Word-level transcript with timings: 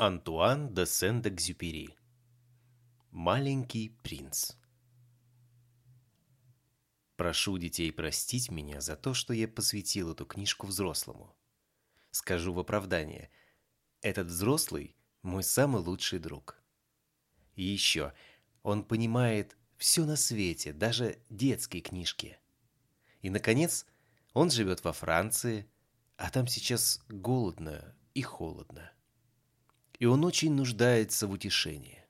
Антуан 0.00 0.72
де 0.74 0.86
Сент-Экзюпери 0.86 1.88
Маленький 3.10 3.88
принц 4.04 4.52
Прошу 7.16 7.58
детей 7.58 7.92
простить 7.92 8.48
меня 8.48 8.80
за 8.80 8.94
то, 8.94 9.12
что 9.12 9.32
я 9.34 9.48
посвятил 9.48 10.12
эту 10.12 10.24
книжку 10.24 10.68
взрослому. 10.68 11.34
Скажу 12.12 12.52
в 12.52 12.60
оправдание. 12.60 13.28
Этот 14.00 14.28
взрослый– 14.28 14.94
мой 15.22 15.42
самый 15.42 15.82
лучший 15.82 16.20
друг. 16.20 16.62
И 17.56 17.64
еще, 17.64 18.12
он 18.62 18.84
понимает 18.84 19.56
все 19.78 20.04
на 20.04 20.14
свете, 20.14 20.72
даже 20.72 21.18
детские 21.28 21.82
книжки. 21.82 22.38
И, 23.20 23.30
наконец, 23.30 23.84
он 24.32 24.52
живет 24.52 24.84
во 24.84 24.92
Франции, 24.92 25.68
а 26.16 26.30
там 26.30 26.46
сейчас 26.46 27.02
голодно 27.08 27.96
и 28.14 28.22
холодно 28.22 28.92
и 29.98 30.06
он 30.06 30.24
очень 30.24 30.52
нуждается 30.52 31.26
в 31.26 31.32
утешении. 31.32 32.04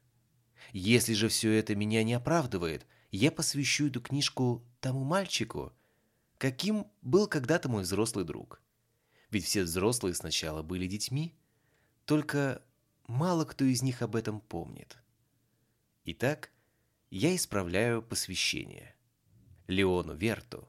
Если 0.73 1.15
же 1.15 1.29
все 1.29 1.53
это 1.53 1.75
меня 1.75 2.03
не 2.05 2.15
оправдывает, 2.15 2.87
я 3.11 3.33
посвящу 3.33 3.89
эту 3.89 4.01
книжку 4.01 4.65
тому 4.81 5.05
мальчику, 5.05 5.73
каким 6.37 6.87
был 7.03 7.27
когда-то 7.27 7.69
мой 7.69 7.83
взрослый 7.83 8.25
друг. 8.25 8.61
Ведь 9.31 9.45
все 9.45 9.63
взрослые 9.63 10.15
сначала 10.15 10.63
были 10.63 10.87
детьми, 10.87 11.35
только 12.05 12.63
мало 13.07 13.45
кто 13.45 13.65
из 13.65 13.83
них 13.83 14.03
об 14.03 14.17
этом 14.17 14.41
помнит. 14.41 14.99
Итак, 16.05 16.51
я 17.11 17.35
исправляю 17.35 18.03
посвящение 18.03 18.95
Леону 19.67 20.15
Верту, 20.15 20.69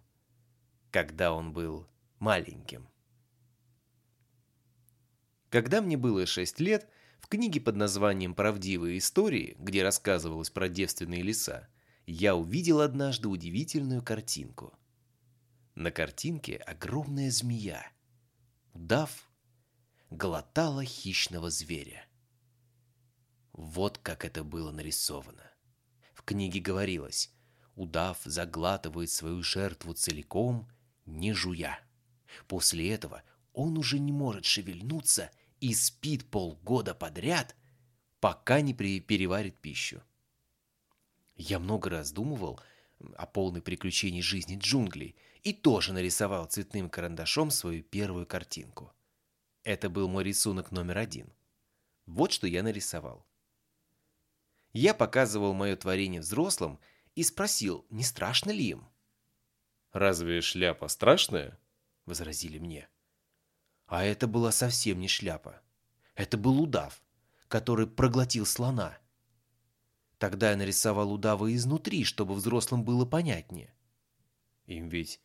когда 0.91 1.33
он 1.33 1.53
был 1.53 1.87
маленьким. 2.19 2.87
Когда 5.49 5.81
мне 5.81 5.97
было 5.97 6.25
шесть 6.25 6.59
лет, 6.59 6.89
в 7.19 7.27
книге 7.27 7.61
под 7.61 7.75
названием 7.75 8.33
«Правдивые 8.33 8.97
истории», 8.97 9.55
где 9.59 9.83
рассказывалось 9.83 10.49
про 10.49 10.69
девственные 10.69 11.21
леса, 11.21 11.67
я 12.05 12.35
увидел 12.35 12.81
однажды 12.81 13.27
удивительную 13.27 14.01
картинку. 14.01 14.73
На 15.75 15.91
картинке 15.91 16.57
огромная 16.57 17.29
змея, 17.29 17.85
удав, 18.73 19.29
глотала 20.09 20.83
хищного 20.83 21.49
зверя. 21.49 22.05
Вот 23.53 23.97
как 23.97 24.25
это 24.25 24.43
было 24.43 24.71
нарисовано. 24.71 25.51
В 26.13 26.23
книге 26.23 26.59
говорилось, 26.59 27.31
удав 27.75 28.19
заглатывает 28.25 29.11
свою 29.11 29.43
жертву 29.43 29.93
целиком, 29.93 30.67
не 31.05 31.33
жуя. 31.33 31.79
После 32.47 32.91
этого 32.91 33.23
он 33.53 33.77
уже 33.77 33.99
не 33.99 34.11
может 34.11 34.45
шевельнуться 34.45 35.31
и 35.61 35.73
спит 35.73 36.25
полгода 36.29 36.93
подряд, 36.93 37.55
пока 38.19 38.61
не 38.61 38.73
переварит 38.73 39.57
пищу. 39.57 40.01
Я 41.35 41.59
много 41.59 41.89
раз 41.89 42.11
думывал 42.11 42.59
о 43.15 43.25
полной 43.25 43.61
приключении 43.61 44.21
жизни 44.21 44.57
джунглей 44.57 45.15
и 45.43 45.53
тоже 45.53 45.93
нарисовал 45.93 46.45
цветным 46.45 46.89
карандашом 46.89 47.49
свою 47.49 47.83
первую 47.83 48.25
картинку. 48.25 48.91
Это 49.63 49.89
был 49.89 50.09
мой 50.09 50.23
рисунок 50.23 50.71
номер 50.71 50.97
один. 50.97 51.31
Вот 52.05 52.31
что 52.31 52.47
я 52.47 52.63
нарисовал. 52.63 53.25
Я 54.73 54.93
показывал 54.93 55.53
мое 55.53 55.75
творение 55.75 56.21
взрослым 56.21 56.79
и 57.15 57.23
спросил, 57.23 57.85
не 57.89 58.03
страшно 58.03 58.51
ли 58.51 58.69
им. 58.69 58.89
«Разве 59.91 60.41
шляпа 60.41 60.87
страшная?»— 60.87 61.57
возразили 62.05 62.59
мне. 62.59 62.87
А 63.89 64.03
это 64.03 64.27
была 64.27 64.51
совсем 64.51 64.99
не 64.99 65.07
шляпа. 65.07 65.61
Это 66.13 66.37
был 66.37 66.61
удав, 66.61 67.01
который 67.47 67.87
проглотил 67.87 68.45
слона. 68.45 68.99
Тогда 70.19 70.51
я 70.51 70.57
нарисовал 70.57 71.11
удава 71.11 71.51
изнутри, 71.55 72.03
чтобы 72.03 72.35
взрослым 72.35 72.83
было 72.83 73.05
понятнее. 73.05 73.73
Им 74.67 74.89
ведь 74.89 75.19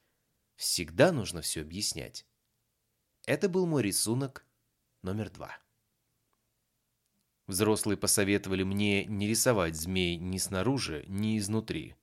всегда 0.57 1.13
нужно 1.13 1.43
все 1.43 1.61
объяснять. 1.61 2.27
Это 3.27 3.51
был 3.51 3.67
мой 3.67 3.83
рисунок 3.83 4.47
номер 5.03 5.29
два. 5.29 5.59
Взрослые 7.47 7.99
посоветовали 7.99 8.63
мне 8.63 9.05
не 9.05 9.29
рисовать 9.29 9.77
змей 9.77 10.17
ни 10.17 10.39
снаружи, 10.39 11.05
ни 11.07 11.37
изнутри, 11.37 11.97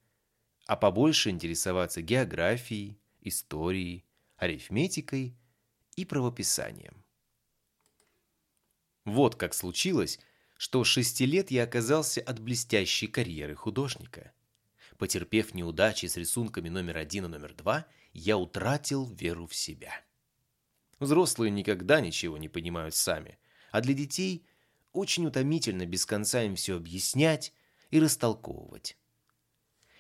а 0.68 0.76
побольше 0.76 1.32
интересоваться 1.32 2.04
географией, 2.04 3.00
историей, 3.22 4.06
арифметикой 4.38 5.36
и 5.96 6.06
правописанием. 6.06 7.04
Вот 9.06 9.36
как 9.36 9.54
случилось, 9.54 10.20
что 10.58 10.84
шести 10.84 11.26
лет 11.26 11.50
я 11.50 11.64
оказался 11.64 12.22
от 12.22 12.40
блестящей 12.40 13.08
карьеры 13.08 13.56
художника. 13.56 14.32
Потерпев 14.98 15.56
неудачи 15.56 16.06
с 16.06 16.18
рисунками 16.18 16.70
номер 16.70 16.98
один 16.98 17.26
и 17.26 17.28
номер 17.28 17.54
два, 17.56 17.88
я 18.14 18.38
утратил 18.38 19.06
веру 19.06 19.48
в 19.48 19.56
себя. 19.56 19.92
Взрослые 21.00 21.50
никогда 21.50 22.00
ничего 22.00 22.38
не 22.38 22.48
понимают 22.48 22.94
сами, 22.94 23.40
а 23.72 23.82
для 23.82 23.96
детей 23.96 24.46
очень 24.94 25.26
утомительно 25.26 25.88
без 25.88 26.06
конца 26.06 26.44
им 26.44 26.56
все 26.56 26.76
объяснять 26.76 27.54
и 27.90 28.00
растолковывать. 28.00 28.98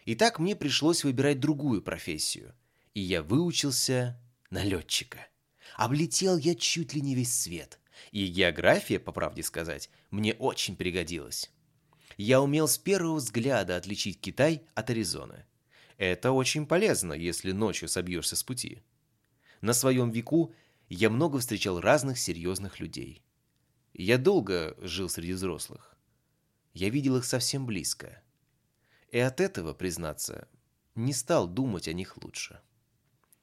И 0.05 0.15
так 0.15 0.37
мне 0.37 0.55
пришлось 0.55 1.03
выбирать 1.03 1.39
другую 1.39 1.81
профессию, 1.81 2.53
и 2.93 3.01
я 3.01 3.23
выучился 3.23 4.21
на 4.51 4.63
летчика. 4.63 5.27
Облетел 5.75 6.37
я 6.37 6.55
чуть 6.55 6.93
ли 6.93 7.01
не 7.01 7.15
весь 7.15 7.33
свет. 7.33 7.79
И 8.11 8.27
география, 8.27 8.99
по 8.99 9.11
правде 9.11 9.43
сказать, 9.43 9.89
мне 10.09 10.33
очень 10.33 10.75
пригодилась. 10.75 11.51
Я 12.17 12.41
умел 12.41 12.67
с 12.67 12.77
первого 12.77 13.15
взгляда 13.15 13.77
отличить 13.77 14.19
Китай 14.19 14.63
от 14.73 14.89
Аризоны. 14.89 15.45
Это 15.97 16.31
очень 16.31 16.65
полезно, 16.65 17.13
если 17.13 17.51
ночью 17.51 17.87
собьешься 17.87 18.35
с 18.35 18.43
пути. 18.43 18.81
На 19.61 19.73
своем 19.73 20.09
веку 20.09 20.53
я 20.89 21.09
много 21.09 21.39
встречал 21.39 21.79
разных 21.79 22.17
серьезных 22.17 22.79
людей. 22.79 23.23
Я 23.93 24.17
долго 24.17 24.75
жил 24.81 25.09
среди 25.09 25.33
взрослых. 25.33 25.95
Я 26.73 26.89
видел 26.89 27.17
их 27.17 27.25
совсем 27.25 27.65
близко. 27.65 28.21
И 29.11 29.19
от 29.19 29.39
этого, 29.41 29.73
признаться, 29.73 30.47
не 30.95 31.13
стал 31.13 31.47
думать 31.47 31.87
о 31.87 31.93
них 31.93 32.17
лучше. 32.23 32.61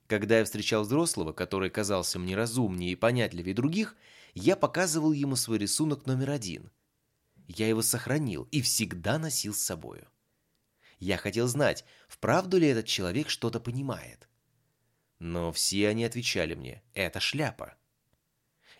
Когда 0.09 0.39
я 0.39 0.45
встречал 0.45 0.85
взрослого, 0.85 1.35
который 1.35 1.69
казался 1.69 2.19
мне 2.19 2.35
разумнее 2.35 2.93
и 2.93 2.97
понятливее 2.97 3.55
других, 3.55 3.95
я 4.35 4.57
показывал 4.57 5.13
ему 5.13 5.37
свой 5.37 5.59
рисунок 5.59 6.07
номер 6.07 6.31
один. 6.31 6.73
Я 7.47 7.69
его 7.69 7.83
сохранил 7.83 8.49
и 8.51 8.63
всегда 8.63 9.19
носил 9.19 9.53
с 9.53 9.61
собою. 9.61 10.09
Я 10.99 11.19
хотел 11.19 11.47
знать, 11.47 11.85
вправду 12.09 12.57
ли 12.59 12.69
этот 12.69 12.87
человек 12.87 13.29
что-то 13.29 13.61
понимает. 13.61 14.29
Но 15.19 15.53
все 15.53 15.89
они 15.89 16.05
отвечали 16.05 16.55
мне 16.55 16.83
«это 16.95 17.21
шляпа». 17.21 17.75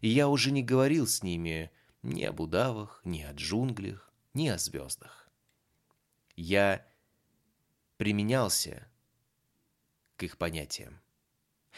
И 0.01 0.09
я 0.09 0.29
уже 0.29 0.51
не 0.51 0.63
говорил 0.63 1.07
с 1.07 1.23
ними 1.23 1.71
ни 2.03 2.25
об 2.25 2.41
удавах, 2.41 3.03
ни 3.05 3.21
о 3.23 3.33
джунглях, 3.35 4.11
ни 4.33 4.49
о 4.49 4.57
звездах. 4.57 5.29
Я 6.37 6.87
применялся 7.99 8.89
к 10.17 10.23
их 10.23 10.39
понятиям. 10.39 11.01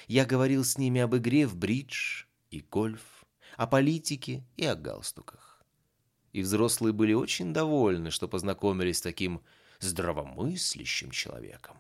Я 0.06 0.24
говорил 0.24 0.64
с 0.64 0.78
ними 0.78 1.00
об 1.00 1.16
игре 1.16 1.46
в 1.46 1.56
бридж 1.56 2.24
и 2.50 2.60
гольф, 2.60 3.24
о 3.56 3.66
политике 3.66 4.44
и 4.56 4.64
о 4.64 4.74
галстуках. 4.74 5.64
И 6.32 6.42
взрослые 6.42 6.92
были 6.92 7.12
очень 7.12 7.52
довольны, 7.52 8.10
что 8.10 8.28
познакомились 8.28 8.98
с 8.98 9.02
таким 9.02 9.42
здравомыслящим 9.80 11.10
человеком. 11.10 11.76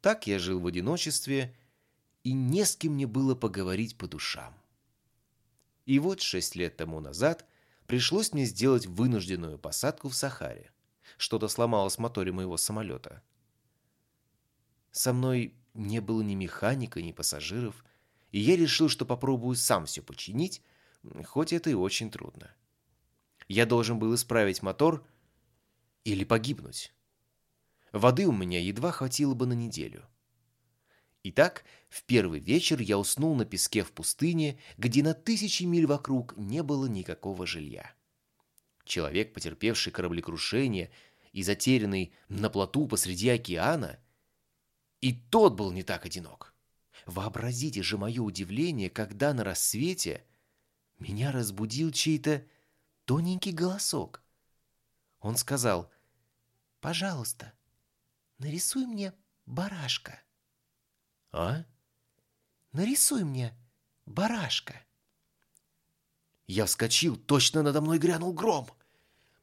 Так 0.00 0.26
я 0.26 0.38
жил 0.38 0.60
в 0.60 0.66
одиночестве, 0.66 1.56
и 2.24 2.32
не 2.32 2.64
с 2.64 2.76
кем 2.76 2.94
мне 2.94 3.06
было 3.06 3.34
поговорить 3.34 3.96
по 3.96 4.06
душам. 4.06 4.54
И 5.86 5.98
вот 5.98 6.20
шесть 6.20 6.54
лет 6.54 6.76
тому 6.76 7.00
назад 7.00 7.44
пришлось 7.86 8.32
мне 8.32 8.44
сделать 8.44 8.86
вынужденную 8.86 9.58
посадку 9.58 10.08
в 10.08 10.14
Сахаре. 10.14 10.70
Что-то 11.18 11.48
сломалось 11.48 11.96
в 11.96 11.98
моторе 11.98 12.32
моего 12.32 12.56
самолета. 12.56 13.22
Со 14.92 15.12
мной 15.12 15.54
не 15.74 16.00
было 16.00 16.22
ни 16.22 16.34
механика, 16.34 17.00
ни 17.00 17.12
пассажиров, 17.12 17.84
и 18.30 18.38
я 18.38 18.56
решил, 18.56 18.88
что 18.88 19.04
попробую 19.04 19.56
сам 19.56 19.86
все 19.86 20.02
починить, 20.02 20.62
хоть 21.24 21.52
это 21.52 21.70
и 21.70 21.74
очень 21.74 22.10
трудно. 22.10 22.54
Я 23.48 23.66
должен 23.66 23.98
был 23.98 24.14
исправить 24.14 24.62
мотор 24.62 25.06
или 26.04 26.24
погибнуть. 26.24 26.92
Воды 27.92 28.26
у 28.26 28.32
меня 28.32 28.60
едва 28.60 28.92
хватило 28.92 29.34
бы 29.34 29.46
на 29.46 29.52
неделю. 29.52 30.04
Итак, 31.24 31.64
в 31.88 32.02
первый 32.04 32.40
вечер 32.40 32.80
я 32.80 32.98
уснул 32.98 33.34
на 33.36 33.44
песке 33.44 33.84
в 33.84 33.92
пустыне, 33.92 34.58
где 34.76 35.02
на 35.02 35.14
тысячи 35.14 35.64
миль 35.64 35.86
вокруг 35.86 36.36
не 36.36 36.62
было 36.62 36.86
никакого 36.86 37.46
жилья. 37.46 37.92
Человек, 38.84 39.32
потерпевший 39.32 39.92
кораблекрушение 39.92 40.90
и 41.32 41.42
затерянный 41.42 42.12
на 42.28 42.50
плоту 42.50 42.88
посреди 42.88 43.28
океана– 43.28 43.98
и 45.02 45.12
тот 45.12 45.54
был 45.54 45.72
не 45.72 45.82
так 45.82 46.06
одинок. 46.06 46.54
Вообразите 47.06 47.82
же 47.82 47.98
мое 47.98 48.22
удивление, 48.22 48.88
когда 48.88 49.34
на 49.34 49.42
рассвете 49.42 50.24
меня 50.98 51.32
разбудил 51.32 51.90
чей-то 51.90 52.46
тоненький 53.04 53.50
голосок. 53.50 54.22
Он 55.18 55.36
сказал, 55.36 55.90
«Пожалуйста, 56.80 57.52
нарисуй 58.38 58.86
мне 58.86 59.12
барашка». 59.44 60.22
«А?» 61.32 61.64
«Нарисуй 62.70 63.24
мне 63.24 63.54
барашка». 64.06 64.74
Я 66.46 66.64
вскочил, 66.66 67.16
точно 67.16 67.62
надо 67.62 67.80
мной 67.80 67.98
грянул 67.98 68.32
гром. 68.32 68.68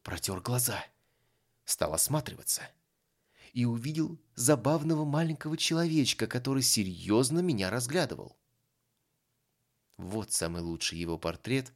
Протер 0.03 0.39
глаза, 0.39 0.83
стал 1.65 1.93
осматриваться 1.93 2.63
и 3.53 3.65
увидел 3.65 4.19
забавного 4.35 5.05
маленького 5.05 5.57
человечка, 5.57 6.27
который 6.27 6.63
серьезно 6.63 7.39
меня 7.39 7.69
разглядывал. 7.69 8.37
Вот 9.97 10.31
самый 10.31 10.61
лучший 10.61 10.97
его 10.97 11.17
портрет, 11.17 11.73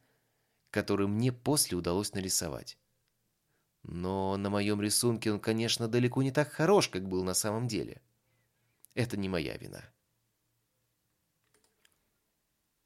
который 0.70 1.08
мне 1.08 1.32
после 1.32 1.78
удалось 1.78 2.14
нарисовать. 2.14 2.78
Но 3.84 4.38
на 4.38 4.50
моем 4.50 4.82
рисунке 4.82 5.32
он, 5.32 5.40
конечно, 5.40 5.88
далеко 5.88 6.24
не 6.24 6.32
так 6.32 6.52
хорош, 6.52 6.88
как 6.88 7.08
был 7.08 7.24
на 7.24 7.34
самом 7.34 7.68
деле. 7.68 8.02
Это 8.94 9.18
не 9.18 9.28
моя 9.28 9.58
вина. 9.58 9.84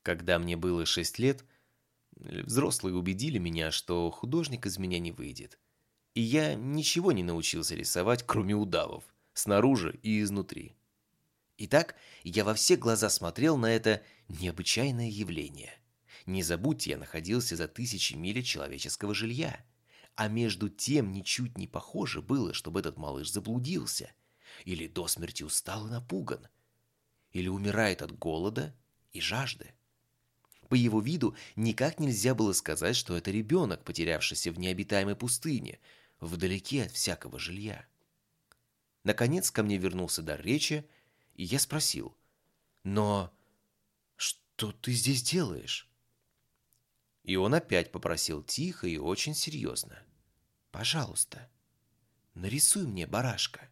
Когда 0.01 0.39
мне 0.39 0.57
было 0.57 0.85
шесть 0.85 1.19
лет, 1.19 1.45
взрослые 2.15 2.95
убедили 2.95 3.37
меня, 3.37 3.71
что 3.71 4.09
художник 4.09 4.65
из 4.65 4.77
меня 4.77 4.99
не 4.99 5.11
выйдет. 5.11 5.59
И 6.17 6.21
я 6.21 6.55
ничего 6.55 7.11
не 7.11 7.21
научился 7.21 7.75
рисовать, 7.75 8.23
кроме 8.25 8.55
удавов, 8.55 9.03
снаружи 9.35 9.99
и 10.01 10.19
изнутри. 10.23 10.75
Итак, 11.59 11.93
я 12.23 12.43
во 12.43 12.55
все 12.55 12.75
глаза 12.75 13.07
смотрел 13.11 13.55
на 13.55 13.67
это 13.67 14.01
необычайное 14.27 15.11
явление. 15.11 15.77
Не 16.25 16.41
забудьте, 16.41 16.89
я 16.89 16.97
находился 16.97 17.55
за 17.55 17.67
тысячи 17.67 18.15
миль 18.15 18.41
человеческого 18.41 19.13
жилья. 19.13 19.63
А 20.15 20.27
между 20.27 20.69
тем 20.69 21.11
ничуть 21.11 21.55
не 21.55 21.67
похоже 21.67 22.23
было, 22.23 22.51
чтобы 22.51 22.79
этот 22.79 22.97
малыш 22.97 23.31
заблудился. 23.31 24.11
Или 24.65 24.87
до 24.87 25.07
смерти 25.07 25.43
устал 25.43 25.85
и 25.85 25.91
напуган. 25.91 26.47
Или 27.31 27.47
умирает 27.47 28.01
от 28.01 28.17
голода 28.17 28.75
и 29.11 29.21
жажды. 29.21 29.75
По 30.67 30.73
его 30.73 30.99
виду 30.99 31.35
никак 31.55 31.99
нельзя 31.99 32.33
было 32.33 32.53
сказать, 32.53 32.95
что 32.95 33.15
это 33.15 33.29
ребенок, 33.29 33.83
потерявшийся 33.83 34.51
в 34.51 34.57
необитаемой 34.57 35.15
пустыне, 35.15 35.79
вдалеке 36.19 36.83
от 36.83 36.91
всякого 36.91 37.39
жилья. 37.39 37.85
Наконец 39.03 39.51
ко 39.51 39.63
мне 39.63 39.77
вернулся 39.77 40.21
дар 40.21 40.41
речи, 40.41 40.87
и 41.35 41.43
я 41.43 41.59
спросил, 41.59 42.17
«Но 42.83 43.33
что 44.15 44.71
ты 44.71 44.91
здесь 44.93 45.21
делаешь?» 45.21 45.89
И 47.23 47.35
он 47.35 47.53
опять 47.53 47.91
попросил 47.91 48.41
тихо 48.43 48.87
и 48.87 48.97
очень 48.97 49.35
серьезно, 49.35 50.01
«Пожалуйста, 50.71 51.49
нарисуй 52.33 52.87
мне 52.87 53.05
барашка». 53.05 53.69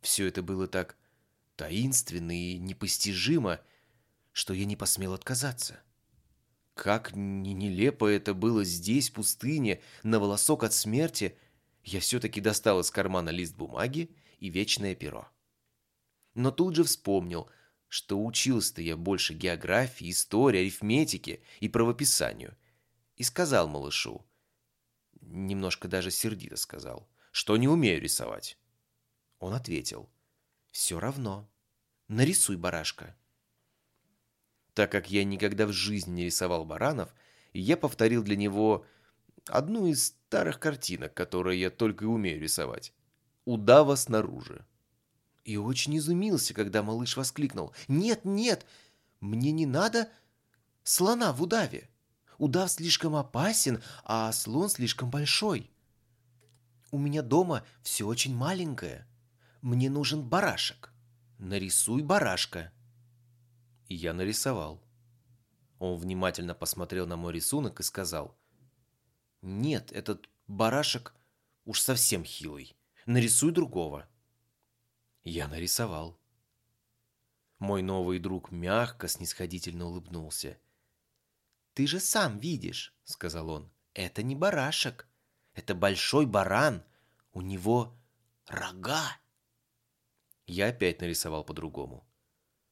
Все 0.00 0.26
это 0.26 0.42
было 0.42 0.66
так 0.66 0.96
таинственно 1.56 2.32
и 2.32 2.58
непостижимо, 2.58 3.60
что 4.32 4.54
я 4.54 4.64
не 4.64 4.76
посмел 4.76 5.12
отказаться. 5.12 5.78
Как 6.80 7.14
нелепо 7.14 8.06
это 8.06 8.32
было 8.32 8.64
здесь, 8.64 9.10
в 9.10 9.12
пустыне, 9.12 9.82
на 10.02 10.18
волосок 10.18 10.64
от 10.64 10.72
смерти, 10.72 11.36
я 11.84 12.00
все-таки 12.00 12.40
достал 12.40 12.80
из 12.80 12.90
кармана 12.90 13.28
лист 13.28 13.54
бумаги 13.54 14.10
и 14.38 14.48
вечное 14.48 14.94
перо 14.94 15.28
но 16.34 16.50
тут 16.50 16.76
же 16.76 16.84
вспомнил, 16.84 17.50
что 17.88 18.24
учился-то 18.24 18.80
я 18.80 18.96
больше 18.96 19.34
географии, 19.34 20.10
истории, 20.10 20.60
арифметики 20.60 21.42
и 21.58 21.68
правописанию. 21.68 22.56
И 23.16 23.24
сказал 23.24 23.68
малышу, 23.68 24.24
немножко 25.20 25.86
даже 25.86 26.10
сердито 26.10 26.56
сказал, 26.56 27.08
что 27.30 27.58
не 27.58 27.68
умею 27.68 28.00
рисовать. 28.00 28.56
Он 29.38 29.52
ответил, 29.52 30.08
все 30.70 30.98
равно, 30.98 31.50
нарисуй 32.08 32.56
барашка. 32.56 33.16
Так 34.74 34.92
как 34.92 35.10
я 35.10 35.24
никогда 35.24 35.66
в 35.66 35.72
жизни 35.72 36.12
не 36.12 36.24
рисовал 36.26 36.64
баранов, 36.64 37.12
я 37.52 37.76
повторил 37.76 38.22
для 38.22 38.36
него 38.36 38.84
одну 39.46 39.86
из 39.86 40.08
старых 40.08 40.60
картинок, 40.60 41.14
которые 41.14 41.60
я 41.60 41.70
только 41.70 42.04
и 42.04 42.08
умею 42.08 42.40
рисовать. 42.40 42.92
Удава 43.44 43.96
снаружи 43.96 44.64
и 45.44 45.56
очень 45.56 45.96
изумился, 45.98 46.54
когда 46.54 46.82
малыш 46.82 47.16
воскликнул. 47.16 47.72
«Нет, 47.88 48.24
нет, 48.24 48.66
мне 49.20 49.50
не 49.50 49.66
надо 49.66 50.08
слона 50.84 51.32
в 51.32 51.42
удаве. 51.42 51.88
Удав 52.38 52.70
слишком 52.70 53.16
опасен, 53.16 53.82
а 54.04 54.30
слон 54.32 54.70
слишком 54.70 55.10
большой. 55.10 55.70
У 56.90 56.98
меня 56.98 57.22
дома 57.22 57.64
все 57.82 58.06
очень 58.06 58.34
маленькое. 58.34 59.06
Мне 59.60 59.90
нужен 59.90 60.22
барашек. 60.22 60.92
Нарисуй 61.38 62.02
барашка». 62.02 62.72
И 63.90 63.96
я 63.96 64.14
нарисовал. 64.14 64.80
Он 65.80 65.98
внимательно 65.98 66.54
посмотрел 66.54 67.08
на 67.08 67.16
мой 67.16 67.32
рисунок 67.32 67.80
и 67.80 67.82
сказал. 67.82 68.38
«Нет, 69.42 69.90
этот 69.90 70.28
барашек 70.46 71.12
уж 71.64 71.80
совсем 71.80 72.24
хилый. 72.24 72.76
Нарисуй 73.06 73.50
другого». 73.50 74.08
Я 75.24 75.48
нарисовал. 75.48 76.20
Мой 77.58 77.82
новый 77.82 78.20
друг 78.20 78.52
мягко, 78.52 79.08
снисходительно 79.08 79.86
улыбнулся. 79.86 80.56
«Ты 81.74 81.88
же 81.88 81.98
сам 81.98 82.38
видишь»,— 82.38 82.94
сказал 83.04 83.50
он,— 83.50 83.72
«это 83.94 84.22
не 84.22 84.36
барашек, 84.36 85.08
это 85.54 85.74
большой 85.74 86.26
баран, 86.26 86.84
у 87.32 87.40
него 87.40 87.98
рога». 88.46 89.18
Я 90.46 90.68
опять 90.68 91.00
нарисовал 91.00 91.44
по-другому. 91.44 92.06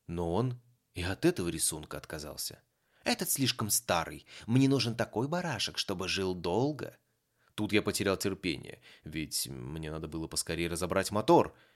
Но 0.07 0.33
он 0.33 0.61
и 0.95 1.03
от 1.03 1.25
этого 1.25 1.49
рисунка 1.49 1.97
отказался. 1.97 2.63
«Этот 3.05 3.31
слишком 3.31 3.71
старый, 3.71 4.27
мне 4.47 4.69
нужен 4.69 4.95
такой 4.95 5.29
барашек, 5.29 5.79
чтобы 5.79 6.09
жил 6.09 6.35
долго». 6.35 6.97
Тут 7.55 7.73
я 7.73 7.83
потерял 7.83 8.17
терпение, 8.17 8.81
ведь 9.03 9.49
мне 9.49 9.91
надо 9.91 10.07
было 10.07 10.29
поскорее 10.29 10.69
разобрать 10.69 11.11
мотор— 11.11 11.57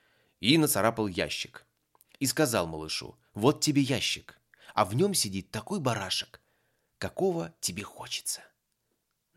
и 0.42 0.59
нацарапал 0.59 1.07
ящик. 1.07 1.64
И 2.19 2.26
сказал 2.26 2.66
малышу, 2.66 3.16
вот 3.33 3.61
тебе 3.61 3.81
ящик, 3.81 4.38
а 4.75 4.85
в 4.85 4.95
нем 4.95 5.14
сидит 5.14 5.52
такой 5.52 5.78
барашек, 5.78 6.40
какого 6.99 7.54
тебе 7.61 7.85
хочется. 7.85 8.42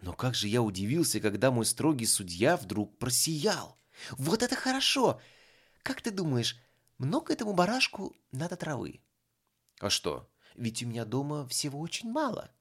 Но 0.02 0.14
как 0.14 0.34
же 0.34 0.48
я 0.48 0.64
удивился, 0.64 1.20
когда 1.20 1.52
мой 1.52 1.66
строгий 1.66 2.08
судья 2.08 2.58
вдруг 2.58 2.98
просиял. 2.98 3.78
Вот 4.12 4.42
это 4.42 4.56
хорошо! 4.56 5.22
Как 5.84 6.02
ты 6.02 6.10
думаешь, 6.10 6.58
много 6.98 7.34
этому 7.34 7.54
барашку 7.54 8.16
надо 8.32 8.56
травы? 8.56 9.00
А 9.80 9.90
что, 9.90 10.30
ведь 10.56 10.84
у 10.84 10.88
меня 10.88 11.06
дома 11.06 11.48
всего 11.48 11.80
очень 11.80 12.12
мало. 12.12 12.52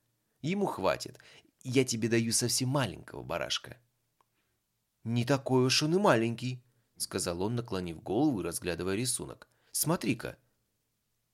Ему 0.42 0.66
хватит. 0.66 1.18
Я 1.62 1.84
тебе 1.84 2.08
даю 2.08 2.32
совсем 2.32 2.68
маленького 2.68 3.22
барашка. 3.22 3.78
Не 5.04 5.24
такой 5.24 5.64
уж 5.64 5.82
он 5.82 5.94
и 5.94 5.98
маленький,— 5.98 6.62
сказал 6.96 7.42
он, 7.42 7.56
наклонив 7.56 8.02
голову 8.02 8.40
и 8.40 8.44
разглядывая 8.44 8.94
рисунок. 8.94 9.48
«Смотри-ка!» 9.72 10.38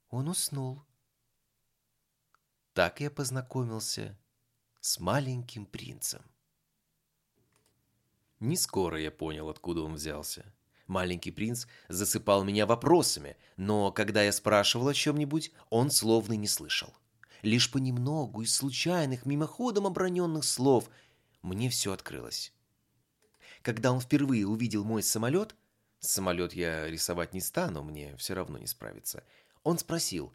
Он 0.09 0.29
уснул. 0.29 0.83
Так 2.73 3.01
я 3.01 3.11
познакомился 3.11 4.19
с 4.81 4.99
маленьким 4.99 5.67
принцем. 5.67 6.23
Не 8.39 8.57
скоро 8.57 8.99
я 8.99 9.11
понял, 9.11 9.51
откуда 9.51 9.83
он 9.83 9.95
взялся. 9.95 10.51
Маленький 10.91 11.31
принц 11.31 11.69
засыпал 11.89 12.43
меня 12.43 12.67
вопросами, 12.67 13.37
но 13.57 13.93
когда 13.93 14.25
я 14.25 14.33
спрашивал 14.33 14.89
о 14.89 14.93
чем-нибудь, 14.95 15.53
он 15.69 15.89
словно 15.89 16.33
не 16.33 16.49
слышал. 16.49 16.93
Лишь 17.43 17.71
понемногу 17.71 18.43
из 18.43 18.57
случайных, 18.57 19.25
мимоходом 19.25 19.87
оброненных 19.87 20.43
слов 20.43 20.91
мне 21.43 21.71
все 21.71 21.93
открылось. 21.93 22.53
Когда 23.63 23.93
он 23.93 24.01
впервые 24.01 24.49
увидел 24.49 24.83
мой 24.83 25.05
самолет, 25.05 25.55
самолет 26.01 26.55
я 26.55 26.89
рисовать 26.89 27.35
не 27.35 27.41
стану, 27.41 27.85
мне 27.85 28.17
все 28.17 28.35
равно 28.35 28.59
не 28.59 28.67
справиться, 28.67 29.23
он 29.63 29.79
спросил, 29.79 30.35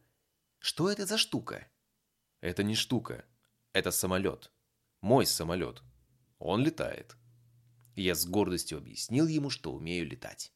что 0.60 0.90
это 0.90 1.06
за 1.06 1.18
штука? 1.18 1.68
Это 2.40 2.64
не 2.64 2.76
штука, 2.76 3.26
это 3.74 3.92
самолет. 3.92 4.50
Мой 5.02 5.26
самолет. 5.26 5.84
Он 6.40 6.64
летает. 6.64 7.18
Я 7.96 8.16
с 8.16 8.26
гордостью 8.26 8.78
объяснил 8.78 9.28
ему, 9.28 9.50
что 9.50 9.74
умею 9.74 10.08
летать. 10.08 10.52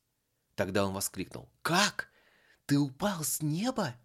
Тогда 0.55 0.85
он 0.85 0.93
воскликнул. 0.93 1.49
«Как? 1.61 2.09
Ты 2.65 2.77
упал 2.77 3.23
с 3.23 3.41
неба?» 3.41 3.95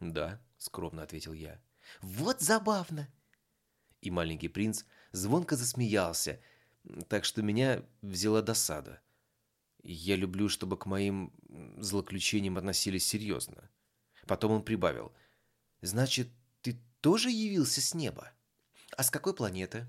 «Да»,— 0.00 0.40
скромно 0.58 1.02
ответил 1.02 1.32
я. 1.32 1.60
«Вот 2.00 2.40
забавно!» 2.40 3.08
И 4.02 4.10
маленький 4.10 4.48
принц 4.48 4.84
звонко 5.12 5.56
засмеялся, 5.56 6.40
так 7.08 7.24
что 7.24 7.42
меня 7.42 7.82
взяла 8.02 8.42
досада. 8.42 9.00
Я 9.82 10.16
люблю, 10.16 10.48
чтобы 10.48 10.76
к 10.76 10.86
моим 10.86 11.32
злоключениям 11.78 12.58
относились 12.58 13.06
серьезно. 13.06 13.70
Потом 14.26 14.52
он 14.52 14.62
прибавил. 14.62 15.12
«Значит, 15.80 16.28
ты 16.60 16.78
тоже 17.00 17.30
явился 17.30 17.80
с 17.80 17.94
неба. 17.94 18.32
А 18.96 19.02
с 19.02 19.10
какой 19.10 19.34
планеты? 19.34 19.86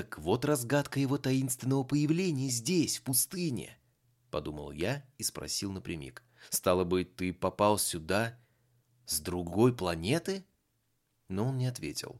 Так 0.00 0.18
вот 0.18 0.46
разгадка 0.46 0.98
его 0.98 1.18
таинственного 1.18 1.84
появления 1.84 2.48
здесь, 2.48 2.96
в 2.96 3.02
пустыне, 3.02 3.76
подумал 4.30 4.72
я 4.72 5.04
и 5.18 5.22
спросил 5.22 5.72
напрямик. 5.72 6.22
Стало 6.48 6.84
быть, 6.84 7.16
ты 7.16 7.34
попал 7.34 7.76
сюда 7.76 8.38
с 9.04 9.20
другой 9.20 9.76
планеты? 9.76 10.46
Но 11.28 11.48
он 11.48 11.58
не 11.58 11.66
ответил. 11.66 12.18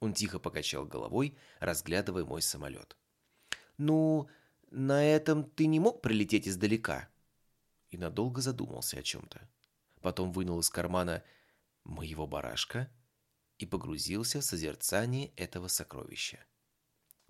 Он 0.00 0.12
тихо 0.12 0.40
покачал 0.40 0.86
головой, 0.86 1.38
разглядывая 1.60 2.24
мой 2.24 2.42
самолет. 2.42 2.96
«Ну, 3.78 4.28
на 4.72 5.04
этом 5.04 5.44
ты 5.44 5.66
не 5.66 5.78
мог 5.78 6.02
прилететь 6.02 6.48
издалека?» 6.48 7.08
И 7.90 7.96
надолго 7.96 8.40
задумался 8.40 8.98
о 8.98 9.04
чем-то. 9.04 9.48
Потом 10.00 10.32
вынул 10.32 10.58
из 10.58 10.68
кармана 10.68 11.22
моего 11.84 12.26
барашка 12.26 12.90
и 13.58 13.66
погрузился 13.66 14.40
в 14.40 14.44
созерцание 14.44 15.28
этого 15.36 15.68
сокровища. 15.68 16.44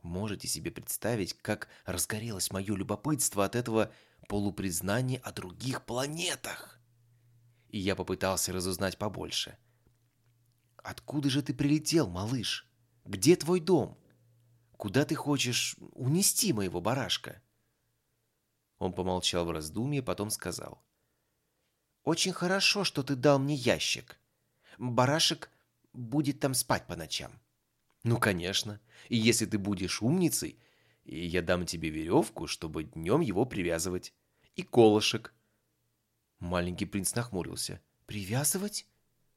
Можете 0.03 0.49
себе 0.49 0.71
представить, 0.71 1.35
как 1.35 1.69
разгорелось 1.85 2.51
мое 2.51 2.75
любопытство 2.75 3.45
от 3.45 3.55
этого 3.55 3.93
полупризнания 4.29 5.19
о 5.19 5.33
других 5.33 5.85
планетах? 5.85 6.81
И 7.69 7.79
я 7.79 7.95
попытался 7.95 8.53
разузнать 8.53 8.97
побольше. 8.99 9.59
«Откуда 10.77 11.29
же 11.29 11.43
ты 11.43 11.53
прилетел, 11.53 12.09
малыш? 12.09 12.67
Где 13.05 13.37
твой 13.37 13.61
дом? 13.61 13.99
Куда 14.79 15.05
ты 15.05 15.15
хочешь 15.15 15.77
унести 15.93 16.53
моего 16.55 16.81
барашка?» 16.81 17.43
Он 18.79 18.95
помолчал 18.95 19.45
в 19.45 19.51
раздумье, 19.51 20.03
потом 20.03 20.31
сказал. 20.31 20.83
«Очень 22.03 22.33
хорошо, 22.33 22.85
что 22.85 23.03
ты 23.03 23.15
дал 23.15 23.39
мне 23.39 23.55
ящик. 23.55 24.19
Барашек 24.79 25.51
будет 25.93 26.41
там 26.41 26.55
спать 26.55 26.87
по 26.87 26.97
ночам». 26.97 27.31
«Ну, 28.03 28.19
конечно. 28.19 28.81
И 29.09 29.17
если 29.17 29.47
ты 29.47 29.59
будешь 29.59 30.03
умницей, 30.03 30.59
я 31.05 31.43
дам 31.43 31.67
тебе 31.67 31.91
веревку, 31.91 32.47
чтобы 32.47 32.85
днем 32.85 33.21
его 33.21 33.45
привязывать. 33.45 34.15
И 34.57 34.63
колышек». 34.63 35.35
Маленький 36.39 36.87
принц 36.87 37.15
нахмурился. 37.15 37.81
«Привязывать? 38.07 38.87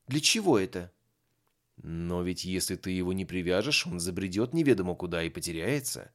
Для 0.07 0.19
чего 0.21 0.57
это?» 0.57 0.91
«Но 1.77 2.21
ведь 2.21 2.45
если 2.45 2.75
ты 2.75 2.91
его 2.91 3.13
не 3.13 3.25
привяжешь, 3.25 3.85
он 3.87 3.99
забредет 3.99 4.53
неведомо 4.53 4.95
куда 4.95 5.23
и 5.23 5.29
потеряется». 5.29 6.13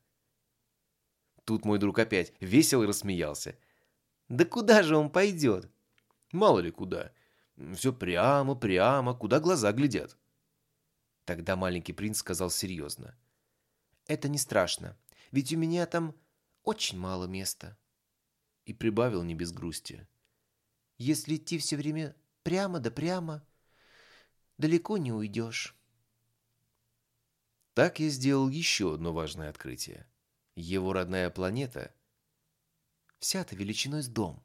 Тут 1.45 1.65
мой 1.65 1.79
друг 1.79 1.99
опять 1.99 2.33
весело 2.41 2.87
рассмеялся. 2.87 3.57
«Да 4.29 4.45
куда 4.45 4.83
же 4.83 4.97
он 4.97 5.11
пойдет?» 5.11 5.71
«Мало 6.33 6.61
ли 6.61 6.71
куда. 6.71 7.13
Все 7.75 7.93
прямо, 7.93 8.55
прямо, 8.55 9.15
куда 9.15 9.41
глаза 9.41 9.73
глядят». 9.73 10.17
Тогда 11.29 11.57
маленький 11.57 11.93
принц 11.93 12.21
сказал 12.21 12.49
серьезно. 12.49 13.15
«Это 14.07 14.31
не 14.31 14.39
страшно, 14.39 14.97
ведь 15.31 15.53
у 15.53 15.59
меня 15.59 15.85
там 15.85 16.19
очень 16.63 16.99
мало 16.99 17.27
места». 17.27 17.77
И 18.65 18.73
прибавил 18.73 19.23
не 19.23 19.35
без 19.35 19.53
грусти. 19.53 20.09
«Если 20.97 21.37
идти 21.37 21.59
все 21.59 21.77
время 21.77 22.17
прямо 22.45 22.81
да 22.81 22.91
прямо, 22.91 23.47
далеко 24.57 24.97
не 24.97 25.13
уйдешь». 25.13 25.77
Так 27.75 28.01
я 28.01 28.09
сделал 28.09 28.49
еще 28.49 28.95
одно 28.95 29.13
важное 29.13 29.51
открытие. 29.51 30.11
Его 30.55 30.95
родная 30.95 31.29
планета 31.29 31.95
вся-то 33.19 33.55
величиной 33.55 34.03
с 34.03 34.09
дом. 34.09 34.43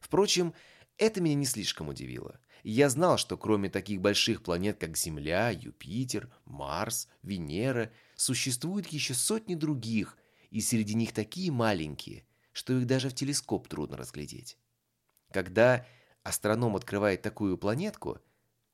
Впрочем, 0.00 0.54
это 0.96 1.20
меня 1.20 1.36
не 1.36 1.46
слишком 1.46 1.88
удивило. 1.88 2.40
Я 2.62 2.88
знал, 2.90 3.18
что 3.18 3.36
кроме 3.36 3.68
таких 3.70 4.00
больших 4.00 4.42
планет, 4.42 4.78
как 4.78 4.96
Земля, 4.96 5.50
Юпитер, 5.50 6.32
Марс, 6.44 7.08
Венера, 7.22 7.90
существует 8.14 8.86
еще 8.88 9.14
сотни 9.14 9.56
других, 9.56 10.16
и 10.50 10.60
среди 10.60 10.94
них 10.94 11.12
такие 11.12 11.50
маленькие, 11.50 12.24
что 12.52 12.78
их 12.78 12.86
даже 12.86 13.08
в 13.08 13.14
телескоп 13.14 13.66
трудно 13.66 13.96
разглядеть. 13.96 14.58
Когда 15.32 15.84
астроном 16.22 16.76
открывает 16.76 17.22
такую 17.22 17.58
планетку, 17.58 18.20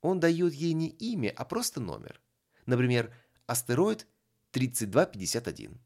он 0.02 0.20
дает 0.20 0.52
ей 0.52 0.74
не 0.74 0.88
имя, 0.88 1.32
а 1.34 1.44
просто 1.44 1.80
номер. 1.80 2.20
Например, 2.66 3.14
астероид 3.46 4.06
3251. 4.50 5.80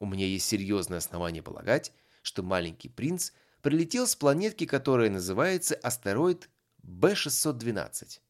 У 0.00 0.06
меня 0.06 0.26
есть 0.26 0.46
серьезное 0.46 0.98
основание 0.98 1.42
полагать, 1.42 1.92
что 2.20 2.42
маленький 2.42 2.90
принц 2.90 3.32
прилетел 3.62 4.06
с 4.06 4.14
планетки, 4.16 4.66
которая 4.66 5.08
называется 5.08 5.74
астероид 5.76 6.50
B612. 6.86 8.20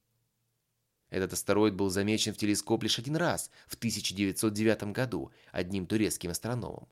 Этот 1.11 1.33
астероид 1.33 1.75
был 1.75 1.91
замечен 1.91 2.33
в 2.33 2.37
телескоп 2.37 2.83
лишь 2.83 2.99
один 2.99 3.17
раз, 3.17 3.51
в 3.67 3.75
1909 3.75 4.93
году, 4.93 5.31
одним 5.53 5.87
турецким 5.87 6.31
астрономом. 6.31 6.89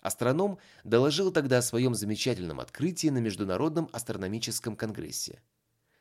Астроном 0.00 0.58
доложил 0.84 1.30
тогда 1.30 1.58
о 1.58 1.62
своем 1.62 1.94
замечательном 1.94 2.60
открытии 2.60 3.08
на 3.08 3.18
Международном 3.18 3.88
астрономическом 3.92 4.74
конгрессе. 4.74 5.40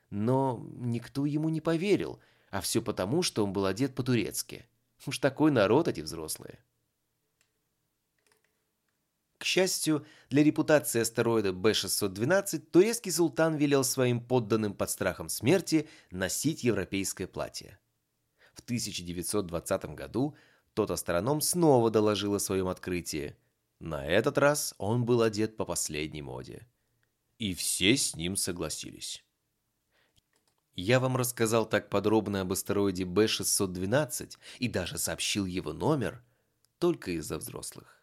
Но 0.09 0.65
никто 0.75 1.25
ему 1.25 1.49
не 1.49 1.61
поверил, 1.61 2.19
а 2.49 2.61
все 2.61 2.81
потому, 2.81 3.21
что 3.21 3.43
он 3.43 3.53
был 3.53 3.65
одет 3.65 3.93
по-турецки. 3.93 4.65
Уж 5.05 5.19
такой 5.19 5.51
народ 5.51 5.87
эти 5.87 6.01
взрослые. 6.01 6.59
Счастью, 9.51 10.05
для 10.29 10.43
репутации 10.43 11.01
астероида 11.01 11.51
Б-612 11.51 12.59
турецкий 12.71 13.11
султан 13.11 13.57
велел 13.57 13.83
своим 13.83 14.25
подданным 14.25 14.73
под 14.73 14.89
страхом 14.89 15.27
смерти 15.27 15.89
носить 16.09 16.63
европейское 16.63 17.27
платье. 17.27 17.77
В 18.53 18.61
1920 18.61 19.85
году 19.87 20.37
тот 20.73 20.89
астроном 20.89 21.41
снова 21.41 21.91
доложил 21.91 22.33
о 22.35 22.39
своем 22.39 22.69
открытии. 22.69 23.35
На 23.79 24.07
этот 24.07 24.37
раз 24.37 24.73
он 24.77 25.03
был 25.03 25.21
одет 25.21 25.57
по 25.57 25.65
последней 25.65 26.21
моде. 26.21 26.65
И 27.37 27.53
все 27.53 27.97
с 27.97 28.15
ним 28.15 28.37
согласились. 28.37 29.21
Я 30.75 31.01
вам 31.01 31.17
рассказал 31.17 31.65
так 31.65 31.89
подробно 31.89 32.39
об 32.39 32.53
астероиде 32.53 33.03
Б-612 33.03 34.37
и 34.59 34.69
даже 34.69 34.97
сообщил 34.97 35.45
его 35.45 35.73
номер 35.73 36.23
только 36.79 37.11
из-за 37.11 37.37
взрослых. 37.37 37.97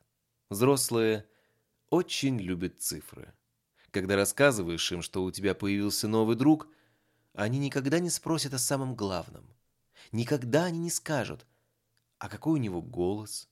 Взрослые 0.51 1.27
очень 1.91 2.39
любят 2.39 2.81
цифры. 2.81 3.33
Когда 3.91 4.17
рассказываешь 4.17 4.93
им, 4.93 5.03
что 5.03 5.25
у 5.25 5.31
тебя 5.31 5.55
появился 5.55 6.09
новый 6.09 6.37
друг, 6.37 6.69
они 7.33 7.59
никогда 7.59 7.99
не 7.99 8.11
спросят 8.11 8.55
о 8.55 8.59
самом 8.59 8.95
главном. 8.95 9.47
Никогда 10.13 10.65
они 10.65 10.79
не 10.79 10.91
скажут, 10.91 11.47
а 12.19 12.29
какой 12.29 12.55
у 12.55 12.63
него 12.63 12.83
голос, 12.83 13.49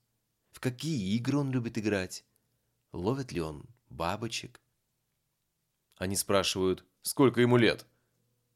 в 0.51 0.61
какие 0.61 1.15
игры 1.17 1.39
он 1.39 1.51
любит 1.51 1.79
играть, 1.79 2.25
ловит 2.93 3.33
ли 3.33 3.41
он 3.41 3.65
бабочек. 3.89 4.61
Они 5.97 6.17
спрашивают, 6.17 6.85
сколько 7.03 7.41
ему 7.41 7.57
лет, 7.57 7.87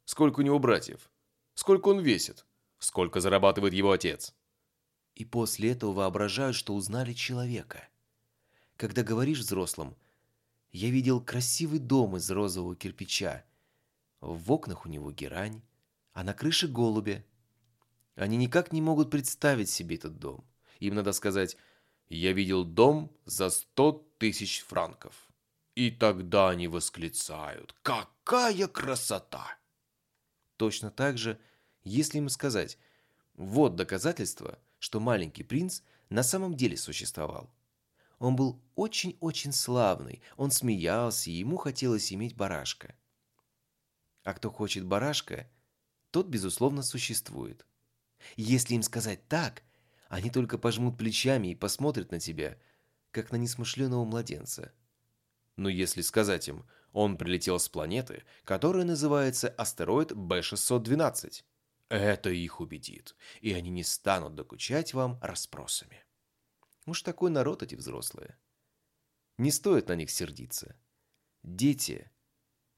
сколько 0.04 0.40
у 0.40 0.42
него 0.42 0.58
братьев, 0.58 1.10
сколько 1.54 1.88
он 1.88 2.00
весит, 2.00 2.44
сколько 2.78 3.20
зарабатывает 3.20 3.72
его 3.72 3.92
отец. 3.92 4.34
И 5.14 5.24
после 5.24 5.72
этого 5.72 5.92
воображают, 5.92 6.56
что 6.56 6.74
узнали 6.74 7.14
человека– 7.14 7.88
когда 8.80 9.02
говоришь 9.02 9.40
взрослым, 9.40 9.94
я 10.72 10.88
видел 10.88 11.20
красивый 11.20 11.78
дом 11.78 12.16
из 12.16 12.30
розового 12.30 12.74
кирпича. 12.74 13.44
В 14.22 14.50
окнах 14.50 14.86
у 14.86 14.88
него 14.88 15.12
герань, 15.12 15.60
а 16.14 16.24
на 16.24 16.32
крыше 16.32 16.66
голуби. 16.66 17.22
Они 18.14 18.38
никак 18.38 18.72
не 18.72 18.80
могут 18.80 19.10
представить 19.10 19.68
себе 19.68 19.96
этот 19.96 20.18
дом. 20.18 20.46
Им 20.78 20.94
надо 20.94 21.12
сказать 21.12 21.58
«Я 22.08 22.32
видел 22.32 22.64
дом 22.64 23.14
за 23.26 23.50
сто 23.50 23.92
тысяч 24.16 24.62
франков». 24.62 25.28
И 25.74 25.90
тогда 25.90 26.48
они 26.48 26.66
восклицают 26.66 27.76
«Какая 27.82 28.66
красота!» 28.66 29.58
Точно 30.56 30.90
так 30.90 31.18
же, 31.18 31.38
если 31.84 32.16
им 32.16 32.30
сказать 32.30 32.78
«Вот 33.34 33.76
доказательство, 33.76 34.58
что 34.78 35.00
маленький 35.00 35.42
принц 35.42 35.82
на 36.08 36.22
самом 36.22 36.54
деле 36.54 36.78
существовал». 36.78 37.50
Он 38.20 38.36
был 38.36 38.62
очень-очень 38.74 39.50
славный, 39.50 40.20
он 40.36 40.50
смеялся, 40.50 41.30
и 41.30 41.34
ему 41.34 41.56
хотелось 41.56 42.12
иметь 42.12 42.36
барашка. 42.36 42.94
А 44.24 44.34
кто 44.34 44.50
хочет 44.50 44.84
барашка, 44.84 45.50
тот, 46.10 46.26
безусловно, 46.26 46.82
существует. 46.82 47.66
Если 48.36 48.74
им 48.74 48.82
сказать 48.82 49.26
так, 49.26 49.62
они 50.10 50.30
только 50.30 50.58
пожмут 50.58 50.98
плечами 50.98 51.48
и 51.48 51.54
посмотрят 51.54 52.12
на 52.12 52.20
тебя, 52.20 52.58
как 53.10 53.32
на 53.32 53.36
несмышленого 53.36 54.04
младенца. 54.04 54.70
Но 55.56 55.70
если 55.70 56.02
сказать 56.02 56.46
им, 56.46 56.66
он 56.92 57.16
прилетел 57.16 57.58
с 57.58 57.70
планеты, 57.70 58.24
которая 58.44 58.84
называется 58.84 59.48
астероид 59.48 60.14
Б-612, 60.14 61.42
это 61.88 62.28
их 62.28 62.60
убедит, 62.60 63.16
и 63.40 63.54
они 63.54 63.70
не 63.70 63.82
станут 63.82 64.34
докучать 64.34 64.92
вам 64.92 65.18
расспросами. 65.22 66.04
Уж 66.86 67.02
такой 67.02 67.30
народ 67.30 67.62
эти 67.62 67.74
взрослые. 67.74 68.38
Не 69.38 69.50
стоит 69.50 69.88
на 69.88 69.94
них 69.94 70.10
сердиться. 70.10 70.76
Дети 71.42 72.10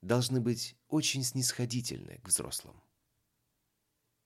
должны 0.00 0.40
быть 0.40 0.76
очень 0.88 1.24
снисходительны 1.24 2.18
к 2.18 2.28
взрослым. 2.28 2.82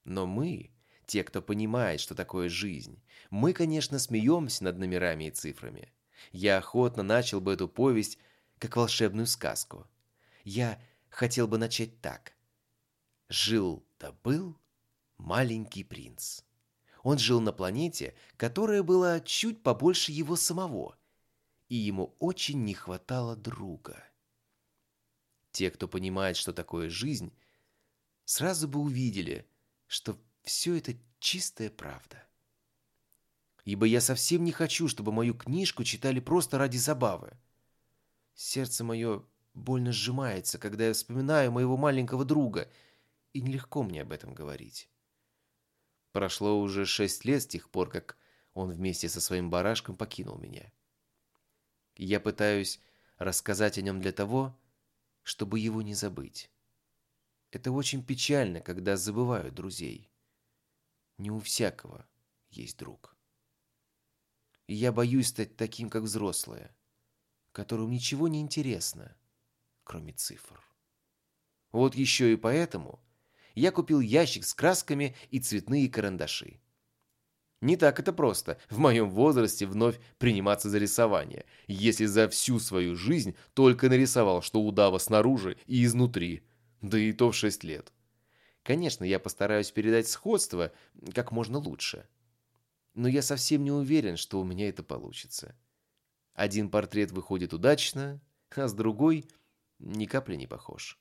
Но 0.04 0.26
мы, 0.26 0.72
те, 1.06 1.24
кто 1.24 1.42
понимает, 1.42 2.00
что 2.00 2.14
такое 2.14 2.48
жизнь, 2.48 3.02
мы, 3.30 3.52
конечно, 3.52 3.98
смеемся 3.98 4.64
над 4.64 4.78
номерами 4.78 5.24
и 5.24 5.30
цифрами. 5.30 5.92
Я 6.32 6.58
охотно 6.58 7.02
начал 7.02 7.40
бы 7.40 7.52
эту 7.52 7.68
повесть 7.68 8.18
как 8.58 8.76
волшебную 8.76 9.26
сказку. 9.26 9.86
Я 10.44 10.80
хотел 11.10 11.48
бы 11.48 11.58
начать 11.58 12.00
так. 12.00 12.34
Жил-то 13.28 14.12
был 14.22 14.58
маленький 15.18 15.84
принц. 15.84 16.42
Он 17.06 17.18
жил 17.18 17.40
на 17.40 17.52
планете, 17.52 18.16
которая 18.36 18.82
была 18.82 19.20
чуть 19.20 19.62
побольше 19.62 20.10
его 20.10 20.34
самого, 20.34 20.98
и 21.68 21.76
ему 21.76 22.16
очень 22.18 22.64
не 22.64 22.74
хватало 22.74 23.36
друга. 23.36 24.02
Те, 25.52 25.70
кто 25.70 25.86
понимает, 25.86 26.36
что 26.36 26.52
такое 26.52 26.90
жизнь, 26.90 27.32
сразу 28.24 28.66
бы 28.66 28.80
увидели, 28.80 29.46
что 29.86 30.18
все 30.42 30.74
это 30.74 30.94
чистая 31.20 31.70
правда. 31.70 32.26
Ибо 33.64 33.86
я 33.86 34.00
совсем 34.00 34.42
не 34.42 34.50
хочу, 34.50 34.88
чтобы 34.88 35.12
мою 35.12 35.34
книжку 35.34 35.84
читали 35.84 36.18
просто 36.18 36.58
ради 36.58 36.78
забавы. 36.78 37.38
Сердце 38.34 38.82
мое 38.82 39.24
больно 39.54 39.92
сжимается, 39.92 40.58
когда 40.58 40.88
я 40.88 40.92
вспоминаю 40.92 41.52
моего 41.52 41.76
маленького 41.76 42.24
друга, 42.24 42.68
и 43.32 43.40
нелегко 43.40 43.84
мне 43.84 44.02
об 44.02 44.10
этом 44.10 44.34
говорить. 44.34 44.90
Прошло 46.16 46.58
уже 46.58 46.86
шесть 46.86 47.26
лет 47.26 47.42
с 47.42 47.46
тех 47.46 47.68
пор, 47.68 47.90
как 47.90 48.16
он 48.54 48.70
вместе 48.70 49.06
со 49.06 49.20
своим 49.20 49.50
барашком 49.50 49.98
покинул 49.98 50.38
меня. 50.38 50.72
я 51.94 52.20
пытаюсь 52.20 52.80
рассказать 53.18 53.76
о 53.76 53.82
нем 53.82 54.00
для 54.00 54.12
того, 54.12 54.58
чтобы 55.22 55.58
его 55.58 55.82
не 55.82 55.92
забыть. 55.92 56.50
Это 57.50 57.70
очень 57.70 58.02
печально, 58.02 58.62
когда 58.62 58.96
забывают 58.96 59.54
друзей. 59.54 60.10
Не 61.18 61.30
у 61.30 61.38
всякого 61.38 62.08
есть 62.48 62.78
друг. 62.78 63.14
И 64.68 64.74
я 64.74 64.92
боюсь 64.92 65.28
стать 65.28 65.58
таким, 65.58 65.90
как 65.90 66.04
взрослые, 66.04 66.74
которым 67.52 67.90
ничего 67.90 68.26
не 68.26 68.40
интересно, 68.40 69.14
кроме 69.84 70.14
цифр. 70.14 70.64
Вот 71.72 71.94
еще 71.94 72.32
и 72.32 72.36
поэтому 72.36 73.05
я 73.56 73.72
купил 73.72 74.00
ящик 74.00 74.44
с 74.44 74.54
красками 74.54 75.16
и 75.30 75.40
цветные 75.40 75.88
карандаши. 75.88 76.60
Не 77.62 77.76
так 77.76 77.98
это 77.98 78.12
просто 78.12 78.58
в 78.68 78.78
моем 78.78 79.10
возрасте 79.10 79.66
вновь 79.66 79.98
приниматься 80.18 80.68
за 80.68 80.78
рисование, 80.78 81.46
если 81.66 82.04
за 82.04 82.28
всю 82.28 82.60
свою 82.60 82.94
жизнь 82.94 83.34
только 83.54 83.88
нарисовал, 83.88 84.42
что 84.42 84.62
удава 84.62 84.98
снаружи 84.98 85.56
и 85.66 85.82
изнутри, 85.84 86.46
да 86.82 86.98
и 86.98 87.12
то 87.12 87.32
в 87.32 87.36
шесть 87.36 87.64
лет. 87.64 87.92
Конечно, 88.62 89.04
я 89.04 89.18
постараюсь 89.18 89.70
передать 89.70 90.06
сходство 90.06 90.70
как 91.14 91.32
можно 91.32 91.58
лучше. 91.58 92.06
Но 92.94 93.08
я 93.08 93.22
совсем 93.22 93.64
не 93.64 93.70
уверен, 93.70 94.16
что 94.16 94.40
у 94.40 94.44
меня 94.44 94.68
это 94.68 94.82
получится. 94.82 95.56
Один 96.34 96.70
портрет 96.70 97.10
выходит 97.10 97.54
удачно, 97.54 98.20
а 98.54 98.68
с 98.68 98.74
другой 98.74 99.24
ни 99.78 100.04
капли 100.04 100.36
не 100.36 100.46
похож. 100.46 100.98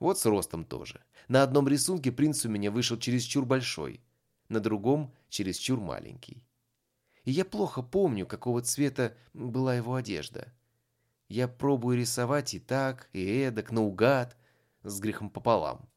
Вот 0.00 0.18
с 0.18 0.26
ростом 0.26 0.64
тоже. 0.64 1.04
На 1.28 1.42
одном 1.42 1.68
рисунке 1.68 2.10
принц 2.10 2.44
у 2.46 2.48
меня 2.48 2.70
вышел 2.70 2.98
чересчур 2.98 3.44
большой, 3.44 4.00
на 4.48 4.58
другом 4.58 5.14
чересчур 5.28 5.78
маленький. 5.78 6.42
И 7.24 7.30
я 7.30 7.44
плохо 7.44 7.82
помню, 7.82 8.26
какого 8.26 8.62
цвета 8.62 9.16
была 9.34 9.76
его 9.76 9.94
одежда. 9.94 10.52
Я 11.28 11.46
пробую 11.46 11.98
рисовать 11.98 12.54
и 12.54 12.58
так, 12.58 13.10
и 13.12 13.24
эдак, 13.24 13.70
наугад, 13.70 14.36
с 14.82 14.98
грехом 14.98 15.28
пополам. 15.28 15.88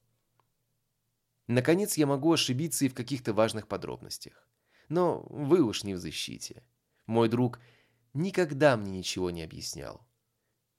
Наконец, 1.47 1.97
я 1.97 2.05
могу 2.05 2.33
ошибиться 2.33 2.85
и 2.85 2.89
в 2.89 2.93
каких-то 2.93 3.33
важных 3.33 3.67
подробностях. 3.67 4.47
Но 4.89 5.25
вы 5.29 5.61
уж 5.61 5.83
не 5.83 5.93
в 5.93 5.97
защите. 5.97 6.61
Мой 7.05 7.29
друг 7.29 7.59
никогда 8.13 8.75
мне 8.75 8.99
ничего 8.99 9.31
не 9.31 9.43
объяснял. 9.43 10.05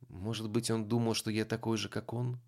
Может 0.08 0.50
быть, 0.50 0.70
он 0.70 0.88
думал, 0.88 1.14
что 1.14 1.30
я 1.30 1.46
такой 1.46 1.78
же, 1.78 1.88
как 1.88 2.12
он? 2.12 2.38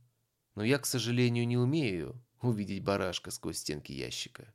Но 0.56 0.64
я, 0.64 0.78
к 0.78 0.86
сожалению, 0.86 1.46
не 1.46 1.58
умею 1.58 2.20
увидеть 2.40 2.82
барашка 2.82 3.30
сквозь 3.30 3.58
стенки 3.58 3.92
ящика. 3.92 4.52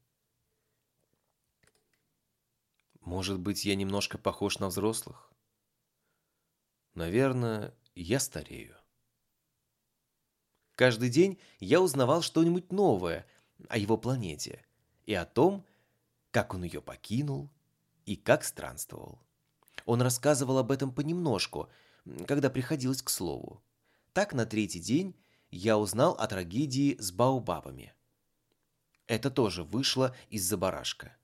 Может 3.02 3.40
быть, 3.40 3.66
я 3.66 3.76
немножко 3.76 4.18
похож 4.18 4.60
на 4.60 4.68
взрослых? 4.68 5.32
Наверное, 6.96 7.74
я 7.96 8.20
старею. 8.20 8.76
Каждый 10.76 11.10
день 11.10 11.40
я 11.60 11.80
узнавал 11.80 12.24
что-нибудь 12.24 12.72
новое 12.72 13.28
о 13.70 13.78
его 13.78 13.96
планете 13.98 14.66
и 15.06 15.14
о 15.14 15.26
том, 15.26 15.66
как 16.32 16.56
он 16.56 16.64
ее 16.64 16.82
покинул 16.82 17.52
и 18.06 18.16
как 18.16 18.44
странствовал. 18.44 19.22
Он 19.86 20.02
рассказывал 20.02 20.58
об 20.58 20.72
этом 20.72 20.92
понемножку, 20.92 21.70
когда 22.28 22.50
приходилось 22.50 23.04
к 23.04 23.10
слову. 23.10 23.62
Так 24.14 24.34
на 24.34 24.46
третий 24.46 24.80
день 24.80 25.16
я 25.52 25.78
узнал 25.78 26.14
о 26.14 26.28
трагедии 26.28 26.96
с 26.98 27.12
Баобабами. 27.12 27.94
Это 29.08 29.30
тоже 29.30 29.64
вышло 29.64 30.16
из-за 30.30 30.58
барашка. 30.58 31.16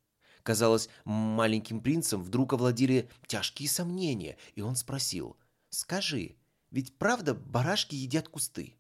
Казалось, 0.44 0.90
маленьким 1.06 1.82
принцем 1.82 2.22
вдруг 2.22 2.54
овладели 2.54 3.10
тяжкие 3.26 3.70
сомнения, 3.70 4.38
и 4.56 4.62
он 4.62 4.76
спросил, 4.76 5.38
«Скажи, 5.70 6.36
ведь 6.72 6.98
правда 6.98 7.34
барашки 7.34 7.96
едят 7.96 8.30
кусты?» 8.30 8.76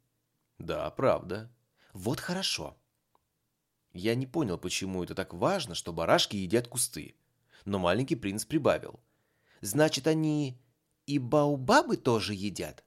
«Да, 0.60 0.90
правда». 0.92 1.52
«Вот 1.94 2.20
хорошо. 2.20 2.78
Я 3.94 4.14
не 4.14 4.28
понял, 4.28 4.60
почему 4.60 5.04
это 5.04 5.16
так 5.16 5.34
важно, 5.34 5.74
что 5.74 5.92
барашки 5.92 6.36
едят 6.36 6.68
кусты. 6.68 7.16
Но 7.66 7.80
маленький 7.80 8.16
принц 8.16 8.46
прибавил. 8.46 9.00
«Значит, 9.62 10.06
они 10.06 10.62
и 11.08 11.18
баобабы 11.18 11.98
тоже 11.98 12.36
едят?» 12.36 12.84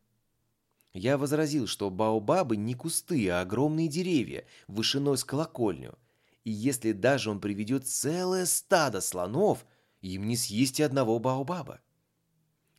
Я 0.93 1.19
возразил, 1.19 1.67
что 1.67 1.89
баобабы 1.91 2.57
не 2.57 2.75
кусты, 2.75 3.29
а 3.31 3.43
огромные 3.43 3.89
деревья, 3.89 4.45
вышиной 4.67 5.17
с 5.17 5.25
колокольню. 5.25 5.97
И 6.43 6.51
если 6.51 6.93
даже 6.93 7.31
он 7.31 7.41
приведет 7.41 7.87
целое 7.87 8.47
стадо 8.47 9.01
слонов, 9.01 9.65
им 10.01 10.27
не 10.27 10.37
съесть 10.37 10.81
и 10.81 10.83
одного 10.83 11.19
баобаба. 11.19 11.81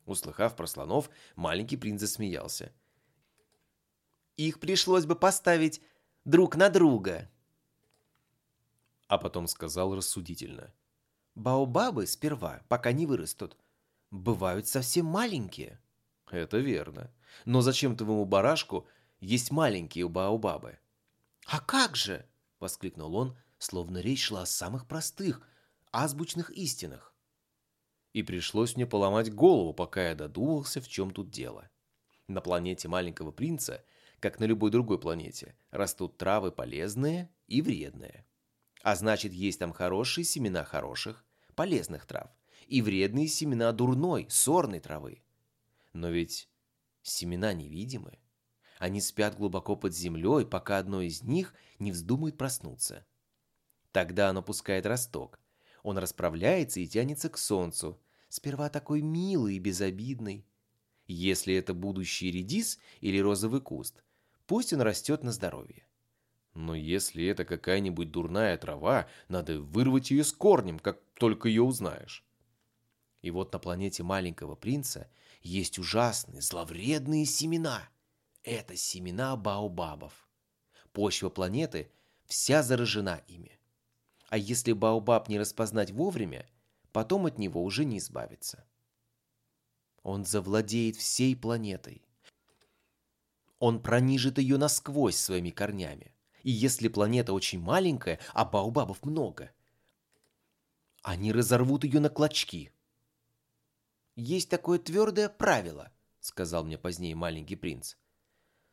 Услыхав 0.06 0.56
про 0.56 0.67
слонов, 0.67 1.10
маленький 1.36 1.78
принц 1.78 2.02
засмеялся. 2.02 2.74
«Их 4.36 4.60
пришлось 4.60 5.06
бы 5.06 5.15
поставить 5.15 5.82
друг 6.26 6.56
на 6.56 6.69
друга», 6.69 7.30
а 9.08 9.17
потом 9.17 9.47
сказал 9.47 9.93
рассудительно. 9.95 10.74
«Баобабы 11.36 12.08
сперва, 12.08 12.62
пока 12.67 12.93
не 12.93 13.06
вырастут, 13.06 13.58
бывают 14.10 14.67
совсем 14.67 15.06
маленькие». 15.06 15.80
«Это 16.30 16.60
верно. 16.60 17.13
Но 17.46 17.62
зачем 17.62 17.96
твоему 17.96 18.26
барашку 18.26 18.88
есть 19.20 19.52
маленькие 19.52 20.08
баобабы?» 20.08 20.80
«А 21.46 21.60
как 21.60 21.96
же?»— 21.96 22.26
воскликнул 22.60 23.15
он, 23.15 23.38
словно 23.58 24.00
речь 24.00 24.24
шла 24.24 24.44
о 24.44 24.46
самых 24.46 24.88
простых, 24.88 25.41
азбучных 25.91 26.50
истинах. 26.52 27.13
И 28.13 28.24
пришлось 28.24 28.76
мне 28.76 28.86
поломать 28.86 29.34
голову, 29.34 29.74
пока 29.74 30.10
я 30.10 30.15
додумался, 30.15 30.82
в 30.82 30.88
чем 30.88 31.12
тут 31.12 31.30
дело. 31.30 31.70
На 32.28 32.41
планете 32.41 32.88
маленького 32.88 33.32
принца, 33.32 33.84
как 34.20 34.39
на 34.39 34.46
любой 34.46 34.72
другой 34.72 35.00
планете, 35.00 35.56
растут 35.72 36.17
травы 36.17 36.52
полезные 36.52 37.30
и 37.48 37.62
вредные. 37.62 38.26
А 38.84 38.96
значит, 38.96 39.34
есть 39.34 39.60
там 39.60 39.74
хорошие 39.74 40.26
семена 40.26 40.63
хороших, 40.63 41.24
полезных 41.56 42.06
трав 42.06 42.30
и 42.67 42.82
вредные 42.82 43.28
семена 43.28 43.72
дурной, 43.72 44.28
сорной 44.30 44.80
травы. 44.80 45.22
Но 45.94 46.10
ведь 46.10 46.50
семена 47.02 47.54
невидимы. 47.54 48.20
Они 48.80 49.00
спят 49.00 49.38
глубоко 49.38 49.76
под 49.76 49.94
землей, 49.94 50.46
пока 50.46 50.78
одно 50.78 51.02
из 51.02 51.24
них 51.24 51.54
не 51.80 51.92
вздумает 51.92 52.38
проснуться. 52.38 53.06
Тогда 53.92 54.30
оно 54.30 54.42
пускает 54.42 54.86
росток. 54.86 55.40
Он 55.84 55.98
расправляется 55.98 56.80
и 56.80 56.88
тянется 56.88 57.30
к 57.30 57.38
солнцу, 57.38 58.00
сперва 58.30 58.70
такой 58.70 59.02
милый 59.02 59.56
и 59.56 59.60
безобидный. 59.60 60.46
Если 61.08 61.54
это 61.54 61.74
будущий 61.74 62.32
редис 62.32 62.80
или 63.02 63.20
розовый 63.20 63.62
куст, 63.62 64.04
пусть 64.48 64.74
он 64.74 64.82
растет 64.82 65.24
на 65.24 65.32
здоровье. 65.32 65.86
Но 66.54 66.76
если 66.76 67.26
это 67.26 67.46
какая-нибудь 67.46 68.12
дурная 68.12 68.58
трава, 68.58 69.08
надо 69.28 69.62
вырвать 69.62 70.12
ее 70.12 70.24
с 70.24 70.34
корнем, 70.34 70.80
как 70.80 71.02
только 71.16 71.48
ее 71.48 71.64
узнаешь. 71.64 72.26
И 73.22 73.32
вот 73.32 73.54
на 73.54 73.60
планете 73.60 74.04
маленького 74.04 74.56
принца 74.56 75.10
есть 75.41 75.80
ужасные, 75.80 76.41
зловредные 76.41 77.25
семена. 77.25 77.89
Это 78.43 78.75
семена 78.75 79.36
баобабов. 79.36 80.27
Почва 80.93 81.30
планеты 81.30 81.91
вся 82.25 82.63
заражена 82.63 83.21
ими. 83.27 83.60
А 84.30 84.38
если 84.38 84.73
баобаб 84.73 85.27
не 85.27 85.39
распознать 85.39 85.91
вовремя, 85.91 86.47
потом 86.91 87.25
от 87.25 87.38
него 87.38 87.63
уже 87.63 87.86
не 87.86 87.97
избавиться. 87.97 88.65
Он 90.04 90.25
завладеет 90.25 90.95
всей 90.95 91.36
планетой. 91.36 92.01
Он 93.60 93.82
пронижит 93.82 94.38
ее 94.39 94.58
насквозь 94.58 95.17
своими 95.17 95.51
корнями 95.51 96.15
И 96.43 96.49
если 96.49 96.88
планета 96.88 97.34
очень 97.34 97.60
маленькая, 97.60 98.19
а 98.34 98.43
баобабов 98.43 99.04
много, 99.04 99.51
они 101.04 101.32
разорвут 101.32 101.84
ее 101.84 101.99
на 101.99 102.10
клочки. 102.10 102.71
«Есть 104.23 104.51
такое 104.51 104.77
твердое 104.77 105.29
правило»,— 105.29 105.91
сказал 106.19 106.63
мне 106.63 106.77
позднее 106.77 107.15
маленький 107.15 107.55
принц. 107.55 107.95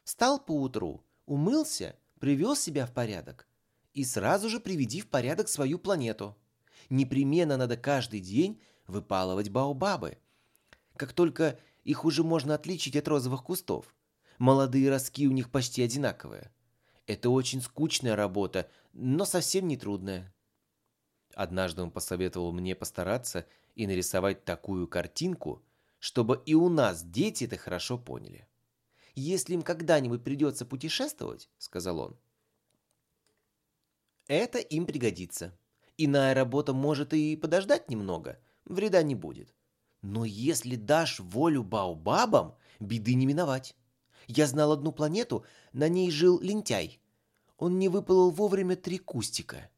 «Встал 0.04 0.38
поутру, 0.38 1.06
умылся, 1.24 1.96
привел 2.20 2.54
себя 2.54 2.84
в 2.84 2.92
порядок 2.92 3.48
и 3.94 4.04
сразу 4.04 4.50
же 4.50 4.61
приведи 4.61 5.00
в 5.00 5.08
порядок 5.08 5.48
свою 5.48 5.78
планету. 5.78 6.37
Непременно 6.90 7.56
надо 7.56 7.78
каждый 7.78 8.20
день 8.20 8.61
выпалывать 8.87 9.48
баобабы. 9.48 10.18
Как 10.96 11.14
только 11.14 11.58
их 11.82 12.04
уже 12.04 12.24
можно 12.24 12.54
отличить 12.54 12.96
от 12.96 13.08
розовых 13.08 13.42
кустов. 13.42 13.94
Молодые 14.37 14.90
ростки 14.90 15.26
у 15.26 15.32
них 15.32 15.50
почти 15.50 15.82
одинаковые. 15.82 16.52
Это 17.06 17.30
очень 17.30 17.62
скучная 17.62 18.16
работа, 18.16 18.70
но 18.92 19.24
совсем 19.24 19.66
не 19.66 19.78
трудная. 19.78 20.30
Однажды 21.34 21.80
он 21.80 21.90
посоветовал 21.90 22.52
мне 22.52 22.74
постараться 22.74 23.46
и 23.79 23.87
нарисовать 23.87 24.45
такую 24.45 24.88
картинку, 24.88 25.62
чтобы 26.01 26.43
и 26.45 26.55
у 26.55 26.69
нас 26.69 27.05
дети 27.05 27.45
это 27.45 27.57
хорошо 27.57 27.97
поняли. 27.97 28.47
«Если 29.14 29.55
им 29.55 29.62
когда-нибудь 29.62 30.25
придется 30.25 30.67
путешествовать,— 30.67 31.49
сказал 31.59 32.01
он,— 32.01 32.17
это 34.27 34.59
им 34.59 34.85
пригодится. 34.85 35.57
Иная 35.97 36.35
работа 36.35 36.73
может 36.73 37.14
и 37.14 37.37
подождать 37.37 37.88
немного, 37.88 38.41
вреда 38.64 39.03
не 39.05 39.14
будет. 39.14 39.55
Но 40.03 40.25
если 40.25 40.75
дашь 40.75 41.21
волю 41.21 41.62
баобабам, 41.62 42.57
беды 42.81 43.14
не 43.14 43.27
миновать. 43.27 43.77
Я 44.27 44.49
знал 44.49 44.73
одну 44.73 44.91
планету, 44.91 45.45
на 45.73 45.88
ней 45.88 46.11
жил 46.11 46.41
лентяй. 46.41 47.01
Он 47.59 47.79
не 47.79 47.88
выпалол 47.88 48.31
вовремя 48.31 48.75
три 48.75 48.99
кустика. 48.99 49.71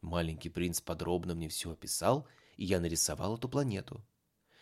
Маленький 0.00 0.48
принц 0.48 0.80
подробно 0.80 1.34
мне 1.34 1.48
все 1.48 1.70
описал, 1.70 2.26
и 2.60 2.64
я 2.66 2.78
нарисовал 2.78 3.36
эту 3.36 3.48
планету. 3.48 4.06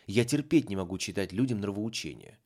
Я 0.07 0.23
терпеть 0.23 0.69
не 0.69 0.77
могу 0.77 0.97
читать 0.97 1.33
людям 1.33 1.59
нравоучения. 1.59 2.39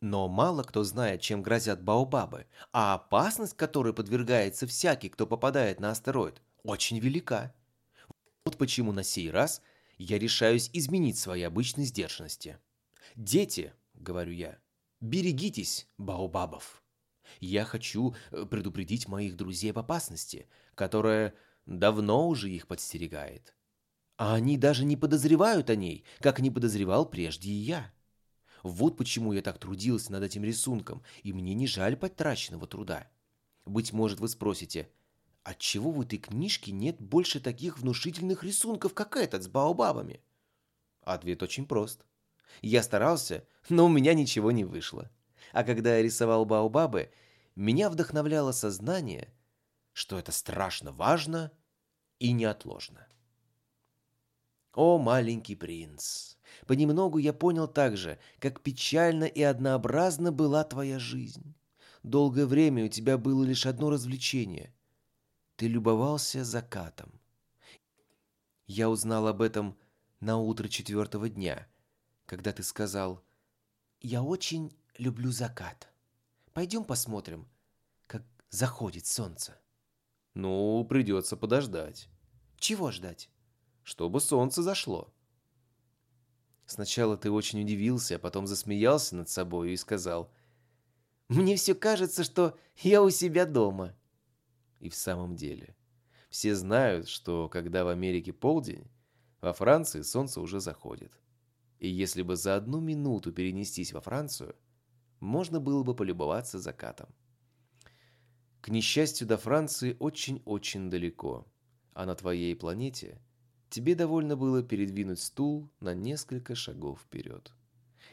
Но 0.00 0.28
мало 0.28 0.64
кто 0.64 0.82
знает, 0.82 1.20
чем 1.20 1.42
грозят 1.42 1.80
баобабы, 1.82 2.46
а 2.72 2.94
опасность, 2.94 3.56
которой 3.56 3.94
подвергается 3.94 4.66
всякий, 4.66 5.10
кто 5.10 5.28
попадает 5.28 5.78
на 5.78 5.92
астероид, 5.92 6.42
очень 6.64 6.98
велика. 6.98 7.54
Вот 8.44 8.58
почему 8.58 8.90
на 8.90 9.04
сей 9.04 9.30
раз 9.30 9.62
я 9.96 10.18
решаюсь 10.18 10.70
изменить 10.72 11.18
свои 11.18 11.42
обычные 11.42 11.86
сдержанности. 11.86 12.58
«Дети»,— 13.14 13.72
говорю 13.94 14.32
я,— 14.32 14.58
«берегитесь 15.00 15.88
баобабов». 15.98 16.82
Я 17.38 17.64
хочу 17.64 18.16
э, 18.32 18.44
предупредить 18.44 19.06
моих 19.06 19.36
друзей 19.36 19.70
об 19.70 19.78
опасности, 19.78 20.48
которая 20.74 21.34
давно 21.66 22.26
уже 22.26 22.50
их 22.50 22.66
подстерегает. 22.66 23.54
А 24.18 24.34
они 24.34 24.58
даже 24.58 24.84
не 24.84 24.96
подозревают 24.96 25.70
о 25.70 25.76
ней, 25.76 26.04
как 26.18 26.40
не 26.40 26.50
подозревал 26.50 27.08
прежде 27.08 27.50
и 27.50 27.54
я. 27.54 27.92
Вот 28.64 28.96
почему 28.96 29.32
я 29.32 29.42
так 29.42 29.58
трудился 29.58 30.10
над 30.10 30.24
этим 30.24 30.42
рисунком, 30.42 31.04
и 31.22 31.32
мне 31.32 31.54
не 31.54 31.68
жаль 31.68 31.96
потраченного 31.96 32.66
труда. 32.66 33.08
Быть 33.64 33.92
может, 33.92 34.18
вы 34.18 34.28
спросите, 34.28 34.90
отчего 35.44 35.92
в 35.92 36.00
этой 36.00 36.18
книжке 36.18 36.72
нет 36.72 37.00
больше 37.00 37.38
таких 37.38 37.78
внушительных 37.78 38.42
рисунков, 38.42 38.92
как 38.92 39.16
этот 39.16 39.44
с 39.44 39.48
баобабами? 39.48 40.20
Ответ 41.02 41.42
очень 41.44 41.64
прост. 41.64 42.04
Я 42.60 42.82
старался, 42.82 43.46
но 43.68 43.86
у 43.86 43.88
меня 43.88 44.14
ничего 44.14 44.50
не 44.50 44.64
вышло. 44.64 45.12
А 45.52 45.62
когда 45.62 45.96
я 45.96 46.02
рисовал 46.02 46.44
баобабы, 46.44 47.12
меня 47.54 47.88
вдохновляло 47.88 48.50
сознание, 48.50 49.32
что 49.92 50.18
это 50.18 50.32
страшно 50.32 50.90
важно 50.90 51.52
и 52.18 52.32
неотложно. 52.32 53.07
О, 54.74 54.98
маленький 54.98 55.54
принц! 55.54 56.36
Понемногу 56.66 57.18
я 57.18 57.32
понял 57.32 57.68
также, 57.68 58.18
как 58.38 58.60
печально 58.60 59.24
и 59.24 59.42
однообразна 59.42 60.32
была 60.32 60.64
твоя 60.64 60.98
жизнь. 60.98 61.54
Долгое 62.02 62.46
время 62.46 62.84
у 62.84 62.88
тебя 62.88 63.18
было 63.18 63.44
лишь 63.44 63.66
одно 63.66 63.90
развлечение. 63.90 64.72
Ты 65.56 65.68
любовался 65.68 66.44
закатом. 66.44 67.10
Я 68.66 68.90
узнал 68.90 69.26
об 69.26 69.42
этом 69.42 69.76
на 70.20 70.38
утро 70.38 70.68
четвертого 70.68 71.28
дня, 71.28 71.66
когда 72.26 72.52
ты 72.52 72.62
сказал 72.62 73.24
«Я 74.00 74.22
очень 74.22 74.76
люблю 74.98 75.32
закат. 75.32 75.88
Пойдем 76.52 76.84
посмотрим, 76.84 77.48
как 78.06 78.22
заходит 78.50 79.06
солнце». 79.06 79.58
«Ну, 80.34 80.84
придется 80.84 81.36
подождать». 81.36 82.08
«Чего 82.58 82.90
ждать?» 82.90 83.30
«Чтобы 83.88 84.20
солнце 84.20 84.62
зашло». 84.62 85.10
Сначала 86.66 87.16
ты 87.16 87.30
очень 87.30 87.62
удивился, 87.62 88.16
а 88.16 88.18
потом 88.18 88.46
засмеялся 88.46 89.16
над 89.16 89.30
собой 89.30 89.72
и 89.72 89.78
сказал 89.78 90.30
«Мне 91.28 91.56
все 91.56 91.74
кажется, 91.74 92.22
что 92.22 92.58
я 92.76 93.02
у 93.02 93.08
себя 93.08 93.46
дома». 93.46 93.96
И 94.78 94.90
в 94.90 94.94
самом 94.94 95.36
деле, 95.36 95.74
все 96.28 96.54
знают, 96.54 97.08
что 97.08 97.48
когда 97.48 97.86
в 97.86 97.88
Америке 97.88 98.34
полдень, 98.34 98.90
во 99.40 99.54
Франции 99.54 100.02
солнце 100.02 100.42
уже 100.42 100.60
заходит. 100.60 101.18
И 101.78 101.88
если 101.88 102.20
бы 102.20 102.36
за 102.36 102.56
одну 102.56 102.80
минуту 102.80 103.32
перенестись 103.32 103.94
во 103.94 104.02
Францию, 104.02 104.54
можно 105.18 105.60
было 105.60 105.82
бы 105.82 105.94
полюбоваться 105.94 106.58
закатом. 106.58 107.08
К 108.60 108.68
несчастью, 108.68 109.26
до 109.26 109.38
Франции 109.38 109.96
очень-очень 109.98 110.90
далеко, 110.90 111.46
а 111.94 112.04
на 112.04 112.14
твоей 112.14 112.54
планете 112.54 113.18
тебе 113.70 113.94
довольно 113.94 114.36
было 114.36 114.62
передвинуть 114.62 115.20
стул 115.20 115.68
на 115.80 115.94
несколько 115.94 116.54
шагов 116.54 117.00
вперед. 117.00 117.52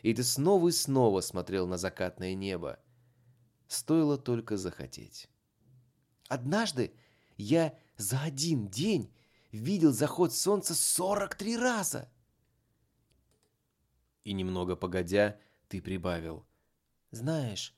И 0.01 0.13
ты 0.13 0.23
снова 0.23 0.69
и 0.69 0.71
снова 0.71 1.21
смотрел 1.21 1.67
на 1.67 1.77
закатное 1.77 2.33
небо. 2.35 2.79
Стоило 3.67 4.17
только 4.17 4.57
захотеть. 4.57 5.29
Однажды 6.27 6.93
я 7.37 7.77
за 7.97 8.19
один 8.21 8.67
день 8.67 9.13
видел 9.51 9.91
заход 9.91 10.33
солнца 10.33 10.75
43 10.75 11.57
раза. 11.57 12.09
И 14.23 14.33
немного 14.33 14.75
погодя, 14.75 15.39
ты 15.67 15.81
прибавил. 15.81 16.45
Знаешь, 17.11 17.75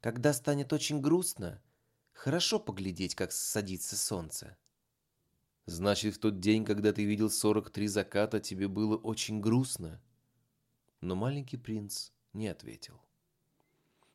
когда 0.00 0.32
станет 0.32 0.72
очень 0.72 1.00
грустно, 1.00 1.62
хорошо 2.12 2.58
поглядеть, 2.58 3.14
как 3.14 3.32
садится 3.32 3.96
солнце. 3.96 4.56
Значит, 5.66 6.14
в 6.14 6.18
тот 6.18 6.40
день, 6.40 6.64
когда 6.64 6.92
ты 6.92 7.04
видел 7.04 7.30
43 7.30 7.86
заката, 7.88 8.40
тебе 8.40 8.68
было 8.68 8.96
очень 8.96 9.40
грустно. 9.40 10.00
Но 11.00 11.14
маленький 11.14 11.56
принц 11.56 12.10
не 12.32 12.48
ответил. 12.48 13.00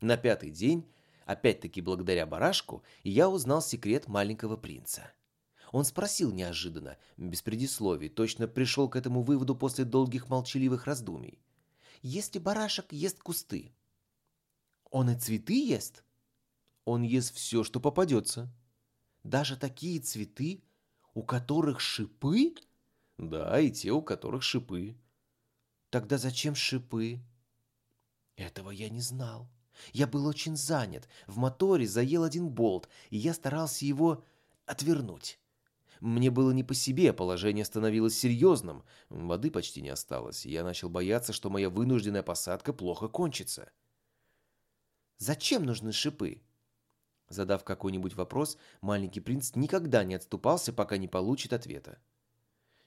На 0.02 0.18
пятый 0.18 0.52
день 0.52 0.86
Опять-таки 1.30 1.80
благодаря 1.82 2.26
барашку 2.26 2.82
я 3.04 3.30
узнал 3.30 3.62
секрет 3.62 4.08
маленького 4.08 4.58
принца. 4.58 5.14
Он 5.72 5.86
спросил 5.86 6.32
неожиданно, 6.32 6.98
без 7.18 7.44
предисловий, 7.44 8.10
точно 8.10 8.48
пришел 8.48 8.90
к 8.90 8.96
этому 8.96 9.22
выводу 9.22 9.56
после 9.56 9.86
долгих 9.86 10.28
молчаливых 10.28 10.88
раздумий. 10.88 11.38
«Если 12.02 12.40
барашек 12.40 12.92
ест 12.92 13.20
кусты, 13.20 13.72
он 14.90 15.12
и 15.12 15.20
цветы 15.20 15.54
ест?» 15.54 16.04
«Он 16.84 17.04
ест 17.04 17.36
все, 17.36 17.64
что 17.64 17.80
попадется». 17.80 18.52
«Даже 19.24 19.56
такие 19.56 20.00
цветы, 20.00 20.64
у 21.14 21.24
которых 21.24 21.80
шипы?» 21.80 22.56
«Да, 23.18 23.60
и 23.60 23.72
те, 23.72 23.92
у 23.92 24.02
которых 24.02 24.44
шипы». 24.44 24.98
«Тогда 25.90 26.18
зачем 26.18 26.56
шипы?» 26.56 27.20
«Этого 28.36 28.72
я 28.72 28.90
не 28.90 29.02
знал». 29.02 29.50
Я 29.94 30.08
был 30.08 30.26
очень 30.26 30.58
занят, 30.58 31.08
в 31.28 31.38
моторе 31.38 31.88
заел 31.88 32.24
один 32.24 32.50
болт, 32.50 32.90
и 33.10 33.18
я 33.18 33.34
старался 33.34 33.86
его 33.86 34.24
отвернуть. 34.66 35.40
Мне 36.00 36.32
было 36.32 36.52
не 36.52 36.64
по 36.64 36.74
себе, 36.74 37.12
положение 37.12 37.66
становилось 37.66 38.18
серьезным, 38.18 38.84
воды 39.10 39.52
почти 39.52 39.82
не 39.82 39.90
осталось, 39.90 40.46
и 40.46 40.52
я 40.52 40.64
начал 40.64 40.90
бояться, 40.90 41.34
что 41.34 41.50
моя 41.50 41.70
вынужденная 41.70 42.24
посадка 42.24 42.72
плохо 42.72 43.08
кончится. 43.08 43.72
«Зачем 45.18 45.66
нужны 45.66 45.92
шипы?» 45.92 46.42
Задав 47.30 47.64
какой-нибудь 47.64 48.16
вопрос, 48.16 48.58
маленький 48.82 49.20
принц 49.20 49.56
никогда 49.56 50.04
не 50.04 50.16
отступался, 50.16 50.74
пока 50.74 50.98
не 50.98 51.08
получит 51.08 51.54
ответа. 51.54 52.00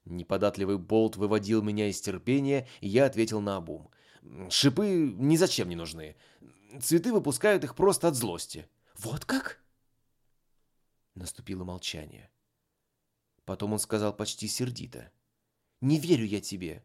Неподатливый 0.05 0.79
болт 0.79 1.17
выводил 1.17 1.63
меня 1.63 1.89
из 1.89 2.01
терпения, 2.01 2.69
и 2.81 2.89
я 2.89 3.07
ответил 3.07 3.41
на 3.41 3.57
обум. 3.57 3.91
«Шипы 4.51 5.15
ни 5.17 5.37
зачем 5.37 5.69
не 5.69 5.77
нужны. 5.77 6.17
Цветы 6.81 7.13
выпускают 7.13 7.65
их 7.65 7.75
просто 7.75 8.09
от 8.09 8.15
злости. 8.15 8.69
Вот 8.99 9.25
как? 9.25 9.61
Наступило 11.15 11.65
молчание. 11.65 12.31
Потом 13.45 13.73
он 13.73 13.79
сказал 13.79 14.15
почти 14.17 14.49
сердито. 14.49 15.11
Не 15.81 15.99
верю 15.99 16.25
я 16.25 16.41
тебе. 16.41 16.85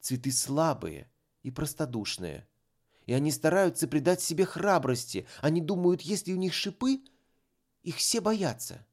Цветы 0.00 0.30
слабые 0.30 1.10
и 1.42 1.50
простодушные. 1.50 2.48
И 3.06 3.12
они 3.12 3.30
стараются 3.30 3.88
придать 3.88 4.20
себе 4.20 4.44
храбрости. 4.44 5.26
Они 5.40 5.60
думают, 5.60 6.02
если 6.02 6.32
у 6.32 6.36
них 6.36 6.52
шипы, 6.52 7.00
Их 7.82 7.96
все 7.96 8.20
боятся. 8.20 8.84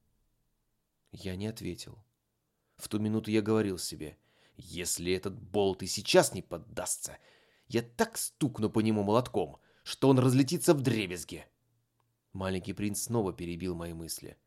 Я 1.11 1.35
не 1.35 1.47
ответил. 1.47 1.97
В 2.77 2.87
ту 2.87 2.99
минуту 2.99 3.31
я 3.31 3.41
говорил 3.41 3.77
себе, 3.77 4.17
если 4.55 5.13
этот 5.13 5.39
болт 5.39 5.81
и 5.83 5.87
сейчас 5.87 6.33
не 6.33 6.41
поддастся, 6.41 7.17
я 7.67 7.81
так 7.81 8.17
стукну 8.17 8.69
по 8.69 8.79
нему 8.79 9.03
молотком, 9.03 9.57
что 9.83 10.09
он 10.09 10.19
разлетится 10.19 10.73
в 10.73 10.81
дребезги. 10.81 11.45
Маленький 12.33 12.73
принц 12.73 13.03
снова 13.03 13.33
перебил 13.33 13.75
мои 13.75 13.93
мысли. 13.93 14.37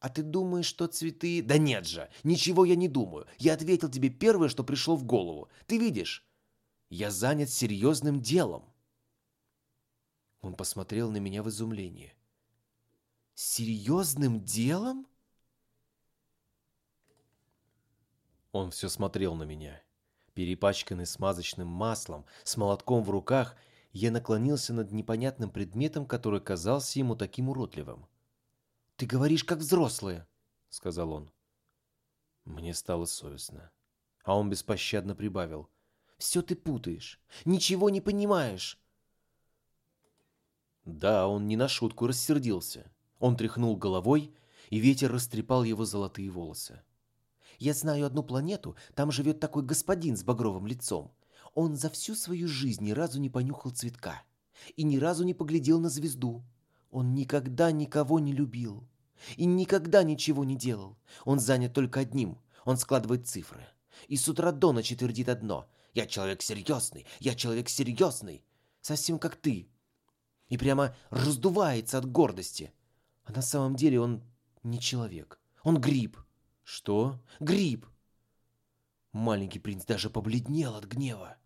«А 0.00 0.08
ты 0.08 0.22
думаешь, 0.22 0.66
что 0.66 0.86
цветы...» 0.86 1.42
«Да 1.42 1.58
нет 1.58 1.86
же! 1.86 2.08
Ничего 2.24 2.64
я 2.64 2.76
не 2.76 2.88
думаю. 2.88 3.26
Я 3.38 3.54
ответил 3.54 3.88
тебе 3.88 4.10
первое, 4.10 4.48
что 4.48 4.64
пришло 4.64 4.96
в 4.96 5.04
голову. 5.04 5.48
Ты 5.66 5.78
видишь, 5.78 6.26
я 6.88 7.10
занят 7.10 7.50
серьезным 7.50 8.20
делом». 8.20 8.72
Он 10.40 10.54
посмотрел 10.54 11.10
на 11.10 11.18
меня 11.18 11.42
в 11.42 11.48
изумлении. 11.48 12.14
«Серьезным 13.34 14.44
делом?» 14.44 15.06
Он 18.52 18.70
все 18.70 18.88
смотрел 18.88 19.34
на 19.34 19.44
меня. 19.44 19.82
Перепачканный 20.34 21.06
смазочным 21.06 21.68
маслом, 21.68 22.24
с 22.44 22.56
молотком 22.56 23.02
в 23.02 23.10
руках, 23.10 23.56
я 23.92 24.10
наклонился 24.10 24.72
над 24.72 24.92
непонятным 24.92 25.50
предметом, 25.50 26.06
который 26.06 26.40
казался 26.40 26.98
ему 26.98 27.16
таким 27.16 27.48
уродливым. 27.48 28.06
«Ты 28.96 29.06
говоришь, 29.06 29.44
как 29.44 29.58
взрослые»,— 29.58 30.26
сказал 30.68 31.12
он. 31.12 31.30
Мне 32.44 32.74
стало 32.74 33.04
совестно. 33.04 33.70
А 34.24 34.36
он 34.36 34.50
беспощадно 34.50 35.14
прибавил. 35.14 35.68
«Все 36.16 36.42
ты 36.42 36.56
путаешь. 36.56 37.20
Ничего 37.44 37.90
не 37.90 38.00
понимаешь». 38.00 38.80
Да, 40.88 41.28
он 41.28 41.46
не 41.46 41.56
на 41.56 41.68
шутку 41.68 42.06
рассердился. 42.06 42.90
Он 43.18 43.36
тряхнул 43.36 43.76
головой, 43.76 44.32
и 44.70 44.78
ветер 44.78 45.12
растрепал 45.12 45.62
его 45.62 45.84
золотые 45.84 46.30
волосы. 46.30 46.80
Я 47.58 47.74
знаю 47.74 48.06
одну 48.06 48.22
планету, 48.22 48.74
там 48.94 49.12
живет 49.12 49.38
такой 49.38 49.64
господин 49.64 50.16
с 50.16 50.22
багровым 50.24 50.66
лицом. 50.66 51.12
Он 51.54 51.76
за 51.76 51.90
всю 51.90 52.14
свою 52.14 52.48
жизнь 52.48 52.84
ни 52.84 52.92
разу 52.92 53.20
не 53.20 53.28
понюхал 53.28 53.70
цветка 53.72 54.22
и 54.76 54.82
ни 54.82 54.96
разу 54.96 55.24
не 55.24 55.34
поглядел 55.34 55.78
на 55.78 55.90
звезду. 55.90 56.42
Он 56.90 57.12
никогда 57.12 57.70
никого 57.70 58.18
не 58.18 58.32
любил 58.32 58.88
и 59.36 59.44
никогда 59.44 60.02
ничего 60.04 60.44
не 60.44 60.56
делал. 60.56 60.96
Он 61.24 61.38
занят 61.38 61.74
только 61.74 62.00
одним. 62.00 62.38
Он 62.64 62.78
складывает 62.78 63.26
цифры. 63.26 63.66
И 64.06 64.16
с 64.16 64.26
утра 64.28 64.52
до 64.52 64.72
ночи 64.72 64.96
твердит 64.96 65.28
одно. 65.28 65.68
«Я 65.92 66.06
человек 66.06 66.42
серьезный! 66.42 67.06
Я 67.18 67.34
человек 67.34 67.68
серьезный!» 67.68 68.44
Совсем 68.80 69.18
как 69.18 69.36
ты. 69.36 69.68
И 70.48 70.56
прямо 70.56 70.96
раздувается 71.10 71.98
от 71.98 72.10
гордости. 72.10 72.72
А 73.24 73.32
на 73.32 73.42
самом 73.42 73.76
деле 73.76 74.00
он 74.00 74.22
не 74.62 74.80
человек. 74.80 75.38
Он 75.62 75.80
гриб. 75.80 76.16
Что? 76.64 77.20
Гриб. 77.40 77.86
Маленький 79.12 79.58
принц 79.58 79.84
даже 79.84 80.10
побледнел 80.10 80.74
от 80.74 80.84
гнева. 80.84 81.36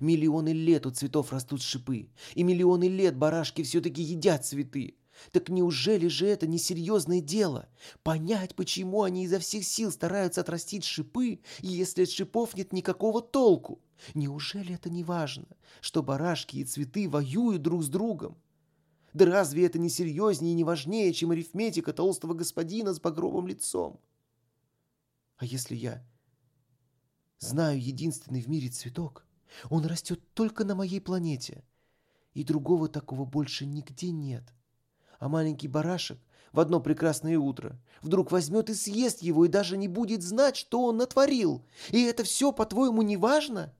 Миллионы 0.00 0.50
лет 0.50 0.86
у 0.86 0.90
цветов 0.90 1.32
растут 1.32 1.62
шипы, 1.62 2.10
и 2.34 2.42
миллионы 2.42 2.84
лет 2.84 3.16
барашки 3.16 3.62
все-таки 3.62 4.02
едят 4.02 4.46
цветы. 4.46 4.96
Так 5.32 5.48
неужели 5.48 6.06
же 6.06 6.26
это 6.26 6.46
несерьезное 6.46 7.20
дело? 7.20 7.68
Понять, 8.02 8.54
почему 8.54 9.02
они 9.02 9.24
изо 9.24 9.38
всех 9.38 9.64
сил 9.64 9.90
стараются 9.90 10.42
отрастить 10.42 10.84
шипы, 10.84 11.40
если 11.60 12.04
от 12.04 12.10
шипов 12.10 12.54
нет 12.54 12.72
никакого 12.72 13.20
толку? 13.20 13.80
Неужели 14.14 14.74
это 14.74 14.90
не 14.90 15.04
важно, 15.04 15.46
что 15.80 16.02
барашки 16.02 16.58
и 16.58 16.64
цветы 16.64 17.08
воюют 17.08 17.62
друг 17.62 17.82
с 17.82 17.88
другом? 17.88 18.36
Да 19.12 19.24
разве 19.26 19.66
это 19.66 19.78
не 19.78 19.88
серьезнее 19.88 20.52
и 20.52 20.56
не 20.56 20.64
важнее, 20.64 21.12
чем 21.12 21.30
арифметика 21.30 21.92
толстого 21.92 22.34
господина 22.34 22.92
с 22.92 23.00
багровым 23.00 23.46
лицом? 23.46 24.00
А 25.36 25.44
если 25.44 25.74
я 25.74 26.04
знаю 27.38 27.80
единственный 27.80 28.42
в 28.42 28.48
мире 28.48 28.68
цветок, 28.68 29.26
он 29.70 29.86
растет 29.86 30.20
только 30.34 30.64
на 30.64 30.74
моей 30.74 31.00
планете, 31.00 31.64
и 32.34 32.44
другого 32.44 32.88
такого 32.88 33.24
больше 33.24 33.66
нигде 33.66 34.10
нет. 34.10 34.44
А 35.18 35.28
маленький 35.28 35.68
барашек 35.68 36.18
в 36.52 36.60
одно 36.60 36.80
прекрасное 36.80 37.38
утро 37.38 37.80
вдруг 38.02 38.30
возьмет 38.30 38.70
и 38.70 38.74
съест 38.74 39.22
его, 39.22 39.44
и 39.44 39.48
даже 39.48 39.76
не 39.76 39.88
будет 39.88 40.22
знать, 40.22 40.56
что 40.56 40.84
он 40.84 40.96
натворил. 40.96 41.64
И 41.90 42.02
это 42.02 42.24
все, 42.24 42.52
по-твоему, 42.52 43.02
не 43.02 43.16
важно?» 43.16 43.74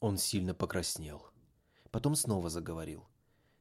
Он 0.00 0.16
сильно 0.18 0.54
покраснел. 0.54 1.26
Потом 1.90 2.14
снова 2.14 2.48
заговорил. 2.50 3.06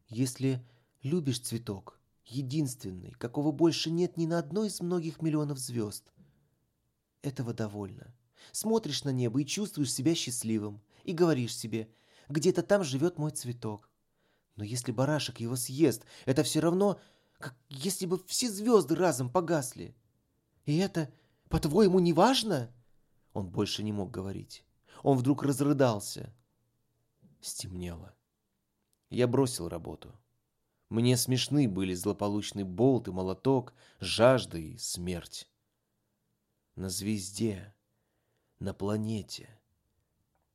«Если 0.07 0.65
любишь 1.03 1.41
цветок, 1.41 1.99
единственный, 2.25 3.11
какого 3.11 3.51
больше 3.51 3.89
нет 3.89 4.17
ни 4.17 4.25
на 4.25 4.39
одной 4.39 4.67
из 4.67 4.79
многих 4.81 5.21
миллионов 5.21 5.57
звезд. 5.57 6.11
Этого 7.21 7.53
довольно. 7.53 8.13
Смотришь 8.51 9.03
на 9.03 9.09
небо 9.09 9.41
и 9.41 9.45
чувствуешь 9.45 9.93
себя 9.93 10.15
счастливым, 10.15 10.81
и 11.03 11.13
говоришь 11.13 11.55
себе, 11.55 11.89
где-то 12.29 12.63
там 12.63 12.83
живет 12.83 13.17
мой 13.17 13.31
цветок. 13.31 13.89
Но 14.55 14.63
если 14.63 14.91
барашек 14.91 15.39
его 15.39 15.55
съест, 15.55 16.05
это 16.25 16.43
все 16.43 16.59
равно, 16.59 16.99
как 17.37 17.55
если 17.69 18.05
бы 18.05 18.23
все 18.25 18.49
звезды 18.49 18.95
разом 18.95 19.29
погасли. 19.29 19.95
И 20.65 20.77
это, 20.77 21.11
по-твоему, 21.49 21.99
не 21.99 22.13
важно? 22.13 22.71
Он 23.33 23.49
больше 23.49 23.83
не 23.83 23.91
мог 23.91 24.11
говорить. 24.11 24.63
Он 25.03 25.17
вдруг 25.17 25.43
разрыдался. 25.43 26.33
Стемнело. 27.41 28.13
Я 29.09 29.27
бросил 29.27 29.69
работу. 29.69 30.13
Мне 30.89 31.17
смешны 31.17 31.69
были 31.69 31.93
злополучный 31.93 32.63
болт 32.63 33.07
и 33.07 33.11
молоток, 33.11 33.73
жажда 33.99 34.57
и 34.57 34.77
смерть. 34.77 35.49
На 36.75 36.89
звезде, 36.89 37.73
на 38.59 38.73
планете, 38.73 39.59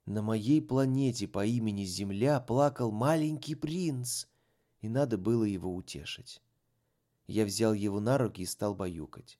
на 0.06 0.22
моей 0.22 0.60
планете 0.60 1.26
по 1.26 1.46
имени 1.46 1.84
Земля 1.84 2.40
плакал 2.40 2.90
маленький 2.90 3.54
принц, 3.54 4.26
и 4.80 4.88
надо 4.88 5.16
было 5.16 5.44
его 5.44 5.74
утешить. 5.74 6.42
Я 7.26 7.46
взял 7.46 7.72
его 7.72 8.00
на 8.00 8.18
руки 8.18 8.42
и 8.42 8.46
стал 8.46 8.74
баюкать. 8.74 9.38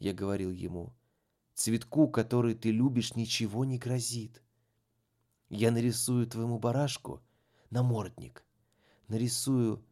Я 0.00 0.12
говорил 0.12 0.50
ему, 0.50 0.92
цветку, 1.56 2.08
который 2.08 2.54
ты 2.54 2.70
любишь, 2.70 3.16
ничего 3.16 3.64
не 3.64 3.78
грозит. 3.78 4.42
Я 5.48 5.70
нарисую 5.70 6.26
твоему 6.26 6.58
барашку 6.58 7.22
намордник, 7.70 8.44
нарисую 9.08 9.84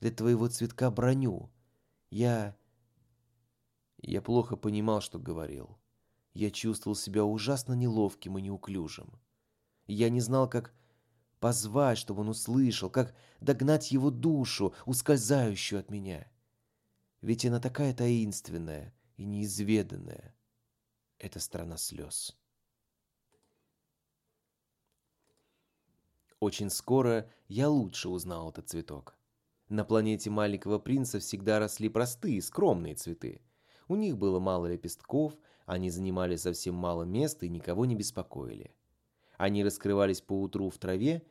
для 0.00 0.10
твоего 0.10 0.48
цветка 0.48 0.90
броню. 0.90 1.50
Я... 2.10 2.56
Я 4.02 4.20
плохо 4.20 4.56
понимал, 4.56 5.00
что 5.00 5.18
говорил. 5.18 5.78
Я 6.34 6.50
чувствовал 6.50 6.94
себя 6.94 7.24
ужасно 7.24 7.72
неловким 7.72 8.36
и 8.36 8.42
неуклюжим. 8.42 9.10
Я 9.86 10.10
не 10.10 10.20
знал, 10.20 10.48
как 10.50 10.74
позвать, 11.40 11.98
чтобы 11.98 12.20
он 12.20 12.28
услышал, 12.28 12.90
как 12.90 13.14
догнать 13.40 13.90
его 13.90 14.10
душу, 14.10 14.74
ускользающую 14.84 15.80
от 15.80 15.90
меня. 15.90 16.30
Ведь 17.22 17.46
она 17.46 17.58
такая 17.58 17.94
таинственная 17.94 18.94
и 19.16 19.24
неизведанная. 19.24 20.35
Это 21.18 21.40
страна 21.40 21.76
слез. 21.78 22.36
Очень 26.40 26.68
скоро 26.68 27.30
я 27.48 27.68
лучше 27.70 28.08
узнал 28.10 28.50
этот 28.50 28.68
цветок. 28.68 29.16
На 29.68 29.84
планете 29.84 30.28
маленького 30.28 30.78
принца 30.78 31.18
всегда 31.18 31.58
росли 31.58 31.88
простые, 31.88 32.42
скромные 32.42 32.94
цветы. 32.94 33.40
У 33.88 33.96
них 33.96 34.18
было 34.18 34.38
мало 34.38 34.66
лепестков, 34.66 35.32
они 35.64 35.90
занимали 35.90 36.36
совсем 36.36 36.74
мало 36.74 37.04
места 37.04 37.46
и 37.46 37.48
никого 37.48 37.86
не 37.86 37.96
беспокоили. 37.96 38.74
Они 39.38 39.64
раскрывались 39.64 40.20
по 40.20 40.40
утру 40.40 40.70
в 40.70 40.78
траве 40.78 41.22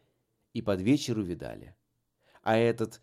и 0.53 0.61
под 0.61 0.81
вечер 0.81 1.17
увидали. 1.17 1.75
А 2.43 2.57
этот 2.57 3.01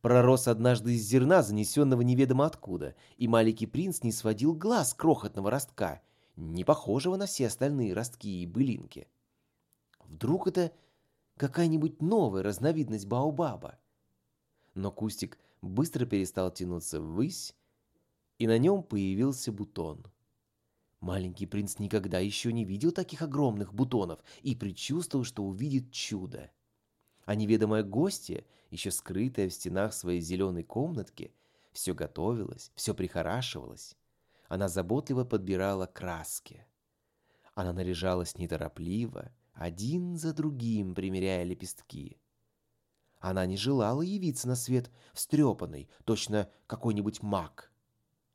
пророс 0.00 0.48
однажды 0.48 0.94
из 0.94 1.02
зерна, 1.02 1.42
занесенного 1.42 2.00
неведомо 2.00 2.46
откуда, 2.46 2.96
и 3.18 3.28
маленький 3.28 3.66
принц 3.66 4.02
не 4.02 4.12
сводил 4.12 4.54
глаз 4.54 4.94
крохотного 4.94 5.50
ростка, 5.50 6.02
не 6.36 6.64
похожего 6.64 7.16
на 7.16 7.26
все 7.26 7.46
остальные 7.46 7.94
ростки 7.94 8.42
и 8.42 8.46
былинки. 8.46 9.08
Вдруг 10.00 10.46
это 10.46 10.72
какая-нибудь 11.36 12.00
новая 12.02 12.42
разновидность 12.42 13.06
баобаба? 13.06 13.78
но 14.74 14.90
кустик 14.90 15.38
быстро 15.60 16.06
перестал 16.06 16.50
тянуться 16.50 17.00
ввысь, 17.00 17.54
и 18.38 18.46
на 18.46 18.58
нем 18.58 18.82
появился 18.82 19.52
бутон. 19.52 20.04
Маленький 21.00 21.46
принц 21.46 21.78
никогда 21.78 22.18
еще 22.20 22.52
не 22.52 22.64
видел 22.64 22.92
таких 22.92 23.22
огромных 23.22 23.74
бутонов 23.74 24.20
и 24.42 24.54
предчувствовал, 24.54 25.24
что 25.24 25.44
увидит 25.44 25.90
чудо. 25.90 26.50
А 27.24 27.34
неведомая 27.34 27.82
гостья, 27.82 28.44
еще 28.70 28.90
скрытая 28.90 29.48
в 29.48 29.52
стенах 29.52 29.94
своей 29.94 30.20
зеленой 30.20 30.62
комнатки, 30.62 31.34
все 31.72 31.94
готовилась, 31.94 32.70
все 32.74 32.94
прихорашивалась. 32.94 33.96
Она 34.52 34.68
заботливо 34.68 35.24
подбирала 35.24 35.86
краски. 35.86 36.66
Она 37.54 37.72
наряжалась 37.72 38.36
неторопливо, 38.36 39.32
один 39.54 40.18
за 40.18 40.34
другим 40.34 40.94
примеряя 40.94 41.42
лепестки. 41.42 42.20
Она 43.18 43.46
не 43.46 43.56
желала 43.56 44.02
явиться 44.02 44.46
на 44.46 44.54
свет 44.54 44.90
встрепанной, 45.14 45.88
точно 46.04 46.50
какой-нибудь 46.66 47.22
маг. 47.22 47.72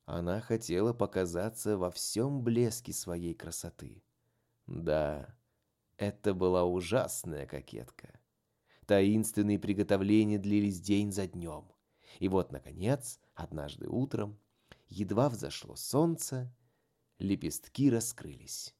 Она 0.05 0.41
хотела 0.41 0.91
показаться 0.91 1.77
во 1.77 1.91
всем 1.91 2.41
блеске 2.41 2.93
своей 2.93 3.35
красоты. 3.35 4.01
Да, 4.65 5.37
это 5.97 6.33
была 6.33 6.63
ужасная 6.63 7.45
кокетка. 7.45 8.19
Таинственные 8.87 9.59
приготовления 9.59 10.39
длились 10.39 10.81
день 10.81 11.11
за 11.11 11.27
днем. 11.27 11.71
И 12.17 12.27
вот, 12.27 12.51
наконец, 12.51 13.19
однажды 13.35 13.87
утром, 13.87 14.39
едва 14.89 15.29
взошло 15.29 15.75
солнце, 15.75 16.53
лепестки 17.19 17.89
раскрылись. 17.89 18.73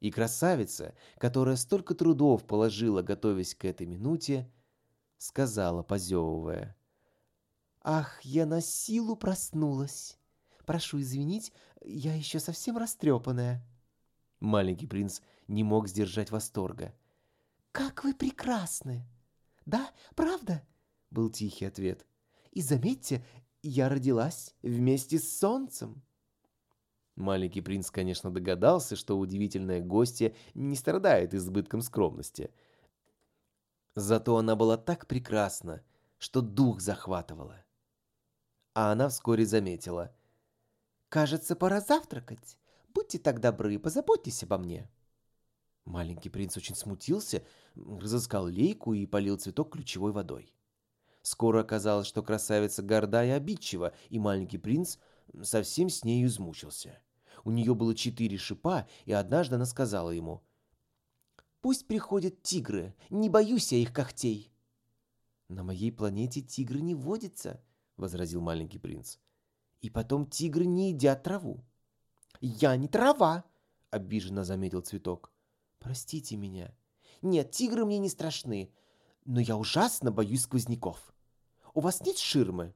И 0.00 0.10
красавица, 0.10 0.94
которая 1.18 1.56
столько 1.56 1.94
трудов 1.94 2.46
положила, 2.46 3.02
готовясь 3.02 3.54
к 3.54 3.64
этой 3.66 3.86
минуте, 3.86 4.50
сказала, 5.18 5.82
позевывая. 5.82 6.76
«Ах, 7.82 8.20
я 8.22 8.46
на 8.46 8.60
силу 8.60 9.16
проснулась. 9.16 10.18
Прошу 10.64 11.00
извинить, 11.00 11.52
я 11.82 12.14
еще 12.14 12.40
совсем 12.40 12.78
растрепанная». 12.78 13.64
Маленький 14.38 14.86
принц 14.86 15.20
не 15.48 15.64
мог 15.64 15.86
сдержать 15.88 16.30
восторга. 16.30 16.94
«Как 17.72 18.04
вы 18.04 18.14
прекрасны!» 18.14 19.06
«Да, 19.66 19.90
правда?»— 20.14 20.66
был 21.10 21.30
тихий 21.30 21.66
ответ. 21.66 22.06
«И 22.52 22.62
заметьте, 22.62 23.24
я 23.62 23.88
родилась 23.88 24.54
вместе 24.62 25.18
с 25.18 25.38
солнцем». 25.38 26.02
Маленький 27.16 27.60
принц, 27.60 27.90
конечно, 27.90 28.32
догадался, 28.32 28.96
что 28.96 29.18
удивительная 29.18 29.80
гостья 29.80 30.34
не 30.54 30.76
страдает 30.76 31.34
избытком 31.34 31.82
скромности. 31.82 32.50
Зато 33.94 34.36
она 34.36 34.56
была 34.56 34.78
так 34.78 35.06
прекрасна, 35.06 35.82
что 36.18 36.40
дух 36.40 36.80
захватывала. 36.80 37.64
А 38.74 38.92
она 38.92 39.08
вскоре 39.08 39.44
заметила. 39.44 40.14
«Кажется, 41.08 41.56
пора 41.56 41.80
завтракать. 41.80 42.56
Будьте 42.94 43.18
так 43.18 43.40
добры, 43.40 43.78
позаботьтесь 43.78 44.42
обо 44.44 44.58
мне». 44.58 44.88
Маленький 45.84 46.28
принц 46.28 46.56
очень 46.56 46.76
смутился, 46.76 47.42
разыскал 47.74 48.46
лейку 48.46 48.94
и 48.94 49.06
полил 49.06 49.36
цветок 49.38 49.72
ключевой 49.72 50.12
водой. 50.12 50.54
Скоро 51.30 51.60
оказалось, 51.60 52.08
что 52.08 52.24
красавица 52.24 52.82
горда 52.82 53.24
и 53.24 53.28
обидчива, 53.28 53.92
и 54.08 54.18
маленький 54.18 54.58
принц 54.58 54.96
совсем 55.44 55.88
с 55.88 56.02
нею 56.02 56.26
измучился. 56.26 56.98
У 57.44 57.52
нее 57.52 57.72
было 57.76 57.94
четыре 57.94 58.36
шипа, 58.36 58.88
и 59.04 59.12
однажды 59.12 59.54
она 59.54 59.64
сказала 59.64 60.10
ему, 60.10 60.42
«Пусть 61.60 61.86
приходят 61.86 62.42
тигры, 62.42 62.96
не 63.10 63.28
боюсь 63.28 63.70
я 63.70 63.78
их 63.78 63.92
когтей». 63.92 64.52
«На 65.46 65.62
моей 65.62 65.92
планете 65.92 66.40
тигры 66.40 66.80
не 66.80 66.96
водятся»,— 66.96 67.62
возразил 67.96 68.40
маленький 68.40 68.80
принц. 68.80 69.18
«И 69.82 69.88
потом 69.88 70.26
тигры 70.26 70.64
не 70.66 70.90
едят 70.90 71.22
траву». 71.22 71.64
«Я 72.40 72.74
не 72.74 72.88
трава»,— 72.88 73.44
обиженно 73.90 74.42
заметил 74.42 74.80
цветок. 74.80 75.30
«Простите 75.78 76.36
меня». 76.36 76.74
«Нет, 77.22 77.52
тигры 77.52 77.84
мне 77.84 77.98
не 77.98 78.08
страшны, 78.08 78.74
но 79.24 79.38
я 79.38 79.56
ужасно 79.56 80.10
боюсь 80.10 80.42
сквозняков. 80.42 81.14
У 81.72 81.80
вас 81.80 82.00
нет 82.00 82.18
ширмы?» 82.18 82.74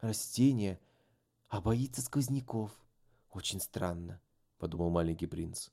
«Растение, 0.00 0.80
а 1.48 1.60
боится 1.60 2.02
сквозняков. 2.02 2.72
Очень 3.30 3.60
странно»,— 3.60 4.20
подумал 4.58 4.90
маленький 4.90 5.26
принц. 5.26 5.70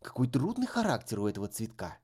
«Какой 0.00 0.28
трудный 0.28 0.66
характер 0.66 1.20
у 1.20 1.26
этого 1.26 1.48
цветка». 1.48 1.98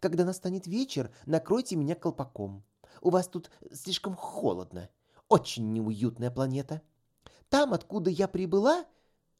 «Когда 0.00 0.24
настанет 0.24 0.66
вечер, 0.66 1.14
накройте 1.26 1.76
меня 1.76 1.94
колпаком. 1.94 2.64
У 3.00 3.10
вас 3.10 3.28
тут 3.28 3.50
слишком 3.72 4.14
холодно. 4.16 4.90
Очень 5.28 5.72
неуютная 5.72 6.30
планета. 6.30 6.82
Там, 7.48 7.72
откуда 7.72 8.10
я 8.10 8.26
прибыла...» 8.26 8.84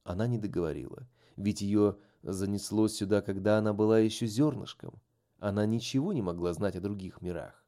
Она 0.05 0.27
не 0.27 0.39
договорила, 0.39 1.09
ведь 1.37 1.63
ее 1.63 1.99
занесло 2.23 2.87
сюда, 2.89 3.23
когда 3.23 3.59
она 3.59 3.73
была 3.73 3.99
еще 3.99 4.27
зернышком. 4.27 5.03
Она 5.39 5.67
ничего 5.67 6.13
не 6.13 6.23
могла 6.23 6.53
знать 6.53 6.77
о 6.77 6.81
других 6.81 7.21
мирах. 7.21 7.64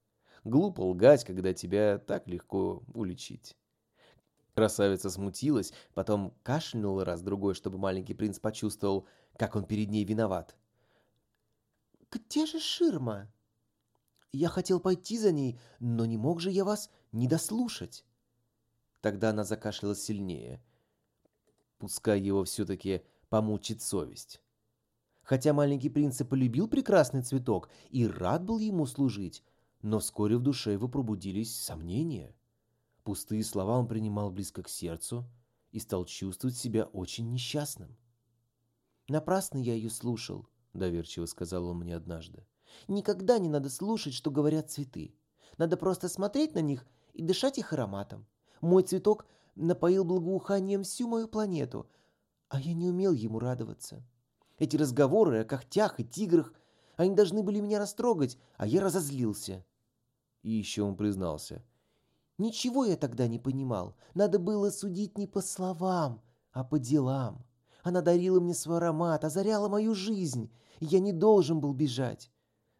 Глупо 0.46 0.82
лгать, 0.82 1.24
когда 1.24 1.52
тебя 1.52 1.98
так 1.98 2.28
легко 2.28 2.84
уличить. 2.94 3.56
Красавица 4.54 5.10
смутилась, 5.10 5.72
потом 5.92 6.36
кашлянула 6.44 7.04
раз-другой, 7.04 7.54
чтобы 7.54 7.78
маленький 7.78 8.14
принц 8.14 8.38
почувствовал, 8.38 9.08
как 9.36 9.56
он 9.56 9.64
перед 9.64 9.90
ней 9.90 10.04
виноват. 10.04 10.56
«Где 12.12 12.46
же 12.46 12.60
ширма?» 12.60 13.28
«Я 14.30 14.48
хотел 14.48 14.78
пойти 14.78 15.18
за 15.18 15.32
ней, 15.32 15.58
но 15.80 16.06
не 16.06 16.16
мог 16.16 16.40
же 16.40 16.52
я 16.52 16.64
вас 16.64 16.90
не 17.10 17.26
дослушать». 17.26 18.04
Тогда 19.00 19.30
она 19.30 19.42
закашлялась 19.42 20.04
сильнее. 20.04 20.62
Пускай 21.78 22.20
его 22.20 22.44
все-таки 22.44 23.02
помучит 23.30 23.82
совесть. 23.82 24.40
Хотя 25.22 25.52
маленький 25.52 25.88
принц 25.88 26.20
и 26.20 26.24
полюбил 26.24 26.68
прекрасный 26.68 27.22
цветок 27.22 27.68
и 27.90 28.06
рад 28.06 28.44
был 28.44 28.60
ему 28.60 28.86
служить, 28.86 29.42
но 29.82 29.98
вскоре 29.98 30.36
в 30.36 30.42
душе 30.42 30.72
его 30.72 30.88
пробудились 30.88 31.58
сомнения. 31.58 32.34
Пустые 33.04 33.44
слова 33.44 33.78
он 33.78 33.86
принимал 33.86 34.30
близко 34.30 34.62
к 34.62 34.68
сердцу 34.68 35.28
и 35.70 35.78
стал 35.78 36.04
чувствовать 36.04 36.56
себя 36.56 36.84
очень 36.84 37.30
несчастным. 37.30 37.96
«Напрасно 39.08 39.58
я 39.58 39.74
ее 39.74 39.90
слушал»,— 39.90 40.48
доверчиво 40.72 41.26
сказал 41.26 41.66
он 41.66 41.78
мне 41.78 41.94
однажды. 41.94 42.46
«Никогда 42.88 43.38
не 43.38 43.48
надо 43.48 43.70
слушать, 43.70 44.14
что 44.14 44.30
говорят 44.30 44.70
цветы. 44.70 45.14
Надо 45.58 45.76
просто 45.76 46.08
смотреть 46.08 46.54
на 46.54 46.60
них 46.60 46.86
и 47.14 47.22
дышать 47.22 47.58
их 47.58 47.72
ароматом. 47.72 48.26
Мой 48.60 48.82
цветок 48.82 49.26
напоил 49.54 50.04
благоуханием 50.04 50.82
всю 50.82 51.08
мою 51.08 51.28
планету, 51.28 51.88
а 52.48 52.60
я 52.60 52.74
не 52.74 52.88
умел 52.88 53.12
ему 53.12 53.38
радоваться. 53.38 54.04
Эти 54.58 54.76
разговоры 54.76 55.40
о 55.40 55.44
когтях 55.44 56.00
и 56.00 56.04
тиграх, 56.04 56.52
они 56.96 57.14
должны 57.14 57.42
были 57.42 57.60
меня 57.60 57.78
растрогать, 57.78 58.38
а 58.56 58.66
я 58.66 58.80
разозлился. 58.80 59.64
И 60.42 60.50
еще 60.50 60.82
он 60.82 60.96
признался. 60.96 61.62
Ничего 62.38 62.84
я 62.84 62.96
тогда 62.96 63.28
не 63.28 63.38
понимал. 63.38 63.96
Надо 64.14 64.38
было 64.38 64.70
судить 64.70 65.16
не 65.16 65.26
по 65.26 65.40
словам, 65.40 66.22
а 66.52 66.64
по 66.64 66.78
делам. 66.78 67.44
Она 67.82 68.00
дарила 68.00 68.40
мне 68.40 68.54
свой 68.54 68.78
аромат, 68.78 69.24
озаряла 69.24 69.68
мою 69.68 69.94
жизнь, 69.94 70.50
и 70.80 70.86
я 70.86 70.98
не 70.98 71.12
должен 71.12 71.60
был 71.60 71.72
бежать. 71.72 72.30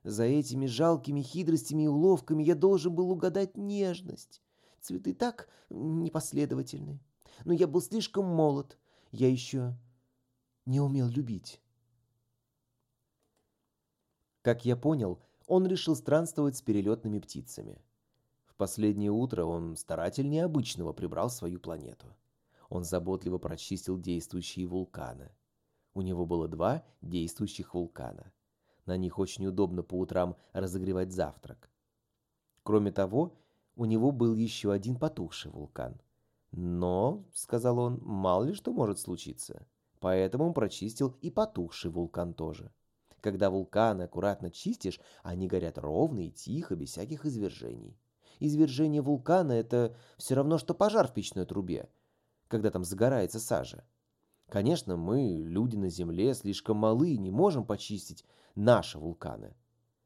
За 0.03 0.25
этими 0.25 0.67
жалкими 0.67 1.23
хитростями 1.23 1.85
и 1.85 1.89
уловками 1.89 2.43
я 2.43 2.55
должен 2.55 2.95
был 2.95 3.11
угадать 3.11 3.57
нежность. 3.57 4.43
Цветы 4.81 5.15
так 5.15 5.49
непоследовательны. 5.71 7.01
Но 7.45 7.53
я 7.53 7.67
был 7.67 7.81
слишком 7.81 8.27
молод. 8.27 8.79
Я 9.11 9.29
еще 9.29 9.77
не 10.65 10.81
умел 10.81 11.09
любить. 11.09 11.61
Как 14.47 14.65
я 14.65 14.77
понял, 14.77 15.19
он 15.49 15.67
решил 15.67 15.97
странствовать 15.97 16.57
с 16.57 16.63
перелетными 16.63 17.19
птицами. 17.19 17.83
В 18.47 18.55
последнее 18.55 19.11
утро 19.11 19.45
он 19.45 19.77
старательнее 19.77 20.45
обычного 20.45 20.93
прибрал 20.93 21.31
свою 21.31 21.59
планету. 21.59 22.07
Он 22.69 22.85
заботливо 22.85 23.39
прочистил 23.39 23.99
действующие 23.99 24.69
вулканы. 24.69 25.33
У 25.95 26.03
него 26.03 26.27
было 26.27 26.47
два 26.47 26.85
действующих 27.03 27.75
вулкана. 27.75 28.33
На 28.85 28.97
них 28.97 29.19
очень 29.19 29.49
удобно 29.49 29.83
по 29.83 29.99
утрам 29.99 30.37
разогревать 30.53 31.11
завтрак. 31.11 31.69
Кроме 32.63 32.93
того, 32.93 33.37
у 33.75 33.85
него 33.85 34.13
был 34.13 34.37
еще 34.37 34.71
один 34.71 34.95
потухший 34.95 35.51
вулкан. 35.51 36.01
Но, 36.53 37.25
сказал 37.35 37.81
он, 37.81 37.99
мало 38.01 38.45
ли 38.45 38.55
что 38.55 38.73
может 38.73 39.01
случиться. 39.01 39.67
Поэтому 39.99 40.47
он 40.47 40.55
прочистил 40.55 41.17
и 41.21 41.33
потухший 41.33 41.91
вулкан 41.91 42.33
тоже. 42.33 42.71
Когда 43.27 43.51
вулканы 43.51 44.03
аккуратно 44.03 44.53
чистишь, 44.53 45.01
они 45.25 45.49
горят 45.49 45.79
ровно 45.79 46.29
и 46.29 46.31
тихо, 46.31 46.77
без 46.77 46.91
всяких 46.91 47.27
извержений. 47.27 47.99
Извержение 48.39 49.03
вулкана– 49.03 49.51
это 49.51 49.97
все 50.17 50.37
равно, 50.37 50.59
что 50.59 50.75
пожар 50.75 51.09
в 51.09 51.13
печной 51.13 51.45
трубе, 51.45 51.91
когда 52.47 52.71
там 52.71 52.85
загорается 52.85 53.41
сажа. 53.41 53.85
Конечно, 54.49 54.97
мы, 54.97 55.43
люди 55.43 55.75
на 55.75 55.89
Земле, 55.89 56.35
слишком 56.35 56.77
малы 56.77 57.15
и 57.15 57.19
не 57.19 57.33
можем 57.33 57.67
почистить 57.67 58.25
наши 58.55 58.97
вулканы. 58.97 59.57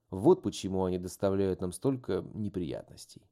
Вот 0.08 0.40
почему 0.40 0.84
они 0.84 0.96
доставляют 0.96 1.60
нам 1.60 1.72
столько 1.72 2.24
неприятностей. 2.32 3.28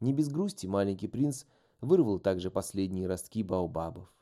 Не 0.00 0.12
без 0.12 0.28
грусти 0.28 0.66
маленький 0.66 1.06
принц 1.06 1.44
вырвал 1.80 2.18
также 2.18 2.50
последние 2.50 3.06
ростки 3.06 3.44
баобабов. 3.44 4.12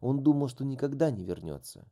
Он 0.00 0.22
думал, 0.22 0.48
что 0.48 0.64
никогда 0.64 1.10
не 1.10 1.24
вернется. 1.24 1.86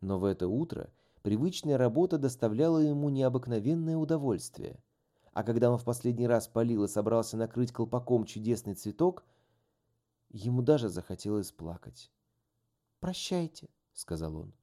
Но 0.00 0.18
в 0.18 0.24
это 0.24 0.48
утро– 0.48 0.92
Привычная 1.24 1.78
работа 1.78 2.18
доставляла 2.18 2.80
ему 2.80 3.08
необыкновенное 3.08 3.96
удовольствие. 3.96 4.84
А 5.32 5.42
когда 5.42 5.70
он 5.70 5.78
в 5.78 5.84
последний 5.84 6.26
раз 6.26 6.48
полил 6.48 6.84
и 6.84 6.88
собрался 6.88 7.38
накрыть 7.38 7.72
колпаком 7.72 8.26
чудесный 8.26 8.74
цветок, 8.74 9.24
ему 10.28 10.60
даже 10.60 10.90
захотелось 10.90 11.50
плакать. 11.50 12.12
«Прощайте»,— 13.00 13.70
сказал 13.94 14.36
он. 14.36 14.54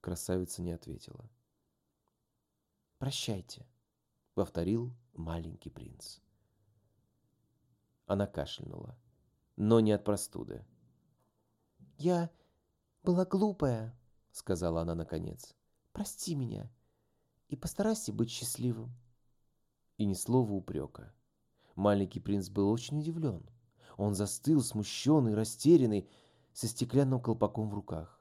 Красавица 0.00 0.62
не 0.62 0.70
ответила. 0.70 1.28
«Прощайте»,— 2.98 3.66
повторил 4.34 4.94
маленький 5.14 5.70
принц. 5.70 6.20
Она 8.06 8.28
кашлянула, 8.28 8.96
но 9.56 9.80
не 9.80 9.90
от 9.90 10.04
простуды. 10.04 10.64
«Я 11.98 12.30
была 13.02 13.24
глупая»,— 13.24 13.98
сказала 14.30 14.82
она 14.82 14.94
наконец. 14.94 15.56
«Прости 15.92 16.34
меня 16.34 16.70
и 17.48 17.56
постарайся 17.56 18.12
быть 18.12 18.30
счастливым». 18.30 18.92
И 19.98 20.04
ни 20.04 20.14
слова 20.14 20.52
упрека. 20.52 21.12
Маленький 21.74 22.20
принц 22.20 22.48
был 22.48 22.70
очень 22.70 23.00
удивлен. 23.00 23.48
Он 23.96 24.14
застыл, 24.14 24.62
смущенный, 24.62 25.34
растерянный, 25.34 26.08
со 26.52 26.66
стеклянным 26.66 27.20
колпаком 27.20 27.68
в 27.68 27.74
руках. 27.74 28.20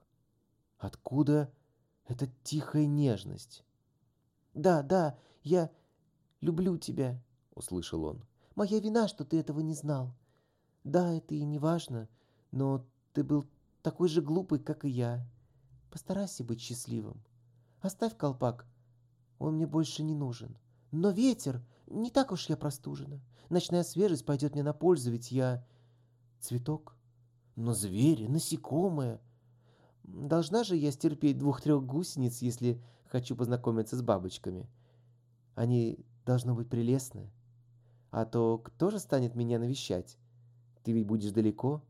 Откуда 0.78 1.52
эта 2.06 2.28
тихая 2.44 2.86
нежность? 2.86 3.64
«Да, 4.54 4.82
да, 4.82 5.18
я 5.44 5.72
люблю 6.42 6.78
тебя»,— 6.78 7.22
услышал 7.56 8.04
он. 8.04 8.26
«Моя 8.56 8.80
вина, 8.80 9.08
что 9.08 9.26
ты 9.26 9.40
этого 9.40 9.60
не 9.60 9.74
знал. 9.74 10.16
Да, 10.84 11.14
это 11.14 11.36
и 11.36 11.44
не 11.44 11.60
важно, 11.60 12.10
но 12.52 12.86
ты 13.14 13.24
был 13.24 13.46
такой 13.82 14.10
же 14.10 14.22
глупый, 14.22 14.60
как 14.60 14.86
и 14.86 14.90
я. 14.90 15.26
Постарайся 15.92 16.44
быть 16.44 16.62
счастливым. 16.62 17.22
Оставь 17.82 18.18
колпак, 18.18 18.66
он 19.38 19.56
мне 19.56 19.66
больше 19.66 20.04
не 20.04 20.14
нужен. 20.14 20.58
Но 20.92 21.12
ветер, 21.12 21.62
не 21.88 22.10
так 22.10 22.32
уж 22.32 22.50
я 22.50 22.58
простужена. 22.58 23.20
Ночная 23.50 23.84
свежесть 23.84 24.26
пойдет 24.26 24.54
мне 24.54 24.64
на 24.64 24.74
пользу, 24.74 25.12
ведь 25.12 25.32
я 25.32 25.66
цветок. 26.40 26.96
Но 27.56 27.74
звери, 27.74 28.28
насекомые. 28.28 29.20
Должна 30.04 30.64
же 30.64 30.76
я 30.76 30.92
стерпеть 30.92 31.38
двух-трех 31.38 31.86
гусениц, 31.86 32.42
если 32.42 32.82
хочу 33.06 33.36
познакомиться 33.36 33.96
с 33.96 34.02
бабочками. 34.02 34.70
Они 35.56 36.06
должны 36.26 36.54
быть 36.54 36.70
прелестны. 36.70 37.32
А 38.12 38.26
то 38.26 38.58
кто 38.58 38.90
же 38.90 39.00
станет 39.00 39.36
меня 39.36 39.60
навещать? 39.60 40.18
Ты 40.84 40.92
ведь 40.92 41.06
будешь 41.06 41.32
далеко. 41.32 41.84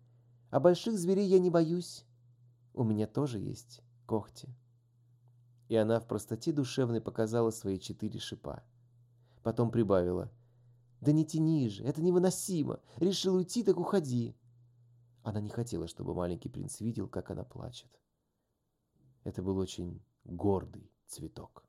А 0.49 0.59
больших 0.59 0.97
зверей 0.97 1.27
я 1.27 1.39
не 1.39 1.49
боюсь. 1.49 2.05
У 2.73 2.83
меня 2.83 3.07
тоже 3.07 3.39
есть 3.39 3.81
когти. 4.05 4.49
И 5.69 5.75
она 5.75 5.99
в 5.99 6.07
простоте 6.07 6.51
душевной 6.51 6.99
показала 6.99 7.51
свои 7.51 7.79
четыре 7.79 8.19
шипа. 8.19 8.63
Потом 9.43 9.71
прибавила. 9.71 10.31
«Да 10.99 11.11
не 11.11 11.25
тяни 11.25 11.69
же, 11.69 11.83
это 11.83 12.01
невыносимо. 12.01 12.81
Решил 12.97 13.35
уйти, 13.35 13.63
так 13.63 13.77
уходи». 13.77 14.35
Она 15.23 15.39
не 15.39 15.49
хотела, 15.49 15.87
чтобы 15.87 16.15
маленький 16.15 16.49
принц 16.49 16.81
видел, 16.81 17.07
как 17.07 17.29
она 17.29 17.43
плачет. 17.43 17.89
Это 19.23 19.43
был 19.43 19.57
очень 19.57 20.01
гордый 20.23 20.91
цветок. 21.05 21.63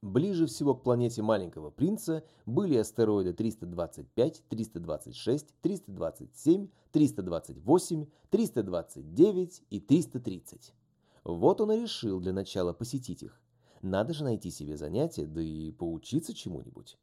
Ближе 0.00 0.46
всего 0.46 0.74
к 0.74 0.82
планете 0.82 1.22
маленького 1.22 1.70
принца 1.70 2.24
были 2.46 2.76
астероиды 2.76 3.34
325, 3.34 4.48
326, 4.48 5.54
327, 5.60 6.68
328, 6.92 8.06
329 8.30 9.62
и 9.70 9.80
330. 9.80 10.74
Вот 11.24 11.60
он 11.60 11.72
и 11.72 11.80
решил 11.80 12.20
для 12.20 12.32
начала 12.32 12.72
посетить 12.72 13.22
их. 13.22 13.40
Надо 13.80 14.12
же 14.12 14.24
найти 14.24 14.50
себе 14.50 14.76
занятие, 14.76 15.26
да 15.26 15.40
и 15.40 15.70
поучиться 15.72 16.34
чему-нибудь. 16.34 16.98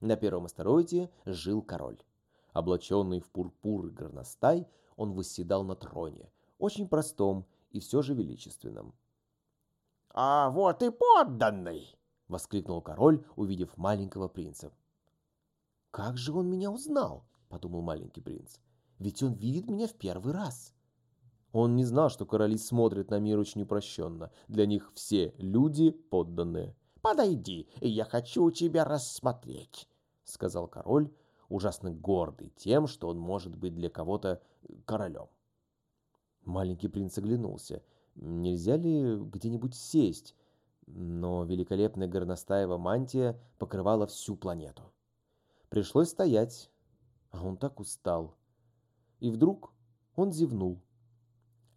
На 0.00 0.16
первом 0.16 0.46
астероиде 0.46 1.10
жил 1.24 1.62
король. 1.62 2.00
Облаченный 2.52 3.20
в 3.20 3.30
пурпур 3.30 3.86
и 3.86 3.90
горностай, 3.90 4.66
он 4.96 5.12
восседал 5.12 5.64
на 5.64 5.76
троне, 5.76 6.30
очень 6.58 6.88
простом 6.88 7.46
и 7.70 7.80
все 7.80 8.02
же 8.02 8.14
величественном. 8.14 8.94
«А 10.12 10.50
вот 10.50 10.82
и 10.82 10.90
подданный!»— 10.90 11.96
воскликнул 12.28 12.82
король, 12.82 13.24
увидев 13.36 13.76
маленького 13.76 14.28
принца. 14.28 14.72
«Как 15.90 16.16
же 16.16 16.32
он 16.32 16.50
меня 16.50 16.70
узнал?»— 16.70 17.24
подумал 17.48 17.82
маленький 17.82 18.20
принц. 18.20 18.58
«Ведь 18.98 19.22
он 19.22 19.34
видит 19.34 19.68
меня 19.68 19.86
в 19.86 19.94
первый 19.94 20.32
раз». 20.32 20.74
Он 21.52 21.74
не 21.74 21.84
знал, 21.84 22.10
что 22.10 22.26
короли 22.26 22.56
смотрят 22.56 23.10
на 23.10 23.18
мир 23.18 23.38
очень 23.38 23.62
упрощенно. 23.62 24.30
Для 24.48 24.66
них 24.66 24.92
все 24.94 25.34
люди 25.38 25.90
подданные. 25.90 26.76
«Подойди, 27.00 27.68
я 27.80 28.04
хочу 28.04 28.50
тебя 28.50 28.84
рассмотреть»,— 28.84 29.88
сказал 30.24 30.68
король, 30.68 31.10
ужасно 31.48 31.90
гордый 31.90 32.52
тем, 32.56 32.86
что 32.86 33.08
он 33.08 33.18
может 33.18 33.56
быть 33.56 33.74
для 33.74 33.88
кого-то 33.88 34.42
королем. 34.84 35.28
Маленький 36.44 36.88
принц 36.88 37.18
оглянулся. 37.18 37.82
Нельзя 38.14 38.76
ли 38.76 39.16
где-нибудь 39.16 39.74
сесть? 39.74 40.34
Но 40.86 41.44
великолепная 41.44 42.08
горностаева 42.08 42.76
мантия 42.76 43.38
покрывала 43.58 44.06
всю 44.06 44.36
планету. 44.36 44.82
Пришлось 45.68 46.08
стоять, 46.10 46.70
а 47.30 47.44
он 47.44 47.56
так 47.56 47.78
устал. 47.78 48.34
И 49.20 49.30
вдруг 49.30 49.72
он 50.16 50.32
зевнул. 50.32 50.80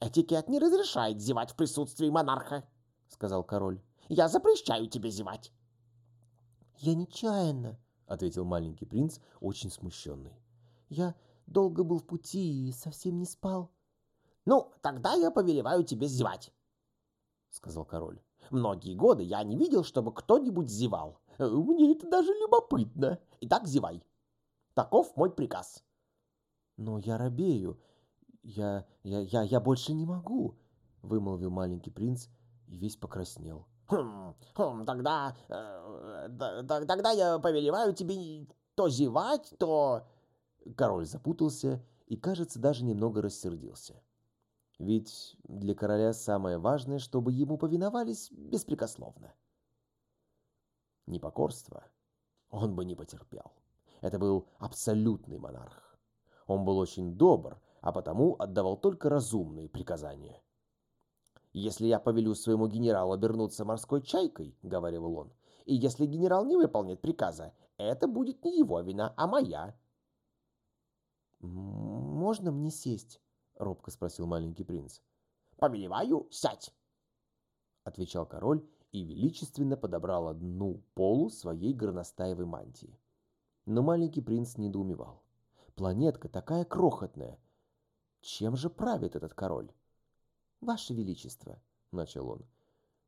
«Этикет 0.06 0.50
не 0.50 0.60
разрешает 0.60 1.22
зевать 1.22 1.52
в 1.52 1.56
присутствии 1.56 2.10
монарха»,— 2.10 2.68
сказал 3.08 3.42
король. 3.42 3.82
«Я 4.10 4.28
запрещаю 4.28 4.88
тебе 4.88 5.10
зевать». 5.10 5.54
«Я 6.76 6.94
нечаянно»,— 6.94 7.80
ответил 8.08 8.44
маленький 8.44 8.86
принц, 8.86 9.20
очень 9.40 9.72
смущенный. 9.72 10.38
«Я 10.90 11.16
долго 11.48 11.86
был 11.86 12.00
в 12.00 12.06
пути 12.06 12.68
и 12.68 12.74
совсем 12.74 13.18
не 13.18 13.26
спал». 13.26 13.72
«Ну, 14.44 14.74
тогда 14.82 15.14
я 15.14 15.32
повелеваю 15.32 15.86
тебе 15.86 16.08
зевать»,— 16.08 16.52
сказал 17.50 17.86
король. 17.86 18.22
«Многие 18.50 18.96
годы 18.96 19.24
я 19.24 19.42
не 19.44 19.56
видел, 19.56 19.86
чтобы 19.86 20.14
кто-нибудь 20.14 20.70
зевал. 20.70 21.22
Мне 21.40 21.94
это 21.94 22.10
даже 22.10 22.34
любопытно. 22.34 23.20
Итак, 23.40 23.68
зевай. 23.68 24.04
Таков 24.74 25.16
мой 25.16 25.32
приказ». 25.32 25.82
«Но 26.76 26.98
я 26.98 27.18
робею. 27.18 27.80
«Я... 28.44 28.86
я... 29.04 29.20
я... 29.22 29.42
я 29.44 29.60
больше 29.60 29.94
не 29.94 30.06
могу!»— 30.06 30.56
вымолвил 31.02 31.50
маленький 31.50 31.92
принц 31.92 32.28
и 32.68 32.78
весь 32.78 32.98
покраснел. 32.98 33.68
«Хм... 33.88 34.36
хм... 34.56 34.86
тогда... 34.86 35.36
Э, 35.50 36.30
тогда 36.68 37.12
я 37.12 37.40
повелеваю 37.40 37.94
тебе 37.94 38.48
то 38.76 38.90
зевать, 38.90 39.54
то...» 39.58 40.06
Король 40.76 41.06
запутался 41.06 41.84
и, 42.08 42.16
кажется, 42.16 42.60
даже 42.60 42.84
немного 42.84 43.22
рассердился. 43.22 44.02
Ведь 44.80 45.38
для 45.44 45.76
короля 45.76 46.14
самое 46.14 46.58
важное, 46.58 47.00
чтобы 47.00 47.32
ему 47.32 47.58
повиновались 47.58 48.32
беспрекословно. 48.32 49.34
Непокорство 51.06 51.84
он 52.50 52.76
бы 52.76 52.86
не 52.86 52.96
потерпел. 52.96 53.52
Это 54.02 54.20
был 54.20 54.48
абсолютный 54.60 55.38
монарх. 55.38 55.98
Он 56.46 56.66
был 56.66 56.78
очень 56.78 57.16
добр, 57.16 57.60
а 57.84 57.92
потому 57.92 58.38
отдавал 58.40 58.78
только 58.78 59.10
разумные 59.10 59.68
приказания. 59.68 60.42
«Если 61.52 61.86
я 61.86 62.00
повелю 62.00 62.34
своему 62.34 62.68
генералу 62.68 63.12
обернуться 63.12 63.66
морской 63.66 64.02
чайкой»,— 64.02 64.58
говорил 64.64 65.06
он, 65.06 65.34
«и 65.66 65.76
если 65.76 66.06
генерал 66.06 66.46
не 66.46 66.56
выполнит 66.56 67.02
приказа, 67.02 67.54
это 67.78 68.08
будет 68.08 68.44
не 68.46 68.58
его 68.58 68.80
вина, 68.80 69.14
а 69.18 69.28
моя». 69.28 69.76
«Можно 71.42 72.54
мне 72.54 72.72
сесть?»— 72.72 73.20
робко 73.58 73.92
спросил 73.92 74.28
маленький 74.28 74.64
принц. 74.64 75.02
«Повелеваю, 75.58 76.30
сядь!»— 76.32 76.74
отвечал 77.84 78.26
король 78.26 78.66
и 78.94 79.04
величественно 79.04 79.76
подобрал 79.76 80.30
одну 80.30 80.82
полу 80.94 81.30
своей 81.30 81.74
горностаевой 81.74 82.46
мантии. 82.46 82.98
Но 83.66 83.82
маленький 83.82 84.22
принц 84.22 84.56
недоумевал. 84.56 85.22
Планетка 85.76 86.30
такая 86.30 86.64
крохотная, 86.64 87.40
чем 88.24 88.56
же 88.56 88.70
правит 88.70 89.18
этот 89.18 89.34
король? 89.34 89.70
Ваше 90.62 90.94
Величество, 90.94 91.62
начал 91.92 92.30
он, 92.30 92.48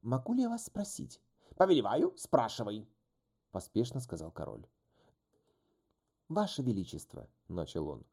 могу 0.01 0.33
ли 0.33 0.41
я 0.41 0.49
вас 0.49 0.65
спросить? 0.65 1.21
Повелеваю, 1.55 2.13
спрашивай, 2.17 2.85
поспешно 3.51 4.01
сказал 4.01 4.29
король. 4.29 4.67
Ваше 6.27 6.63
Величество, 6.63 7.29
начал 7.47 7.87
он, 7.87 8.05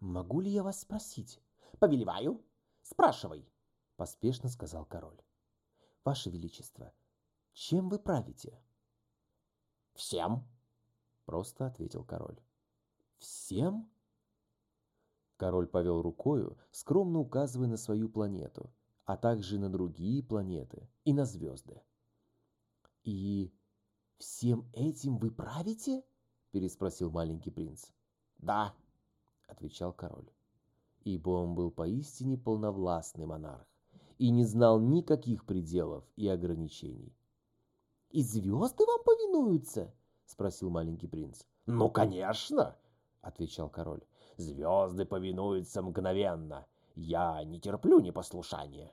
могу 0.00 0.40
ли 0.42 0.50
я 0.50 0.62
вас 0.62 0.80
спросить? 0.80 1.40
Повелеваю, 1.80 2.44
спрашивай, 2.82 3.48
поспешно 3.96 4.50
сказал 4.50 4.84
король. 4.84 5.22
Ваше 6.04 6.28
Величество, 6.28 6.92
чем 7.54 7.88
вы 7.88 7.98
правите? 7.98 8.60
Всем, 9.94 10.46
просто 11.24 11.66
ответил 11.66 12.04
король. 12.04 12.38
Всем? 13.16 13.90
Король 15.36 15.66
повел 15.66 16.02
рукою, 16.02 16.56
скромно 16.70 17.18
указывая 17.18 17.68
на 17.68 17.76
свою 17.76 18.08
планету, 18.08 18.72
а 19.04 19.16
также 19.16 19.58
на 19.58 19.68
другие 19.68 20.22
планеты 20.22 20.88
и 21.04 21.12
на 21.12 21.24
звезды. 21.24 21.82
«И 23.02 23.52
всем 24.18 24.68
этим 24.72 25.18
вы 25.18 25.30
правите?»– 25.30 26.04
переспросил 26.50 27.10
маленький 27.10 27.50
принц. 27.50 27.90
«Да»,– 28.38 28.74
отвечал 29.48 29.92
король, 29.92 30.30
ибо 31.02 31.30
он 31.30 31.54
был 31.54 31.70
поистине 31.70 32.38
полновластный 32.38 33.26
монарх 33.26 33.66
и 34.18 34.30
не 34.30 34.44
знал 34.44 34.80
никаких 34.80 35.44
пределов 35.44 36.04
и 36.16 36.28
ограничений. 36.28 37.12
«И 38.10 38.22
звезды 38.22 38.86
вам 38.86 39.02
повинуются?» 39.04 39.24
волнуются?»— 39.34 39.92
спросил 40.26 40.70
маленький 40.70 41.06
принц. 41.06 41.42
«Ну, 41.66 41.90
конечно!»— 41.90 42.76
отвечал 43.20 43.68
король. 43.68 44.02
«Звезды 44.36 45.04
повинуются 45.04 45.82
мгновенно. 45.82 46.66
Я 46.94 47.42
не 47.44 47.60
терплю 47.60 48.00
непослушания». 48.00 48.92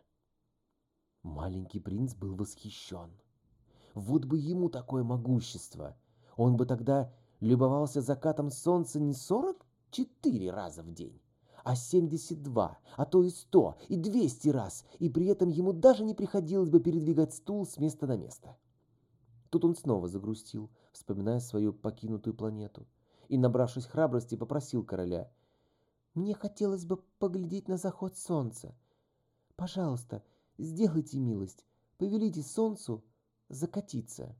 Маленький 1.23 1.79
принц 1.79 2.15
был 2.15 2.35
восхищен. 2.35 3.11
Вот 3.93 4.25
бы 4.25 4.37
ему 4.37 4.69
такое 4.69 5.03
могущество. 5.03 5.95
Он 6.37 6.57
бы 6.57 6.65
тогда 6.65 7.13
любовался 7.39 8.01
закатом 8.01 8.49
солнца 8.49 8.99
не 8.99 9.13
сорок 9.13 9.65
четыре 9.91 10.51
раза 10.51 10.81
в 10.81 10.91
день, 10.91 11.21
а 11.63 11.75
семьдесят 11.75 12.41
два, 12.41 12.77
а 12.95 13.05
то 13.05 13.23
и 13.23 13.29
сто, 13.29 13.77
и 13.89 13.97
двести 13.97 14.49
раз, 14.49 14.85
и 14.99 15.09
при 15.09 15.25
этом 15.25 15.49
ему 15.49 15.73
даже 15.73 16.03
не 16.03 16.13
приходилось 16.13 16.69
бы 16.69 16.79
передвигать 16.79 17.33
стул 17.33 17.65
с 17.65 17.77
места 17.77 18.07
на 18.07 18.15
место. 18.15 18.57
Тут 19.49 19.65
он 19.65 19.75
снова 19.75 20.07
загрустил, 20.07 20.69
вспоминая 20.93 21.39
свою 21.39 21.73
покинутую 21.73 22.33
планету, 22.33 22.87
и, 23.31 23.37
набравшись 23.37 23.85
храбрости, 23.85 24.35
попросил 24.35 24.83
короля. 24.83 25.31
«Мне 26.13 26.33
хотелось 26.35 26.83
бы 26.83 26.97
поглядеть 27.17 27.69
на 27.69 27.77
заход 27.77 28.17
солнца. 28.17 28.75
Пожалуйста, 29.55 30.21
сделайте 30.57 31.17
милость, 31.17 31.65
повелите 31.97 32.43
солнцу 32.43 33.05
закатиться». 33.47 34.35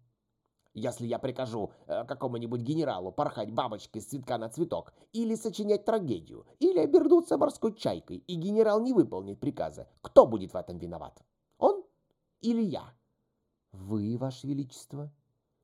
Если 0.73 1.05
я 1.05 1.19
прикажу 1.19 1.71
э, 1.87 2.03
какому-нибудь 2.03 2.61
генералу 2.61 3.13
порхать 3.13 3.53
бабочкой 3.53 4.01
с 4.01 4.07
цветка 4.07 4.37
на 4.37 4.49
цветок, 4.49 4.93
или 5.13 5.35
сочинять 5.35 5.85
трагедию, 5.85 6.45
или 6.59 6.79
обернуться 6.79 7.37
морской 7.37 7.73
чайкой, 7.73 8.17
и 8.17 8.35
генерал 8.35 8.81
не 8.81 8.91
выполнит 8.91 9.39
приказа, 9.39 9.87
кто 10.01 10.27
будет 10.27 10.53
в 10.53 10.57
этом 10.57 10.77
виноват? 10.77 11.23
Он 11.59 11.81
или 12.41 12.61
я? 12.61 12.93
Вы, 13.71 14.17
Ваше 14.17 14.47
Величество, 14.47 15.13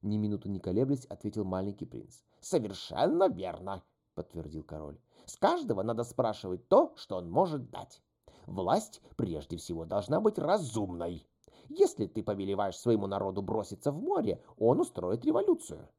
ни 0.02 0.18
минуту 0.18 0.48
не 0.48 0.62
колеблясь, 0.62 1.06
ответил 1.06 1.44
маленький 1.44 1.86
принц. 1.86 2.22
Совершенно 2.42 3.28
верно, 3.28 3.84
подтвердил 4.16 4.64
король. 4.64 5.00
С 5.26 5.36
каждого 5.36 5.84
надо 5.84 6.04
спрашивать 6.04 6.68
то, 6.68 6.94
что 6.96 7.18
он 7.18 7.30
может 7.30 7.70
дать. 7.70 8.02
Власть 8.46 9.02
прежде 9.16 9.58
всего 9.58 9.86
должна 9.86 10.22
быть 10.22 10.40
разумной. 10.40 11.28
Если 11.70 12.08
ты 12.08 12.24
повелеваешь 12.24 12.78
своему 12.78 13.08
народу 13.08 13.42
броситься 13.42 13.92
в 13.92 14.02
море, 14.02 14.42
он 14.58 14.80
устроит 14.80 15.26
революцию. 15.26 15.90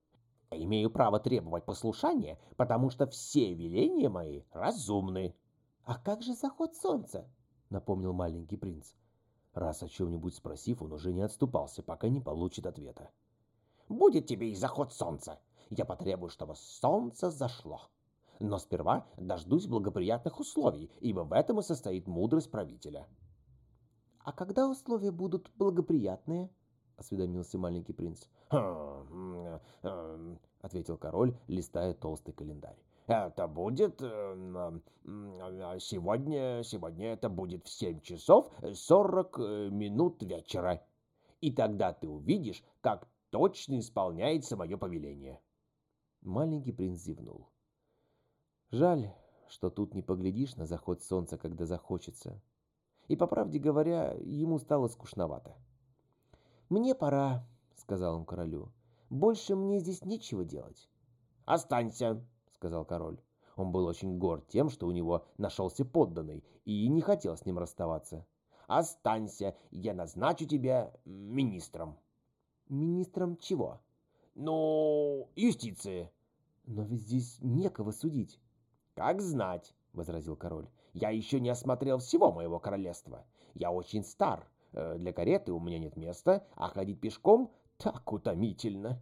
Я 0.51 0.65
имею 0.65 0.91
право 0.91 1.21
требовать 1.21 1.67
послушания, 1.67 2.39
потому 2.57 2.89
что 2.89 3.07
все 3.07 3.53
веления 3.53 4.09
мои 4.09 4.45
разумны. 4.53 5.35
А 5.85 5.99
как 5.99 6.23
же 6.23 6.35
заход 6.35 6.75
солнца? 6.75 7.29
напомнил 7.69 8.15
маленький 8.15 8.57
принц. 8.57 8.95
Раз 9.53 9.83
о 9.83 9.89
чем-нибудь 9.89 10.35
спросив, 10.35 10.83
он 10.83 10.93
уже 10.93 11.13
не 11.13 11.21
отступался, 11.21 11.83
пока 11.83 12.09
не 12.09 12.21
получит 12.21 12.67
ответа. 12.67 13.11
Будет 13.89 14.27
тебе 14.27 14.51
и 14.51 14.55
заход 14.55 14.93
солнца. 14.93 15.39
Я 15.71 15.85
потребую, 15.85 16.31
чтобы 16.31 16.55
солнце 16.57 17.31
зашло. 17.31 17.83
Но 18.41 18.59
сперва 18.59 19.07
дождусь 19.17 19.67
благоприятных 19.67 20.39
условий, 20.41 20.91
ибо 21.01 21.21
в 21.21 21.33
этом 21.33 21.59
и 21.59 21.63
состоит 21.63 22.07
мудрость 22.07 22.51
правителя. 22.51 23.07
«А 24.21 24.33
когда 24.33 24.69
условия 24.69 25.11
будут 25.11 25.51
благоприятные?»— 25.57 26.51
осведомился 26.97 27.59
маленький 27.59 27.93
принц. 27.93 28.27
«Хм, 28.51 29.59
э, 29.83 30.37
ответил 30.61 30.97
король, 30.97 31.37
листая 31.49 31.95
толстый 31.95 32.33
календарь. 32.33 32.77
«Это 33.07 33.49
будет... 33.49 34.01
Э, 34.03 34.79
сегодня... 35.81 36.63
Сегодня 36.63 37.13
это 37.13 37.29
будет 37.29 37.67
в 37.67 37.71
семь 37.71 38.01
часов 38.01 38.51
сорок 38.75 39.39
э, 39.39 39.69
минут 39.71 40.23
вечера. 40.23 40.83
И 41.41 41.51
тогда 41.53 41.93
ты 41.93 42.09
увидишь, 42.09 42.63
как 42.81 43.09
точно 43.31 43.79
исполняется 43.79 44.57
мое 44.57 44.77
повеление». 44.77 45.41
Маленький 46.29 46.73
принц 46.73 47.01
зевнул. 47.01 47.49
«Жаль, 48.71 49.15
что 49.49 49.71
тут 49.71 49.95
не 49.95 50.03
поглядишь 50.03 50.57
на 50.57 50.67
заход 50.67 51.03
солнца, 51.03 51.39
когда 51.39 51.65
захочется», 51.65 52.39
и, 53.07 53.17
по 53.17 53.27
правде 53.27 53.59
говоря, 53.59 54.13
ему 54.21 54.59
стало 54.59 54.89
скучновато. 54.89 55.57
«Мне 56.69 56.95
пора»,— 56.95 57.49
сказал 57.77 58.15
он 58.15 58.27
королю. 58.27 58.71
«Больше 59.09 59.57
мне 59.57 59.79
здесь 59.79 60.05
нечего 60.05 60.45
делать». 60.45 60.91
«Останься»,— 61.47 62.23
сказал 62.53 62.85
король. 62.85 63.19
Он 63.57 63.73
был 63.73 63.87
очень 63.87 64.19
горд 64.19 64.47
тем, 64.49 64.69
что 64.69 64.87
у 64.87 64.91
него 64.91 65.25
нашелся 65.39 65.87
подданный, 65.87 66.45
и 66.67 66.89
не 66.89 67.01
хотел 67.01 67.39
с 67.39 67.47
ним 67.47 67.59
расставаться. 67.59 68.27
«Останься, 68.67 69.57
я 69.71 69.95
назначу 69.95 70.45
тебя 70.45 70.93
министром». 71.07 71.99
«Министром 72.69 73.39
чего?» 73.39 73.81
«Ну, 74.35 75.31
юстиции». 75.35 76.13
«Но 76.69 76.83
ведь 76.83 77.01
здесь 77.01 77.39
некого 77.41 77.93
судить». 77.93 78.39
«Как 78.95 79.23
знать»,— 79.23 79.75
возразил 79.95 80.37
король. 80.37 80.69
Я 80.93 81.09
еще 81.11 81.41
не 81.41 81.49
осмотрел 81.49 81.99
всего 81.99 82.31
моего 82.31 82.59
королевства. 82.59 83.25
Я 83.55 83.71
очень 83.71 84.05
стар. 84.05 84.47
Э, 84.73 84.99
для 84.99 85.15
кареты 85.15 85.53
у 85.53 85.61
меня 85.61 85.79
нет 85.79 85.97
места, 85.97 86.47
а 86.57 86.69
ходить 86.69 87.01
пешком 87.01 87.51
так 87.79 88.13
утомительно. 88.13 89.01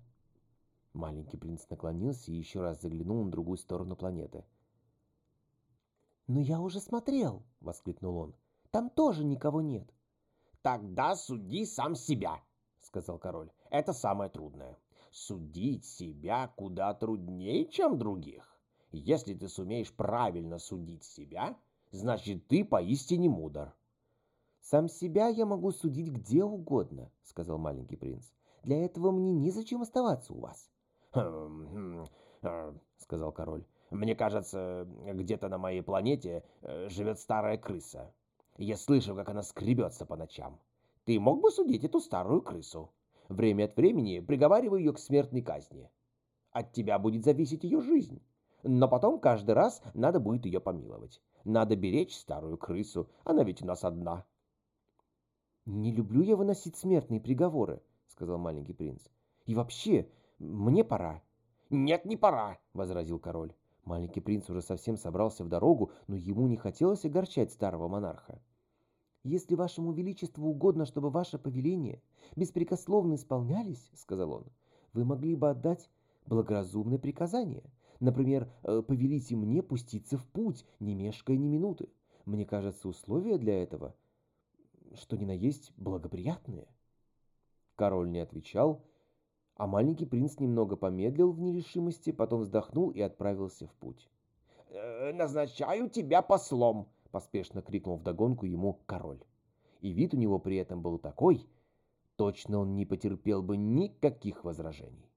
Маленький 0.92 1.36
принц 1.36 1.68
наклонился 1.68 2.30
и 2.30 2.36
еще 2.36 2.60
раз 2.60 2.80
заглянул 2.80 3.24
на 3.24 3.32
другую 3.32 3.58
сторону 3.58 3.96
планеты. 3.96 4.44
«Но 6.28 6.40
я 6.40 6.60
уже 6.60 6.78
смотрел!»— 6.80 7.42
воскликнул 7.60 8.16
он. 8.16 8.34
«Там 8.70 8.90
тоже 8.90 9.24
никого 9.24 9.60
нет!» 9.60 9.92
«Тогда 10.62 11.16
суди 11.16 11.64
сам 11.64 11.96
себя!»— 11.96 12.40
сказал 12.80 13.18
король. 13.18 13.50
«Это 13.70 13.92
самое 13.92 14.30
трудное. 14.30 14.76
Судить 15.18 15.86
себя 15.86 16.52
куда 16.56 16.92
труднее, 16.92 17.64
чем 17.70 17.98
других. 17.98 18.54
Если 18.92 19.32
ты 19.32 19.48
сумеешь 19.48 19.90
правильно 19.90 20.58
судить 20.58 21.04
себя, 21.04 21.56
значит, 21.90 22.46
ты 22.48 22.66
поистине 22.66 23.30
мудр. 23.30 23.74
«Сам 24.60 24.90
себя 24.90 25.28
я 25.28 25.46
могу 25.46 25.72
судить 25.72 26.10
где 26.10 26.44
угодно»,— 26.44 27.10
сказал 27.22 27.56
маленький 27.56 27.96
принц. 27.96 28.30
«Для 28.62 28.84
этого 28.84 29.10
мне 29.10 29.32
незачем 29.32 29.80
оставаться 29.80 30.34
у 30.34 30.40
вас». 30.40 30.70
«Хм, 31.12 31.66
хм, 31.66 32.06
э, 32.42 32.74
сказал 32.98 33.32
король. 33.32 33.64
«Мне 33.90 34.14
кажется, 34.14 34.86
где-то 35.06 35.48
на 35.48 35.56
моей 35.56 35.80
планете 35.80 36.44
э, 36.60 36.90
живет 36.90 37.18
старая 37.18 37.56
крыса. 37.56 38.12
Я 38.58 38.76
слышу, 38.76 39.16
как 39.16 39.30
она 39.30 39.42
скребется 39.42 40.04
по 40.04 40.14
ночам. 40.14 40.60
Ты 41.06 41.18
мог 41.18 41.40
бы 41.40 41.50
судить 41.50 41.84
эту 41.84 42.00
старую 42.00 42.42
крысу? 42.42 42.90
Время 43.28 43.64
от 43.64 43.76
времени 43.76 44.20
приговариваю 44.20 44.80
ее 44.80 44.92
к 44.92 44.98
смертной 44.98 45.42
казни. 45.42 45.90
От 46.52 46.72
тебя 46.72 46.98
будет 46.98 47.24
зависеть 47.24 47.64
ее 47.64 47.80
жизнь. 47.80 48.22
Но 48.62 48.88
потом 48.88 49.20
каждый 49.20 49.52
раз 49.52 49.82
надо 49.94 50.20
будет 50.20 50.46
ее 50.46 50.60
помиловать. 50.60 51.20
Надо 51.44 51.76
беречь 51.76 52.16
старую 52.16 52.56
крысу, 52.58 53.08
она 53.24 53.44
ведь 53.44 53.62
у 53.62 53.66
нас 53.66 53.84
одна. 53.84 54.24
«Не 55.66 55.92
люблю 55.92 56.22
я 56.22 56.36
выносить 56.36 56.76
смертные 56.76 57.20
приговоры»,— 57.20 57.82
сказал 58.06 58.38
маленький 58.38 58.72
принц. 58.72 59.02
«И 59.46 59.54
вообще, 59.54 60.08
мне 60.38 60.84
пора». 60.84 61.22
«Нет, 61.70 62.04
не 62.04 62.16
пора»,— 62.16 62.58
возразил 62.72 63.18
король. 63.18 63.52
Маленький 63.84 64.20
принц 64.20 64.48
уже 64.48 64.62
совсем 64.62 64.96
собрался 64.96 65.44
в 65.44 65.48
дорогу, 65.48 65.90
но 66.06 66.16
ему 66.16 66.46
не 66.46 66.56
хотелось 66.56 67.04
огорчать 67.04 67.52
старого 67.52 67.88
монарха. 67.88 68.40
«Если 69.26 69.54
вашему 69.54 69.92
величеству 69.92 70.48
угодно, 70.48 70.86
чтобы 70.86 71.10
ваши 71.10 71.38
повеления 71.38 72.00
беспрекословно 72.36 73.14
исполнялись,— 73.14 73.90
сказал 73.94 74.32
он,— 74.32 74.44
вы 74.92 75.04
могли 75.04 75.34
бы 75.34 75.50
отдать 75.50 75.90
благоразумное 76.26 76.98
приказание, 76.98 77.64
Например, 78.00 78.48
э, 78.62 78.82
повелите 78.82 79.36
мне 79.36 79.62
пуститься 79.62 80.18
в 80.18 80.26
путь, 80.26 80.66
не 80.80 80.94
мешкая 80.94 81.36
ни 81.36 81.48
минуты. 81.48 81.88
Мне 82.24 82.44
кажется, 82.44 82.88
условия 82.88 83.38
для 83.38 83.62
этого, 83.62 83.94
что 84.94 85.16
ни 85.16 85.24
на 85.24 85.32
есть, 85.32 85.72
благоприятные. 85.76 86.66
Король 87.74 88.10
не 88.10 88.20
отвечал, 88.20 88.82
а 89.56 89.66
маленький 89.66 90.06
принц 90.06 90.38
немного 90.38 90.76
помедлил 90.76 91.32
в 91.32 91.40
нерешимости, 91.40 92.12
потом 92.12 92.40
вздохнул 92.42 92.90
и 92.90 93.00
отправился 93.00 93.66
в 93.66 93.72
путь. 93.74 94.08
«Э, 94.68 95.12
«Назначаю 95.12 95.88
тебя 95.88 96.20
послом!»— 96.20 96.88
поспешно 97.16 97.62
крикнул 97.62 97.96
вдогонку 97.96 98.44
ему 98.44 98.74
король. 98.84 99.24
И 99.80 99.90
вид 99.90 100.12
у 100.12 100.18
него 100.18 100.38
при 100.38 100.58
этом 100.58 100.82
был 100.82 100.98
такой, 100.98 101.48
точно 102.16 102.58
он 102.58 102.74
не 102.74 102.84
потерпел 102.84 103.42
бы 103.42 103.56
никаких 103.56 104.44
возражений. 104.44 105.10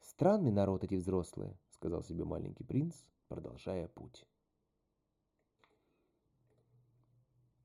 Странный 0.00 0.52
народ 0.52 0.84
эти 0.84 0.94
взрослые 0.94 1.58
сказал 1.68 2.02
себе 2.02 2.24
маленький 2.24 2.64
принц, 2.64 2.94
продолжая 3.28 3.88
путь. 3.88 4.24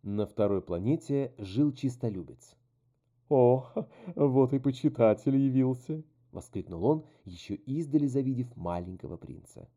На 0.04 0.26
второй 0.26 0.62
планете 0.62 1.34
жил 1.38 1.72
чистолюбец. 1.72 2.58
«О, 3.30 3.66
вот 4.18 4.52
и 4.52 4.60
почитатель 4.60 5.38
явился!»— 5.38 6.04
воскликнул 6.34 6.84
он, 6.84 7.06
еще 7.24 7.56
издали 7.56 8.08
завидев 8.08 8.54
маленького 8.58 9.16
принца. 9.16 9.70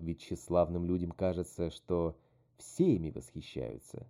Ведь 0.00 0.20
тщеславным 0.20 0.84
людям 0.84 1.12
кажется, 1.12 1.70
что 1.70 2.16
все 2.58 2.94
ими 2.94 3.10
восхищаются. 3.10 4.06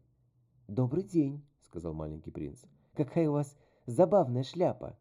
«Добрый 0.68 1.02
день!»— 1.02 1.42
сказал 1.62 1.94
маленький 1.94 2.30
принц. 2.30 2.62
«Какая 2.94 3.28
у 3.28 3.32
вас 3.32 3.56
забавная 3.86 4.42
шляпа!» 4.42 4.98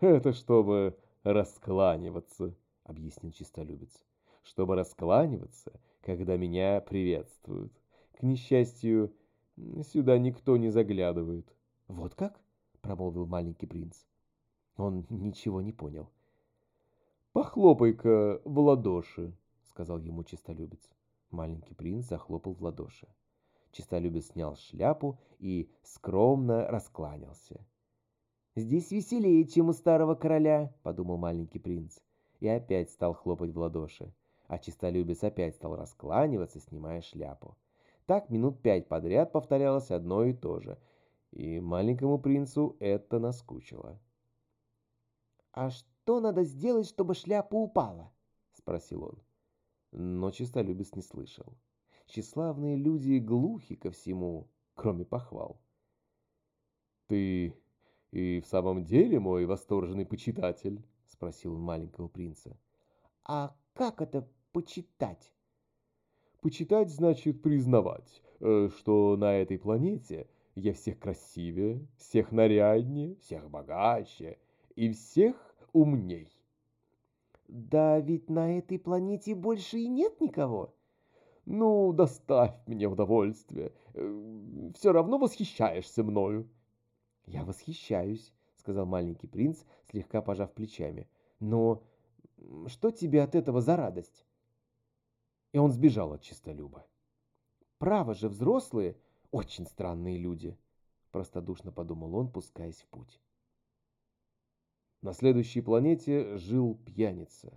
«Это 0.00 0.32
чтобы 0.32 0.98
раскланиваться, 1.22 2.54
объяснил 2.84 3.32
чистолюбец. 3.32 4.04
Чтобы 4.42 4.76
раскланиваться, 4.76 5.72
когда 6.02 6.36
меня 6.36 6.80
приветствуют. 6.80 7.72
К 8.12 8.22
несчастью, 8.22 9.12
сюда 9.82 10.18
никто 10.18 10.56
не 10.56 10.70
заглядывает. 10.70 11.52
Вот 11.88 12.14
как? 12.14 12.40
промолвил 12.82 13.26
маленький 13.26 13.66
принц. 13.66 14.04
Он 14.76 15.06
ничего 15.08 15.62
не 15.62 15.72
понял. 15.72 16.10
«Похлопай-ка 17.32 18.40
в 18.44 18.58
ладоши»,— 18.58 19.32
сказал 19.70 19.98
ему 19.98 20.22
чистолюбец. 20.22 20.88
Маленький 21.34 21.74
принц 21.74 22.06
захлопал 22.06 22.54
в 22.54 22.62
ладоши. 22.62 23.08
Чистолюбец 23.72 24.28
снял 24.28 24.54
шляпу 24.54 25.18
и 25.40 25.68
скромно 25.82 26.68
раскланялся. 26.68 27.66
«Здесь 28.54 28.92
веселее, 28.92 29.44
чем 29.44 29.68
у 29.68 29.72
старого 29.72 30.14
короля»,— 30.14 30.72
подумал 30.84 31.16
маленький 31.16 31.58
принц, 31.58 31.98
и 32.38 32.46
опять 32.46 32.90
стал 32.90 33.14
хлопать 33.14 33.50
в 33.50 33.58
ладоши. 33.58 34.14
А 34.46 34.58
чистолюбец 34.58 35.24
опять 35.24 35.56
стал 35.56 35.74
раскланиваться, 35.74 36.60
снимая 36.60 37.00
шляпу. 37.00 37.56
Так 38.06 38.30
минут 38.30 38.62
пять 38.62 38.86
подряд 38.86 39.32
повторялось 39.32 39.90
одно 39.90 40.22
и 40.22 40.34
то 40.34 40.60
же, 40.60 40.78
и 41.32 41.58
маленькому 41.58 42.20
принцу 42.20 42.76
это 42.78 43.18
наскучило. 43.18 43.98
«А 45.50 45.70
что 45.70 46.20
надо 46.20 46.44
сделать, 46.44 46.86
чтобы 46.86 47.14
шляпа 47.14 47.56
упала?»— 47.56 48.12
спросил 48.52 49.02
он. 49.02 49.18
Но 49.96 50.32
чистолюбец 50.32 50.92
не 50.96 51.02
слышал. 51.02 51.56
Тщеславные 52.06 52.76
люди 52.76 53.18
глухи 53.18 53.76
ко 53.76 53.92
всему, 53.92 54.48
кроме 54.74 55.04
похвал. 55.04 55.60
«Ты 57.06 57.54
и 58.10 58.40
в 58.40 58.46
самом 58.46 58.84
деле 58.84 59.20
мой 59.20 59.46
восторженный 59.46 60.04
почитатель?»— 60.04 60.82
спросил 61.06 61.54
он 61.54 61.60
маленького 61.60 62.08
принца. 62.08 62.58
«А 63.24 63.56
как 63.72 64.02
это 64.02 64.28
почитать?» 64.52 65.32
«Почитать 66.40 66.90
значит 66.90 67.40
признавать, 67.40 68.20
э, 68.40 68.70
что 68.76 69.16
на 69.16 69.36
этой 69.36 69.58
планете 69.58 70.28
я 70.56 70.74
всех 70.74 70.98
красивее, 70.98 71.86
всех 71.98 72.32
наряднее, 72.32 73.14
всех 73.16 73.48
богаче 73.48 74.38
и 74.74 74.90
всех 74.90 75.54
умней. 75.72 76.33
Да 77.48 78.00
ведь 78.00 78.30
на 78.30 78.58
этой 78.58 78.78
планете 78.78 79.34
больше 79.34 79.78
и 79.78 79.88
нет 79.88 80.20
никого. 80.20 80.74
Ну, 81.44 81.92
доставь 81.92 82.54
мне 82.66 82.86
удовольствие. 82.86 83.72
Э, 83.94 84.70
Все 84.74 84.92
равно 84.92 85.18
восхищаешься 85.18 86.02
мною. 86.02 86.48
Я 87.26 87.44
восхищаюсь, 87.44 88.32
сказал 88.56 88.86
маленький 88.86 89.26
принц, 89.26 89.62
слегка 89.90 90.22
пожав 90.22 90.52
плечами. 90.52 91.08
Но 91.40 91.82
что 92.66 92.90
тебе 92.90 93.22
от 93.22 93.34
этого 93.34 93.60
за 93.60 93.76
радость? 93.76 94.26
И 95.52 95.58
он 95.58 95.70
сбежал 95.70 96.12
от 96.12 96.22
чистолюба. 96.22 96.86
Право 97.78 98.14
же, 98.14 98.28
взрослые 98.28 98.96
очень 99.30 99.66
странные 99.66 100.16
люди, 100.16 100.56
простодушно 101.10 101.72
подумал 101.72 102.14
он, 102.14 102.30
пускаясь 102.30 102.80
в 102.80 102.86
путь. 102.88 103.20
На 105.04 105.12
следующей 105.12 105.60
планете 105.60 106.38
жил 106.38 106.78
пьяница. 106.86 107.52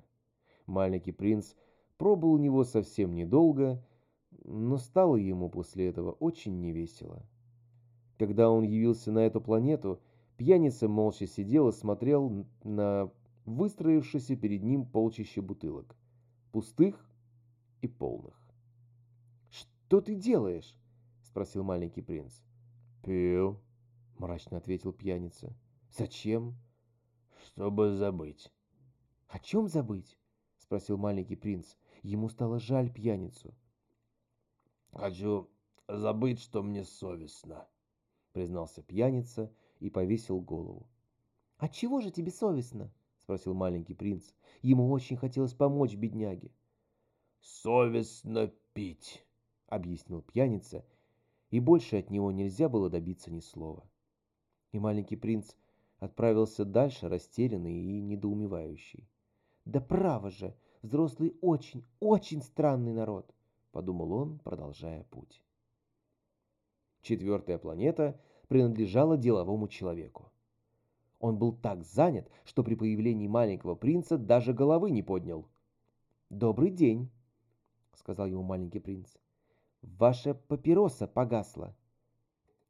Маленький 0.66 1.14
принц 1.14 1.54
пробыл 1.98 2.34
у 2.34 2.38
него 2.38 2.66
совсем 2.66 3.16
недолго, 3.16 3.82
но 4.43 4.76
стало 4.76 5.16
ему 5.16 5.50
после 5.50 5.88
этого 5.88 6.12
очень 6.12 6.60
невесело. 6.60 7.26
Когда 8.18 8.52
он 8.52 8.66
явился 8.66 9.14
на 9.14 9.20
эту 9.20 9.39
планету, 9.39 10.02
пьяница 10.36 10.89
молча 10.89 11.26
сидел 11.26 11.70
и 11.70 11.72
смотрел 11.72 12.45
на 12.66 13.10
выстроившееся 13.45 14.36
перед 14.36 14.62
ним 14.62 14.86
полчище 14.86 15.39
бутылок, 15.39 15.95
пустых 16.52 17.10
и 17.80 17.88
полных. 17.88 18.38
«Что 19.50 20.02
ты 20.02 20.16
делаешь?» 20.16 20.78
спросил 21.24 21.64
маленький 21.64 22.02
принц. 22.02 22.41
«Пил»,— 23.04 23.58
мрачно 24.18 24.58
ответил 24.58 24.91
пьяница. 24.91 25.56
«Зачем?» 25.98 26.58
«Чтобы 27.58 27.95
забыть». 27.95 28.53
«О 29.30 29.39
чем 29.39 29.68
забыть?»— 29.68 30.16
спросил 30.60 30.99
маленький 30.99 31.36
принц. 31.36 31.76
Ему 32.03 32.30
стало 32.30 32.60
жаль 32.60 32.93
пьяницу. 32.93 33.51
«Хочу 34.91 35.49
забыть, 35.88 36.39
что 36.39 36.62
мне 36.62 36.84
совестно»,— 36.84 37.68
признался 38.34 38.84
пьяница 38.84 39.51
и 39.80 39.89
повесил 39.89 40.39
голову. 40.39 40.88
«А 41.58 41.68
чего 41.68 41.99
же 41.99 42.12
тебе 42.12 42.30
совестно?»— 42.30 42.93
спросил 43.24 43.55
маленький 43.55 43.95
принц. 43.95 44.34
Ему 44.62 44.91
очень 44.91 45.18
хотелось 45.18 45.55
помочь 45.55 45.95
бедняге. 45.95 46.51
«Совестно 47.41 48.53
пить»,— 48.74 49.26
объяснил 49.66 50.22
пьяница 50.22 50.86
и 51.49 51.60
больше 51.60 51.97
от 51.97 52.12
него 52.12 52.32
нельзя 52.32 52.70
было 52.70 52.88
добиться 52.88 53.32
ни 53.32 53.39
слова. 53.39 53.89
И 54.74 54.78
маленький 54.78 55.16
принц 55.16 55.55
отправился 56.00 56.66
дальше, 56.66 57.10
растерянный 57.10 57.74
и 57.74 58.02
недоумевающий. 58.02 59.10
«Да 59.66 59.82
право 59.82 60.30
же, 60.30 60.56
взрослый 60.82 61.36
очень, 61.41 61.84
очень 62.00 62.41
странный 62.41 62.93
народ»,— 62.93 63.34
подумал 63.72 64.14
он, 64.14 64.39
продолжая 64.39 65.04
путь. 65.06 65.41
Четвертая 67.02 67.58
планета 67.58 68.20
принадлежала 68.48 69.18
деловому 69.18 69.68
человеку. 69.68 70.32
Он 71.20 71.38
был 71.38 71.54
так 71.54 71.84
занят, 71.84 72.30
что 72.45 72.64
при 72.64 72.76
появлении 72.76 73.28
маленького 73.28 73.76
принца 73.76 74.18
даже 74.18 74.54
головы 74.54 74.91
не 74.91 75.04
поднял. 75.04 75.48
«Добрый 76.30 76.70
день»,— 76.70 77.10
сказал 77.93 78.28
ему 78.28 78.43
маленький 78.43 78.80
принц. 78.80 79.16
Ваша 79.82 80.34
папироса 80.34 81.08
погасла. 81.08 81.76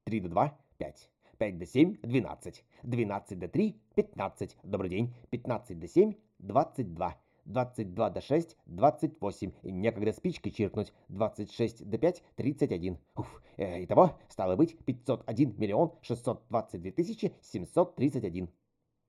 Три 0.04 0.20
до 0.20 0.30
два— 0.30 0.58
пять. 0.78 1.10
Пять 1.38 1.60
до 1.60 1.68
семь— 1.68 1.98
двенадцать. 2.02 2.66
Двенадцать 2.82 3.38
до 3.38 3.48
три— 3.48 3.80
пятнадцать. 3.96 4.58
Добрый 4.64 4.90
день. 4.90 5.14
Пятнадцать 5.30 5.78
до 5.78 5.88
семь— 5.88 6.16
двадцать 6.40 6.96
два. 6.96 7.16
Двадцать 7.46 7.94
два 7.94 8.10
до 8.10 8.22
шесть— 8.22 8.58
двадцать 8.66 9.22
восемь. 9.22 9.52
Некогда 9.62 10.14
спичкой 10.14 10.52
чиркнуть. 10.52 10.92
Двадцать 11.10 11.52
шесть 11.52 11.88
до 11.88 12.00
пять— 12.00 12.24
тридцать 12.38 12.72
один. 12.72 12.98
Уф. 13.16 13.44
Э, 13.58 13.84
итого, 13.84 14.18
стало 14.30 14.56
быть, 14.56 14.80
пятьсот 14.84 15.22
один 15.28 15.54
миллион 15.60 15.94
шестьсот 16.02 16.44
двадцать 16.50 16.82
две 16.82 16.92
тысячи 16.92 17.32
семьсот 17.42 17.96
тридцать 17.96 18.26
один. 18.26 18.50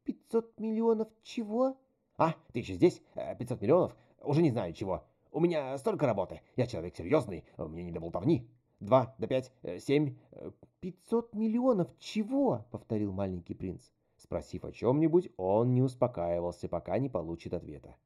Пятьсот 0.05 0.53
миллионов 0.61 1.09
чего? 1.23 1.79
А, 2.19 2.35
ты 2.53 2.59
еще 2.59 2.75
здесь? 2.75 3.01
Э, 3.15 3.37
пятьсот 3.37 3.63
миллионов? 3.63 3.97
Уже 4.21 4.43
не 4.43 4.51
знаю 4.51 4.75
чего. 4.75 5.03
У 5.33 5.41
меня 5.41 5.79
столько 5.79 6.05
работы. 6.05 6.43
Я 6.57 6.67
человек 6.67 6.95
серьезный, 6.95 7.45
мне 7.57 7.85
не 7.85 7.91
до 7.93 8.01
болтовни. 8.01 8.51
Два 8.81 9.15
до 9.19 9.27
пять, 9.27 9.53
э, 9.63 9.81
семь... 9.81 10.17
Э, 10.33 10.53
пятьсот 10.81 11.35
миллионов 11.35 11.89
чего? 11.99 12.65
Повторил 12.71 13.13
маленький 13.13 13.55
принц. 13.55 13.91
Спросив 14.17 14.65
о 14.65 14.73
чем-нибудь, 14.73 15.31
он 15.37 15.75
не 15.75 15.83
успокаивался, 15.83 16.69
пока 16.69 16.99
не 16.99 17.09
получит 17.09 17.55
ответа. 17.55 17.97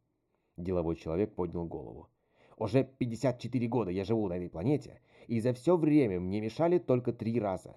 Деловой 0.56 0.96
человек 0.96 1.34
поднял 1.34 1.66
голову. 1.66 2.08
Уже 2.56 2.84
54 2.84 3.66
года 3.68 3.90
я 3.90 4.04
живу 4.04 4.28
на 4.28 4.34
этой 4.34 4.48
планете, 4.48 5.00
и 5.26 5.40
за 5.40 5.52
все 5.52 5.76
время 5.76 6.20
мне 6.20 6.40
мешали 6.40 6.78
только 6.78 7.12
три 7.12 7.38
раза. 7.40 7.76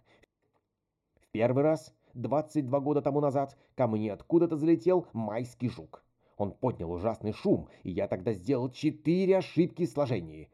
В 1.19 1.27
первый 1.31 1.63
раз, 1.63 1.93
22 2.13 2.79
года 2.79 3.01
тому 3.01 3.19
назад, 3.19 3.57
ко 3.75 3.87
мне 3.87 4.13
откуда-то 4.13 4.57
залетел 4.57 5.07
майский 5.11 5.69
жук. 5.69 6.03
Он 6.37 6.51
поднял 6.51 6.91
ужасный 6.91 7.33
шум, 7.33 7.67
и 7.83 7.91
я 7.91 8.07
тогда 8.07 8.33
сделал 8.33 8.69
четыре 8.69 9.37
ошибки 9.37 9.85
в 9.85 9.89
сложении. 9.89 10.49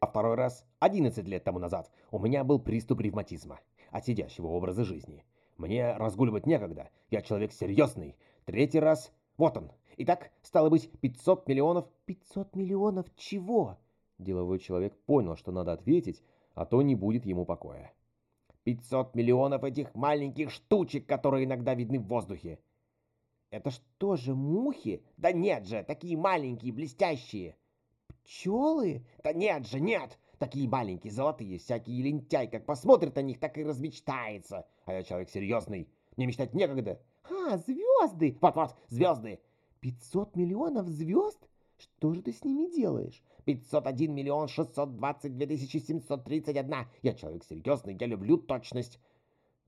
А 0.00 0.06
второй 0.06 0.36
раз, 0.36 0.64
11 0.78 1.26
лет 1.26 1.42
тому 1.42 1.58
назад, 1.58 1.90
у 2.12 2.20
меня 2.20 2.44
был 2.44 2.60
приступ 2.60 3.00
ревматизма 3.00 3.58
от 3.90 4.06
сидящего 4.06 4.46
образа 4.46 4.84
жизни. 4.84 5.24
Мне 5.56 5.92
разгуливать 5.96 6.46
некогда, 6.46 6.90
я 7.10 7.20
человек 7.20 7.52
серьезный. 7.52 8.16
Третий 8.44 8.78
раз, 8.78 9.12
вот 9.36 9.56
он. 9.56 9.72
Итак, 9.96 10.30
стало 10.42 10.70
быть, 10.70 10.88
500 11.00 11.48
миллионов... 11.48 11.88
500 12.04 12.54
миллионов 12.54 13.06
чего? 13.16 13.76
Деловой 14.18 14.60
человек 14.60 14.96
понял, 15.04 15.34
что 15.36 15.50
надо 15.50 15.72
ответить, 15.72 16.22
а 16.54 16.64
то 16.64 16.80
не 16.82 16.94
будет 16.94 17.26
ему 17.26 17.44
покоя. 17.44 17.92
500 18.62 19.16
миллионов 19.16 19.64
этих 19.64 19.92
маленьких 19.96 20.50
штучек, 20.50 21.06
которые 21.06 21.44
иногда 21.44 21.74
видны 21.74 21.98
в 21.98 22.06
воздухе. 22.06 22.60
Это 23.50 23.72
что 23.72 24.14
же, 24.14 24.36
мухи? 24.36 25.02
Да 25.16 25.32
нет 25.32 25.66
же, 25.66 25.82
такие 25.82 26.16
маленькие, 26.16 26.72
блестящие. 26.72 27.56
Пчелы? 28.28 29.06
Да 29.24 29.32
нет 29.32 29.66
же, 29.66 29.80
нет. 29.80 30.18
Такие 30.38 30.68
маленькие, 30.68 31.10
золотые, 31.10 31.58
всякие 31.58 32.02
лентяй, 32.02 32.46
как 32.46 32.66
посмотрит 32.66 33.16
на 33.16 33.22
них, 33.22 33.40
так 33.40 33.56
и 33.56 33.64
размечтается. 33.64 34.66
А 34.84 34.92
я 34.92 35.02
человек 35.02 35.30
серьезный, 35.30 35.88
мне 36.14 36.26
мечтать 36.26 36.52
некогда. 36.52 37.00
А, 37.24 37.56
звезды! 37.56 38.36
Вот-вот, 38.42 38.76
звезды. 38.88 39.40
500 39.80 40.36
миллионов 40.36 40.88
звезд? 40.88 41.38
Что 41.78 42.12
же 42.12 42.20
ты 42.20 42.34
с 42.34 42.44
ними 42.44 42.70
делаешь? 42.70 43.22
501 43.46 44.14
миллион 44.14 44.48
622 44.48 45.46
тысячи 45.46 45.78
731. 45.78 46.86
Я 47.00 47.14
человек 47.14 47.44
серьезный, 47.44 47.96
я 47.98 48.06
люблю 48.06 48.36
точность. 48.36 49.00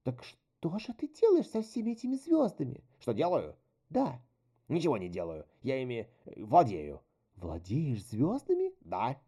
Так 0.02 0.22
что 0.22 0.78
же 0.78 0.92
ты 0.92 1.08
делаешь 1.08 1.48
со 1.48 1.62
всеми 1.62 1.92
этими 1.92 2.16
звездами? 2.16 2.84
Что 2.98 3.14
делаю? 3.14 3.56
Да. 3.88 4.20
Ничего 4.68 4.98
не 4.98 5.08
делаю. 5.08 5.46
Я 5.62 5.80
ими 5.80 6.10
э, 6.26 6.44
владею. 6.44 7.00
Владеешь 7.40 8.04
звездами? 8.04 8.74
Да. 8.82 9.18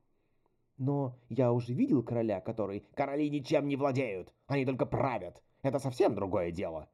Но 0.77 1.19
я 1.31 1.51
уже 1.51 1.73
видел 1.73 2.03
короля, 2.03 2.43
который... 2.43 2.81
Короли 2.95 3.31
ничем 3.31 3.67
не 3.67 3.77
владеют. 3.77 4.35
Они 4.47 4.67
только 4.67 4.85
правят. 4.85 5.43
Это 5.63 5.79
совсем 5.79 6.15
другое 6.15 6.51
дело. 6.51 6.91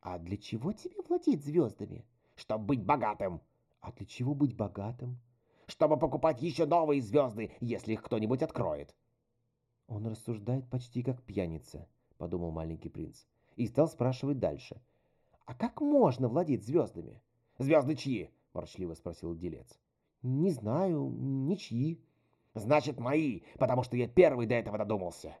А 0.00 0.18
для 0.18 0.36
чего 0.36 0.72
тебе 0.72 1.02
владеть 1.08 1.44
звездами? 1.44 2.06
Чтобы 2.36 2.66
быть 2.66 2.84
богатым. 2.84 3.40
А 3.80 3.90
для 3.92 4.06
чего 4.06 4.32
быть 4.34 4.56
богатым? 4.56 5.18
Чтобы 5.66 5.98
покупать 5.98 6.40
еще 6.40 6.66
новые 6.66 7.02
звезды, 7.02 7.50
если 7.60 7.94
их 7.94 8.02
кто-нибудь 8.02 8.42
откроет. 8.42 8.94
Он 9.88 10.06
рассуждает 10.06 10.70
почти 10.70 11.02
как 11.02 11.22
пьяница, 11.22 11.88
подумал 12.16 12.52
маленький 12.52 12.90
принц. 12.90 13.24
И 13.56 13.66
стал 13.66 13.88
спрашивать 13.88 14.38
дальше. 14.38 14.80
А 15.46 15.54
как 15.54 15.80
можно 15.80 16.28
владеть 16.28 16.64
звездами? 16.64 17.20
Звезды 17.58 17.96
чьи? 17.96 18.30
Ворчливо 18.52 18.94
спросил 18.94 19.34
делец. 19.34 19.80
Не 20.24 20.52
знаю, 20.52 21.10
ничьи. 21.18 22.00
Значит, 22.54 22.98
мои, 22.98 23.42
потому 23.58 23.82
что 23.82 23.98
я 23.98 24.08
первый 24.08 24.46
до 24.46 24.54
этого 24.54 24.78
додумался. 24.78 25.36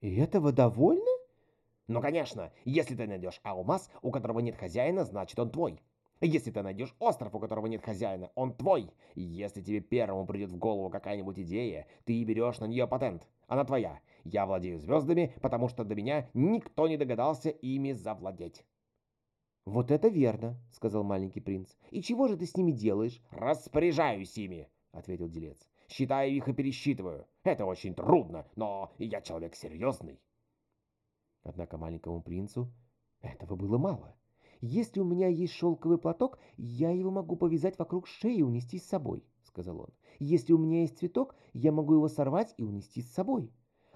И 0.00 0.16
этого 0.16 0.52
довольно? 0.52 1.10
Ну, 1.86 2.00
конечно, 2.00 2.50
если 2.64 2.94
ты 2.94 3.06
найдешь 3.06 3.40
алмаз, 3.42 3.90
у 4.00 4.10
которого 4.10 4.40
нет 4.40 4.56
хозяина, 4.56 5.04
значит 5.04 5.38
он 5.38 5.50
твой. 5.50 5.82
Если 6.22 6.50
ты 6.50 6.62
найдешь 6.62 6.96
остров, 6.98 7.34
у 7.34 7.40
которого 7.40 7.66
нет 7.66 7.84
хозяина, 7.84 8.30
он 8.34 8.54
твой. 8.54 8.90
Если 9.16 9.60
тебе 9.60 9.80
первому 9.80 10.24
придет 10.24 10.50
в 10.50 10.56
голову 10.56 10.88
какая-нибудь 10.88 11.38
идея, 11.38 11.86
ты 12.06 12.24
берешь 12.24 12.58
на 12.58 12.64
нее 12.64 12.86
патент. 12.86 13.28
Она 13.48 13.64
твоя. 13.64 14.00
Я 14.24 14.46
владею 14.46 14.78
звездами, 14.78 15.34
потому 15.42 15.68
что 15.68 15.84
до 15.84 15.94
меня 15.94 16.30
никто 16.32 16.88
не 16.88 16.96
догадался 16.96 17.50
ими 17.50 17.92
завладеть. 17.92 18.64
«Вот 19.66 19.90
это 19.90 20.08
верно»,— 20.08 20.58
сказал 20.70 21.04
маленький 21.04 21.40
принц. 21.40 21.76
«И 21.90 22.02
чего 22.02 22.28
же 22.28 22.36
ты 22.36 22.46
с 22.46 22.56
ними 22.56 22.72
делаешь?» 22.72 23.22
«Распоряжаюсь 23.30 24.36
ими»,— 24.38 24.68
ответил 24.92 25.28
делец. 25.28 25.68
«Считаю 25.88 26.32
их 26.32 26.48
и 26.48 26.52
пересчитываю. 26.52 27.26
Это 27.44 27.66
очень 27.66 27.94
трудно, 27.94 28.46
но 28.56 28.92
я 28.98 29.20
человек 29.20 29.54
серьезный». 29.54 30.20
Однако 31.42 31.78
маленькому 31.78 32.22
принцу 32.22 32.72
этого 33.20 33.54
было 33.54 33.78
мало. 33.78 34.16
«Если 34.60 35.00
у 35.00 35.04
меня 35.04 35.28
есть 35.28 35.54
шелковый 35.54 35.98
платок, 35.98 36.38
я 36.56 36.90
его 36.90 37.10
могу 37.10 37.36
повязать 37.36 37.78
вокруг 37.78 38.06
шеи 38.06 38.38
и 38.38 38.42
унести 38.42 38.78
с 38.78 38.86
собой»,— 38.86 39.24
сказал 39.42 39.80
он. 39.80 39.90
«Если 40.18 40.52
у 40.52 40.58
меня 40.58 40.82
есть 40.82 40.98
цветок, 40.98 41.34
я 41.52 41.72
могу 41.72 41.94
его 41.94 42.08
сорвать 42.08 42.54
и 42.56 42.62
унести 42.62 43.02
с 43.02 43.12
собой. 43.12 43.52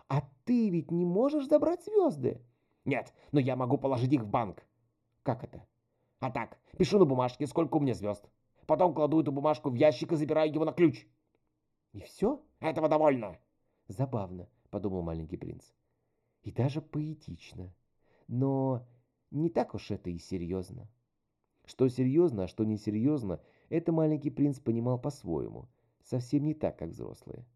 А 0.09 0.23
ты 0.45 0.71
ведь 0.71 0.91
не 0.91 1.05
можешь 1.05 1.49
забрать 1.49 1.85
звезды?» 1.85 2.41
«Нет, 2.85 3.15
но 3.33 3.41
я 3.41 3.57
могу 3.57 3.79
положить 3.79 4.13
их 4.13 4.23
в 4.23 4.29
банк». 4.29 4.65
«Как 5.25 5.43
это?» 5.43 5.67
«А 6.21 6.31
так, 6.31 6.61
пишу 6.79 6.99
на 7.01 7.07
бумажке, 7.07 7.49
сколько 7.49 7.77
у 7.77 7.81
меня 7.81 7.95
звезд. 7.95 8.31
Потом 8.67 8.95
кладу 8.95 9.21
эту 9.21 9.33
бумажку 9.33 9.71
в 9.71 9.75
ящик 9.75 10.13
и 10.13 10.17
забираю 10.17 10.53
его 10.53 10.65
на 10.65 10.73
ключ». 10.73 11.07
«И 11.93 12.01
все?» 12.03 12.41
«Этого 12.61 12.89
довольно». 12.89 13.37
«Забавно»,— 13.89 14.49
подумал 14.71 15.03
маленький 15.03 15.37
принц. 15.37 15.73
«И 16.43 16.53
даже 16.53 16.81
поэтично. 16.81 17.75
Но 18.29 18.87
не 19.31 19.49
так 19.49 19.75
уж 19.75 19.91
это 19.91 20.11
и 20.11 20.19
серьезно. 20.19 20.89
Что 21.65 21.89
серьезно, 21.89 22.45
а 22.45 22.49
что 22.49 22.65
несерьезно, 22.65 23.41
это 23.71 23.93
маленький 23.93 24.31
принц 24.31 24.61
понимал 24.61 24.99
по-своему, 24.99 25.69
совсем 26.03 26.45
не 26.45 26.55
так, 26.55 26.79
как 26.79 26.91
взрослые. 26.91 27.47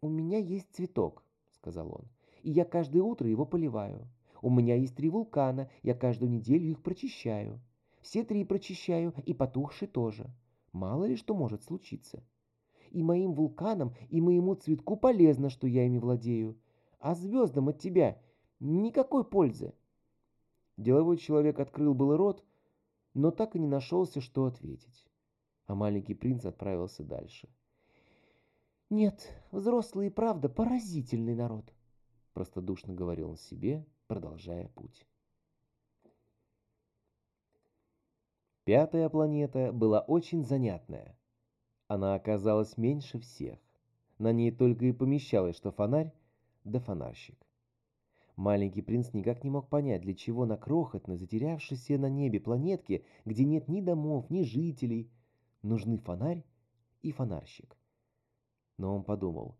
«У 0.00 0.08
меня 0.08 0.38
есть 0.38 0.74
цветок»,— 0.74 1.22
сказал 1.50 1.92
он,— 1.92 2.08
«и 2.42 2.50
я 2.50 2.64
каждое 2.64 3.02
утро 3.02 3.28
его 3.28 3.44
поливаю. 3.44 4.08
У 4.42 4.50
меня 4.50 4.74
есть 4.74 4.96
три 4.96 5.08
вулкана, 5.08 5.70
я 5.82 5.94
каждую 5.94 6.30
неделю 6.30 6.70
их 6.70 6.82
прочищаю. 6.82 7.60
Все 8.00 8.24
три 8.24 8.44
прочищаю, 8.44 9.12
и 9.26 9.34
потухший 9.34 9.88
тоже. 9.88 10.30
Мало 10.72 11.04
ли 11.04 11.16
что 11.16 11.34
может 11.34 11.62
случиться. 11.62 12.24
И 12.90 13.02
моим 13.02 13.34
вулканам, 13.34 13.94
и 14.08 14.20
моему 14.20 14.54
цветку 14.54 14.96
полезно, 14.96 15.50
что 15.50 15.66
я 15.66 15.84
ими 15.84 15.98
владею. 15.98 16.58
А 16.98 17.14
звездам 17.14 17.68
от 17.68 17.78
тебя 17.78 18.20
никакой 18.58 19.24
пользы. 19.24 19.74
Деловой 20.76 21.18
человек 21.18 21.60
открыл 21.60 21.94
был 21.94 22.16
рот, 22.16 22.44
но 23.12 23.30
так 23.30 23.54
и 23.54 23.58
не 23.58 23.68
нашелся, 23.68 24.20
что 24.20 24.46
ответить. 24.46 25.06
А 25.66 25.74
маленький 25.74 26.14
принц 26.14 26.44
отправился 26.44 27.04
дальше. 27.04 27.48
«Нет, 28.88 29.30
взрослые 29.52 30.10
правда 30.10 30.48
поразительный 30.48 31.34
народ»,— 31.34 31.72
простодушно 32.32 32.92
говорил 32.92 33.30
он 33.30 33.36
себе, 33.36 33.86
продолжая 34.10 34.66
путь. 34.74 35.06
Пятая 38.64 39.08
планета 39.08 39.70
была 39.72 40.00
очень 40.00 40.44
занятная. 40.44 41.16
Она 41.86 42.16
оказалась 42.16 42.76
меньше 42.76 43.20
всех. 43.20 43.60
На 44.18 44.32
ней 44.32 44.50
только 44.50 44.86
и 44.86 44.92
помещалось, 44.92 45.54
что 45.54 45.70
фонарь 45.70 46.12
да 46.64 46.80
фонарщик. 46.80 47.38
Маленький 48.34 48.82
принц 48.82 49.12
никак 49.12 49.44
не 49.44 49.50
мог 49.50 49.68
понять, 49.68 50.02
для 50.02 50.16
чего 50.16 50.44
на 50.44 50.56
крохотной, 50.56 51.16
затерявшейся 51.16 51.96
на 51.96 52.10
небе 52.10 52.40
планетке, 52.40 53.04
где 53.24 53.44
нет 53.44 53.68
ни 53.68 53.80
домов, 53.80 54.28
ни 54.28 54.42
жителей, 54.42 55.08
нужны 55.62 55.98
фонарь 55.98 56.42
и 57.02 57.12
фонарщик. 57.12 57.78
Но 58.76 58.92
он 58.92 59.04
подумал, 59.04 59.56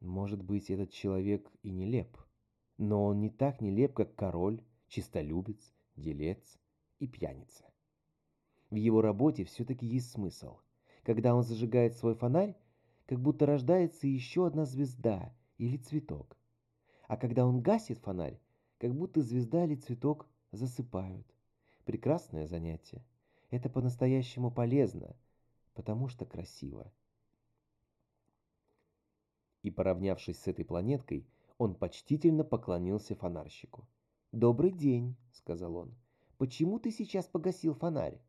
может 0.00 0.42
быть, 0.42 0.68
этот 0.68 0.90
человек 0.90 1.48
и 1.62 1.70
нелеп, 1.70 2.18
но 2.80 3.04
он 3.04 3.20
не 3.20 3.30
так 3.30 3.60
нелеп, 3.60 3.94
как 3.94 4.14
король, 4.16 4.64
чистолюбец, 4.88 5.72
делец 5.94 6.58
и 6.98 7.06
пьяница. 7.06 7.64
В 8.70 8.74
его 8.74 9.00
работе 9.00 9.44
все-таки 9.44 9.86
есть 9.86 10.10
смысл. 10.10 10.58
Когда 11.04 11.34
он 11.34 11.44
зажигает 11.44 11.94
свой 11.94 12.14
фонарь, 12.14 12.56
как 13.06 13.20
будто 13.20 13.46
рождается 13.46 14.08
еще 14.08 14.46
одна 14.46 14.64
звезда 14.64 15.32
или 15.58 15.76
цветок 15.76 16.36
а 17.10 17.16
когда 17.16 17.44
он 17.44 17.60
гасит 17.60 17.98
фонарь, 17.98 18.38
как 18.78 18.94
будто 18.94 19.20
звезда 19.20 19.64
или 19.64 19.74
цветок 19.74 20.28
засыпают. 20.52 21.26
Прекрасное 21.84 22.46
занятие. 22.46 23.04
Это 23.50 23.68
по-настоящему 23.68 24.52
полезно, 24.52 25.16
потому 25.74 26.06
что 26.06 26.24
красиво. 26.24 26.92
И 29.62 29.72
поравнявшись 29.72 30.38
с 30.38 30.46
этой 30.46 30.64
планеткой, 30.64 31.26
он 31.60 31.74
почтительно 31.74 32.42
поклонился 32.42 33.14
фонарщику. 33.14 33.86
«Добрый 34.32 34.72
день»,— 34.72 35.16
сказал 35.32 35.76
он. 35.76 35.94
«Почему 36.38 36.78
ты 36.78 36.90
сейчас 36.90 37.26
погасил 37.26 37.74
фонарь?» 37.74 38.20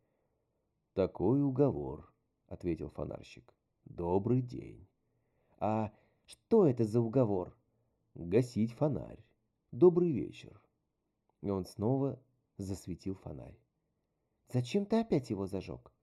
«Такой 0.94 1.42
уговор»,— 1.42 2.14
ответил 2.48 2.90
фонарщик. 2.90 3.56
«Добрый 3.86 4.42
день». 4.42 4.86
«А 5.60 5.94
что 6.26 6.68
это 6.68 6.84
за 6.84 7.00
уговор?» 7.00 7.56
гасить 8.16 8.74
фонарь. 8.74 9.24
Добрый 9.72 10.12
вечер. 10.12 10.62
И 11.42 11.50
он 11.50 11.64
снова 11.64 12.22
засветил 12.58 13.16
фонарь. 13.16 13.58
Зачем 14.52 14.86
ты 14.86 15.00
опять 15.00 15.30
его 15.30 15.48
зажег? 15.48 15.94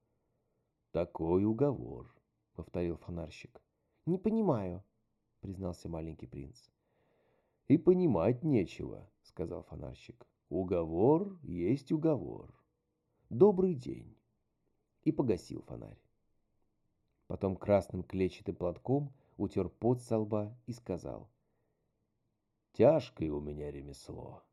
Такой 0.92 1.44
уговор, 1.44 2.10
повторил 2.54 2.96
фонарщик. 2.96 3.62
Не 4.06 4.16
понимаю, 4.16 4.82
признался 5.40 5.90
маленький 5.90 6.26
принц. 6.26 6.70
И 7.68 7.78
понимать 7.78 8.42
нечего, 8.42 9.08
сказал 9.22 9.62
фонарщик. 9.62 10.26
Уговор 10.48 11.38
есть 11.42 11.92
уговор. 11.92 12.52
Добрый 13.30 13.74
день. 13.74 14.16
И 15.04 15.12
погасил 15.12 15.62
фонарь. 15.62 16.02
Потом 17.26 17.56
красным 17.56 18.02
клетчатым 18.02 18.56
платком 18.56 19.12
утер 19.36 19.68
пот 19.68 20.02
со 20.02 20.18
лба 20.18 20.56
и 20.66 20.72
сказал— 20.72 21.30
Тяжкое 22.78 23.32
у 23.32 23.40
меня 23.40 23.72
ремесло. 23.72 24.44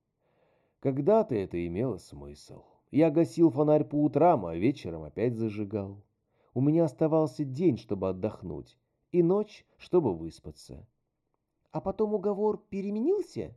Когда-то 0.80 1.36
это 1.36 1.64
имело 1.68 1.98
смысл. 1.98 2.64
Я 2.90 3.12
гасил 3.12 3.52
фонарь 3.52 3.84
по 3.84 4.02
утрам, 4.04 4.48
а 4.48 4.56
вечером 4.56 5.04
опять 5.04 5.36
зажигал. 5.36 6.04
У 6.56 6.62
меня 6.62 6.86
оставался 6.86 7.44
день, 7.44 7.78
чтобы 7.78 8.10
отдохнуть, 8.10 8.80
и 9.12 9.22
ночь, 9.22 9.64
чтобы 9.78 10.18
выспаться. 10.18 10.88
А 11.76 11.82
потом 11.82 12.14
уговор 12.14 12.64
переменился? 12.70 13.54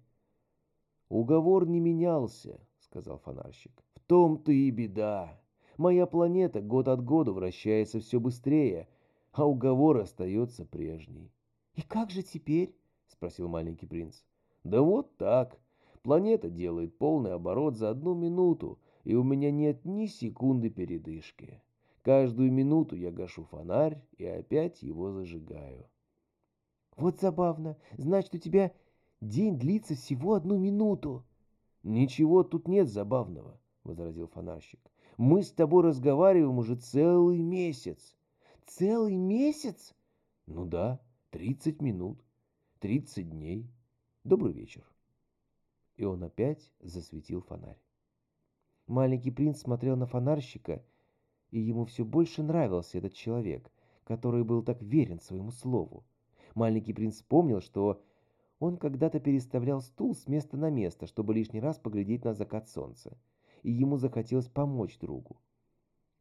Уговор 1.08 1.68
не 1.68 1.78
менялся, 1.78 2.58
сказал 2.80 3.18
фонарщик. 3.18 3.70
В 3.94 4.00
том-то 4.00 4.50
и 4.50 4.68
беда. 4.72 5.40
Моя 5.76 6.04
планета 6.04 6.60
год 6.60 6.88
от 6.88 7.04
года 7.04 7.30
вращается 7.30 8.00
все 8.00 8.18
быстрее, 8.18 8.88
а 9.30 9.46
уговор 9.46 9.98
остается 9.98 10.64
прежний. 10.64 11.30
И 11.74 11.82
как 11.82 12.10
же 12.10 12.24
теперь? 12.24 12.74
спросил 13.06 13.46
маленький 13.46 13.86
принц. 13.86 14.24
Да 14.64 14.82
вот 14.82 15.16
так. 15.16 15.56
Планета 16.02 16.50
делает 16.50 16.98
полный 16.98 17.34
оборот 17.34 17.76
за 17.76 17.88
одну 17.90 18.14
минуту, 18.14 18.80
и 19.04 19.14
у 19.14 19.22
меня 19.22 19.52
нет 19.52 19.84
ни 19.84 20.06
секунды 20.06 20.70
передышки. 20.70 21.62
Каждую 22.02 22.50
минуту 22.50 22.96
я 22.96 23.12
гашу 23.12 23.44
фонарь 23.44 24.02
и 24.16 24.24
опять 24.24 24.82
его 24.82 25.12
зажигаю. 25.12 25.86
Вот 26.98 27.20
забавно. 27.20 27.76
Значит, 27.96 28.34
у 28.34 28.38
тебя 28.38 28.72
день 29.20 29.56
длится 29.56 29.94
всего 29.94 30.34
одну 30.34 30.58
минуту. 30.58 31.24
Ничего 31.84 32.42
тут 32.42 32.66
нет 32.66 32.88
забавного, 32.88 33.58
возразил 33.84 34.26
фонарщик. 34.26 34.80
Мы 35.16 35.42
с 35.42 35.52
тобой 35.52 35.84
разговариваем 35.84 36.58
уже 36.58 36.74
целый 36.74 37.40
месяц. 37.40 38.16
Целый 38.66 39.16
месяц? 39.16 39.94
Ну 40.46 40.66
да, 40.66 41.00
30 41.30 41.80
минут, 41.82 42.20
30 42.80 43.30
дней. 43.30 43.70
Добрый 44.24 44.52
вечер. 44.52 44.84
И 45.96 46.04
он 46.04 46.22
опять 46.24 46.72
засветил 46.80 47.42
фонарь. 47.42 47.78
Маленький 48.88 49.30
принц 49.30 49.60
смотрел 49.60 49.96
на 49.96 50.06
фонарщика, 50.06 50.84
и 51.50 51.60
ему 51.60 51.84
все 51.84 52.04
больше 52.04 52.42
нравился 52.42 52.98
этот 52.98 53.14
человек, 53.14 53.70
который 54.04 54.42
был 54.42 54.62
так 54.62 54.82
верен 54.82 55.20
своему 55.20 55.52
слову. 55.52 56.04
Маленький 56.58 56.92
принц 56.92 57.14
вспомнил, 57.14 57.60
что 57.60 58.02
он 58.58 58.78
когда-то 58.78 59.20
переставлял 59.20 59.80
стул 59.80 60.16
с 60.16 60.26
места 60.26 60.56
на 60.56 60.70
место, 60.70 61.06
чтобы 61.06 61.32
лишний 61.32 61.60
раз 61.60 61.78
поглядеть 61.78 62.24
на 62.24 62.34
закат 62.34 62.68
солнца, 62.68 63.16
и 63.62 63.70
ему 63.70 63.96
захотелось 63.96 64.48
помочь 64.48 64.98
другу. 64.98 65.40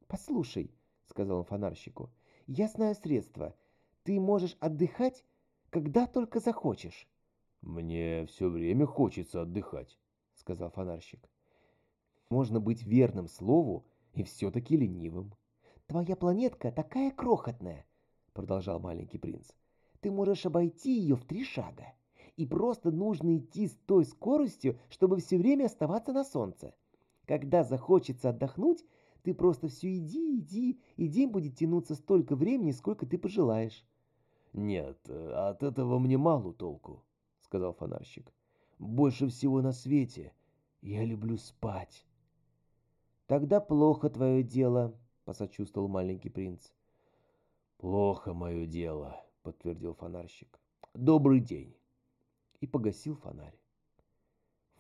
«Послушай»,— 0.06 0.70
сказал 1.08 1.40
он 1.40 1.44
фонарщику,— 1.44 2.12
«я 2.46 2.68
знаю 2.68 2.94
средства. 2.94 3.56
Ты 4.04 4.20
можешь 4.20 4.58
отдыхать, 4.60 5.26
когда 5.72 6.06
только 6.06 6.40
захочешь». 6.40 7.10
«Мне 7.62 8.28
все 8.28 8.48
время 8.48 8.86
хочется 8.86 9.42
отдыхать»,— 9.42 9.98
сказал 10.36 10.70
фонарщик. 10.70 11.28
«Можно 12.30 12.60
быть 12.60 12.84
верным 12.84 13.28
слову 13.28 13.88
и 14.14 14.22
все-таки 14.22 14.78
ленивым». 14.78 15.34
«Твоя 15.88 16.16
планетка 16.16 16.72
такая 16.72 17.10
крохотная»,— 17.10 17.88
продолжал 18.34 18.80
маленький 18.80 19.18
принц. 19.18 19.50
«Ты 20.02 20.12
можешь 20.12 20.46
обойти 20.46 21.00
ее 21.00 21.16
в 21.16 21.26
три 21.26 21.44
шага, 21.44 21.94
и 22.36 22.46
просто 22.46 22.92
нужно 22.92 23.38
идти 23.38 23.68
с 23.68 23.76
той 23.86 24.06
скоростью, 24.06 24.78
чтобы 24.90 25.18
все 25.18 25.38
время 25.38 25.66
оставаться 25.66 26.14
на 26.14 26.24
солнце. 26.24 26.74
Когда 27.26 27.64
захочется 27.64 28.30
отдохнуть, 28.30 28.86
ты 29.24 29.34
просто 29.34 29.68
все 29.68 29.98
иди, 29.98 30.40
иди, 30.40 30.80
и 30.96 31.08
день 31.08 31.30
будет 31.30 31.56
тянуться 31.56 31.96
столько 31.96 32.36
времени, 32.36 32.72
сколько 32.72 33.06
ты 33.06 33.18
пожелаешь». 33.18 33.86
«Нет, 34.54 35.10
от 35.10 35.64
этого 35.64 36.00
мне 36.00 36.18
мало 36.18 36.54
толку»,— 36.54 37.04
сказал 37.42 37.74
фонарщик. 37.74 38.34
«Больше 38.80 39.28
всего 39.28 39.62
на 39.62 39.72
свете 39.72 40.34
я 40.82 41.04
люблю 41.04 41.38
спать». 41.38 42.06
«Тогда 43.26 43.60
плохо 43.60 44.10
твое 44.10 44.42
дело»,— 44.42 44.98
посочувствовал 45.26 45.90
маленький 45.90 46.30
принц. 46.30 46.72
«Плохо 47.78 48.34
мое 48.34 48.66
дело»,— 48.66 49.22
подтвердил 49.48 49.94
фонарщик. 49.94 50.60
«Добрый 50.94 51.40
день». 51.40 51.74
И 52.60 52.68
погасил 52.68 53.16
фонарь. 53.16 53.58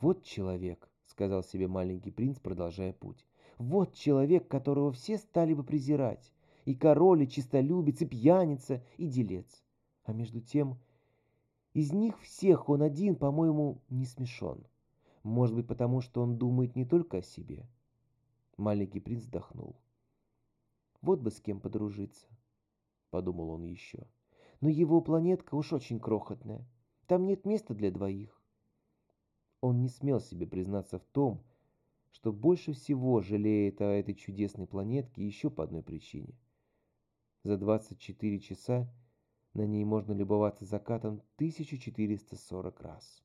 «Вот 0.01 0.25
человек»,— 0.25 0.89
сказал 1.05 1.41
себе 1.41 1.69
маленький 1.69 2.11
принц, 2.11 2.37
продолжая 2.37 2.91
путь. 2.91 3.25
«Вот 3.57 3.93
человек, 3.93 4.49
которого 4.49 4.91
все 4.91 5.17
стали 5.19 5.53
бы 5.53 5.63
презирать. 5.63 6.33
И 6.65 6.75
король, 6.75 7.23
и 7.23 7.29
чистолюбец, 7.29 8.01
и 8.01 8.05
пьяница, 8.05 8.83
и 8.97 9.07
делец. 9.07 9.63
А 10.03 10.11
между 10.11 10.41
тем, 10.41 10.77
из 11.73 11.93
них 11.93 12.19
всех 12.19 12.67
он 12.67 12.81
один, 12.81 13.15
по-моему, 13.15 13.81
не 13.87 14.05
смешон. 14.05 14.67
Может 15.23 15.55
быть, 15.55 15.67
потому 15.67 16.01
что 16.01 16.21
он 16.21 16.37
думает 16.37 16.75
не 16.75 16.83
только 16.83 17.19
о 17.19 17.21
себе, 17.21 17.69
Маленький 18.57 18.99
принц 18.99 19.21
вздохнул. 19.21 19.77
Вот 20.99 21.21
бы 21.21 21.31
с 21.31 21.39
кем 21.39 21.61
подружиться, 21.61 22.27
подумал 23.11 23.51
он 23.51 23.63
еще. 23.63 24.05
Но 24.61 24.69
его 24.69 25.01
планетка 25.01 25.55
уж 25.55 25.73
очень 25.73 25.99
крохотная. 25.99 26.67
Там 27.05 27.25
нет 27.25 27.45
места 27.45 27.73
для 27.73 27.91
двоих. 27.91 28.41
Он 29.61 29.81
не 29.81 29.89
смел 29.89 30.19
себе 30.19 30.47
признаться 30.47 30.99
в 30.99 31.05
том, 31.05 31.43
что 32.11 32.31
больше 32.31 32.73
всего 32.73 33.21
жалеет 33.21 33.81
о 33.81 33.85
этой 33.85 34.15
чудесной 34.15 34.67
планетке 34.67 35.25
еще 35.25 35.49
по 35.49 35.63
одной 35.63 35.83
причине. 35.83 36.35
За 37.43 37.57
24 37.57 38.39
часа 38.39 38.91
на 39.53 39.65
ней 39.65 39.85
можно 39.85 40.13
любоваться 40.13 40.65
закатом 40.65 41.21
1440 41.35 42.81
раз. 42.81 43.23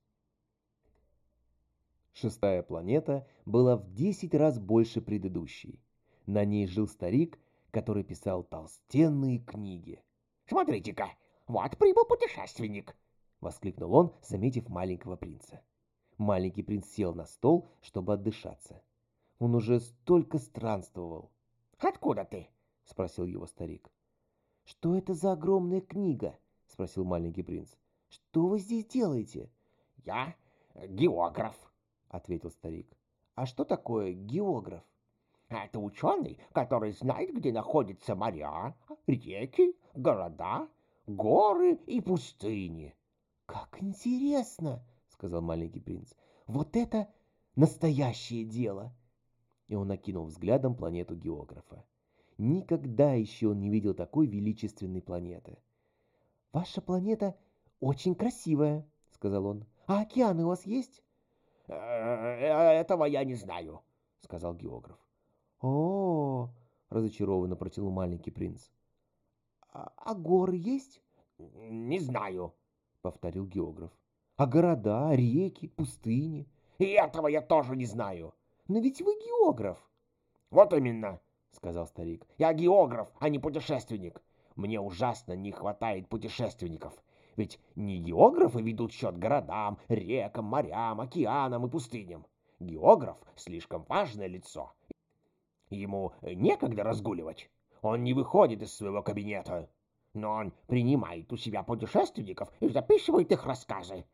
Шестая 2.12 2.62
планета 2.62 3.26
была 3.46 3.76
в 3.76 3.92
10 3.94 4.34
раз 4.34 4.58
больше 4.58 5.00
предыдущей. 5.00 5.80
На 6.26 6.44
ней 6.44 6.66
жил 6.66 6.86
старик, 6.86 7.38
который 7.70 8.04
писал 8.04 8.44
толстенные 8.44 9.38
книги. 9.38 10.02
«Смотрите-ка, 10.46 11.08
вот 11.52 11.76
прибыл 11.78 12.04
путешественник!»— 12.04 12.96
воскликнул 13.40 13.94
он, 13.94 14.12
заметив 14.22 14.68
маленького 14.68 15.16
принца. 15.16 15.62
Маленький 16.18 16.62
принц 16.62 16.86
сел 16.88 17.14
на 17.14 17.26
стол, 17.26 17.68
чтобы 17.80 18.14
отдышаться. 18.14 18.82
Он 19.38 19.54
уже 19.54 19.80
столько 19.80 20.38
странствовал. 20.38 21.30
«Откуда 21.78 22.24
ты?»— 22.24 22.48
спросил 22.84 23.26
его 23.26 23.46
старик. 23.46 23.90
«Что 24.64 24.96
это 24.96 25.14
за 25.14 25.32
огромная 25.32 25.80
книга?»— 25.80 26.38
спросил 26.66 27.04
маленький 27.04 27.42
принц. 27.42 27.74
«Что 28.08 28.46
вы 28.46 28.58
здесь 28.58 28.86
делаете?» 28.86 29.50
«Я 30.04 30.34
географ», 30.74 31.56
ответил 32.12 32.50
старик. 32.50 32.86
А 33.34 33.46
что 33.46 33.64
такое 33.64 34.12
географ? 34.12 34.84
Это 35.48 35.80
ученый, 35.80 36.38
который 36.52 36.92
знает, 36.92 37.34
где 37.34 37.52
находятся 37.52 38.14
моря, 38.14 38.74
реки, 39.06 39.76
города, 39.94 40.68
горы 41.06 41.74
и 41.86 42.00
пустыни. 42.00 42.94
Как 43.46 43.82
интересно, 43.82 44.84
сказал 45.08 45.42
маленький 45.42 45.80
принц. 45.80 46.12
Вот 46.46 46.76
это 46.76 47.08
настоящее 47.56 48.44
дело. 48.44 48.94
И 49.68 49.74
он 49.74 49.88
накинул 49.88 50.26
взглядом 50.26 50.74
планету 50.74 51.16
географа. 51.16 51.84
Никогда 52.38 53.12
еще 53.12 53.48
он 53.48 53.60
не 53.60 53.70
видел 53.70 53.94
такой 53.94 54.26
величественной 54.26 55.02
планеты. 55.02 55.58
Ваша 56.52 56.80
планета 56.80 57.36
очень 57.80 58.14
красивая, 58.14 58.86
сказал 59.10 59.46
он. 59.46 59.66
А 59.86 60.02
океаны 60.02 60.44
у 60.44 60.48
вас 60.48 60.66
есть? 60.66 61.02
Э, 61.68 61.74
этого 61.74 63.04
я 63.04 63.24
не 63.24 63.34
знаю, 63.34 63.82
сказал 64.20 64.54
географ. 64.54 64.98
О, 65.60 66.50
разочарованно 66.90 67.56
протянул 67.56 67.90
маленький 67.90 68.30
принц. 68.30 68.70
А, 69.72 69.90
а 69.96 70.14
горы 70.14 70.56
есть? 70.56 71.00
Не 71.38 71.98
знаю, 71.98 72.54
повторил 73.00 73.46
географ. 73.46 73.90
А 74.36 74.46
города, 74.46 75.14
реки, 75.14 75.68
пустыни? 75.68 76.46
И 76.78 76.84
этого 76.84 77.28
я 77.28 77.40
тоже 77.40 77.74
не 77.74 77.86
знаю. 77.86 78.34
Но 78.68 78.80
ведь 78.80 79.00
вы 79.00 79.14
географ. 79.14 79.78
Вот 80.50 80.74
именно, 80.74 81.20
сказал 81.52 81.86
старик. 81.86 82.26
Я 82.38 82.52
географ, 82.52 83.08
а 83.18 83.28
не 83.28 83.38
путешественник. 83.38 84.22
Мне 84.56 84.78
ужасно 84.78 85.32
не 85.32 85.52
хватает 85.52 86.08
путешественников. 86.08 86.92
Ведь 87.36 87.58
не 87.74 87.98
географы 87.98 88.60
ведут 88.60 88.92
счет 88.92 89.16
городам, 89.16 89.78
рекам, 89.88 90.44
морям, 90.44 91.00
океанам 91.00 91.66
и 91.66 91.70
пустыням. 91.70 92.26
Географ— 92.60 93.16
слишком 93.36 93.84
важное 93.88 94.26
лицо. 94.26 94.72
Ему 95.70 96.12
некогда 96.20 96.84
разгуливать. 96.84 97.50
Он 97.82 98.04
не 98.04 98.14
выходит 98.14 98.62
из 98.62 98.72
своего 98.72 99.02
кабинета. 99.02 99.68
Но 100.14 100.30
он 100.30 100.52
принимает 100.68 101.32
у 101.32 101.36
себя 101.36 101.62
путешественников 101.62 102.50
и 102.60 102.68
записывает 102.68 103.32
их 103.32 103.44
рассказы. 103.44 104.04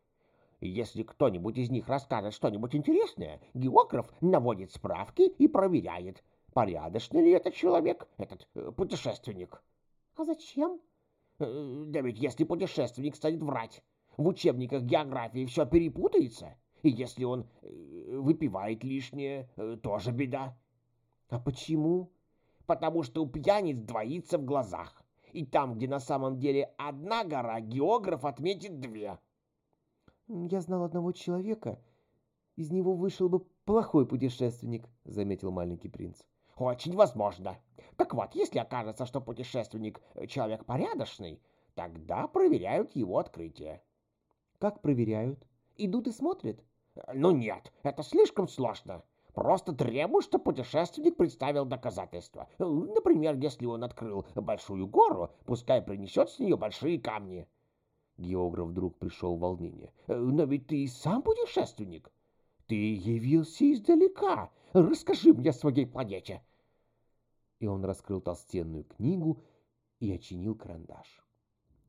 Если 0.60 1.02
кто-нибудь 1.02 1.58
из 1.58 1.70
них 1.70 1.88
расскажет 1.88 2.34
что-нибудь 2.34 2.74
интересное, 2.74 3.40
географ 3.54 4.10
наводит 4.20 4.72
справки 4.72 5.22
и 5.22 5.46
проверяет, 5.46 6.24
порядочный 6.52 7.22
ли 7.22 7.30
этот 7.30 7.54
человек, 7.54 8.08
этот 8.16 8.48
э, 8.54 8.72
путешественник.— 8.72 9.62
А 10.16 10.24
зачем? 10.24 10.80
Э, 11.38 11.84
да 11.86 12.00
ведь 12.00 12.18
если 12.18 12.44
путешественник 12.44 13.14
станет 13.14 13.42
врать, 13.42 13.84
в 14.16 14.26
учебниках 14.26 14.82
географии 14.82 15.46
все 15.46 15.64
перепутается, 15.64 16.56
и 16.82 16.90
если 16.90 17.24
он 17.24 17.46
э, 17.62 18.16
выпивает 18.18 18.82
лишнее, 18.82 19.48
э, 19.56 19.76
тоже 19.80 20.10
беда. 20.10 20.56
А 21.28 21.38
почему? 21.38 22.10
Потому 22.68 23.02
что 23.02 23.22
у 23.24 23.26
пьяниц 23.26 23.78
двоится 23.78 24.36
в 24.36 24.44
глазах. 24.44 25.02
И 25.32 25.46
там, 25.46 25.76
где 25.76 25.88
на 25.88 26.00
самом 26.00 26.38
деле 26.38 26.74
одна 26.76 27.24
гора, 27.24 27.60
географ 27.60 28.26
отметит 28.26 28.78
две. 28.78 29.18
Я 30.28 30.60
знал 30.60 30.84
одного 30.84 31.12
человека. 31.12 31.80
Из 32.56 32.70
него 32.70 32.92
вышел 32.92 33.30
бы 33.30 33.40
плохой 33.64 34.06
путешественник, 34.06 34.86
заметил 35.06 35.50
маленький 35.50 35.88
принц. 35.88 36.20
Очень 36.56 36.94
возможно. 36.94 37.56
Так 37.96 38.12
вот, 38.12 38.34
если 38.34 38.58
окажется, 38.58 39.06
что 39.06 39.22
путешественник— 39.22 40.02
человек 40.28 40.66
порядочный, 40.66 41.40
тогда 41.74 42.28
проверяют 42.28 42.94
его 42.94 43.16
открытие. 43.16 43.82
Как 44.58 44.82
проверяют? 44.82 45.42
Идут 45.78 46.06
и 46.06 46.12
смотрят? 46.12 46.62
Ну 47.14 47.30
нет, 47.30 47.72
это 47.82 48.02
слишком 48.02 48.46
сложно. 48.46 49.02
Просто 49.34 49.72
требуют, 49.72 50.24
чтобы 50.24 50.44
путешественник 50.44 51.16
представил 51.16 51.64
доказательства. 51.64 52.48
Например, 52.58 53.36
если 53.36 53.66
он 53.66 53.84
открыл 53.84 54.26
большую 54.34 54.86
гору, 54.86 55.30
пускай 55.44 55.80
принесет 55.82 56.30
с 56.30 56.38
нее 56.38 56.56
большие 56.56 56.98
камни. 56.98 57.46
Географ 58.16 58.68
вдруг 58.68 58.98
пришел 58.98 59.36
в 59.36 59.40
волнение. 59.40 59.92
Но 60.08 60.44
ведь 60.44 60.66
ты 60.66 60.86
сам 60.88 61.22
путешественник. 61.22 62.10
Ты 62.66 62.74
явился 62.94 63.70
издалека. 63.72 64.50
Расскажи 64.72 65.32
мне 65.32 65.50
о 65.50 65.52
своей 65.54 65.86
планете. 65.86 66.42
И 67.60 67.66
он 67.66 67.84
раскрыл 67.84 68.20
толстенную 68.20 68.84
книгу 68.84 69.42
и 70.00 70.12
очинил 70.12 70.54
карандаш. 70.54 71.24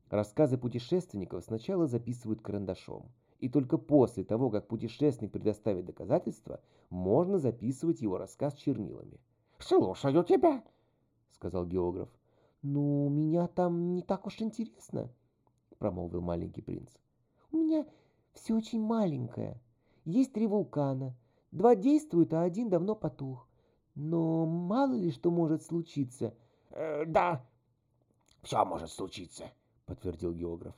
Рассказы 0.08 0.58
путешественников 0.58 1.44
сначала 1.44 1.86
записывают 1.86 2.40
карандашом, 2.40 3.12
и 3.40 3.48
только 3.48 3.78
после 3.78 4.22
того, 4.22 4.50
как 4.50 4.68
путешественник 4.68 5.32
предоставит 5.32 5.86
доказательства, 5.86 6.60
можно 6.90 7.38
записывать 7.38 8.02
его 8.02 8.18
рассказ 8.18 8.54
чернилами. 8.54 9.18
«Слушаю 9.58 10.22
тебя»,— 10.24 10.62
сказал 11.32 11.66
географ. 11.66 12.08
«Ну, 12.62 13.08
меня 13.08 13.46
там 13.48 13.94
не 13.94 14.02
так 14.02 14.26
уж 14.26 14.40
интересно»,— 14.42 15.10
промолвил 15.78 16.20
маленький 16.20 16.60
принц. 16.60 16.90
«У 17.50 17.56
меня 17.56 17.86
все 18.34 18.54
очень 18.54 18.82
маленькое. 18.82 19.58
Есть 20.04 20.34
три 20.34 20.46
вулкана. 20.46 21.16
Два 21.50 21.74
действуют, 21.74 22.34
а 22.34 22.42
один 22.42 22.68
давно 22.68 22.94
потух. 22.94 23.48
Но 23.94 24.44
мало 24.44 24.92
ли 24.92 25.10
что 25.10 25.30
может 25.30 25.62
случиться». 25.62 26.34
Э, 26.70 27.04
«Да, 27.06 27.44
все 28.42 28.64
может 28.64 28.90
случиться»,— 28.90 29.50
подтвердил 29.86 30.34
географ. 30.34 30.74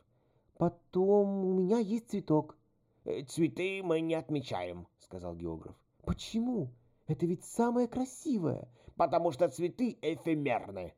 «Потом 0.62 1.44
у 1.44 1.52
меня 1.54 1.78
есть 1.78 2.10
цветок». 2.10 2.56
«Э, 3.04 3.24
«Цветы 3.24 3.82
мы 3.82 4.00
не 4.00 4.14
отмечаем»,— 4.14 4.86
сказал 5.00 5.34
географ. 5.34 5.74
«Почему? 6.04 6.68
Это 7.08 7.26
ведь 7.26 7.44
самое 7.44 7.88
красивое». 7.88 8.68
«Потому 8.94 9.32
что 9.32 9.48
цветы 9.48 9.98
эфемерны». 10.00 10.94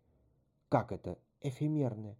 «Как 0.68 0.92
это 0.92 1.16
эфемерны?» 1.40 2.18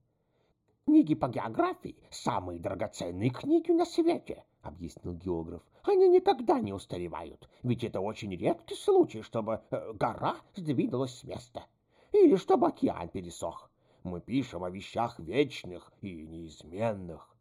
«Книги 0.86 1.14
по 1.14 1.28
географии— 1.28 1.98
самые 2.10 2.58
драгоценные 2.58 3.28
книги 3.28 3.72
на 3.72 3.84
свете»,— 3.84 4.42
объяснил 4.62 5.12
географ. 5.12 5.62
«Они 5.82 6.08
никогда 6.08 6.60
не 6.60 6.72
устаревают, 6.72 7.50
ведь 7.62 7.84
это 7.84 8.00
очень 8.00 8.34
редкий 8.34 8.74
случай, 8.74 9.20
чтобы 9.20 9.60
э, 9.70 9.92
гора 9.92 10.36
сдвинулась 10.56 11.18
с 11.18 11.24
места 11.24 11.66
или 12.10 12.36
чтобы 12.36 12.68
океан 12.68 13.10
пересох. 13.10 13.70
Мы 14.02 14.22
пишем 14.22 14.64
о 14.64 14.70
вещах 14.70 15.18
вечных 15.18 15.92
и 16.00 16.26
неизменных». 16.26 17.33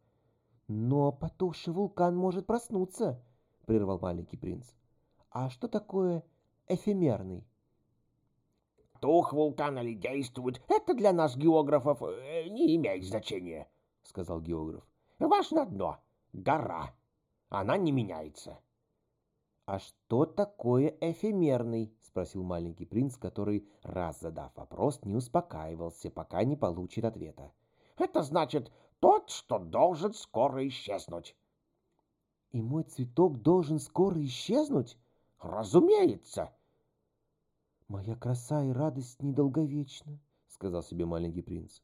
«Но 0.76 1.12
потухший 1.12 1.72
вулкан 1.72 2.16
может 2.16 2.48
проснуться»,— 2.48 3.24
прервал 3.68 4.00
маленький 4.00 4.38
принц. 4.38 4.66
«А 5.30 5.52
что 5.52 5.68
такое 5.68 6.24
эфемерный?» 6.68 7.46
тух 9.00 9.34
вулкан 9.34 9.78
или 9.78 9.94
действует, 9.94 10.62
это 10.68 10.96
для 10.96 11.14
нас, 11.14 11.36
географов, 11.36 12.02
э, 12.02 12.48
не 12.50 12.76
имеет 12.78 13.04
значения,— 13.04 13.68
сказал 14.04 14.42
географ. 14.42 14.84
Важно 15.20 15.64
одно— 15.64 15.98
гора. 16.34 16.96
Она 17.50 17.78
не 17.78 17.92
меняется.— 17.92 18.58
А 19.66 19.78
что 19.80 20.26
такое 20.26 20.98
эфемерный?— 21.02 21.94
спросил 22.02 22.44
маленький 22.44 22.86
принц, 22.86 23.18
который, 23.18 23.68
раз 23.84 24.22
задав 24.22 24.56
вопрос, 24.56 25.02
не 25.04 25.16
успокаивался, 25.16 26.10
пока 26.10 26.44
не 26.46 26.56
получит 26.56 27.06
ответа.— 27.06 27.52
Это 27.98 28.24
значит 28.24 28.72
тот, 29.04 29.30
что 29.30 29.60
должен 29.60 30.14
скоро 30.14 30.66
исчезнуть.— 30.68 31.36
И 32.54 32.62
мой 32.62 32.84
цветок 32.84 33.42
должен 33.42 33.80
скоро 33.80 34.24
исчезнуть?— 34.24 34.98
Разумеется.— 35.42 36.56
«Моя 37.90 38.16
краса 38.16 38.64
и 38.64 38.72
радость 38.72 39.22
недолговечна»,— 39.22 40.20
сказал 40.48 40.82
себе 40.82 41.06
маленький 41.06 41.42
принц. 41.42 41.82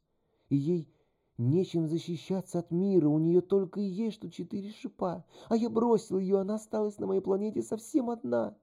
«И 0.48 0.56
ей 0.56 0.92
нечем 1.38 1.88
защищаться 1.88 2.60
от 2.60 2.72
мира, 2.72 3.10
у 3.10 3.20
нее 3.20 3.42
только 3.42 3.82
и 3.82 3.84
есть 3.84 4.16
что 4.16 4.32
четыре 4.32 4.72
шипа, 4.72 5.26
а 5.50 5.56
я 5.58 5.70
бросил 5.70 6.20
ее, 6.20 6.40
она 6.40 6.56
осталась 6.56 7.00
на 7.00 7.06
моей 7.06 7.22
планете 7.22 7.62
совсем 7.62 8.10
одна». 8.10 8.58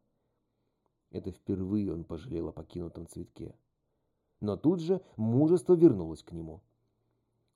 Это 1.10 1.30
впервые 1.30 1.92
он 1.92 2.04
пожалел 2.04 2.48
о 2.48 2.52
покинутом 2.52 3.06
цветке. 3.06 3.54
Но 4.40 4.56
тут 4.56 4.80
же 4.80 5.00
мужество 5.16 5.74
вернулось 5.74 6.22
к 6.22 6.32
нему. 6.32 6.62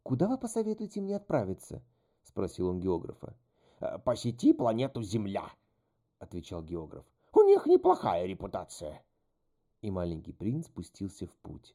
«Куда 0.02 0.28
вы 0.28 0.38
посоветуете 0.38 1.00
мне 1.00 1.16
отправиться?»— 1.16 1.82
спросил 2.22 2.68
он 2.68 2.80
географа. 2.80 3.36
«Э, 3.80 3.98
«Посети 3.98 4.52
планету 4.52 5.02
Земля»,— 5.02 5.50
отвечал 6.18 6.62
географ. 6.62 7.04
«У 7.32 7.42
них 7.42 7.66
неплохая 7.66 8.26
репутация» 8.26 9.02
и 9.82 9.90
маленький 9.90 10.32
принц 10.32 10.66
спустился 10.66 11.26
в 11.26 11.34
путь, 11.36 11.74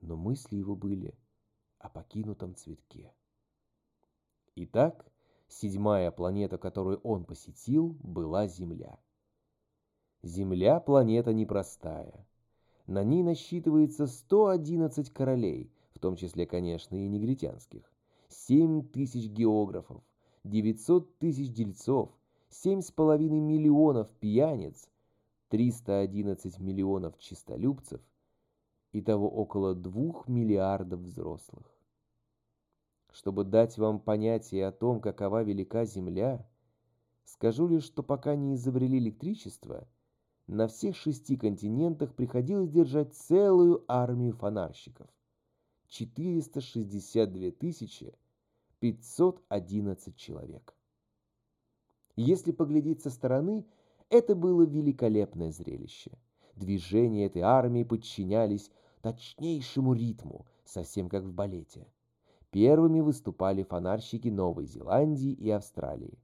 но 0.00 0.16
мысли 0.16 0.56
его 0.56 0.74
были 0.74 1.14
о 1.78 1.88
покинутом 1.88 2.54
цветке. 2.54 3.12
Итак, 4.56 5.06
седьмая 5.48 6.10
планета, 6.10 6.58
которую 6.58 6.98
он 6.98 7.24
посетил, 7.24 7.96
была 8.00 8.46
Земля. 8.46 8.98
Земля– 10.22 10.80
планета 10.80 11.32
непростая. 11.32 12.26
На 12.86 13.02
ней 13.02 13.22
насчитывается 13.22 14.06
111 14.06 15.12
королей, 15.12 15.72
в 15.94 15.98
том 16.00 16.16
числе, 16.16 16.46
конечно, 16.46 16.96
и 16.96 17.08
негритянских, 17.08 17.90
7 18.28 18.88
тысяч 18.88 19.28
географов, 19.28 20.02
900 20.44 21.18
тысяч 21.18 21.52
дельцов, 21.52 22.10
7,5 22.50 23.18
миллионов 23.18 24.10
пьяниц, 24.20 24.88
311 25.48 26.58
миллионов 26.58 27.18
чистолюбцев, 27.18 28.00
и 28.92 29.00
того 29.00 29.28
около 29.28 29.74
2 29.74 30.24
миллиардов 30.26 31.00
взрослых. 31.00 31.66
Чтобы 33.10 33.44
дать 33.44 33.78
вам 33.78 34.00
понятие 34.00 34.66
о 34.66 34.72
том, 34.72 35.00
какова 35.00 35.42
велика 35.42 35.84
Земля, 35.84 36.48
скажу 37.24 37.68
лишь, 37.68 37.84
что 37.84 38.02
пока 38.02 38.34
не 38.34 38.54
изобрели 38.54 38.98
электричество, 38.98 39.86
на 40.46 40.66
всех 40.68 40.96
шести 40.96 41.36
континентах 41.36 42.14
приходилось 42.14 42.68
держать 42.68 43.14
целую 43.14 43.84
армию 43.88 44.32
фонарщиков. 44.32 45.08
462 45.88 47.50
511 48.80 50.16
человек. 50.16 50.74
Если 52.16 52.52
поглядеть 52.52 53.02
со 53.02 53.10
стороны– 53.10 53.66
это 54.10 54.34
было 54.34 54.62
великолепное 54.62 55.50
зрелище. 55.50 56.12
Движения 56.54 57.26
этой 57.26 57.42
армии 57.42 57.82
подчинялись 57.82 58.70
точнейшему 59.02 59.92
ритму, 59.94 60.46
совсем 60.64 61.08
как 61.08 61.24
в 61.24 61.32
балете. 61.32 61.88
Первыми 62.50 63.00
выступали 63.00 63.64
фонарщики 63.64 64.28
Новой 64.28 64.66
Зеландии 64.66 65.32
и 65.32 65.50
Австралии. 65.50 66.18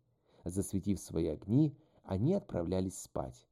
Засветив 0.44 1.00
свои 1.00 1.26
огни, 1.26 1.76
они 2.04 2.34
отправлялись 2.34 3.00
спать. 3.00 3.46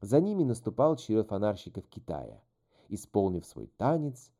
За 0.00 0.20
ними 0.20 0.44
наступал 0.44 0.96
черед 0.96 1.28
фонарщиков 1.28 1.86
Китая. 1.86 2.42
Исполнив 2.88 3.44
свой 3.44 3.66
танец, 3.76 4.32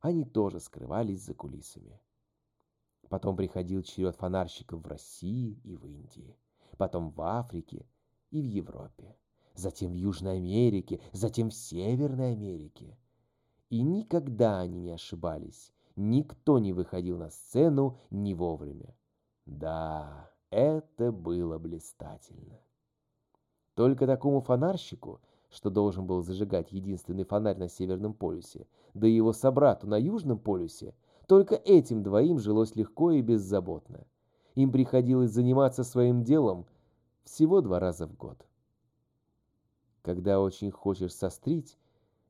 они 0.00 0.24
тоже 0.24 0.60
скрывались 0.60 1.24
за 1.24 1.34
кулисами. 1.34 2.00
Потом 3.08 3.36
приходил 3.36 3.82
черед 3.82 4.16
фонарщиков 4.16 4.82
в 4.82 4.86
России 4.86 5.60
и 5.64 5.76
в 5.76 5.86
Индии, 5.86 6.36
потом 6.76 7.10
в 7.10 7.20
Африке, 7.22 7.86
и 8.30 8.40
в 8.40 8.44
Европе, 8.44 9.16
затем 9.54 9.92
в 9.92 9.94
Южной 9.94 10.38
Америке, 10.38 11.00
затем 11.12 11.50
в 11.50 11.54
Северной 11.54 12.32
Америке. 12.32 12.98
И 13.70 13.82
никогда 13.82 14.60
они 14.60 14.80
не 14.80 14.90
ошибались, 14.90 15.72
никто 15.94 16.58
не 16.58 16.72
выходил 16.72 17.18
на 17.18 17.30
сцену 17.30 17.98
не 18.10 18.34
вовремя. 18.34 18.94
Да, 19.44 20.30
это 20.50 21.12
было 21.12 21.58
блистательно. 21.58 22.60
Только 23.74 24.06
такому 24.06 24.40
фонарщику, 24.40 25.20
что 25.50 25.70
должен 25.70 26.06
был 26.06 26.22
зажигать 26.22 26.72
единственный 26.72 27.24
фонарь 27.24 27.56
на 27.56 27.68
Северном 27.68 28.14
полюсе, 28.14 28.66
да 28.94 29.06
и 29.06 29.12
его 29.12 29.32
собрату 29.32 29.86
на 29.86 29.96
Южном 29.96 30.38
полюсе, 30.38 30.94
только 31.26 31.54
этим 31.54 32.02
двоим 32.02 32.38
жилось 32.38 32.76
легко 32.76 33.10
и 33.10 33.22
беззаботно. 33.22 34.06
Им 34.54 34.72
приходилось 34.72 35.32
заниматься 35.32 35.84
своим 35.84 36.22
делом 36.22 36.66
всего 37.24 37.60
два 37.60 37.80
раза 37.80 38.06
в 38.06 38.16
год. 38.16 38.46
Когда 40.02 40.40
очень 40.40 40.70
хочешь 40.70 41.12
сострить, 41.12 41.76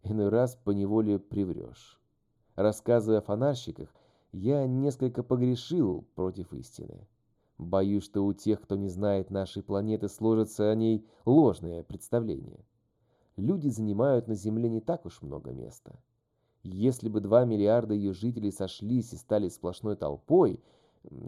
иной 0.03 0.31
раз 0.31 0.57
поневоле 0.57 1.19
приврешь. 1.19 2.01
Рассказывая 2.55 3.19
о 3.19 3.23
фонарщиках, 3.23 3.95
я 4.33 4.67
несколько 4.67 5.23
погрешил 5.23 6.07
против 6.15 6.53
истины. 6.55 7.07
Боюсь, 7.59 8.05
что 8.05 8.25
у 8.25 8.33
тех, 8.33 8.61
кто 8.61 8.77
не 8.77 8.89
знает 8.89 9.31
нашей 9.31 9.63
планеты, 9.63 10.09
сложится 10.09 10.71
о 10.71 10.75
ней 10.75 11.07
ложное 11.25 11.83
представление. 11.83 12.65
Люди 13.37 13.69
занимают 13.69 14.29
на 14.29 14.35
Земле 14.35 14.71
не 14.71 14.81
так 14.81 15.05
уж 15.05 15.21
много 15.21 15.53
места. 15.53 15.99
Если 16.63 17.09
бы 17.09 17.21
два 17.21 17.45
миллиарда 17.45 17.93
ее 17.93 18.13
жителей 18.13 18.51
сошлись 18.51 19.13
и 19.13 19.17
стали 19.17 19.49
сплошной 19.49 19.95
толпой, 19.97 20.61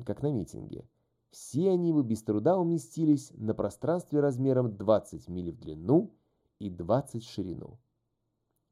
как 0.07 0.23
на 0.23 0.33
митинге, 0.33 0.89
все 1.31 1.71
они 1.71 1.93
бы 1.93 2.03
без 2.03 2.23
труда 2.23 2.57
уместились 2.57 3.31
на 3.35 3.55
пространстве 3.55 4.21
размером 4.21 4.75
20 4.75 5.29
миль 5.29 5.53
в 5.53 5.61
длину 5.61 6.11
и 6.59 6.71
20 6.71 7.23
в 7.23 7.29
ширину. 7.29 7.79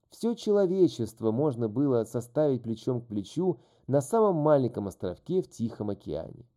Все 0.09 0.35
человечество 0.35 1.31
можно 1.31 1.69
было 1.69 2.05
составить 2.05 2.63
плечом 2.63 3.03
к 3.03 3.07
плечу 3.07 3.61
на 3.87 4.01
самом 4.01 4.37
маленьком 4.37 4.89
островке 4.89 5.43
в 5.43 5.51
Тихом 5.51 5.91
океане. 5.91 6.49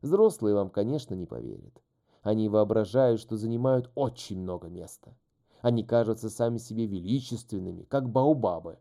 Взрослые 0.00 0.54
вам, 0.54 0.70
конечно, 0.70 1.14
не 1.14 1.26
поверят. 1.26 1.82
Они 2.22 2.48
воображают, 2.48 3.20
что 3.20 3.36
занимают 3.36 3.90
очень 3.94 4.40
много 4.40 4.68
места. 4.68 5.14
Они 5.62 5.84
кажутся 5.84 6.28
сами 6.28 6.58
себе 6.58 6.86
величественными, 6.86 7.84
как 7.84 8.10
баобабы. 8.10 8.78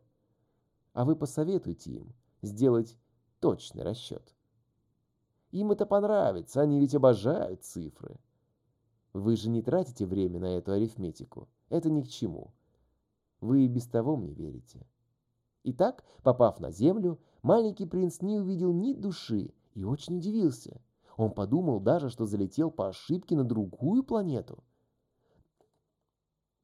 а 0.94 1.06
вы 1.06 1.16
посоветуйте 1.16 1.92
им 1.92 2.14
сделать 2.42 2.98
точный 3.40 3.84
расчет. 3.84 4.36
Им 5.52 5.72
это 5.72 5.86
понравится, 5.86 6.60
они 6.60 6.80
ведь 6.80 6.96
обожают 6.96 7.64
цифры. 7.64 8.20
Вы 9.14 9.36
же 9.36 9.50
не 9.50 9.62
тратите 9.62 10.08
время 10.08 10.40
на 10.40 10.58
эту 10.58 10.72
арифметику. 10.72 11.48
Это 11.70 11.90
ни 11.90 12.02
к 12.02 12.08
чему. 12.08 12.52
Вы 13.42 13.66
и 13.66 13.68
без 13.68 13.86
того 13.86 14.18
мне 14.18 14.34
верите. 14.34 14.86
Итак, 15.64 16.04
попав 16.24 16.60
на 16.60 16.72
землю, 16.72 17.20
маленький 17.44 17.86
принц 17.86 18.22
не 18.22 18.40
увидел 18.40 18.74
ни 18.74 18.94
души 18.94 19.54
и 19.76 19.84
очень 19.84 20.18
удивился. 20.18 20.82
Он 21.16 21.32
подумал 21.32 21.80
даже, 21.80 22.10
что 22.10 22.26
залетел 22.26 22.72
по 22.72 22.88
ошибке 22.88 23.36
на 23.36 23.44
другую 23.44 24.04
планету. 24.04 24.64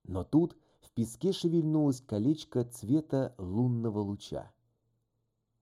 Но 0.07 0.23
тут 0.23 0.55
в 0.79 0.91
песке 0.91 1.33
шевельнулось 1.33 1.99
колечко 1.99 2.63
цвета 2.63 3.35
лунного 3.37 3.99
луча. 3.99 4.51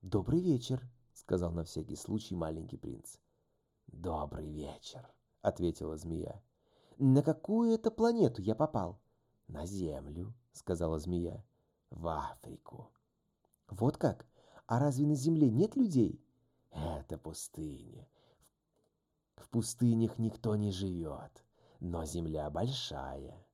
«Добрый 0.02 0.40
вечер»,— 0.40 0.88
сказал 1.12 1.50
на 1.50 1.64
всякий 1.64 1.96
случай 1.96 2.36
маленький 2.36 2.76
принц. 2.76 3.18
«Добрый 3.88 4.48
вечер»,— 4.48 5.12
ответила 5.42 5.96
змея. 5.96 6.40
«На 6.98 7.22
какую 7.22 7.72
это 7.72 7.90
планету 7.90 8.40
я 8.40 8.54
попал?» 8.54 9.00
«На 9.48 9.66
Землю»,— 9.66 10.32
сказала 10.52 11.00
змея. 11.00 11.44
«В 11.90 12.06
Африку». 12.06 12.92
«Вот 13.68 13.96
как? 13.96 14.26
А 14.66 14.78
разве 14.78 15.06
на 15.06 15.16
Земле 15.16 15.50
нет 15.50 15.74
людей?» 15.74 16.24
«Это 16.70 17.18
пустыня. 17.18 18.08
В 19.34 19.48
пустынях 19.48 20.18
никто 20.18 20.54
не 20.54 20.70
живет, 20.70 21.44
но 21.80 22.04
Земля 22.04 22.48
большая». 22.48 23.45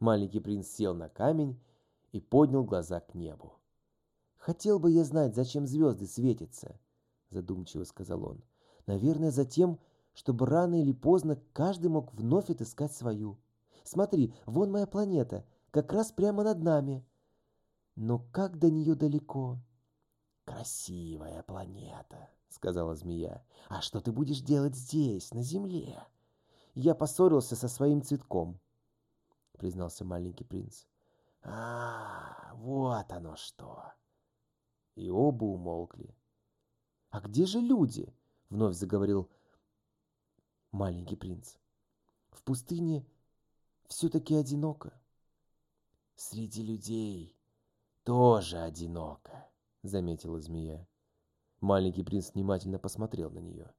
Маленький 0.00 0.40
принц 0.40 0.66
сел 0.68 0.94
на 0.94 1.10
камень 1.10 1.60
и 2.12 2.20
поднял 2.20 2.64
глаза 2.64 3.00
к 3.00 3.14
небу. 3.14 3.60
«Хотел 4.36 4.78
бы 4.78 4.90
я 4.90 5.04
знать, 5.04 5.34
зачем 5.34 5.66
звезды 5.66 6.06
светятся»,— 6.06 6.80
задумчиво 7.30 7.84
сказал 7.84 8.24
он. 8.24 8.42
«Наверное, 8.86 9.30
за 9.30 9.44
тем, 9.44 9.78
чтобы 10.14 10.46
рано 10.46 10.80
или 10.80 10.92
поздно 10.92 11.38
каждый 11.52 11.88
мог 11.88 12.14
вновь 12.14 12.48
отыскать 12.48 12.92
свою. 12.94 13.38
Смотри, 13.84 14.34
вон 14.46 14.70
моя 14.72 14.86
планета, 14.86 15.44
как 15.70 15.92
раз 15.92 16.12
прямо 16.12 16.42
над 16.44 16.62
нами. 16.62 17.04
Но 17.94 18.18
как 18.32 18.58
до 18.58 18.70
нее 18.70 18.94
далеко?» 18.94 19.58
«Красивая 20.46 21.42
планета»,— 21.42 22.30
сказала 22.48 22.94
змея. 22.94 23.44
«А 23.68 23.82
что 23.82 24.00
ты 24.00 24.12
будешь 24.12 24.40
делать 24.40 24.74
здесь, 24.74 25.34
на 25.34 25.42
Земле?» 25.42 26.02
«Я 26.74 26.94
поссорился 26.94 27.54
со 27.54 27.68
своим 27.68 28.02
цветком»,— 28.02 28.58
признался 29.58 30.04
маленький 30.04 30.44
принц. 30.44 30.86
«А, 31.42 32.52
вот 32.54 33.10
оно 33.12 33.36
что!» 33.36 33.92
И 34.94 35.10
оба 35.10 35.44
умолкли. 35.44 36.14
«А 37.10 37.20
где 37.20 37.46
же 37.46 37.60
люди?»— 37.60 38.14
вновь 38.50 38.74
заговорил 38.74 39.30
маленький 40.70 41.16
принц. 41.16 41.56
«В 42.30 42.42
пустыне 42.42 43.06
все-таки 43.86 44.34
одиноко». 44.34 44.92
«Среди 46.14 46.62
людей 46.62 47.36
тоже 48.04 48.58
одиноко»,— 48.58 49.48
заметила 49.82 50.40
змея. 50.40 50.86
Маленький 51.60 52.02
принц 52.02 52.32
внимательно 52.32 52.78
посмотрел 52.78 53.30
на 53.30 53.38
нее. 53.38 53.72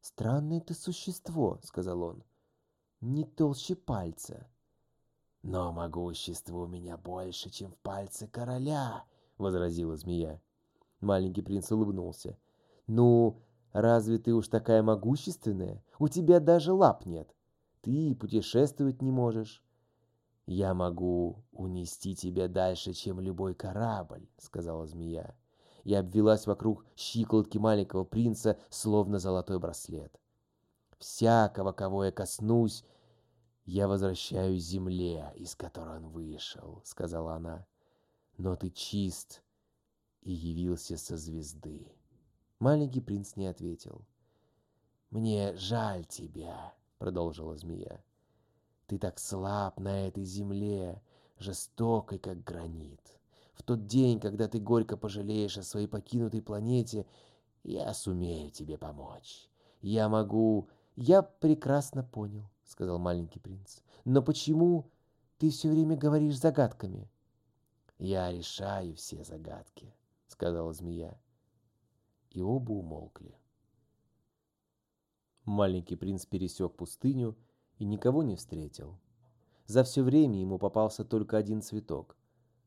«Странное 0.00 0.60
ты 0.60 0.74
существо»,— 0.74 1.60
сказал 1.62 2.02
он. 2.02 2.24
«Не 3.00 3.24
толще 3.24 3.74
пальца». 3.74 4.50
«Но 5.46 5.72
могущество 5.72 6.60
у 6.60 6.66
меня 6.66 6.96
больше, 6.96 7.50
чем 7.50 7.70
в 7.70 7.76
пальце 7.76 8.26
короля»,— 8.26 9.04
возразила 9.36 9.94
змея. 9.94 10.40
Маленький 11.02 11.42
принц 11.42 11.70
улыбнулся. 11.70 12.38
«Ну, 12.86 13.42
разве 13.74 14.16
ты 14.16 14.32
уж 14.32 14.48
такая 14.48 14.82
могущественная? 14.82 15.84
У 15.98 16.08
тебя 16.08 16.40
даже 16.40 16.72
лап 16.72 17.04
нет. 17.04 17.28
Ты 17.82 18.14
путешествовать 18.14 19.02
не 19.02 19.10
можешь». 19.10 19.62
«Я 20.46 20.72
могу 20.72 21.44
унести 21.52 22.16
тебя 22.16 22.48
дальше, 22.48 22.94
чем 22.94 23.20
любой 23.20 23.54
корабль»,— 23.54 24.26
сказала 24.38 24.86
змея. 24.86 25.36
И 25.82 25.92
обвелась 25.92 26.46
вокруг 26.46 26.86
щиколотки 26.96 27.58
маленького 27.58 28.04
принца, 28.04 28.56
словно 28.70 29.18
золотой 29.18 29.58
браслет. 29.58 30.18
«Всякого, 30.98 31.72
кого 31.72 32.06
я 32.06 32.12
коснусь, 32.12 32.82
я 33.64 33.88
возвращаю 33.88 34.58
земле, 34.58 35.32
из 35.36 35.54
которой 35.54 35.98
он 35.98 36.08
вышел»,— 36.08 36.80
сказала 36.84 37.34
она 37.34 37.66
но 38.38 38.56
ты 38.56 38.70
чист 38.70 39.42
и 40.22 40.32
явился 40.32 40.96
со 40.96 41.16
звезды. 41.16 41.86
Маленький 42.58 43.00
принц 43.00 43.36
не 43.36 43.46
ответил. 43.46 44.04
«Мне 45.10 45.54
жаль 45.56 46.04
тебя»,— 46.06 46.74
продолжила 46.98 47.56
змея. 47.56 48.02
«Ты 48.86 48.98
так 48.98 49.18
слаб 49.18 49.78
на 49.78 50.08
этой 50.08 50.24
земле, 50.24 51.02
жестокой, 51.38 52.18
как 52.18 52.42
гранит. 52.42 53.00
В 53.54 53.62
тот 53.62 53.86
день, 53.86 54.18
когда 54.18 54.48
ты 54.48 54.58
горько 54.58 54.96
пожалеешь 54.96 55.56
о 55.58 55.62
своей 55.62 55.86
покинутой 55.86 56.42
планете, 56.42 57.06
я 57.62 57.94
сумею 57.94 58.50
тебе 58.50 58.78
помочь. 58.78 59.48
Я 59.80 60.08
могу...» 60.08 60.68
«Я 60.96 61.22
прекрасно 61.22 62.04
понял»,— 62.04 62.48
сказал 62.64 62.98
маленький 62.98 63.40
принц. 63.40 63.80
«Но 64.04 64.22
почему 64.22 64.90
ты 65.38 65.50
все 65.50 65.70
время 65.70 65.96
говоришь 65.96 66.38
загадками?» 66.38 67.10
«Я 67.98 68.32
решаю 68.32 68.94
все 68.96 69.22
загадки»,— 69.24 69.94
сказала 70.26 70.72
змея. 70.72 71.18
И 72.30 72.42
оба 72.42 72.72
умолкли. 72.72 73.38
Маленький 75.44 75.96
принц 75.96 76.26
пересек 76.26 76.74
пустыню 76.74 77.36
и 77.78 77.84
никого 77.84 78.22
не 78.22 78.34
встретил. 78.34 78.98
За 79.66 79.84
все 79.84 80.02
время 80.02 80.40
ему 80.40 80.58
попался 80.58 81.04
только 81.04 81.36
один 81.36 81.62
цветок. 81.62 82.16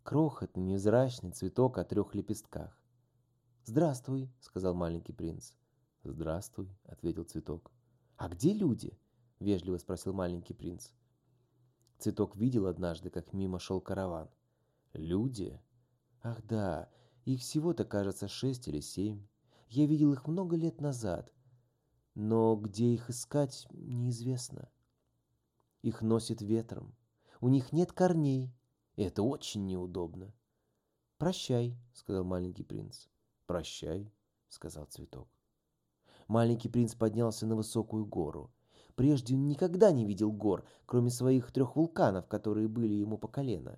Крохотный, 0.03 0.63
невзрачный 0.63 1.31
цветок 1.31 1.77
о 1.77 1.83
трех 1.83 2.15
лепестках. 2.15 2.79
«Здравствуй»,— 3.65 4.31
сказал 4.39 4.73
маленький 4.73 5.11
принц. 5.11 5.51
«Здравствуй»,— 6.03 6.69
ответил 6.85 7.25
цветок. 7.25 7.71
«А 8.15 8.29
где 8.29 8.53
люди?»— 8.53 8.97
вежливо 9.39 9.77
спросил 9.77 10.13
маленький 10.13 10.53
принц. 10.53 10.91
Цветок 11.97 12.35
видел 12.35 12.67
однажды, 12.67 13.09
как 13.09 13.33
мимо 13.33 13.59
шел 13.59 13.81
караван. 13.81 14.29
Люди? 14.93 15.59
Ах 16.21 16.43
да, 16.43 16.89
их 17.25 17.41
всего-то, 17.41 17.85
кажется, 17.85 18.27
шесть 18.27 18.67
или 18.67 18.79
семь. 18.79 19.25
Я 19.67 19.85
видел 19.85 20.13
их 20.13 20.27
много 20.27 20.55
лет 20.55 20.79
назад. 20.81 21.33
Но 22.15 22.55
где 22.55 22.93
их 22.93 23.09
искать, 23.09 23.67
неизвестно. 23.71 24.69
Их 25.81 26.01
носит 26.01 26.41
ветром. 26.41 26.95
У 27.41 27.49
них 27.49 27.71
нет 27.71 27.91
корней. 27.91 28.53
И 28.95 29.03
это 29.03 29.21
очень 29.23 29.65
неудобно. 29.65 30.33
«Прощай»,— 31.17 31.75
сказал 31.93 32.23
маленький 32.23 32.63
принц. 32.63 33.07
«Прощай»,— 33.47 34.11
сказал 34.49 34.85
цветок. 34.85 35.27
Маленький 36.27 36.69
принц 36.69 36.93
поднялся 36.93 37.47
на 37.47 37.55
высокую 37.55 38.05
гору. 38.05 38.51
Прежде 38.97 39.35
он 39.35 39.45
никогда 39.45 39.91
не 39.91 40.05
видел 40.05 40.31
гор, 40.31 40.65
кроме 40.87 41.11
своих 41.11 41.51
трех 41.51 41.75
вулканов, 41.75 42.27
которые 42.27 42.67
были 42.67 42.95
ему 42.95 43.19
по 43.19 43.27
колено. 43.27 43.77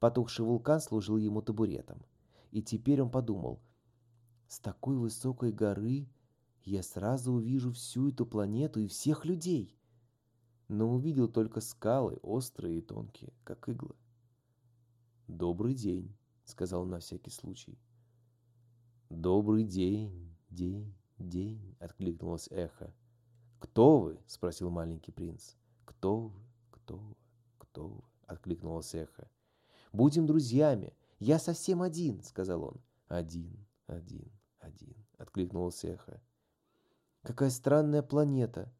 Потухший 0.00 0.44
вулкан 0.44 0.80
служил 0.80 1.16
ему 1.16 1.42
табуретом. 1.42 2.04
И 2.50 2.60
теперь 2.60 3.00
он 3.00 3.08
подумал, 3.08 3.60
с 4.48 4.58
такой 4.58 4.96
высокой 4.96 5.52
горы 5.52 6.08
я 6.64 6.82
сразу 6.82 7.34
увижу 7.34 7.70
всю 7.70 8.08
эту 8.08 8.26
планету 8.26 8.80
и 8.80 8.88
всех 8.88 9.24
людей. 9.24 9.78
Но 10.66 10.92
увидел 10.92 11.28
только 11.28 11.60
скалы, 11.60 12.18
острые 12.22 12.78
и 12.78 12.82
тонкие, 12.82 13.32
как 13.44 13.68
иглы. 13.68 13.94
«Добрый 15.28 15.74
день»,— 15.74 16.16
сказал 16.44 16.84
на 16.84 16.98
всякий 16.98 17.30
случай. 17.30 17.78
«Добрый 19.08 19.62
день, 19.62 20.36
день, 20.50 20.96
день»,— 21.16 21.76
откликнулось 21.78 22.48
эхо. 22.50 22.92
«Кто 23.58 24.00
вы?»— 24.00 24.20
спросил 24.26 24.70
маленький 24.70 25.12
принц. 25.12 25.54
«Кто 25.84 26.28
вы? 26.28 26.40
Кто 26.70 26.96
вы? 26.96 27.16
Кто 27.58 27.88
вы?»— 27.88 28.02
откликнулось 28.26 28.94
эхо. 28.94 29.30
Будем 29.92 30.26
друзьями. 30.26 30.94
Я 31.18 31.38
совсем 31.38 31.82
один, 31.82 32.22
сказал 32.22 32.62
он. 32.62 32.80
Один, 33.08 33.66
один, 33.86 34.30
один, 34.60 34.94
откликнулось 35.16 35.84
эхо. 35.84 36.20
Какая 37.22 37.50
странная 37.50 38.02
планета, 38.02 38.72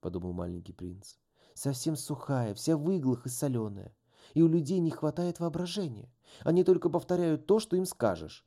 подумал 0.00 0.32
маленький 0.32 0.72
принц. 0.72 1.16
Совсем 1.54 1.96
сухая, 1.96 2.54
вся 2.54 2.76
в 2.76 2.90
иглах 2.90 3.26
и 3.26 3.28
соленая. 3.28 3.94
И 4.34 4.42
у 4.42 4.48
людей 4.48 4.78
не 4.78 4.90
хватает 4.90 5.40
воображения. 5.40 6.10
Они 6.40 6.64
только 6.64 6.88
повторяют 6.88 7.46
то, 7.46 7.58
что 7.58 7.76
им 7.76 7.86
скажешь. 7.86 8.46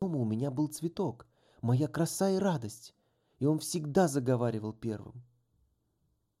Дома 0.00 0.18
у 0.18 0.24
меня 0.24 0.50
был 0.50 0.68
цветок, 0.68 1.26
моя 1.62 1.88
краса 1.88 2.30
и 2.30 2.36
радость. 2.36 2.94
И 3.38 3.46
он 3.46 3.58
всегда 3.58 4.08
заговаривал 4.08 4.72
первым. 4.72 5.24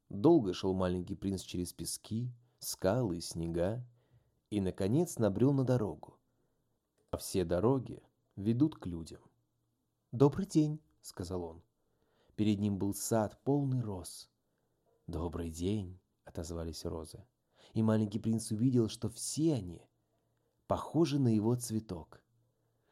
Долго 0.08 0.54
шел 0.54 0.74
маленький 0.74 1.16
принц 1.16 1.42
через 1.42 1.72
пески, 1.72 2.32
скалы 2.58 3.18
и 3.18 3.20
снега, 3.20 3.84
и, 4.50 4.60
наконец, 4.60 5.18
набрел 5.18 5.52
на 5.52 5.64
дорогу. 5.64 6.18
А 7.10 7.16
все 7.16 7.44
дороги 7.44 8.02
ведут 8.36 8.76
к 8.76 8.86
людям. 8.86 9.20
«Добрый 10.12 10.46
день»,— 10.46 10.80
сказал 11.00 11.42
он. 11.42 11.62
Перед 12.36 12.60
ним 12.60 12.78
был 12.78 12.94
сад, 12.94 13.40
полный 13.44 13.80
роз. 13.80 14.30
«Добрый 15.06 15.50
день»,— 15.50 15.98
отозвались 16.24 16.84
розы. 16.84 17.24
И 17.72 17.82
маленький 17.82 18.18
принц 18.18 18.50
увидел, 18.50 18.88
что 18.88 19.08
все 19.08 19.54
они 19.54 19.88
похожи 20.66 21.18
на 21.18 21.28
его 21.28 21.54
цветок. 21.56 22.22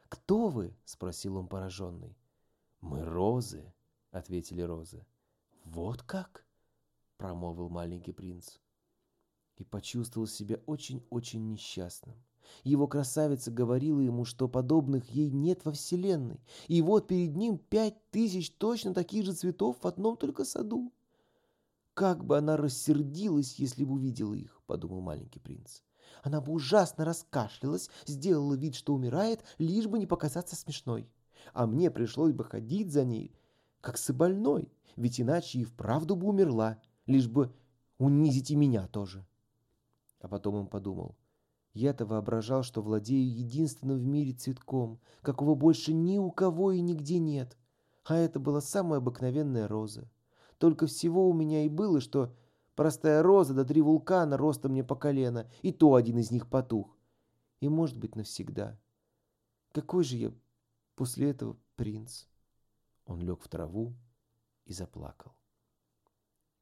«Кто 0.09 0.49
вы?»— 0.49 0.75
спросил 0.85 1.37
он 1.37 1.47
пораженный. 1.47 2.17
«Мы 2.81 3.03
розы»,— 3.03 3.73
ответили 4.13 4.61
розы. 4.61 5.05
«Вот 5.65 6.03
как?»— 6.03 6.45
промолвил 7.17 7.69
маленький 7.69 8.13
принц. 8.13 8.59
И 9.57 9.63
почувствовал 9.63 10.27
себя 10.27 10.59
очень-очень 10.65 11.47
несчастным. 11.47 12.15
Его 12.63 12.87
красавица 12.87 13.51
говорила 13.51 13.99
ему, 13.99 14.25
что 14.25 14.47
подобных 14.47 15.09
ей 15.09 15.29
нет 15.29 15.63
во 15.63 15.71
вселенной. 15.71 16.41
И 16.67 16.81
вот 16.81 17.07
перед 17.07 17.35
ним 17.35 17.57
пять 17.57 18.09
тысяч 18.11 18.51
точно 18.51 18.93
таких 18.93 19.25
же 19.25 19.33
цветов 19.33 19.77
в 19.81 19.87
одном 19.87 20.17
только 20.17 20.43
саду. 20.43 20.91
Как 21.93 22.25
бы 22.25 22.37
она 22.37 22.57
рассердилась, 22.57 23.55
если 23.59 23.85
бы 23.85 23.93
увидела 23.93 24.33
их, 24.33 24.61
подумал 24.65 25.01
маленький 25.01 25.39
принц. 25.39 25.81
Она 26.23 26.41
бы 26.41 26.51
ужасно 26.51 27.05
раскашлялась, 27.05 27.89
сделала 28.05 28.55
вид, 28.55 28.75
что 28.75 28.93
умирает, 28.93 29.43
лишь 29.57 29.87
бы 29.87 29.99
не 29.99 30.07
показаться 30.07 30.55
смешной. 30.55 31.07
А 31.53 31.67
мне 31.67 31.91
пришлось 31.91 32.33
бы 32.33 32.43
ходить 32.43 32.91
за 32.91 33.05
ней, 33.05 33.35
как 33.83 33.97
с 33.97 34.13
больной, 34.13 34.71
ведь 34.95 35.19
иначе 35.19 35.59
и 35.59 35.65
вправду 35.65 36.15
бы 36.15 36.27
умерла, 36.27 36.79
лишь 37.05 37.27
бы 37.27 37.53
унизить 37.97 38.49
и 38.49 38.55
меня 38.55 38.87
тоже. 38.87 39.25
А 40.21 40.29
потом 40.29 40.55
он 40.55 40.67
подумал, 40.67 41.17
я-то 41.73 42.05
воображал, 42.05 42.63
что 42.63 42.81
владею 42.81 43.29
единственным 43.29 43.97
в 43.97 44.05
мире 44.05 44.31
цветком, 44.31 45.01
какого 45.21 45.53
больше 45.55 45.91
ни 45.91 46.17
у 46.17 46.31
кого 46.31 46.71
и 46.71 46.79
нигде 46.79 47.19
нет. 47.19 47.57
А 48.05 48.15
это 48.15 48.39
была 48.39 48.61
самая 48.61 48.99
обыкновенная 48.99 49.67
роза. 49.67 50.09
Только 50.59 50.87
всего 50.87 51.27
у 51.27 51.33
меня 51.33 51.65
и 51.65 51.69
было, 51.69 51.99
что 51.99 52.33
простая 52.75 53.21
роза 53.21 53.53
да 53.53 53.65
три 53.65 53.81
вулкана 53.81 54.37
ростом 54.37 54.71
мне 54.71 54.85
по 54.85 54.95
колено, 54.95 55.51
и 55.61 55.73
то 55.73 55.95
один 55.95 56.19
из 56.19 56.31
них 56.31 56.49
потух. 56.49 56.97
И, 57.59 57.67
может 57.67 57.97
быть, 57.97 58.15
навсегда. 58.15 58.79
Какой 59.73 60.05
же 60.05 60.15
я 60.15 60.31
после 60.95 61.31
этого 61.31 61.57
принц? 61.75 62.27
Он 63.05 63.21
лег 63.21 63.41
в 63.41 63.47
траву 63.47 63.93
и 64.65 64.73
заплакал. 64.73 65.35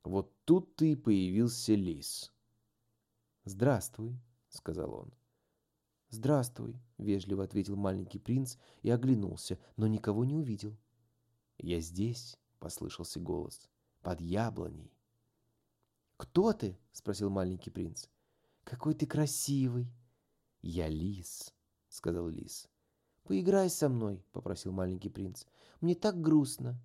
Вот 0.04 0.34
тут-то 0.46 0.86
и 0.86 0.96
появился 0.96 1.76
лис. 1.76 2.34
«Здравствуй»,— 3.46 4.20
сказал 4.50 4.94
он. 4.94 5.14
«Здравствуй»,— 6.10 6.80
вежливо 6.98 7.44
ответил 7.44 7.76
маленький 7.76 8.20
принц 8.20 8.58
и 8.82 8.90
оглянулся, 8.90 9.60
но 9.78 9.88
никого 9.88 10.26
не 10.26 10.36
увидел. 10.36 10.78
«Я 11.58 11.80
здесь»,— 11.80 12.38
послышался 12.60 13.20
голос,— 13.20 13.70
«под 14.02 14.20
яблоней». 14.20 14.92
«Кто 16.18 16.54
ты?»— 16.54 16.78
спросил 16.92 17.30
маленький 17.30 17.70
принц. 17.70 18.08
«Какой 18.64 18.94
ты 18.94 19.08
красивый!» 19.08 19.92
«Я 20.62 20.88
лис»,— 20.88 21.54
сказал 21.90 22.28
лис. 22.28 22.68
«Поиграй 23.32 23.70
со 23.70 23.88
мной»,— 23.88 24.22
попросил 24.34 24.74
маленький 24.74 25.08
принц. 25.08 25.46
«Мне 25.80 25.96
так 25.96 26.20
грустно». 26.20 26.78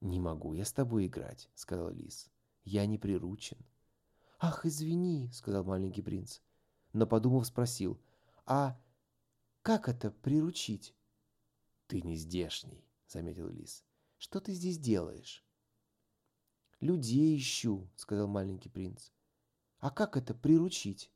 «Не 0.00 0.18
могу 0.18 0.52
я 0.52 0.64
с 0.64 0.72
тобой 0.72 1.06
играть»,— 1.06 1.48
сказал 1.54 1.90
лис. 1.90 2.28
«Я 2.64 2.86
не 2.86 2.98
приручен». 2.98 3.56
«Ах, 4.40 4.66
извини»,— 4.66 5.30
сказал 5.32 5.62
маленький 5.62 6.02
принц 6.02 6.40
но, 6.92 7.06
подумав, 7.06 7.46
спросил, 7.46 8.00
«А 8.46 8.80
как 9.62 9.88
это 9.88 10.10
приручить?» 10.10 10.92
«Ты 11.86 12.02
не 12.02 12.16
здешний»,— 12.16 12.84
заметил 13.06 13.48
лис. 13.48 13.84
«Что 14.18 14.40
ты 14.40 14.54
здесь 14.54 14.76
делаешь?» 14.76 15.46
«Людей 16.80 17.36
ищу»,— 17.36 17.88
сказал 17.94 18.26
маленький 18.26 18.70
принц. 18.70 19.12
«А 19.78 19.92
как 19.92 20.16
это 20.16 20.34
приручить?» 20.34 21.12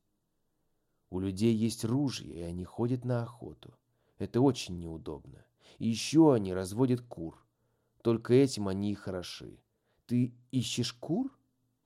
«У 1.10 1.18
людей 1.18 1.56
есть 1.56 1.84
ружья, 1.84 2.32
и 2.32 2.42
они 2.42 2.62
ходят 2.62 3.04
на 3.04 3.24
охоту. 3.24 3.76
Это 4.18 4.40
очень 4.40 4.78
неудобно. 4.78 5.44
И 5.78 5.88
еще 5.88 6.34
они 6.34 6.52
разводят 6.54 7.00
кур. 7.00 7.44
Только 8.02 8.34
этим 8.34 8.68
они 8.68 8.92
и 8.92 8.94
хороши. 8.94 9.60
Ты 10.06 10.34
ищешь 10.50 10.92
кур?» 10.92 11.36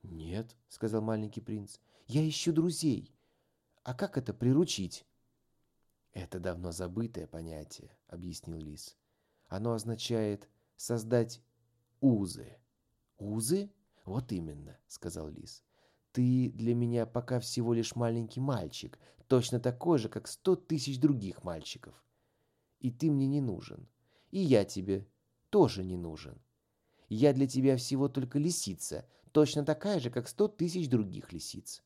«Нет»,— 0.03 0.55
сказал 0.69 1.01
маленький 1.01 1.41
принц. 1.41 1.79
«Я 2.07 2.27
ищу 2.27 2.51
друзей. 2.53 3.13
А 3.83 3.93
как 3.95 4.17
это 4.17 4.33
приручить? 4.33 5.03
Это 6.13 6.39
давно 6.39 6.71
забытое 6.71 7.25
понятие, 7.25 7.97
объяснил 8.07 8.59
лис. 8.59 8.95
Оно 9.47 9.73
означает 9.73 10.47
создать 10.75 11.41
узы. 12.01 12.57
Узы? 13.17 13.71
Вот 14.05 14.31
именно, 14.31 14.77
сказал 14.87 15.29
лис. 15.29 15.63
Ты 16.11 16.51
для 16.51 16.75
меня 16.75 17.05
пока 17.05 17.39
всего 17.39 17.73
лишь 17.73 17.95
маленький 17.95 18.39
мальчик, 18.39 18.99
точно 19.27 19.59
такой 19.59 19.97
же, 19.97 20.09
как 20.09 20.27
сто 20.27 20.55
тысяч 20.55 20.99
других 20.99 21.43
мальчиков. 21.43 22.03
И 22.79 22.91
ты 22.91 23.11
мне 23.11 23.27
не 23.27 23.41
нужен. 23.41 23.87
И 24.31 24.39
я 24.39 24.65
тебе 24.65 25.07
тоже 25.49 25.83
не 25.83 25.97
нужен. 25.97 26.39
Я 27.07 27.33
для 27.33 27.47
тебя 27.47 27.75
всего 27.77 28.07
только 28.07 28.39
лисица, 28.39 29.07
точно 29.31 29.65
такая 29.65 29.99
же, 29.99 30.09
как 30.09 30.27
сто 30.27 30.47
тысяч 30.47 30.89
других 30.89 31.33
лисиц. 31.33 31.83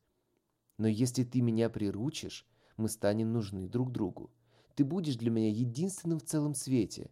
Но 0.77 0.87
если 0.87 1.23
ты 1.23 1.41
меня 1.41 1.69
приручишь, 1.69 2.45
мы 2.77 2.89
станем 2.89 3.31
нужны 3.31 3.67
друг 3.67 3.91
другу. 3.91 4.31
Ты 4.75 4.83
будешь 4.83 5.15
для 5.15 5.29
меня 5.29 5.49
единственным 5.49 6.19
в 6.19 6.23
целом 6.23 6.55
свете, 6.55 7.11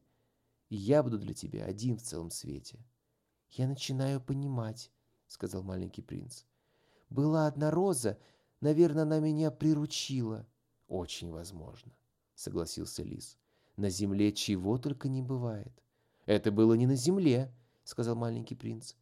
и 0.70 0.76
я 0.76 1.04
буду 1.04 1.20
для 1.20 1.34
тебя 1.34 1.66
один 1.66 1.98
в 1.98 2.02
целом 2.02 2.32
свете. 2.32 2.80
Я 3.50 3.68
начинаю 3.68 4.20
понимать, 4.20 4.92
сказал 5.28 5.64
маленький 5.64 6.02
принц. 6.02 6.44
Была 7.10 7.48
одна 7.48 7.72
роза, 7.72 8.18
наверное, 8.62 9.04
она 9.04 9.20
меня 9.20 9.52
приручила. 9.52 10.48
Очень 10.88 11.30
возможно, 11.30 11.92
согласился 12.36 13.04
лис. 13.04 13.38
На 13.82 13.90
земле 13.90 14.32
чего 14.32 14.78
только 14.78 15.10
не 15.10 15.24
бывает. 15.24 15.74
Это 16.28 16.52
было 16.52 16.76
не 16.76 16.86
на 16.86 16.94
земле, 16.94 17.52
сказал 17.84 18.16
маленький 18.16 18.54
принц. 18.54 18.94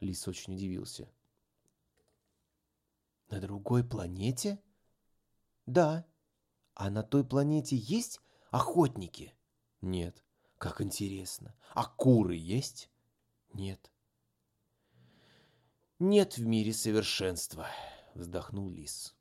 Лис 0.00 0.26
очень 0.26 0.54
удивился. 0.54 1.12
На 3.28 3.38
другой 3.38 3.84
планете? 3.84 4.62
Да. 5.66 6.06
А 6.72 6.88
на 6.88 7.02
той 7.02 7.22
планете 7.22 7.76
есть 7.76 8.22
охотники? 8.50 9.34
Нет. 9.82 10.24
Как 10.56 10.80
интересно. 10.80 11.54
А 11.74 11.84
куры 11.84 12.34
есть? 12.34 12.90
Нет. 13.52 13.92
Нет 15.98 16.38
в 16.38 16.46
мире 16.46 16.72
совершенства, 16.72 17.66
вздохнул 18.14 18.70
лис. 18.70 19.14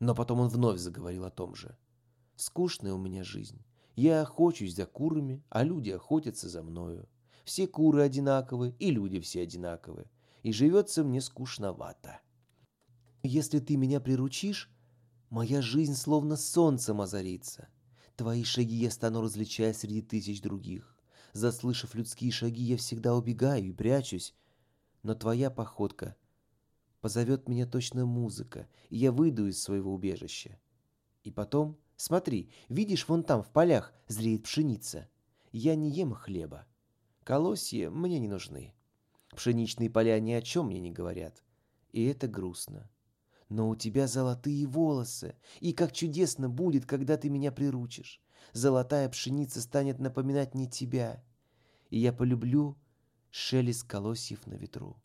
Но 0.00 0.16
потом 0.16 0.40
он 0.40 0.48
вновь 0.48 0.80
заговорил 0.80 1.24
о 1.24 1.30
том 1.30 1.54
же. 1.54 1.78
Скучная 2.34 2.92
у 2.92 2.98
меня 2.98 3.22
жизнь. 3.22 3.64
Я 3.98 4.22
охочусь 4.22 4.76
за 4.76 4.86
курами, 4.86 5.42
а 5.48 5.64
люди 5.64 5.90
охотятся 5.90 6.48
за 6.48 6.62
мною. 6.62 7.08
Все 7.44 7.66
куры 7.66 8.02
одинаковы, 8.02 8.76
и 8.78 8.92
люди 8.92 9.18
все 9.18 9.42
одинаковы. 9.42 10.06
И 10.44 10.52
живется 10.52 11.02
мне 11.02 11.20
скучновато. 11.20 12.20
Если 13.24 13.58
ты 13.58 13.76
меня 13.76 13.98
приручишь, 13.98 14.70
моя 15.30 15.60
жизнь 15.60 15.96
словно 15.96 16.36
солнцем 16.36 17.00
озарится. 17.00 17.66
Твои 18.14 18.44
шаги 18.44 18.76
я 18.76 18.92
стану 18.92 19.20
различать 19.20 19.76
среди 19.76 20.00
тысяч 20.00 20.40
других. 20.42 20.96
Заслышав 21.32 21.96
людские 21.96 22.30
шаги, 22.30 22.62
я 22.62 22.76
всегда 22.76 23.16
убегаю 23.16 23.64
и 23.64 23.72
прячусь. 23.72 24.32
Но 25.02 25.16
твоя 25.16 25.50
походка 25.50 26.14
позовет 27.00 27.48
меня 27.48 27.66
точно 27.66 28.06
музыка, 28.06 28.68
и 28.90 28.96
я 28.96 29.10
выйду 29.10 29.48
из 29.48 29.60
своего 29.60 29.92
убежища. 29.92 30.56
И 31.24 31.32
потом, 31.32 31.76
смотри, 31.98 32.50
видишь, 32.70 33.06
вон 33.06 33.22
там 33.22 33.42
в 33.42 33.50
полях 33.50 33.92
зреет 34.06 34.44
пшеница. 34.44 35.06
Я 35.52 35.74
не 35.74 35.90
ем 35.90 36.14
хлеба. 36.14 36.66
Колосья 37.24 37.90
мне 37.90 38.18
не 38.18 38.28
нужны. 38.28 38.74
Пшеничные 39.36 39.90
поля 39.90 40.18
ни 40.18 40.32
о 40.32 40.40
чем 40.40 40.68
мне 40.68 40.80
не 40.80 40.90
говорят. 40.90 41.44
И 41.92 42.06
это 42.06 42.26
грустно 42.26 42.90
но 43.48 43.68
у 43.68 43.76
тебя 43.76 44.06
золотые 44.06 44.66
волосы, 44.66 45.36
и 45.60 45.72
как 45.72 45.92
чудесно 45.92 46.48
будет, 46.48 46.86
когда 46.86 47.16
ты 47.16 47.30
меня 47.30 47.50
приручишь. 47.50 48.20
Золотая 48.52 49.08
пшеница 49.08 49.60
станет 49.60 49.98
напоминать 49.98 50.54
не 50.54 50.68
тебя, 50.68 51.24
и 51.90 51.98
я 51.98 52.12
полюблю 52.12 52.78
шелест 53.30 53.84
колосьев 53.84 54.46
на 54.46 54.54
ветру». 54.54 55.02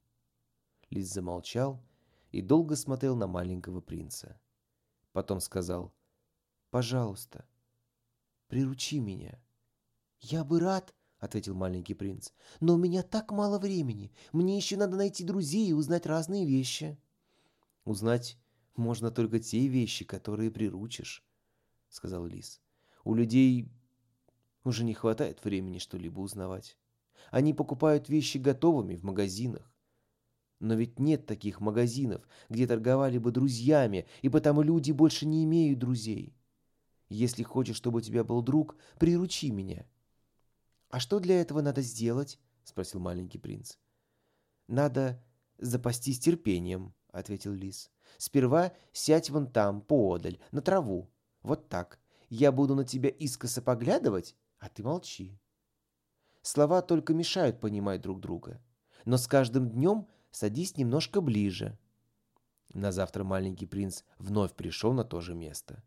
Лис 0.89 1.11
замолчал 1.11 1.83
и 2.31 2.41
долго 2.41 2.75
смотрел 2.75 3.15
на 3.15 3.27
маленького 3.27 3.81
принца. 3.81 4.39
Потом 5.11 5.39
сказал, 5.39 5.93
«Пожалуйста, 6.73 7.45
приручи 8.47 8.99
меня». 8.99 9.39
«Я 10.21 10.43
бы 10.43 10.59
рад»,— 10.59 10.95
ответил 11.19 11.53
маленький 11.53 11.93
принц, 11.93 12.31
«но 12.61 12.73
у 12.73 12.77
меня 12.77 13.03
так 13.03 13.31
мало 13.31 13.59
времени. 13.59 14.11
Мне 14.31 14.57
еще 14.57 14.75
надо 14.75 14.97
найти 14.97 15.23
друзей 15.23 15.69
и 15.69 15.73
узнать 15.73 16.07
разные 16.07 16.47
вещи». 16.47 16.97
Узнать 17.85 18.39
можно 18.75 19.11
только 19.11 19.39
те 19.39 19.67
вещи, 19.67 20.03
которые 20.03 20.49
приручишь, 20.49 21.23
сказал 21.89 22.25
лис. 22.25 22.59
У 23.03 23.13
людей 23.13 23.69
уже 24.63 24.83
не 24.83 24.95
хватает 24.95 25.45
времени 25.45 25.77
что-либо 25.77 26.21
узнавать. 26.21 26.75
Они 27.29 27.53
покупают 27.53 28.09
вещи 28.09 28.39
готовыми 28.39 28.95
в 28.95 29.03
магазинах. 29.03 29.71
Но 30.59 30.73
ведь 30.73 30.97
нет 30.97 31.27
таких 31.27 31.59
магазинов, 31.59 32.27
где 32.49 32.65
торговали 32.65 33.19
бы 33.19 33.31
друзьями, 33.31 34.07
и 34.23 34.29
потому 34.29 34.63
люди 34.63 34.91
больше 34.91 35.27
не 35.27 35.43
имеют 35.43 35.77
друзей. 35.77 36.35
Если 37.09 37.43
хочешь, 37.43 37.75
чтобы 37.75 37.99
у 37.99 38.01
тебя 38.01 38.23
был 38.23 38.41
друг, 38.41 38.75
приручи 38.99 39.51
меня. 39.51 39.85
А 40.89 40.99
что 40.99 41.19
для 41.19 41.41
этого 41.41 41.61
надо 41.61 41.81
сделать? 41.81 42.39
спросил 42.63 42.99
маленький 42.99 43.37
принц. 43.37 43.77
Надо 44.67 45.23
запастись 45.57 46.19
терпением, 46.19 46.93
ответил 47.11 47.53
лис. 47.53 47.91
Сперва 48.17 48.73
сядь 48.91 49.29
вон 49.29 49.51
там, 49.51 49.81
поодаль, 49.81 50.39
на 50.51 50.61
траву. 50.61 51.11
Вот 51.41 51.69
так. 51.69 51.99
Я 52.29 52.51
буду 52.51 52.75
на 52.75 52.85
тебя 52.85 53.09
искоса 53.09 53.61
поглядывать, 53.61 54.35
а 54.59 54.69
ты 54.69 54.83
молчи. 54.83 55.39
Слова 56.41 56.81
только 56.81 57.13
мешают 57.13 57.59
понимать 57.59 58.01
друг 58.01 58.19
друга. 58.19 58.61
Но 59.05 59.17
с 59.17 59.27
каждым 59.27 59.69
днем 59.69 60.07
садись 60.31 60.77
немножко 60.77 61.21
ближе. 61.21 61.77
На 62.73 62.91
завтра 62.91 63.23
маленький 63.23 63.65
принц 63.65 64.03
вновь 64.17 64.53
пришел 64.53 64.93
на 64.93 65.03
то 65.03 65.21
же 65.21 65.35
место. 65.35 65.83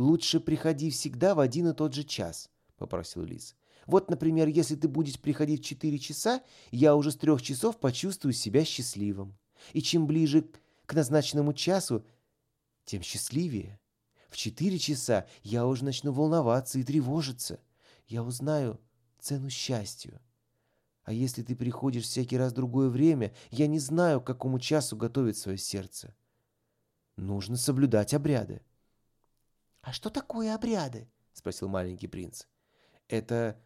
«Лучше 0.00 0.40
приходи 0.40 0.88
всегда 0.88 1.34
в 1.34 1.40
один 1.40 1.68
и 1.68 1.74
тот 1.74 1.92
же 1.92 2.04
час»,— 2.04 2.48
попросил 2.78 3.22
лис. 3.22 3.54
«Вот, 3.84 4.08
например, 4.08 4.48
если 4.48 4.74
ты 4.74 4.88
будешь 4.88 5.20
приходить 5.20 5.60
в 5.60 5.64
четыре 5.66 5.98
часа, 5.98 6.42
я 6.70 6.96
уже 6.96 7.10
с 7.10 7.16
трех 7.16 7.42
часов 7.42 7.78
почувствую 7.78 8.32
себя 8.32 8.64
счастливым. 8.64 9.36
И 9.74 9.82
чем 9.82 10.06
ближе 10.06 10.48
к 10.86 10.94
назначенному 10.94 11.52
часу, 11.52 12.02
тем 12.86 13.02
счастливее. 13.02 13.78
В 14.30 14.38
четыре 14.38 14.78
часа 14.78 15.26
я 15.42 15.66
уже 15.66 15.84
начну 15.84 16.12
волноваться 16.12 16.78
и 16.78 16.82
тревожиться. 16.82 17.60
Я 18.06 18.22
узнаю 18.22 18.80
цену 19.18 19.50
счастью. 19.50 20.18
А 21.02 21.12
если 21.12 21.42
ты 21.42 21.54
приходишь 21.54 22.04
всякий 22.04 22.38
раз 22.38 22.52
в 22.52 22.56
другое 22.56 22.88
время, 22.88 23.34
я 23.50 23.66
не 23.66 23.78
знаю, 23.78 24.22
к 24.22 24.26
какому 24.26 24.60
часу 24.60 24.96
готовить 24.96 25.36
свое 25.36 25.58
сердце. 25.58 26.16
Нужно 27.16 27.58
соблюдать 27.58 28.14
обряды. 28.14 28.62
«А 29.82 29.92
что 29.92 30.10
такое 30.10 30.54
обряды?»— 30.54 31.10
спросил 31.32 31.68
маленький 31.68 32.06
принц. 32.06 32.44
«Это 33.08 33.60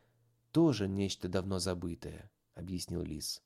тоже 0.53 0.89
нечто 0.89 1.29
давно 1.29 1.59
забытое»,— 1.59 2.31
объяснил 2.55 3.03
лис. 3.03 3.43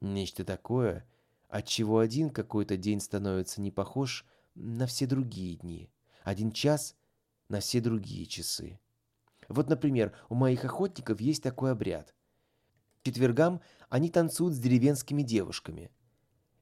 «Нечто 0.00 0.44
такое, 0.44 1.08
от 1.48 1.66
чего 1.66 1.98
один 1.98 2.30
какой-то 2.30 2.76
день 2.76 3.00
становится 3.00 3.60
не 3.60 3.70
похож 3.70 4.24
на 4.54 4.86
все 4.86 5.06
другие 5.06 5.56
дни, 5.56 5.90
один 6.22 6.52
час 6.52 6.96
на 7.48 7.60
все 7.60 7.80
другие 7.80 8.26
часы. 8.26 8.80
Вот, 9.48 9.68
например, 9.68 10.16
у 10.28 10.34
моих 10.34 10.64
охотников 10.64 11.20
есть 11.20 11.42
такой 11.42 11.72
обряд. 11.72 12.14
четвергам 13.02 13.60
они 13.88 14.10
танцуют 14.10 14.54
с 14.54 14.58
деревенскими 14.58 15.22
девушками. 15.22 15.92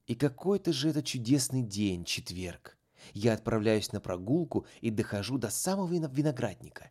И 0.06 0.14
какой-то 0.14 0.72
же 0.72 0.90
это 0.90 1.02
чудесный 1.02 1.62
день, 1.62 2.04
четверг. 2.04 2.76
Я 3.12 3.34
отправляюсь 3.34 3.92
на 3.92 4.00
прогулку 4.00 4.66
и 4.80 4.90
дохожу 4.90 5.38
до 5.38 5.50
самого 5.50 5.92
виноградника. 5.92 6.90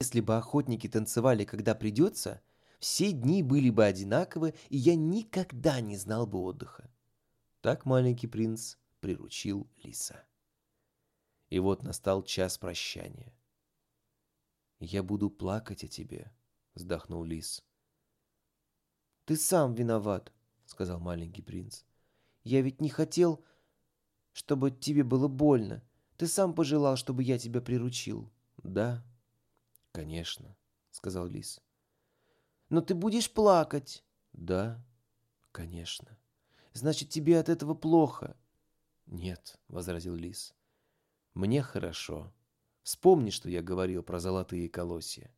Если 0.00 0.20
бы 0.20 0.36
охотники 0.36 0.88
танцевали, 0.88 1.44
когда 1.44 1.74
придется, 1.74 2.42
все 2.78 3.12
дни 3.12 3.42
были 3.42 3.70
бы 3.70 3.84
одинаковы, 3.84 4.54
и 4.68 4.76
я 4.76 4.96
никогда 4.96 5.80
не 5.80 5.96
знал 5.96 6.26
бы 6.26 6.38
отдыха. 6.38 6.90
Так 7.60 7.86
маленький 7.86 8.26
принц 8.26 8.76
приручил 9.00 9.68
лиса. 9.82 10.24
И 11.48 11.58
вот 11.58 11.82
настал 11.82 12.22
час 12.22 12.58
прощания. 12.58 13.32
«Я 14.80 15.02
буду 15.02 15.30
плакать 15.30 15.84
о 15.84 15.88
тебе»,— 15.88 16.32
вздохнул 16.74 17.24
лис. 17.24 17.64
«Ты 19.24 19.36
сам 19.36 19.72
виноват»,— 19.74 20.32
сказал 20.66 21.00
маленький 21.00 21.42
принц. 21.42 21.84
«Я 22.42 22.60
ведь 22.60 22.80
не 22.80 22.90
хотел, 22.90 23.42
чтобы 24.34 24.70
тебе 24.70 25.02
было 25.02 25.26
больно. 25.26 25.82
Ты 26.18 26.26
сам 26.26 26.52
пожелал, 26.52 26.96
чтобы 26.96 27.22
я 27.22 27.38
тебя 27.38 27.62
приручил». 27.62 28.30
«Да, 28.62 29.02
конечно»,— 29.92 30.54
сказал 30.90 31.26
лис. 31.26 31.62
«Но 32.68 32.82
ты 32.82 32.94
будешь 32.94 33.32
плакать». 33.32 34.04
«Да, 34.34 34.84
конечно». 35.50 36.18
Значит, 36.74 37.08
тебе 37.08 37.38
от 37.38 37.48
этого 37.48 37.74
плохо. 37.74 38.36
Нет, 39.06 39.60
возразил 39.68 40.16
лис. 40.16 40.54
Мне 41.32 41.62
хорошо. 41.62 42.34
Вспомни, 42.82 43.30
что 43.30 43.48
я 43.48 43.62
говорил 43.62 44.02
про 44.02 44.18
золотые 44.18 44.68
колосья. 44.68 45.32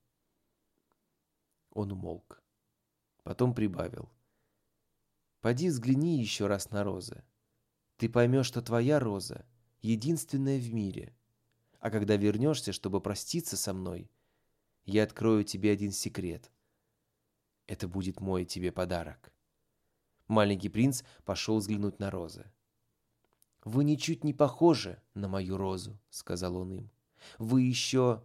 Он 1.70 1.92
умолк. 1.92 2.42
Потом 3.22 3.54
прибавил. 3.54 4.08
Поди 5.42 5.68
взгляни 5.68 6.18
еще 6.18 6.46
раз 6.46 6.70
на 6.70 6.82
розы. 6.82 7.22
Ты 7.96 8.08
поймешь, 8.08 8.46
что 8.46 8.60
твоя 8.62 8.98
роза 8.98 9.46
единственная 9.80 10.58
в 10.58 10.72
мире. 10.72 11.14
А 11.80 11.90
когда 11.90 12.16
вернешься, 12.16 12.72
чтобы 12.72 13.00
проститься 13.00 13.56
со 13.56 13.72
мной, 13.72 14.10
я 14.84 15.04
открою 15.04 15.44
тебе 15.44 15.70
один 15.70 15.92
секрет. 15.92 16.50
Это 17.66 17.88
будет 17.88 18.20
мой 18.20 18.44
тебе 18.44 18.72
подарок. 18.72 19.32
Маленький 20.28 20.68
принц 20.68 21.02
пошел 21.24 21.58
взглянуть 21.58 21.98
на 21.98 22.10
розы. 22.10 22.50
«Вы 23.64 23.84
ничуть 23.84 24.24
не 24.24 24.32
похожи 24.32 25.02
на 25.14 25.28
мою 25.28 25.56
розу»,— 25.56 25.98
сказал 26.10 26.56
он 26.56 26.72
им. 26.72 26.90
«Вы 27.38 27.62
еще 27.62 28.22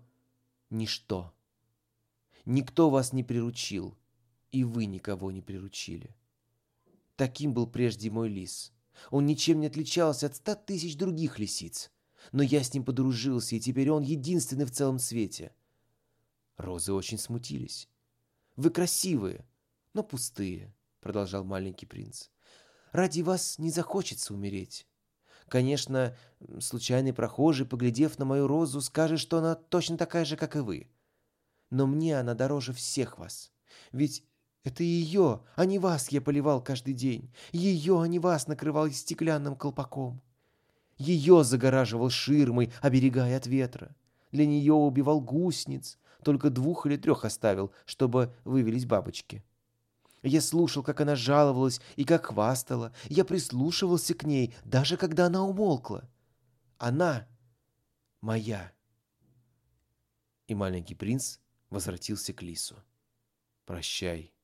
ничто. 0.70 1.34
Никто 2.46 2.90
вас 2.90 3.14
не 3.14 3.24
приручил, 3.24 3.98
и 4.52 4.64
вы 4.64 4.86
никого 4.86 5.32
не 5.32 5.42
приручили. 5.42 6.16
Таким 7.16 7.54
был 7.54 7.68
прежде 7.68 8.10
мой 8.12 8.30
лис. 8.30 8.72
Он 9.10 9.26
ничем 9.26 9.60
не 9.60 9.68
отличался 9.68 10.28
от 10.28 10.36
ста 10.36 10.56
тысяч 10.56 10.96
других 10.96 11.40
лисиц. 11.40 11.92
Но 12.32 12.44
я 12.44 12.64
с 12.64 12.74
ним 12.74 12.86
подружился, 12.86 13.56
и 13.56 13.60
теперь 13.60 13.90
он 13.90 14.04
единственный 14.04 14.66
в 14.66 14.72
целом 14.72 15.00
свете. 15.00 15.54
Розы 16.58 16.94
очень 16.94 17.18
смутились. 17.18 17.90
Вы 18.56 18.70
красивые, 18.70 19.46
но 19.94 20.04
пустые 20.04 20.74
продолжал 21.00 21.44
маленький 21.44 21.86
принц. 21.86 22.30
Ради 22.92 23.22
вас 23.22 23.58
не 23.58 23.72
захочется 23.72 24.34
умереть. 24.34 24.86
Конечно, 25.48 26.16
случайный 26.60 27.14
прохожий, 27.14 27.66
поглядев 27.66 28.20
на 28.20 28.26
мою 28.26 28.48
розу, 28.48 28.82
скажет, 28.82 29.20
что 29.20 29.40
она 29.40 29.56
точно 29.56 29.98
такая 29.98 30.24
же, 30.24 30.38
как 30.38 30.56
и 30.56 30.60
вы. 30.60 30.90
Но 31.70 31.88
мне 31.88 32.20
она 32.20 32.36
дороже 32.36 32.74
всех 32.74 33.18
вас. 33.18 33.52
Ведь 33.92 34.26
это 34.64 34.84
ее, 34.84 35.42
а 35.56 35.66
не 35.66 35.80
вас 35.80 36.10
я 36.10 36.22
поливал 36.22 36.62
каждый 36.62 36.94
день. 36.94 37.32
Ее, 37.52 38.02
а 38.02 38.08
не 38.08 38.20
вас 38.20 38.48
накрывал 38.48 38.90
стеклянным 38.92 39.56
колпаком. 39.56 40.22
Ее 40.98 41.44
загораживал 41.44 42.12
ширмой, 42.12 42.72
оберегая 42.82 43.38
от 43.38 43.48
ветра. 43.48 43.96
Для 44.32 44.46
нее 44.46 44.74
убивал 44.74 45.20
гусениц, 45.20 45.98
только 46.24 46.52
двух 46.52 46.86
или 46.86 46.96
трех 46.96 47.26
оставил, 47.26 47.72
чтобы 47.86 48.34
вывелись 48.44 48.86
бабочки. 48.86 49.44
Я 50.22 50.42
слушал, 50.42 50.84
как 50.84 51.02
она 51.02 51.16
жаловалась 51.16 51.82
и 51.96 52.04
как 52.04 52.28
хвастала. 52.28 52.94
Я 53.10 53.26
прислушивался 53.26 54.14
к 54.14 54.24
ней, 54.24 54.54
даже 54.64 54.96
когда 54.96 55.26
она 55.26 55.44
умолкла. 55.44 56.08
Она 56.78 57.28
моя. 58.22 58.72
И 60.48 60.54
маленький 60.54 60.94
принц 60.94 61.40
возвратился 61.72 62.34
к 62.34 62.44
лису. 62.44 62.76
«Прощай»,— 63.66 64.32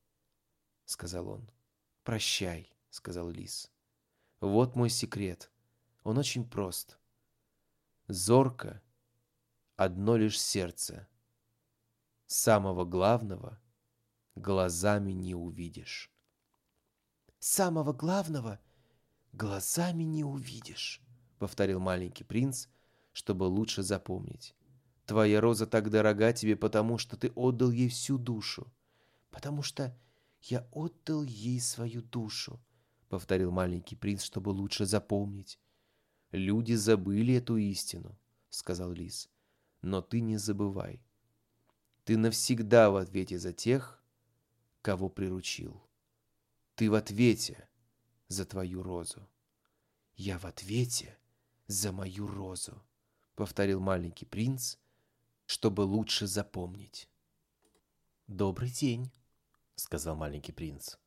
сказал 0.87 1.27
он. 1.29 1.51
«Прощай»,— 2.03 2.71
сказал 2.89 3.29
лис. 3.29 3.71
«Вот 4.39 4.75
мой 4.75 4.89
секрет. 4.89 5.51
Он 6.03 6.17
очень 6.17 6.49
прост. 6.49 6.97
Зорко— 8.07 8.81
одно 9.75 10.15
лишь 10.15 10.39
сердце. 10.39 11.07
Самого 12.25 12.85
главного— 12.85 13.59
глазами 14.35 15.11
не 15.11 15.35
увидишь. 15.35 16.11
«Самого 17.39 17.93
главного 17.93 18.59
глазами 19.33 20.03
не 20.03 20.23
увидишь»,— 20.23 21.01
повторил 21.39 21.79
маленький 21.79 22.23
принц, 22.23 22.67
чтобы 23.11 23.43
лучше 23.43 23.83
запомнить. 23.83 24.55
«Твоя 25.05 25.41
роза 25.41 25.67
так 25.67 25.89
дорога 25.89 26.33
тебе, 26.33 26.55
потому 26.55 26.97
что 26.97 27.17
ты 27.17 27.31
отдал 27.35 27.71
ей 27.71 27.89
всю 27.89 28.17
душу». 28.17 28.71
«Потому 29.29 29.61
что 29.61 29.95
я 30.51 30.67
отдал 30.71 31.23
ей 31.23 31.59
свою 31.59 32.01
душу»,— 32.01 32.59
повторил 33.09 33.51
маленький 33.51 33.95
принц, 33.95 34.23
чтобы 34.23 34.49
лучше 34.49 34.85
запомнить. 34.85 35.59
«Люди 36.31 36.73
забыли 36.73 37.35
эту 37.35 37.57
истину»,— 37.57 38.17
сказал 38.49 38.91
лис. 38.91 39.29
«Но 39.81 40.01
ты 40.01 40.21
не 40.21 40.37
забывай. 40.37 41.01
Ты 42.03 42.17
навсегда 42.17 42.89
в 42.89 42.95
ответе 42.95 43.37
за 43.37 43.53
тех, 43.53 44.03
кого 44.81 45.09
приручил. 45.09 45.81
Ты 46.75 46.89
в 46.89 46.93
ответе 46.93 47.67
за 48.27 48.45
твою 48.45 48.83
розу. 48.83 49.27
Я 50.15 50.37
в 50.39 50.45
ответе 50.45 51.17
за 51.67 51.91
мою 51.91 52.27
розу, 52.27 52.81
повторил 53.35 53.79
маленький 53.79 54.25
принц, 54.25 54.77
чтобы 55.45 55.81
лучше 55.81 56.27
запомнить. 56.27 57.09
«Добрый 58.27 58.69
день»,— 58.69 59.11
сказал 59.77 60.15
маленький 60.15 60.51
принц. 60.51 60.97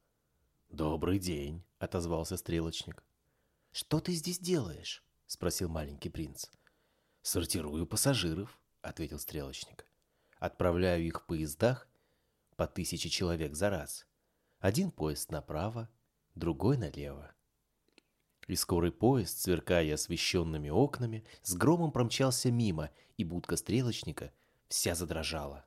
«Добрый 0.69 1.19
день»,— 1.19 1.63
отозвался 1.79 2.37
стрелочник. 2.37 3.05
«Что 3.73 4.01
ты 4.01 4.13
здесь 4.13 4.39
делаешь?»— 4.39 5.05
спросил 5.27 5.69
маленький 5.69 6.09
принц. 6.09 6.47
«Сортирую 7.23 7.87
пассажиров»,— 7.87 8.59
ответил 8.83 9.19
стрелочник. 9.19 9.85
«Отправляю 10.39 11.05
их 11.05 11.21
в 11.21 11.27
поездах 11.27 11.89
по 12.57 12.67
тысяче 12.67 13.09
человек 13.09 13.55
за 13.55 13.71
раз. 13.71 14.07
Один 14.59 14.91
поезд 14.91 15.31
направо, 15.31 15.89
другой 16.35 16.77
налево. 16.77 17.33
И 18.47 18.57
скорый 18.57 18.93
поезд, 18.93 19.39
сверкая 19.39 19.95
освещенными 19.95 20.69
окнами, 20.69 21.25
с 21.43 21.55
громом 21.55 21.93
промчался 21.93 22.51
мимо, 22.51 22.91
и 23.17 23.25
будка 23.25 23.57
стрелочника 23.57 24.33
вся 24.69 24.95
задрожала. 24.95 25.65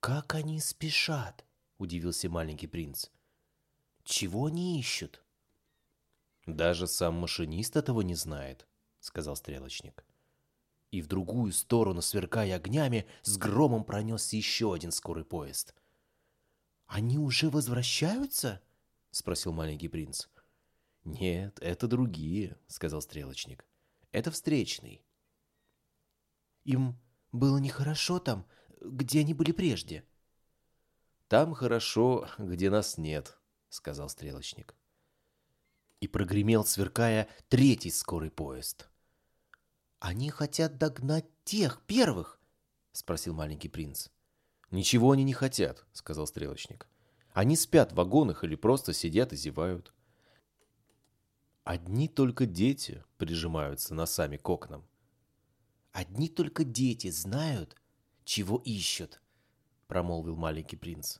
«Как 0.00 0.34
они 0.34 0.60
спешат!»— 0.60 1.44
удивился 1.78 2.28
маленький 2.28 2.66
принц. 2.66 3.10
«Чего 4.04 4.46
они 4.46 4.78
ищут?» 4.78 5.22
«Даже 6.46 6.86
сам 6.86 7.14
машинист 7.14 7.76
этого 7.76 8.02
не 8.02 8.14
знает»,— 8.14 8.66
сказал 9.00 9.36
стрелочник. 9.36 10.04
И 10.92 11.02
в 11.02 11.08
другую 11.08 11.52
сторону, 11.52 12.00
сверкая 12.02 12.56
огнями, 12.56 13.06
с 13.22 13.36
громом 13.36 13.84
пронесся 13.84 14.36
еще 14.36 14.72
один 14.72 14.92
скорый 14.92 15.24
поезд. 15.24 15.74
«Они 16.86 17.18
уже 17.18 17.50
возвращаются?»— 17.50 18.62
спросил 19.10 19.52
маленький 19.52 19.88
принц. 19.88 20.28
«Нет, 21.04 21.58
это 21.60 21.88
другие»,— 21.88 22.56
сказал 22.68 23.02
стрелочник. 23.02 23.66
«Это 24.12 24.30
встречный». 24.30 25.04
«Им 26.64 26.96
было 27.32 27.58
нехорошо 27.58 28.20
там, 28.20 28.46
где 28.80 29.20
они 29.20 29.34
были 29.34 29.50
прежде?» 29.50 30.04
«Там 31.28 31.54
хорошо, 31.54 32.28
где 32.38 32.70
нас 32.70 32.98
нет»,— 32.98 33.38
сказал 33.68 34.08
стрелочник. 34.08 34.74
И 36.00 36.08
прогремел, 36.08 36.64
сверкая, 36.64 37.28
третий 37.48 37.90
скорый 37.90 38.30
поезд. 38.30 38.88
«Они 39.98 40.30
хотят 40.30 40.78
догнать 40.78 41.26
тех 41.44 41.82
первых?»— 41.86 42.40
спросил 42.92 43.34
маленький 43.34 43.68
принц. 43.68 44.08
«Ничего 44.70 45.12
они 45.12 45.24
не 45.24 45.32
хотят»,— 45.32 45.84
сказал 45.92 46.26
стрелочник. 46.26 46.86
«Они 47.32 47.56
спят 47.56 47.92
в 47.92 47.96
вагонах 47.96 48.44
или 48.44 48.54
просто 48.54 48.92
сидят 48.92 49.32
и 49.32 49.36
зевают. 49.36 49.92
Одни 51.66 52.06
только 52.06 52.46
дети 52.46 53.02
прижимаются 53.18 53.92
носами 53.92 54.36
к 54.36 54.48
окнам. 54.48 54.86
«Одни 55.90 56.28
только 56.28 56.62
дети 56.62 57.10
знают, 57.10 57.74
чего 58.22 58.58
ищут»,— 58.58 59.20
промолвил 59.86 60.36
маленький 60.36 60.76
принц. 60.76 61.18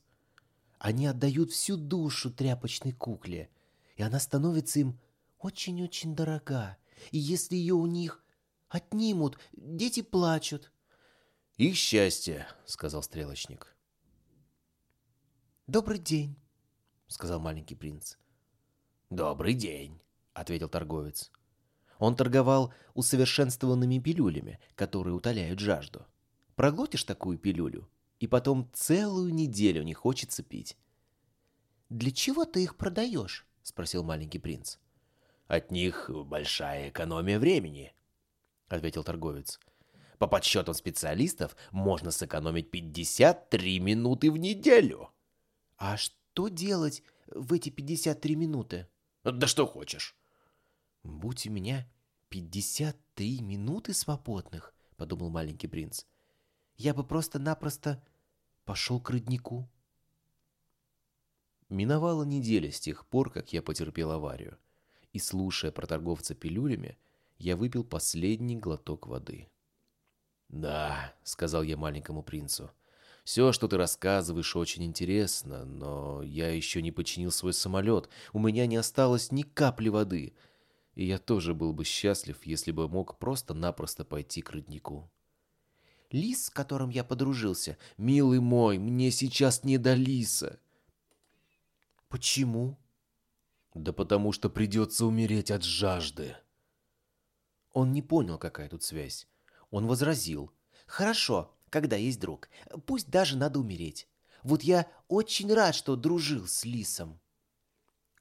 «Они 0.79 1.07
отдают 1.07 1.53
всю 1.53 1.77
душу 1.77 2.31
тряпочной 2.31 2.93
кукле, 2.93 3.51
и 3.97 4.03
она 4.03 4.21
становится 4.21 4.81
им 4.81 5.01
очень-очень 5.39 6.15
дорога. 6.15 6.77
И 7.11 7.19
если 7.19 7.57
ее 7.57 7.75
у 7.75 7.87
них 7.87 8.25
отнимут, 8.69 9.39
дети 9.53 10.03
плачут». 10.03 10.73
«Их 11.57 11.77
счастье»,— 11.77 12.47
сказал 12.67 13.03
стрелочник. 13.03 13.75
«Добрый 15.67 15.99
день»,— 15.99 16.37
сказал 17.07 17.41
маленький 17.41 17.75
принц. 17.75 18.17
«Добрый 19.09 19.55
день», 19.55 20.01
ответил 20.37 20.69
торговец. 20.69 21.33
Он 21.99 22.15
торговал 22.15 22.73
усовершенствованными 22.95 23.99
пилюлями, 23.99 24.61
которые 24.75 25.15
утоляют 25.15 25.59
жажду. 25.59 26.07
Проглотишь 26.55 27.05
такую 27.05 27.39
пилюлю, 27.39 27.89
и 28.21 28.27
потом 28.27 28.71
целую 28.73 29.33
неделю 29.33 29.83
не 29.83 29.95
хочется 29.95 30.43
пить. 30.43 30.77
«Для 31.89 32.11
чего 32.11 32.45
ты 32.45 32.63
их 32.63 32.77
продаешь?»— 32.77 33.47
спросил 33.63 34.03
маленький 34.03 34.39
принц. 34.39 34.79
«От 35.47 35.71
них 35.71 36.11
большая 36.11 36.91
экономия 36.91 37.39
времени»,— 37.39 37.95
ответил 38.69 39.05
торговец. 39.05 39.61
«По 40.19 40.27
подсчетам 40.27 40.75
специалистов 40.75 41.57
можно 41.71 42.11
сэкономить 42.11 42.71
53 42.71 43.81
минуты 43.81 44.33
в 44.33 44.37
неделю». 44.37 45.11
«А 45.77 45.97
что 45.97 46.49
делать 46.49 47.03
в 47.27 47.53
эти 47.53 47.71
53 47.71 48.35
минуты?» 48.35 48.89
«Да 49.23 49.47
что 49.47 49.67
хочешь. 49.67 50.17
«Будь 51.07 51.47
у 51.47 51.51
меня 51.53 51.89
пятьдесят 52.29 52.97
три 53.15 53.41
минуты 53.41 53.95
свободных»,— 53.95 54.75
подумал 54.97 55.31
маленький 55.31 55.69
принц,— 55.69 56.05
«я 56.77 56.95
бы 56.95 57.05
просто-напросто 57.05 58.03
пошел 58.65 59.01
к 59.01 59.11
роднику». 59.11 59.69
Миновала 61.69 62.25
неделя 62.25 62.71
с 62.71 62.79
тех 62.79 63.07
пор, 63.07 63.31
как 63.31 63.53
я 63.53 63.61
потерпел 63.61 64.13
аварию, 64.13 64.57
и, 65.13 65.19
слушая 65.19 65.73
про 65.73 65.87
торговца 65.87 66.35
пилюлями, 66.35 66.97
я 67.39 67.57
выпил 67.57 67.85
последний 67.85 68.57
глоток 68.57 69.07
воды. 69.07 69.49
«Да»,— 70.49 71.15
сказал 71.25 71.63
я 71.63 71.77
маленькому 71.77 72.23
принцу,— 72.23 72.71
«все, 73.25 73.51
что 73.51 73.67
ты 73.67 73.77
рассказываешь, 73.77 74.55
очень 74.55 74.85
интересно, 74.85 75.65
но 75.65 76.23
я 76.23 76.51
еще 76.51 76.83
не 76.83 76.93
починил 76.93 77.33
свой 77.33 77.53
самолет, 77.53 78.09
у 78.33 78.39
меня 78.39 78.67
не 78.67 78.77
осталось 78.77 79.33
ни 79.33 79.43
капли 79.43 79.89
воды, 79.89 80.35
и 80.95 81.05
я 81.05 81.19
тоже 81.19 81.53
был 81.53 81.73
бы 81.73 81.85
счастлив, 81.85 82.39
если 82.45 82.71
бы 82.71 82.89
мог 82.89 83.19
просто-напросто 83.19 84.05
пойти 84.05 84.41
к 84.41 84.53
роднику. 84.53 85.11
Лис, 86.17 86.47
с 86.47 86.51
которым 86.51 86.89
я 86.89 87.05
подружился, 87.05 87.77
милый 87.99 88.41
мой, 88.41 88.79
мне 88.79 89.11
сейчас 89.11 89.65
не 89.65 89.77
до 89.77 89.93
лиса. 89.93 90.59
Почему? 92.09 92.79
Да 93.75 93.93
потому 93.93 94.33
что 94.33 94.49
придется 94.49 95.05
умереть 95.05 95.51
от 95.51 95.63
жажды. 95.63 96.35
Он 97.75 97.93
не 97.93 98.01
понял, 98.01 98.39
какая 98.39 98.71
тут 98.71 98.83
связь. 98.83 99.29
Он 99.71 99.87
возразил. 99.87 100.51
Хорошо, 100.87 101.55
когда 101.69 101.97
есть 101.97 102.19
друг. 102.19 102.49
Пусть 102.87 103.11
даже 103.11 103.37
надо 103.37 103.61
умереть. 103.61 104.09
Вот 104.43 104.63
я 104.63 104.91
очень 105.09 105.53
рад, 105.53 105.75
что 105.75 105.97
дружил 105.97 106.47
с 106.47 106.65
лисом. 106.65 107.21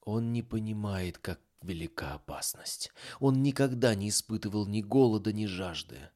Он 0.01 0.33
не 0.33 0.43
понимает, 0.43 1.17
как 1.17 1.39
велика 1.61 2.15
опасность. 2.15 2.91
Он 3.21 3.41
никогда 3.41 3.95
не 3.95 4.09
испытывал 4.09 4.65
ни 4.65 4.81
голода, 4.81 5.31
ни 5.31 5.45
жажды. 5.45 6.09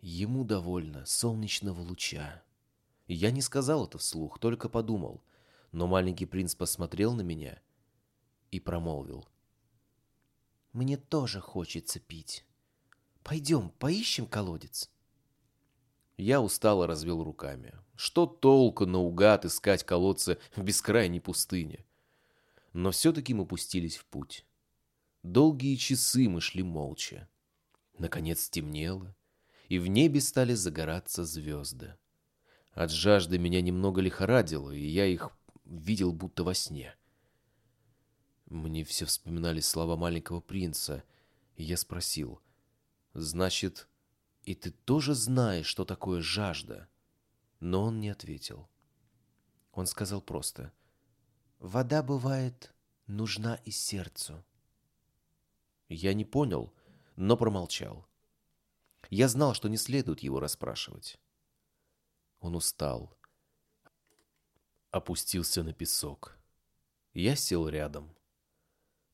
Ему 0.00 0.44
довольно 0.44 1.04
солнечного 1.04 1.80
луча. 1.80 2.42
Я 3.06 3.30
не 3.30 3.42
сказал 3.42 3.84
это 3.86 3.98
вслух, 3.98 4.38
только 4.38 4.68
подумал. 4.68 5.22
Но 5.72 5.86
маленький 5.86 6.26
принц 6.26 6.54
посмотрел 6.54 7.12
на 7.12 7.20
меня 7.20 7.60
и 8.50 8.58
промолвил. 8.58 9.28
«Мне 10.72 10.96
тоже 10.96 11.40
хочется 11.40 12.00
пить. 12.00 12.44
Пойдем, 13.22 13.70
поищем 13.70 14.26
колодец». 14.26 14.90
Я 16.16 16.40
устало 16.40 16.86
развел 16.86 17.22
руками. 17.22 17.74
Что 17.96 18.26
толку 18.26 18.86
наугад 18.86 19.44
искать 19.44 19.84
колодцы 19.84 20.38
в 20.56 20.62
бескрайней 20.62 21.20
пустыне? 21.20 21.84
Но 22.72 22.90
все-таки 22.90 23.34
мы 23.34 23.46
пустились 23.46 23.96
в 23.96 24.04
путь. 24.06 24.46
Долгие 25.22 25.76
часы 25.76 26.28
мы 26.28 26.40
шли 26.40 26.62
молча. 26.62 27.28
Наконец 27.98 28.44
стемнело, 28.44 29.14
и 29.70 29.78
в 29.78 29.86
небе 29.86 30.20
стали 30.20 30.52
загораться 30.54 31.24
звезды. 31.24 31.96
От 32.72 32.90
жажды 32.90 33.38
меня 33.38 33.62
немного 33.62 34.00
лихорадило, 34.00 34.72
и 34.72 34.84
я 34.84 35.06
их 35.06 35.30
видел 35.64 36.12
будто 36.12 36.42
во 36.42 36.54
сне. 36.54 36.96
Мне 38.46 38.82
все 38.82 39.06
вспоминали 39.06 39.60
слова 39.60 39.96
маленького 39.96 40.40
принца, 40.40 41.04
и 41.54 41.62
я 41.62 41.76
спросил, 41.76 42.42
«Значит, 43.14 43.88
и 44.42 44.56
ты 44.56 44.72
тоже 44.72 45.14
знаешь, 45.14 45.66
что 45.66 45.84
такое 45.84 46.20
жажда?» 46.20 46.88
Но 47.60 47.84
он 47.84 48.00
не 48.00 48.08
ответил. 48.08 48.68
Он 49.70 49.86
сказал 49.86 50.20
просто, 50.20 50.72
«Вода 51.60 52.02
бывает 52.02 52.74
нужна 53.06 53.54
и 53.64 53.70
сердцу». 53.70 54.44
Я 55.88 56.12
не 56.12 56.24
понял, 56.24 56.72
но 57.14 57.36
промолчал. 57.36 58.09
Я 59.10 59.26
знал, 59.26 59.54
что 59.54 59.68
не 59.68 59.76
следует 59.76 60.20
его 60.20 60.38
расспрашивать. 60.38 61.18
Он 62.38 62.54
устал. 62.54 63.18
Опустился 64.92 65.64
на 65.64 65.72
песок. 65.72 66.38
Я 67.12 67.34
сел 67.34 67.68
рядом. 67.68 68.16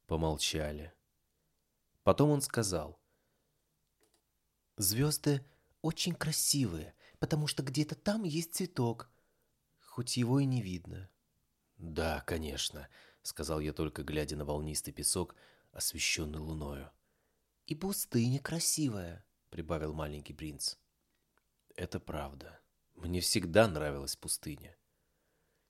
Помолчали. 0.06 0.92
Потом 2.02 2.30
он 2.30 2.42
сказал. 2.42 3.00
«Звезды 4.76 5.44
очень 5.80 6.14
красивые, 6.14 6.94
потому 7.18 7.46
что 7.46 7.62
где-то 7.62 7.94
там 7.94 8.24
есть 8.24 8.54
цветок, 8.54 9.10
хоть 9.80 10.18
его 10.18 10.38
и 10.40 10.44
не 10.44 10.60
видно». 10.60 11.08
«Да, 11.78 12.20
конечно»,— 12.20 12.88
сказал 13.22 13.60
я 13.60 13.72
только, 13.72 14.02
глядя 14.02 14.36
на 14.36 14.44
волнистый 14.44 14.92
песок, 14.92 15.34
освещенный 15.72 16.38
луною. 16.38 16.92
«И 17.66 17.74
пустыня 17.74 18.38
красивая»,— 18.40 19.24
прибавил 19.56 19.94
маленький 19.94 20.34
принц. 20.34 20.76
Это 21.76 21.98
правда. 21.98 22.60
Мне 22.94 23.22
всегда 23.22 23.66
нравилась 23.66 24.14
пустыня. 24.14 24.76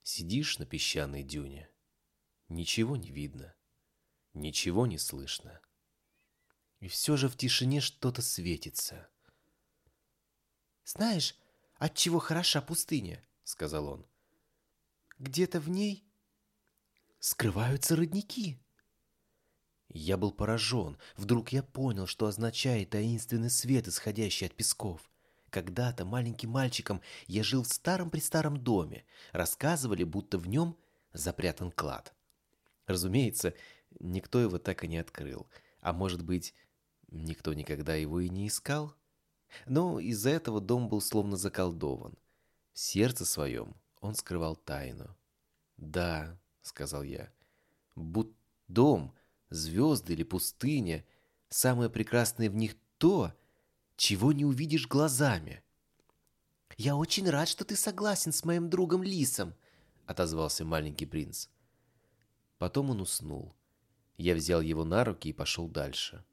Сидишь 0.03 0.59
на 0.59 0.67
песчаной 0.67 1.23
дюне, 1.23 1.71
ничего 2.49 2.97
не 2.97 3.13
видно, 3.13 3.55
ничего 4.35 4.89
не 4.89 4.99
слышно. 4.99 5.61
И 6.81 6.89
все 6.89 7.17
же 7.17 7.29
в 7.29 7.37
тишине 7.37 7.81
что-то 7.81 8.23
светится. 8.23 9.09
«Знаешь, 10.85 11.37
от 11.77 11.95
чего 11.95 12.19
хороша 12.19 12.61
пустыня?»— 12.63 13.25
сказал 13.45 13.87
он. 13.87 14.07
«Где-то 15.21 15.61
в 15.61 15.69
ней 15.69 16.05
скрываются 17.21 17.95
родники». 17.95 18.61
Я 19.97 20.19
был 20.19 20.31
поражен. 20.31 20.99
Вдруг 21.17 21.53
я 21.53 21.63
понял, 21.63 22.07
что 22.07 22.27
означает 22.27 22.91
таинственный 22.91 23.49
свет, 23.49 23.89
исходящий 23.89 24.47
от 24.47 24.55
песков. 24.55 25.01
Когда-то 25.49 26.05
маленьким 26.05 26.51
мальчиком 26.51 27.01
я 27.27 27.43
жил 27.43 27.63
в 27.63 27.69
старом-престаром 27.69 28.59
доме. 28.59 29.07
Рассказывали, 29.33 30.05
будто 30.05 30.37
в 30.37 30.47
нем 30.49 30.77
запрятан 31.15 31.71
клад. 31.71 32.15
Разумеется, 32.87 33.55
никто 33.99 34.39
его 34.39 34.59
так 34.59 34.85
и 34.85 34.89
не 34.89 34.99
открыл. 34.99 35.47
А 35.81 35.95
может 35.95 36.23
быть, 36.23 36.53
никто 37.09 37.55
никогда 37.55 37.95
его 37.95 38.21
и 38.21 38.29
не 38.29 38.49
искал? 38.49 38.95
Но 39.65 39.99
из-за 39.99 40.29
этого 40.29 40.61
дом 40.61 40.91
был 40.91 41.01
словно 41.01 41.39
заколдован. 41.39 42.19
В 42.75 42.79
сердце 42.79 43.25
своем 43.25 43.75
он 44.03 44.15
скрывал 44.15 44.57
тайну. 44.57 45.17
«Да»,— 45.79 46.39
сказал 46.61 47.03
я,— 47.03 47.33
«будь 47.97 48.33
дом, 48.69 49.15
звезды 49.51 50.13
или 50.13 50.23
пустыня, 50.23 51.05
самое 51.49 51.91
прекрасное 51.91 52.51
в 52.51 52.55
них 52.55 52.77
то, 52.99 53.33
чего 53.97 54.33
не 54.33 54.45
увидишь 54.45 54.89
глазами». 54.89 55.63
«Я 56.77 56.97
очень 56.97 57.29
рад, 57.31 57.49
что 57.49 57.65
ты 57.65 57.75
согласен 57.75 58.33
с 58.33 58.45
моим 58.45 58.69
другом 58.69 59.03
Лисом»,— 59.03 59.55
отозвался 60.07 60.65
маленький 60.65 61.07
принц. 61.07 61.49
Потом 62.59 62.91
он 62.91 63.01
уснул. 63.01 63.55
Я 64.19 64.35
взял 64.35 64.61
его 64.61 64.85
на 64.85 65.05
руки 65.05 65.29
и 65.29 65.33
пошел 65.33 65.69
дальше. 65.69 66.25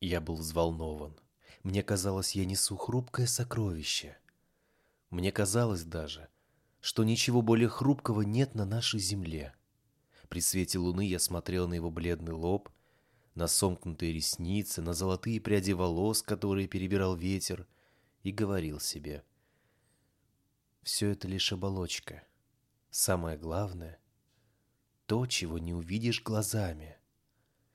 Я 0.00 0.20
был 0.20 0.36
взволнован. 0.36 1.18
Мне 1.62 1.82
казалось, 1.82 2.34
я 2.34 2.44
несу 2.44 2.76
хрупкое 2.76 3.26
сокровище. 3.26 4.16
Мне 5.10 5.32
казалось 5.32 5.84
даже, 5.84 6.28
что 6.80 7.04
ничего 7.04 7.42
более 7.42 7.68
хрупкого 7.68 8.22
нет 8.22 8.54
на 8.54 8.64
нашей 8.64 9.00
земле. 9.00 9.54
При 10.28 10.40
свете 10.40 10.78
луны 10.78 11.06
я 11.06 11.18
смотрел 11.18 11.68
на 11.68 11.74
его 11.74 11.90
бледный 11.90 12.34
лоб, 12.34 12.68
на 13.34 13.46
сомкнутые 13.46 14.12
ресницы, 14.12 14.82
на 14.82 14.92
золотые 14.92 15.40
пряди 15.40 15.72
волос, 15.72 16.22
которые 16.22 16.68
перебирал 16.68 17.16
ветер, 17.16 17.66
и 18.22 18.32
говорил 18.32 18.80
себе. 18.80 19.24
Все 20.82 21.10
это 21.10 21.28
лишь 21.28 21.52
оболочка. 21.52 22.24
Самое 22.90 23.38
главное— 23.38 24.00
то, 25.06 25.26
чего 25.26 25.58
не 25.58 25.72
увидишь 25.72 26.22
глазами. 26.22 26.98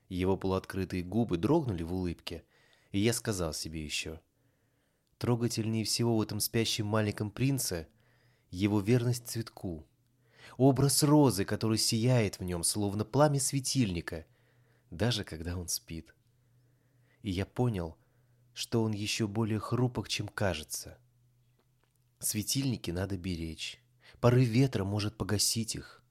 Его 0.08 0.36
полуоткрытые 0.36 1.02
губы 1.02 1.36
дрогнули 1.36 1.82
в 1.82 1.92
улыбке, 1.92 2.44
и 2.92 3.00
я 3.00 3.12
сказал 3.12 3.52
себе 3.52 3.84
еще. 3.84 4.20
Трогательнее 5.18 5.84
всего 5.84 6.16
в 6.16 6.22
этом 6.22 6.38
спящем 6.38 6.86
маленьком 6.86 7.30
принце 7.32 7.88
его 8.50 8.80
верность 8.80 9.26
цветку. 9.26 9.84
Образ 10.56 11.02
розы, 11.02 11.44
который 11.44 11.78
сияет 11.78 12.38
в 12.38 12.44
нем, 12.44 12.62
словно 12.62 13.04
пламя 13.04 13.40
светильника, 13.40 14.24
даже 14.90 15.24
когда 15.24 15.56
он 15.56 15.68
спит. 15.68 16.14
И 17.22 17.30
я 17.30 17.44
понял, 17.44 17.96
что 18.52 18.82
он 18.82 18.92
еще 18.92 19.26
более 19.26 19.58
хрупок, 19.58 20.08
чем 20.08 20.28
кажется. 20.28 20.98
Светильники 22.20 22.90
надо 22.90 23.16
беречь. 23.16 23.80
Порыв 24.20 24.48
ветра 24.48 24.84
может 24.84 25.16
погасить 25.16 25.74
их. 25.74 26.02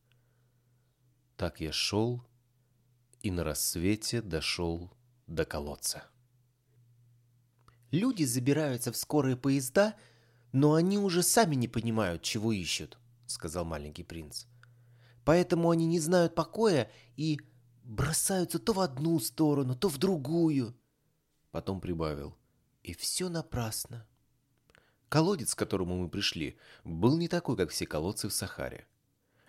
Так 1.37 1.61
я 1.61 1.71
шел 1.71 2.23
и 3.21 3.31
на 3.31 3.43
рассвете 3.43 4.21
дошел 4.21 4.91
до 5.27 5.45
колодца. 5.45 6.03
Люди 7.91 8.23
забираются 8.23 8.91
в 8.91 8.97
скорые 8.97 9.37
поезда, 9.37 9.95
но 10.51 10.73
они 10.73 10.97
уже 10.97 11.23
сами 11.23 11.55
не 11.55 11.67
понимают, 11.67 12.21
чего 12.23 12.51
ищут, 12.51 12.97
сказал 13.33 13.65
маленький 13.65 14.03
принц. 14.03 14.45
Поэтому 15.25 15.69
они 15.69 15.85
не 15.85 15.99
знают 15.99 16.35
покоя 16.35 16.91
и 17.15 17.39
бросаются 17.83 18.59
то 18.59 18.73
в 18.73 18.79
одну 18.79 19.19
сторону, 19.19 19.75
то 19.75 19.89
в 19.89 19.97
другую. 19.97 20.75
Потом 21.51 21.81
прибавил. 21.81 22.35
И 22.81 22.93
все 22.93 23.29
напрасно. 23.29 24.05
Колодец, 25.09 25.55
к 25.55 25.59
которому 25.59 25.97
мы 25.97 26.09
пришли, 26.09 26.57
был 26.83 27.17
не 27.17 27.27
такой, 27.27 27.55
как 27.55 27.69
все 27.69 27.85
колодцы 27.85 28.27
в 28.27 28.33
Сахаре. 28.33 28.87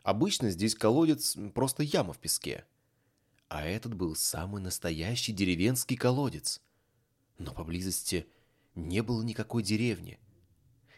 Обычно 0.03 0.51
здесь 0.51 0.75
колодец 0.75 1.37
просто 1.55 1.83
яма 1.83 2.13
в 2.13 2.19
песке 2.19 2.67
а 3.55 3.63
этот 3.63 3.95
был 3.95 4.17
самый 4.17 4.61
настоящий 4.61 5.33
деревенский 5.33 5.97
колодец. 5.97 6.61
Но 7.39 7.55
поблизости 7.55 8.27
не 8.75 9.01
было 9.01 9.23
никакой 9.23 9.63
деревни, 9.63 10.19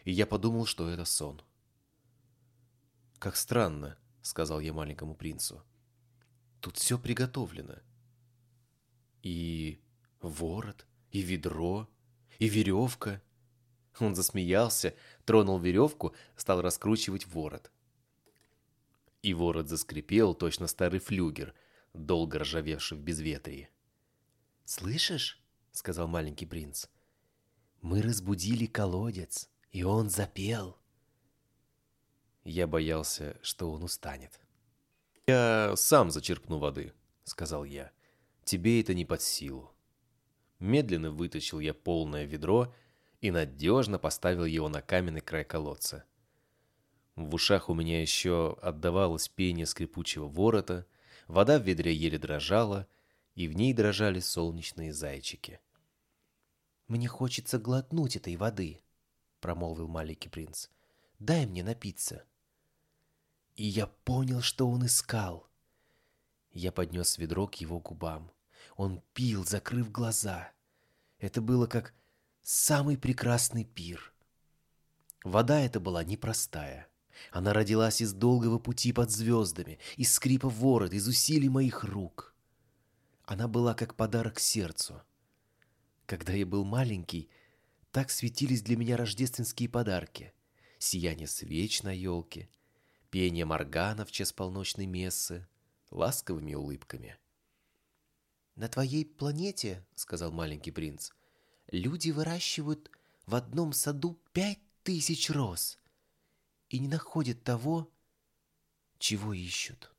и 0.05 0.11
я 0.11 0.25
подумал, 0.25 0.65
что 0.65 0.89
это 0.89 1.05
сон. 1.05 1.41
«Как 3.19 3.35
странно»,— 3.35 3.97
сказал 4.21 4.59
я 4.59 4.73
маленькому 4.73 5.15
принцу. 5.15 5.63
«Тут 6.59 6.77
все 6.77 6.97
приготовлено. 6.97 7.75
И 9.23 9.81
ворот, 10.21 10.85
и 11.11 11.21
ведро, 11.21 11.89
и 12.39 12.47
веревка». 12.47 13.21
Он 13.99 14.15
засмеялся, 14.15 14.95
тронул 15.25 15.57
веревку, 15.59 16.15
стал 16.35 16.61
раскручивать 16.61 17.25
ворот. 17.25 17.71
И 19.23 19.33
ворот 19.33 19.67
заскрипел, 19.67 20.35
точно 20.35 20.67
старый 20.67 20.99
флюгер— 20.99 21.55
долго 21.97 22.39
ржавевший 22.39 22.97
в 22.97 23.01
безветрии. 23.01 23.69
«Слышишь?»— 24.65 25.41
сказал 25.71 26.07
маленький 26.07 26.45
принц. 26.45 26.87
«Мы 27.81 28.01
разбудили 28.01 28.65
колодец, 28.65 29.49
и 29.71 29.83
он 29.83 30.09
запел». 30.09 30.77
Я 32.49 32.65
боялся, 32.65 33.37
что 33.41 33.71
он 33.71 33.83
устанет. 33.83 34.39
«Я 35.27 35.73
сам 35.75 36.09
зачерпну 36.09 36.57
воды»,— 36.57 36.93
сказал 37.23 37.65
я. 37.65 37.91
«Тебе 38.43 38.81
это 38.81 38.93
не 38.93 39.05
под 39.05 39.21
силу». 39.21 39.71
Медленно 40.59 41.11
вытащил 41.11 41.59
я 41.59 41.73
полное 41.73 42.25
ведро 42.25 42.73
и 43.21 43.29
надежно 43.29 43.99
поставил 43.99 44.45
его 44.45 44.69
на 44.69 44.81
каменный 44.81 45.21
край 45.21 45.43
колодца. 45.43 46.05
В 47.15 47.35
ушах 47.35 47.69
у 47.69 47.73
меня 47.73 48.01
еще 48.01 48.57
отдавалось 48.61 49.27
пение 49.27 49.65
скрипучего 49.65 50.27
ворота— 50.27 50.87
Вода 51.27 51.59
в 51.59 51.63
ведре 51.63 51.93
еле 51.93 52.17
дрожала, 52.17 52.87
и 53.35 53.47
в 53.47 53.53
ней 53.53 53.73
дрожали 53.73 54.19
солнечные 54.19 54.93
зайчики. 54.93 55.59
«Мне 56.87 57.07
хочется 57.07 57.59
глотнуть 57.59 58.15
этой 58.15 58.37
воды»,— 58.37 58.81
промолвил 59.41 59.87
маленький 59.87 60.29
принц. 60.29 60.69
«Дай 61.19 61.45
мне 61.45 61.63
напиться». 61.63 62.23
И 63.57 63.65
я 63.65 63.87
понял, 63.87 64.41
что 64.41 64.69
он 64.69 64.85
искал. 64.85 65.49
Я 66.51 66.71
поднес 66.71 67.17
ведро 67.17 67.47
к 67.47 67.55
его 67.55 67.79
губам. 67.79 68.31
Он 68.75 69.01
пил, 69.13 69.43
закрыв 69.45 69.91
глаза. 69.91 70.51
Это 71.17 71.41
было 71.41 71.65
как 71.65 71.95
самый 72.43 72.97
прекрасный 72.99 73.65
пир. 73.65 74.13
Вода 75.23 75.59
эта 75.59 75.79
была 75.79 76.03
непростая. 76.03 76.87
Она 77.31 77.51
родилась 77.51 77.99
из 77.99 78.13
долгого 78.13 78.59
пути 78.59 78.93
под 78.93 79.09
звездами, 79.09 79.79
из 79.95 80.13
скрипа 80.13 80.49
ворот, 80.49 80.93
из 80.93 81.07
усилий 81.07 81.49
моих 81.49 81.83
рук. 81.83 82.35
Она 83.23 83.47
была 83.47 83.73
как 83.73 83.95
подарок 83.95 84.39
сердцу. 84.39 85.01
Когда 86.05 86.33
я 86.33 86.45
был 86.45 86.63
маленький, 86.63 87.27
так 87.91 88.11
светились 88.11 88.61
для 88.61 88.77
меня 88.77 88.97
рождественские 88.97 89.67
подарки. 89.67 90.31
Сияние 90.77 91.27
свеч 91.27 91.81
на 91.81 91.91
елке, 91.91 92.49
пение 93.17 93.45
моргана 93.45 94.05
в 94.05 94.11
час 94.11 94.31
полночной 94.31 94.85
мессы, 94.85 95.47
ласковыми 95.89 96.53
улыбками. 96.53 97.17
«На 98.55 98.67
твоей 98.67 99.05
планете,— 99.05 99.83
сказал 99.95 100.31
маленький 100.31 100.69
принц,— 100.69 101.09
люди 101.71 102.11
выращивают 102.11 102.91
в 103.25 103.33
одном 103.33 103.73
саду 103.73 104.21
пять 104.33 104.59
тысяч 104.83 105.31
роз— 105.31 105.79
и 106.69 106.77
не 106.77 106.87
находят 106.87 107.43
того, 107.43 107.91
чего 108.99 109.33
ищут. 109.33 109.91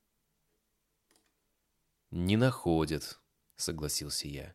«Не 2.13 2.37
находят»,— 2.37 3.21
согласился 3.57 4.29
я. 4.29 4.55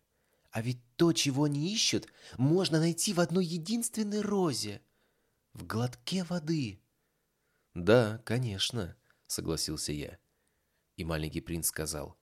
«А 0.52 0.61
ведь 0.61 0.80
то, 0.95 1.11
чего 1.11 1.44
они 1.44 1.73
ищут, 1.73 2.07
можно 2.38 2.80
найти 2.80 3.11
в 3.11 3.19
одной 3.19 3.45
единственной 3.45 4.22
розе, 4.22 4.81
в 5.52 5.65
глотке 5.65 6.23
воды». 6.23 6.80
«Да, 7.73 8.19
конечно»,— 8.19 8.95
согласился 9.27 9.91
я. 9.91 10.19
И 10.95 11.03
маленький 11.03 11.41
принц 11.41 11.67
сказал. 11.67 12.17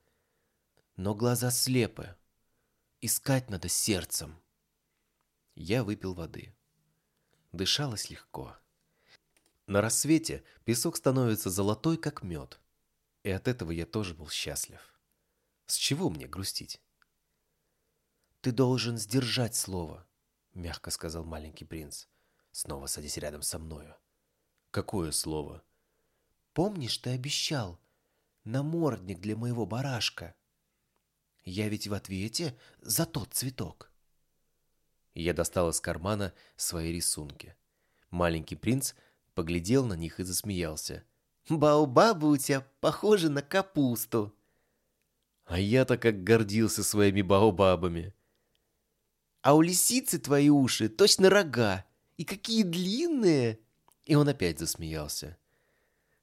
«Но 0.96 1.14
глаза 1.14 1.52
слепы. 1.52 2.16
Искать 3.02 3.50
надо 3.50 3.68
сердцем». 3.68 4.42
Я 5.56 5.84
выпил 5.84 6.14
воды. 6.14 6.56
Дышалось 7.52 8.10
легко. 8.10 8.56
На 9.68 9.82
рассвете 9.82 10.44
песок 10.64 10.96
становится 10.96 11.50
золотой, 11.50 11.98
как 11.98 12.24
мед. 12.24 12.60
И 13.24 13.30
от 13.30 13.48
этого 13.48 13.72
я 13.72 13.86
тоже 13.86 14.14
был 14.14 14.30
счастлив. 14.30 14.82
С 15.66 15.76
чего 15.76 16.10
мне 16.10 16.28
грустить? 16.28 16.82
«Ты 18.42 18.52
должен 18.52 18.98
сдержать 18.98 19.56
слово»,— 19.56 20.08
мягко 20.54 20.90
сказал 20.90 21.24
маленький 21.24 21.66
принц, 21.66 22.08
снова 22.52 22.88
садясь 22.88 23.18
рядом 23.18 23.44
со 23.44 23.60
мною. 23.60 23.96
«Какое 24.72 25.12
слово?» 25.12 25.64
«Помнишь, 26.54 26.98
ты 26.98 27.10
обещал 27.10 27.78
намордник 28.46 29.20
для 29.20 29.36
моего 29.36 29.66
барашка? 29.66 30.34
Я 31.44 31.68
ведь 31.68 31.88
в 31.88 31.94
ответе 31.94 32.58
за 32.80 33.06
тот 33.06 33.34
цветок». 33.34 33.92
Я 35.14 35.34
достал 35.34 35.70
из 35.70 35.82
кармана 35.82 36.34
свои 36.56 36.94
рисунки. 36.94 37.54
Маленький 38.12 38.56
принц 38.56 38.94
поглядел 39.34 39.86
на 39.86 39.94
них 39.94 40.22
и 40.22 40.24
засмеялся. 40.24 41.04
«Баобабы 41.50 42.30
у 42.30 42.38
тебя 42.38 42.66
похожи 42.80 43.30
на 43.30 43.42
капусту». 43.42 44.34
А 45.44 45.60
я-то 45.60 45.98
как 45.98 46.24
гордился 46.24 46.82
своими 46.86 47.22
баобабами. 47.22 48.14
«А 49.42 49.54
у 49.54 49.62
лисицы 49.62 50.18
твои 50.18 50.50
уши 50.50 50.88
точно 50.88 51.30
рога. 51.30 51.86
И 52.16 52.24
какие 52.24 52.64
длинные!» 52.64 53.60
И 54.06 54.16
он 54.16 54.28
опять 54.28 54.60
засмеялся. 54.60 55.38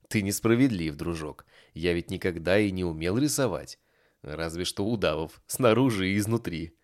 «Ты 0.09 0.23
несправедлив, 0.23 0.97
дружок. 0.97 1.47
Я 1.75 1.93
ведь 1.93 2.11
никогда 2.11 2.59
и 2.59 2.71
не 2.71 2.85
умел 2.85 3.19
рисовать. 3.19 3.79
Разве 4.23 4.65
что 4.65 4.87
удавов, 4.87 5.43
снаружи 5.47 6.11
и 6.11 6.19
изнутри». 6.19 6.75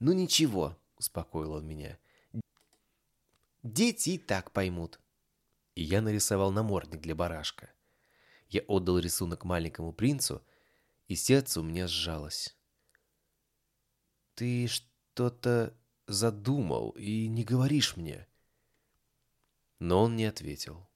«Ну 0.00 0.12
ничего»,— 0.12 0.78
успокоил 0.96 1.54
он 1.54 1.66
меня. 1.66 1.98
«Дети 3.62 4.10
и 4.10 4.18
так 4.18 4.52
поймут». 4.52 5.00
И 5.74 5.82
я 5.82 6.02
нарисовал 6.02 6.52
намордник 6.52 7.00
для 7.00 7.14
барашка. 7.14 7.70
Я 8.48 8.62
отдал 8.62 8.98
рисунок 8.98 9.44
маленькому 9.44 9.92
принцу, 9.92 10.42
и 11.06 11.16
сердце 11.16 11.60
у 11.60 11.64
меня 11.64 11.88
сжалось. 11.88 12.56
«Ты 14.34 14.68
что-то 14.68 15.74
задумал 16.06 16.90
и 16.90 17.26
не 17.28 17.44
говоришь 17.44 17.96
мне?» 17.96 18.28
Но 19.78 20.02
он 20.02 20.16
не 20.16 20.24
ответил. 20.24 20.88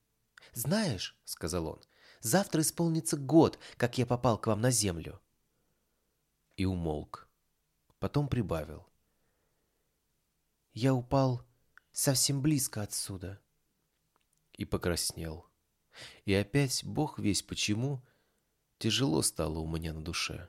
«Знаешь»,— 0.53 1.17
сказал 1.25 1.67
он,— 1.67 1.83
«завтра 2.21 2.63
исполнится 2.63 3.17
год, 3.17 3.59
как 3.77 3.99
я 3.99 4.07
попал 4.07 4.39
к 4.39 4.47
вам 4.47 4.61
на 4.61 4.71
землю». 4.71 5.21
И 6.57 6.65
умолк. 6.65 7.29
Потом 7.99 8.29
прибавил. 8.29 8.87
«Я 10.73 10.95
упал 10.95 11.45
совсем 11.93 12.43
близко 12.43 12.83
отсюда». 12.83 13.41
И 14.53 14.65
покраснел. 14.65 15.47
И 16.25 16.35
опять, 16.35 16.85
бог 16.85 17.19
весь 17.19 17.43
почему, 17.43 18.03
тяжело 18.79 19.23
стало 19.23 19.59
у 19.61 19.67
меня 19.67 19.93
на 19.93 20.03
душе. 20.03 20.49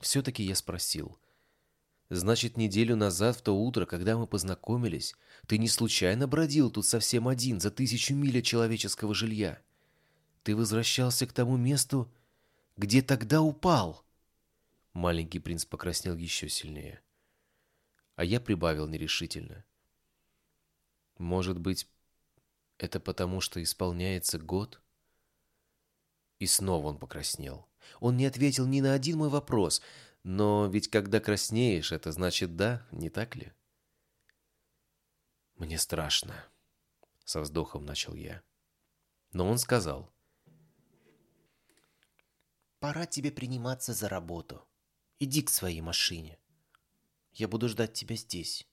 Все-таки 0.00 0.42
я 0.42 0.54
спросил. 0.56 1.18
«Значит, 2.14 2.58
неделю 2.58 2.94
назад, 2.94 3.38
в 3.38 3.40
то 3.40 3.56
утро, 3.56 3.86
когда 3.86 4.18
мы 4.18 4.26
познакомились, 4.26 5.14
ты 5.46 5.56
не 5.56 5.66
случайно 5.66 6.28
бродил 6.28 6.70
тут 6.70 6.84
совсем 6.84 7.26
один, 7.26 7.58
за 7.58 7.70
тысячу 7.70 8.14
миль 8.14 8.42
человеческого 8.42 9.14
жилья? 9.14 9.62
Ты 10.42 10.54
возвращался 10.54 11.26
к 11.26 11.32
тому 11.32 11.56
месту, 11.56 12.12
где 12.76 13.00
тогда 13.00 13.40
упал?» 13.40 14.04
Маленький 14.92 15.38
принц 15.38 15.64
покраснел 15.64 16.14
еще 16.14 16.50
сильнее. 16.50 17.00
А 18.16 18.24
я 18.24 18.40
прибавил 18.40 18.86
нерешительно. 18.86 19.64
«Может 21.16 21.58
быть, 21.58 21.88
это 22.76 23.00
потому, 23.00 23.40
что 23.40 23.62
исполняется 23.62 24.38
год?» 24.38 24.82
И 26.40 26.46
снова 26.46 26.88
он 26.88 26.98
покраснел. 26.98 27.66
Он 28.00 28.18
не 28.18 28.26
ответил 28.26 28.66
ни 28.66 28.82
на 28.82 28.92
один 28.92 29.16
мой 29.16 29.30
вопрос, 29.30 29.80
но 30.24 30.66
ведь 30.68 30.88
когда 30.88 31.20
краснеешь, 31.20 31.92
это 31.92 32.12
значит 32.12 32.56
«да», 32.56 32.86
не 32.92 33.10
так 33.10 33.34
ли? 33.34 33.52
«Мне 35.56 35.78
страшно»,— 35.78 36.48
со 37.24 37.40
вздохом 37.40 37.84
начал 37.84 38.14
я. 38.14 38.42
Но 39.32 39.48
он 39.48 39.58
сказал. 39.58 40.12
«Пора 42.78 43.06
тебе 43.06 43.30
приниматься 43.30 43.94
за 43.94 44.08
работу. 44.08 44.66
Иди 45.18 45.42
к 45.42 45.50
своей 45.50 45.80
машине. 45.80 46.38
Я 47.32 47.48
буду 47.48 47.68
ждать 47.68 47.92
тебя 47.92 48.16
здесь. 48.16 48.68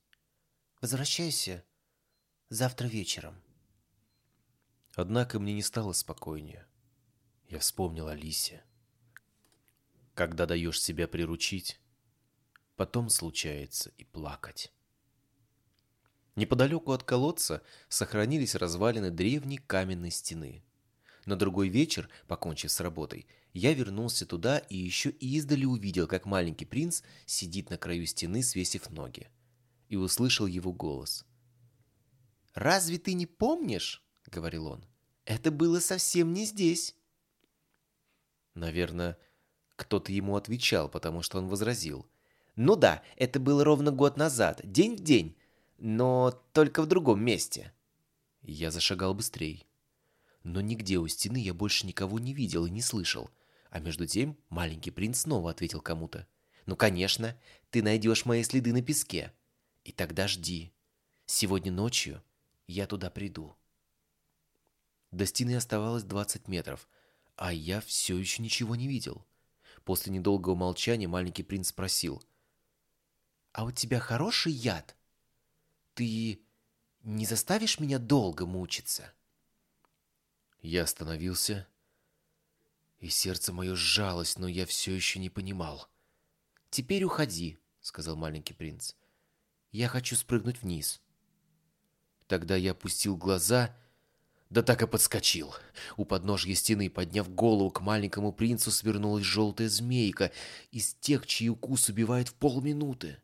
Возвращайся 0.81 1.63
завтра 2.49 2.87
вечером». 2.87 3.41
Однако 4.95 5.39
мне 5.39 5.53
не 5.53 5.61
стало 5.61 5.93
спокойнее. 5.93 6.67
Я 7.47 7.59
вспомнил 7.59 8.07
о 8.07 8.15
Лисе. 8.15 8.63
Когда 10.19 10.45
даешь 10.45 10.81
себя 10.81 11.07
приручить, 11.07 11.79
потом 12.75 13.07
случается 13.09 13.93
и 13.97 14.03
плакать. 14.03 14.73
Неподалеку 16.35 16.91
от 16.91 17.03
колодца 17.03 17.61
сохранились 17.87 18.55
развалины 18.55 19.11
древней 19.11 19.59
каменной 19.59 20.11
стены. 20.11 20.61
На 21.25 21.37
другой 21.37 21.69
вечер, 21.69 22.09
покончив 22.27 22.69
с 22.69 22.81
работой, 22.81 23.27
я 23.53 23.73
вернулся 23.73 24.25
туда 24.25 24.57
и 24.57 24.75
еще 24.75 25.09
издали 25.09 25.63
увидел, 25.63 26.05
как 26.05 26.25
маленький 26.25 26.65
принц 26.65 27.01
сидит 27.25 27.69
на 27.69 27.77
краю 27.77 28.05
стены, 28.05 28.43
свесив 28.43 28.89
ноги. 28.89 29.29
И 29.87 29.95
услышал 29.95 30.47
его 30.47 30.73
голос. 30.73 31.25
«Разве 32.53 32.97
ты 32.97 33.13
не 33.13 33.25
помнишь?»— 33.25 34.03
говорил 34.25 34.67
он. 34.67 34.83
«Это 35.23 35.49
было 35.49 35.79
совсем 35.79 36.33
не 36.33 36.43
здесь». 36.43 36.97
Наверное, 38.53 39.17
кто-то 39.79 40.11
ему 40.11 40.35
отвечал, 40.35 40.89
потому 40.89 41.21
что 41.21 41.37
он 41.37 41.47
возразил. 41.47 42.05
«Ну 42.55 42.75
да, 42.75 43.01
это 43.15 43.39
было 43.39 43.63
ровно 43.63 43.91
год 43.91 44.17
назад, 44.17 44.61
день 44.63 44.95
в 44.95 44.99
день, 44.99 45.37
но 45.77 46.31
только 46.53 46.81
в 46.81 46.87
другом 46.87 47.23
месте». 47.23 47.73
Я 48.41 48.71
зашагал 48.71 49.13
быстрей. 49.13 49.65
Но 50.43 50.61
нигде 50.61 50.97
у 50.97 51.07
стены 51.07 51.37
я 51.37 51.53
больше 51.53 51.85
никого 51.87 52.19
не 52.19 52.33
видел 52.33 52.65
и 52.65 52.69
не 52.69 52.81
слышал. 52.81 53.29
А 53.69 53.79
между 53.79 54.07
тем 54.07 54.37
маленький 54.49 54.91
принц 54.91 55.21
снова 55.21 55.51
ответил 55.51 55.81
кому-то. 55.81 56.27
«Ну, 56.65 56.75
конечно, 56.75 57.37
ты 57.69 57.81
найдешь 57.81 58.25
мои 58.25 58.43
следы 58.43 58.73
на 58.73 58.81
песке. 58.81 59.33
И 59.83 59.91
тогда 59.91 60.27
жди. 60.27 60.71
Сегодня 61.25 61.71
ночью 61.71 62.21
я 62.67 62.87
туда 62.87 63.09
приду». 63.09 63.55
До 65.11 65.25
стены 65.25 65.55
оставалось 65.55 66.03
двадцать 66.03 66.47
метров— 66.47 66.87
а 67.39 67.53
я 67.53 67.79
все 67.79 68.17
еще 68.17 68.43
ничего 68.43 68.75
не 68.75 68.89
видел. 68.89 69.25
После 69.85 70.11
недолгого 70.11 70.55
молчания 70.55 71.07
маленький 71.07 71.43
принц 71.43 71.69
спросил. 71.69 72.23
«А 73.51 73.65
у 73.65 73.71
тебя 73.71 73.99
хороший 73.99 74.51
яд? 74.51 74.95
Ты 75.93 76.41
не 77.03 77.25
заставишь 77.25 77.79
меня 77.79 77.99
долго 77.99 78.45
мучиться?» 78.45 79.13
Я 80.61 80.83
остановился, 80.83 81.67
и 82.99 83.09
сердце 83.09 83.53
мое 83.53 83.75
сжалось, 83.75 84.37
но 84.37 84.47
я 84.47 84.65
все 84.65 84.93
еще 84.93 85.19
не 85.19 85.29
понимал. 85.29 85.87
«Теперь 86.69 87.03
уходи»,— 87.03 87.57
сказал 87.81 88.15
маленький 88.15 88.53
принц. 88.53 88.93
«Я 89.71 89.87
хочу 89.87 90.15
спрыгнуть 90.15 90.61
вниз». 90.61 91.01
Тогда 92.27 92.55
я 92.55 92.71
опустил 92.71 93.17
глаза 93.17 93.75
да 94.49 94.63
так 94.63 94.81
и 94.81 94.87
подскочил. 94.87 95.53
У 95.95 96.05
подножья 96.05 96.55
стены, 96.55 96.89
подняв 96.89 97.29
голову 97.33 97.69
к 97.69 97.81
маленькому 97.81 98.33
принцу, 98.33 98.71
свернулась 98.71 99.23
желтая 99.23 99.69
змейка 99.69 100.31
из 100.71 100.95
тех, 100.95 101.27
чьи 101.27 101.49
укус 101.49 101.89
убивает 101.89 102.29
в 102.29 102.33
полминуты. 102.33 103.17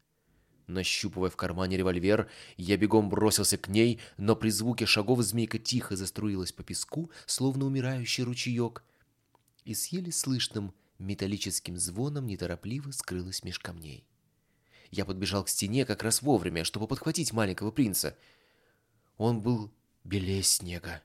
Нащупывая 0.68 1.30
в 1.30 1.36
кармане 1.36 1.78
револьвер, 1.78 2.30
я 2.58 2.78
бегом 2.78 3.10
бросился 3.10 3.58
к 3.58 3.68
ней, 3.68 4.00
но 4.18 4.36
при 4.36 4.50
звуке 4.50 4.86
шагов 4.86 5.22
змейка 5.22 5.60
тихо 5.60 5.96
заструилась 5.96 6.52
по 6.52 6.64
песку, 6.64 7.12
словно 7.26 7.66
умирающий 7.66 8.24
ручеек, 8.24 8.84
и 9.64 9.74
с 9.74 9.88
еле 9.88 10.12
слышным 10.12 10.74
металлическим 10.98 11.78
звоном 11.78 12.26
неторопливо 12.26 12.92
скрылась 12.92 13.44
меж 13.44 13.60
камней. 13.60 14.08
Я 14.92 15.06
подбежал 15.06 15.44
к 15.44 15.50
стене 15.50 15.86
как 15.86 16.04
раз 16.04 16.22
вовремя, 16.22 16.64
чтобы 16.64 16.88
подхватить 16.88 17.34
маленького 17.34 17.72
принца. 17.72 18.18
Он 19.18 19.42
был 19.42 19.72
белее 20.04 20.42
снега. 20.42 21.02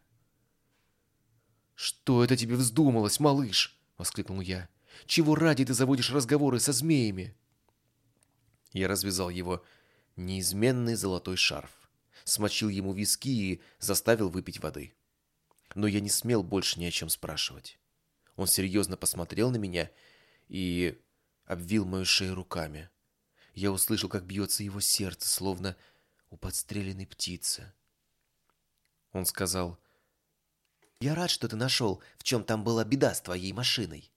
«Что 1.83 2.23
это 2.23 2.37
тебе 2.37 2.57
вздумалось, 2.57 3.21
малыш?»— 3.21 3.75
воскликнул 3.97 4.43
я. 4.43 4.69
«Чего 5.07 5.35
ради 5.35 5.65
ты 5.65 5.73
заводишь 5.73 6.11
разговоры 6.11 6.61
со 6.61 6.75
змеями?» 6.75 7.35
Я 8.73 8.87
развязал 8.87 9.31
его 9.31 9.65
неизменный 10.15 10.95
золотой 10.95 11.39
шарф, 11.39 11.71
смочил 12.25 12.69
ему 12.69 12.93
виски 12.93 13.31
и 13.31 13.63
заставил 13.79 14.29
выпить 14.29 14.61
воды. 14.61 14.93
Но 15.75 15.87
я 15.87 16.01
не 16.01 16.11
смел 16.11 16.43
больше 16.43 16.79
ни 16.79 16.85
о 16.85 16.91
чем 16.91 17.09
спрашивать. 17.09 17.79
Он 18.37 18.47
серьезно 18.47 18.99
посмотрел 18.99 19.51
на 19.51 19.57
меня 19.57 19.91
и 20.49 21.01
обвил 21.47 21.87
мою 21.87 22.05
шею 22.05 22.35
руками. 22.35 22.91
Я 23.55 23.73
услышал, 23.73 24.11
как 24.11 24.27
бьется 24.27 24.63
его 24.63 24.83
сердце, 24.83 25.31
словно 25.31 25.79
у 26.29 26.37
подстреленной 26.37 27.07
птицы. 27.07 27.73
Он 29.13 29.25
сказал, 29.25 29.81
«Я 31.01 31.15
рад, 31.15 31.31
что 31.31 31.49
ты 31.49 31.57
нашел, 31.57 32.03
в 32.19 32.25
чем 32.25 32.45
там 32.45 32.63
была 32.63 32.85
беда 32.85 33.15
с 33.15 33.23
твоей 33.23 33.53
машиной. 33.53 34.13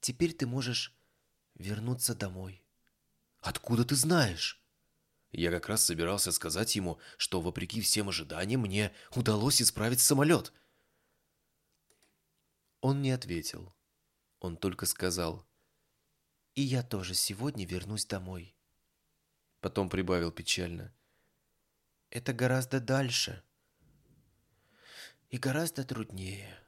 Теперь 0.00 0.34
ты 0.34 0.46
можешь 0.46 0.94
вернуться 1.54 2.14
домой». 2.14 2.62
«Откуда 3.40 3.84
ты 3.84 3.94
знаешь?» 3.94 4.62
Я 5.32 5.50
как 5.50 5.68
раз 5.68 5.84
собирался 5.84 6.32
сказать 6.32 6.76
ему, 6.76 6.98
что, 7.18 7.40
вопреки 7.40 7.80
всем 7.80 8.08
ожиданиям, 8.08 8.62
мне 8.62 8.92
удалось 9.14 9.60
исправить 9.60 10.00
самолет. 10.00 10.52
Он 12.80 13.02
не 13.02 13.10
ответил. 13.10 13.74
Он 14.40 14.56
только 14.56 14.86
сказал, 14.86 15.46
«И 16.54 16.62
я 16.62 16.82
тоже 16.82 17.14
сегодня 17.14 17.66
вернусь 17.66 18.06
домой». 18.06 18.54
Потом 19.60 19.90
прибавил 19.90 20.30
печально, 20.30 20.94
«Это 22.10 22.32
гораздо 22.32 22.80
дальше 22.80 23.42
и 25.30 25.38
гораздо 25.38 25.84
труднее». 25.84 26.58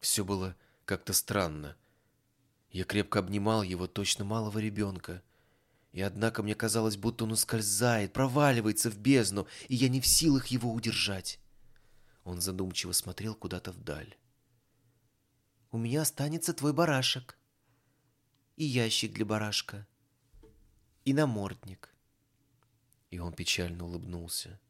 Все 0.00 0.24
было 0.24 0.56
как-то 0.84 1.12
странно. 1.12 1.76
Я 2.70 2.84
крепко 2.84 3.18
обнимал 3.18 3.62
его, 3.62 3.86
точно 3.86 4.24
малого 4.24 4.58
ребенка. 4.58 5.22
И 5.92 6.00
однако 6.00 6.42
мне 6.42 6.54
казалось, 6.54 6.96
будто 6.96 7.24
он 7.24 7.32
ускользает, 7.32 8.12
проваливается 8.12 8.90
в 8.90 8.98
бездну, 8.98 9.46
и 9.68 9.74
я 9.74 9.88
не 9.88 10.00
в 10.00 10.06
силах 10.06 10.46
его 10.48 10.72
удержать. 10.72 11.40
Он 12.24 12.40
задумчиво 12.40 12.92
смотрел 12.92 13.34
куда-то 13.34 13.72
вдаль. 13.72 14.16
«У 15.70 15.78
меня 15.78 16.02
останется 16.02 16.52
твой 16.52 16.72
барашек. 16.72 17.38
И 18.56 18.64
ящик 18.64 19.14
для 19.14 19.24
барашка. 19.24 19.86
И 21.04 21.14
намордник». 21.14 21.94
И 23.10 23.18
он 23.18 23.32
печально 23.32 23.84
улыбнулся. 23.84 24.60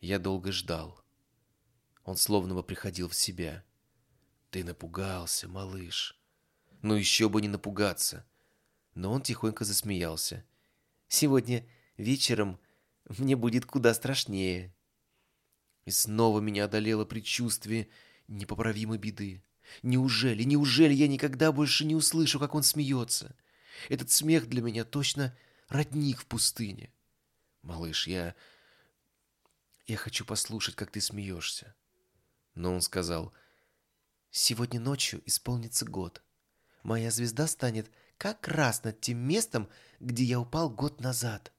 Я 0.00 0.18
долго 0.18 0.50
ждал. 0.50 1.03
Он 2.04 2.16
словно 2.16 2.54
бы 2.54 2.62
приходил 2.62 3.08
в 3.08 3.14
себя. 3.14 3.64
«Ты 4.50 4.64
напугался, 4.64 5.48
малыш». 5.48 6.18
«Ну 6.82 6.94
еще 6.94 7.28
бы 7.28 7.40
не 7.40 7.48
напугаться» 7.48 8.26
но 8.94 9.12
он 9.12 9.22
тихонько 9.22 9.64
засмеялся. 9.64 10.44
«Сегодня 11.08 11.66
вечером 11.96 12.58
мне 13.18 13.36
будет 13.36 13.66
куда 13.66 13.92
страшнее». 13.94 14.74
И 15.84 15.90
снова 15.90 16.40
меня 16.40 16.64
одолело 16.64 17.04
предчувствие 17.04 17.88
непоправимой 18.26 18.98
беды. 18.98 19.42
Неужели, 19.82 20.42
неужели 20.44 20.94
я 20.94 21.08
никогда 21.08 21.52
больше 21.52 21.84
не 21.84 21.94
услышу, 21.94 22.38
как 22.38 22.54
он 22.54 22.62
смеется? 22.62 23.36
Этот 23.88 24.10
смех 24.10 24.48
для 24.48 24.62
меня 24.62 24.84
точно 24.84 25.36
родник 25.68 26.20
в 26.20 26.26
пустыне. 26.26 26.90
Малыш, 27.62 28.06
я... 28.06 28.34
Я 29.86 29.98
хочу 29.98 30.24
послушать, 30.24 30.74
как 30.76 30.90
ты 30.90 31.02
смеешься. 31.02 31.74
Но 32.54 32.72
он 32.72 32.80
сказал, 32.80 33.32
сегодня 34.30 34.80
ночью 34.80 35.22
исполнится 35.26 35.84
год. 35.84 36.22
Моя 36.82 37.10
звезда 37.10 37.46
станет 37.46 37.90
как 38.18 38.46
раз 38.48 38.84
над 38.84 39.00
тем 39.00 39.18
местом, 39.18 39.68
где 40.00 40.24
я 40.24 40.40
упал 40.40 40.70
год 40.70 41.00
назад. 41.00 41.52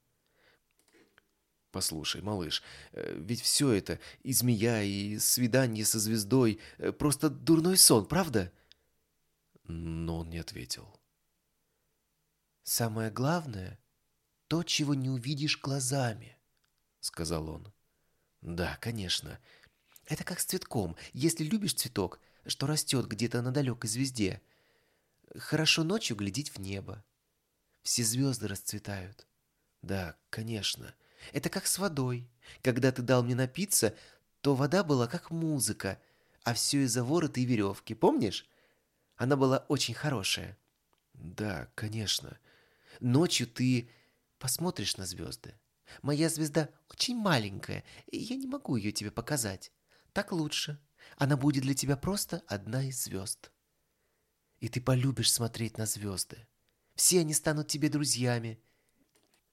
Послушай, 1.72 2.22
малыш, 2.22 2.64
э, 2.94 3.18
ведь 3.20 3.42
все 3.42 3.72
это, 3.72 4.00
и 4.24 4.32
змея, 4.32 4.82
и 4.82 5.18
свидание 5.20 5.84
со 5.84 6.00
звездой, 6.00 6.62
э, 6.78 6.94
просто 6.94 7.30
дурной 7.30 7.78
сон, 7.78 8.06
правда? 8.06 8.54
Но 9.64 10.20
он 10.20 10.30
не 10.30 10.38
ответил. 10.38 10.98
Самое 12.64 13.12
главное— 13.12 13.78
то, 14.48 14.64
чего 14.64 14.94
не 14.94 15.10
увидишь 15.10 15.60
глазами,— 15.60 16.38
сказал 17.02 17.50
он. 17.50 17.74
Да, 18.42 18.78
конечно. 18.80 19.40
Это 20.08 20.24
как 20.24 20.40
с 20.40 20.46
цветком. 20.46 20.96
Если 21.14 21.44
любишь 21.44 21.74
цветок, 21.74 22.20
что 22.46 22.68
растет 22.68 23.08
где-то 23.08 23.42
на 23.42 23.52
далекой 23.52 23.90
звезде— 23.90 24.42
Хорошо 25.38 25.84
ночью 25.84 26.16
глядеть 26.16 26.50
в 26.50 26.60
небо. 26.60 27.04
Все 27.82 28.04
звезды 28.04 28.48
расцветают. 28.48 29.28
Да, 29.82 30.16
конечно. 30.30 30.96
Это 31.34 31.50
как 31.50 31.68
с 31.68 31.78
водой. 31.78 32.30
Когда 32.62 32.92
ты 32.92 33.02
дал 33.02 33.24
мне 33.24 33.36
напиться, 33.36 33.96
то 34.42 34.56
вода 34.56 34.84
была 34.84 35.08
как 35.08 35.32
музыка, 35.32 36.00
а 36.44 36.54
все 36.54 36.84
из-за 36.84 37.04
ворота 37.04 37.40
и 37.42 37.46
веревки, 37.46 37.94
помнишь? 37.94 38.48
Она 39.18 39.36
была 39.36 39.66
очень 39.68 39.94
хорошая. 39.94 40.58
Да, 41.14 41.70
конечно. 41.76 42.40
Ночью 43.02 43.48
ты 43.48 43.90
посмотришь 44.40 44.96
на 44.98 45.06
звезды. 45.06 45.54
Моя 46.02 46.30
звезда 46.30 46.70
очень 46.90 47.18
маленькая, 47.18 47.84
и 48.08 48.18
я 48.18 48.36
не 48.36 48.48
могу 48.48 48.78
ее 48.78 48.92
тебе 48.92 49.12
показать. 49.12 49.72
Так 50.16 50.32
лучше. 50.32 50.80
Она 51.18 51.38
будет 51.38 51.62
для 51.62 51.76
тебя 51.76 51.96
просто 51.96 52.42
одна 52.48 52.84
из 52.84 53.04
звезд 53.04 53.52
и 54.60 54.68
ты 54.68 54.82
полюбишь 54.82 55.32
смотреть 55.32 55.78
на 55.78 55.86
звезды. 55.86 56.48
Все 56.96 57.20
они 57.20 57.34
станут 57.36 57.68
тебе 57.68 57.88
друзьями. 57.88 58.60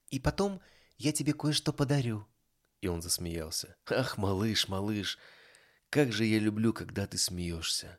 И 0.08 0.18
потом 0.18 0.62
я 0.96 1.12
тебе 1.12 1.34
кое-что 1.34 1.72
подарю». 1.72 2.26
И 2.80 2.88
он 2.88 3.02
засмеялся. 3.02 3.76
«Ах, 3.90 4.16
малыш, 4.16 4.68
малыш, 4.68 5.18
как 5.90 6.12
же 6.12 6.24
я 6.24 6.38
люблю, 6.38 6.72
когда 6.72 7.06
ты 7.06 7.18
смеешься!» 7.18 7.98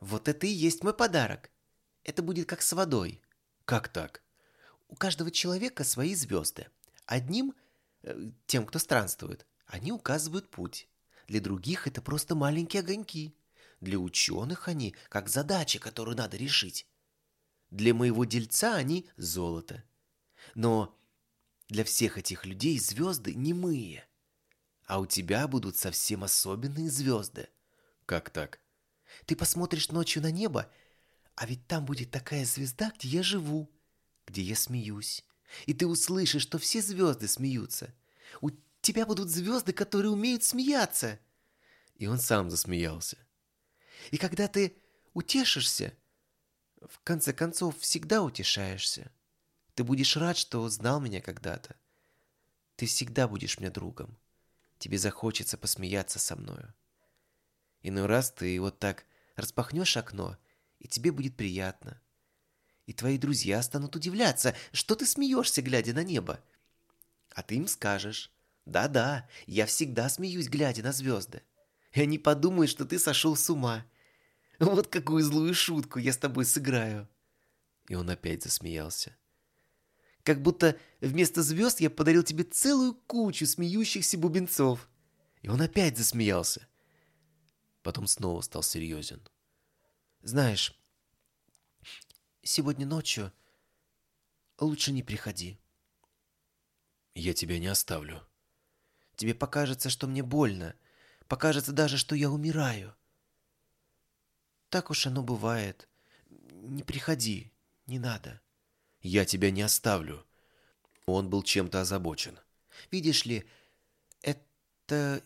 «Вот 0.00 0.28
это 0.28 0.46
и 0.46 0.50
есть 0.50 0.82
мой 0.82 0.94
подарок. 0.94 1.50
Это 2.02 2.22
будет 2.22 2.48
как 2.48 2.62
с 2.62 2.72
водой». 2.72 3.20
«Как 3.66 3.88
так?» 3.88 4.22
«У 4.88 4.94
каждого 4.94 5.30
человека 5.30 5.84
свои 5.84 6.14
звезды. 6.14 6.68
Одним, 7.04 7.54
э, 8.02 8.30
тем, 8.46 8.64
кто 8.64 8.78
странствует, 8.78 9.46
они 9.66 9.92
указывают 9.92 10.50
путь. 10.50 10.88
Для 11.26 11.40
других 11.40 11.86
это 11.86 12.00
просто 12.00 12.34
маленькие 12.34 12.80
огоньки. 12.80 13.34
Для 13.80 13.98
ученых 13.98 14.68
они 14.68 14.94
как 15.08 15.28
задача, 15.28 15.78
которую 15.78 16.16
надо 16.16 16.36
решить. 16.36 16.86
Для 17.70 17.94
моего 17.94 18.24
дельца 18.24 18.74
они 18.74 19.08
золото. 19.16 19.84
Но 20.54 20.96
для 21.68 21.84
всех 21.84 22.16
этих 22.16 22.46
людей 22.46 22.78
звезды 22.78 23.34
немые. 23.34 24.06
А 24.86 25.00
у 25.00 25.06
тебя 25.06 25.48
будут 25.48 25.76
совсем 25.76 26.22
особенные 26.22 26.88
звезды. 26.90 27.48
Как 28.06 28.30
так? 28.30 28.60
Ты 29.26 29.34
посмотришь 29.34 29.90
ночью 29.90 30.22
на 30.22 30.30
небо, 30.30 30.70
а 31.34 31.46
ведь 31.46 31.66
там 31.66 31.84
будет 31.84 32.10
такая 32.10 32.44
звезда, 32.44 32.92
где 32.96 33.08
я 33.08 33.22
живу, 33.22 33.68
где 34.26 34.42
я 34.42 34.54
смеюсь. 34.54 35.24
И 35.66 35.74
ты 35.74 35.86
услышишь, 35.86 36.42
что 36.42 36.58
все 36.58 36.80
звезды 36.80 37.28
смеются. 37.28 37.94
У 38.40 38.50
тебя 38.80 39.06
будут 39.06 39.30
звезды, 39.30 39.72
которые 39.72 40.10
умеют 40.10 40.44
смеяться. 40.44 41.18
И 41.96 42.06
он 42.06 42.18
сам 42.18 42.50
засмеялся. 42.50 43.16
И 44.10 44.18
когда 44.18 44.48
ты 44.48 44.76
утешишься, 45.14 45.94
в 46.80 47.00
конце 47.02 47.32
концов 47.32 47.78
всегда 47.78 48.22
утешаешься. 48.22 49.10
Ты 49.74 49.84
будешь 49.84 50.16
рад, 50.16 50.36
что 50.36 50.68
знал 50.68 51.00
меня 51.00 51.20
когда-то. 51.20 51.76
Ты 52.76 52.86
всегда 52.86 53.26
будешь 53.26 53.58
мне 53.58 53.70
другом. 53.70 54.16
Тебе 54.78 54.98
захочется 54.98 55.56
посмеяться 55.56 56.18
со 56.18 56.36
мною. 56.36 56.74
Иной 57.82 58.06
раз 58.06 58.30
ты 58.30 58.60
вот 58.60 58.78
так 58.78 59.04
распахнешь 59.36 59.96
окно, 59.96 60.36
и 60.78 60.88
тебе 60.88 61.12
будет 61.12 61.36
приятно. 61.36 62.00
И 62.86 62.92
твои 62.92 63.18
друзья 63.18 63.62
станут 63.62 63.96
удивляться, 63.96 64.54
что 64.72 64.94
ты 64.94 65.06
смеешься, 65.06 65.62
глядя 65.62 65.92
на 65.92 66.04
небо. 66.04 66.40
А 67.30 67.42
ты 67.42 67.56
им 67.56 67.66
скажешь, 67.68 68.30
да-да, 68.66 69.28
я 69.46 69.64
всегда 69.64 70.08
смеюсь, 70.08 70.48
глядя 70.48 70.82
на 70.82 70.92
звезды. 70.92 71.42
И 71.92 72.00
они 72.00 72.18
подумают, 72.18 72.68
что 72.68 72.84
ты 72.84 72.98
сошел 72.98 73.36
с 73.36 73.48
ума, 73.48 73.86
вот 74.58 74.88
какую 74.88 75.22
злую 75.22 75.54
шутку 75.54 75.98
я 75.98 76.12
с 76.12 76.18
тобой 76.18 76.44
сыграю. 76.44 77.08
И 77.88 77.94
он 77.94 78.10
опять 78.10 78.42
засмеялся. 78.42 79.16
Как 80.24 80.42
будто 80.42 80.76
вместо 81.00 81.42
звезд 81.42 81.80
я 81.80 81.88
подарил 81.88 82.24
тебе 82.24 82.42
целую 82.42 82.94
кучу 82.94 83.46
смеющихся 83.46 84.18
бубенцов. 84.18 84.88
И 85.42 85.48
он 85.48 85.62
опять 85.62 85.96
засмеялся. 85.96 86.66
Потом 87.82 88.08
снова 88.08 88.40
стал 88.40 88.64
серьезен. 88.64 89.22
Знаешь, 90.22 90.76
сегодня 92.42 92.84
ночью 92.84 93.32
лучше 94.58 94.90
не 94.90 95.04
приходи. 95.04 95.60
Я 97.14 97.32
тебя 97.32 97.60
не 97.60 97.68
оставлю. 97.68 98.26
Тебе 99.16 99.34
покажется, 99.34 99.90
что 99.90 100.06
мне 100.06 100.22
больно. 100.22 100.74
Покажется 101.26 101.72
даже, 101.72 101.96
что 101.96 102.14
я 102.14 102.30
умираю. 102.30 102.94
Так 104.68 104.90
уж 104.90 105.06
оно 105.06 105.22
бывает. 105.22 105.88
Не 106.28 106.82
приходи, 106.82 107.52
не 107.86 107.98
надо. 107.98 108.40
Я 109.00 109.24
тебя 109.24 109.50
не 109.50 109.62
оставлю. 109.62 110.24
Он 111.06 111.30
был 111.30 111.42
чем-то 111.42 111.80
озабочен. 111.80 112.38
Видишь 112.90 113.24
ли, 113.24 113.48
это 114.22 115.22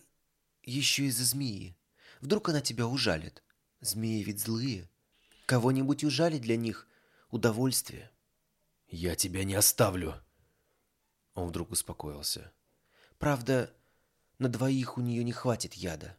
еще 0.63 1.05
из-за 1.05 1.25
змеи. 1.25 1.75
Вдруг 2.21 2.49
она 2.49 2.61
тебя 2.61 2.87
ужалит. 2.87 3.43
Змеи 3.81 4.23
ведь 4.23 4.39
злые. 4.39 4.89
Кого-нибудь 5.47 6.03
ужалить 6.03 6.43
для 6.43 6.55
них 6.55 6.87
удовольствие. 7.29 8.11
Я 8.87 9.15
тебя 9.15 9.43
не 9.43 9.55
оставлю. 9.55 10.15
Он 11.33 11.47
вдруг 11.47 11.71
успокоился. 11.71 12.51
Правда, 13.17 13.73
На 14.41 14.49
двоих 14.49 14.97
у 14.97 15.01
нее 15.01 15.23
не 15.23 15.33
хватит 15.33 15.75
яда. 15.75 16.17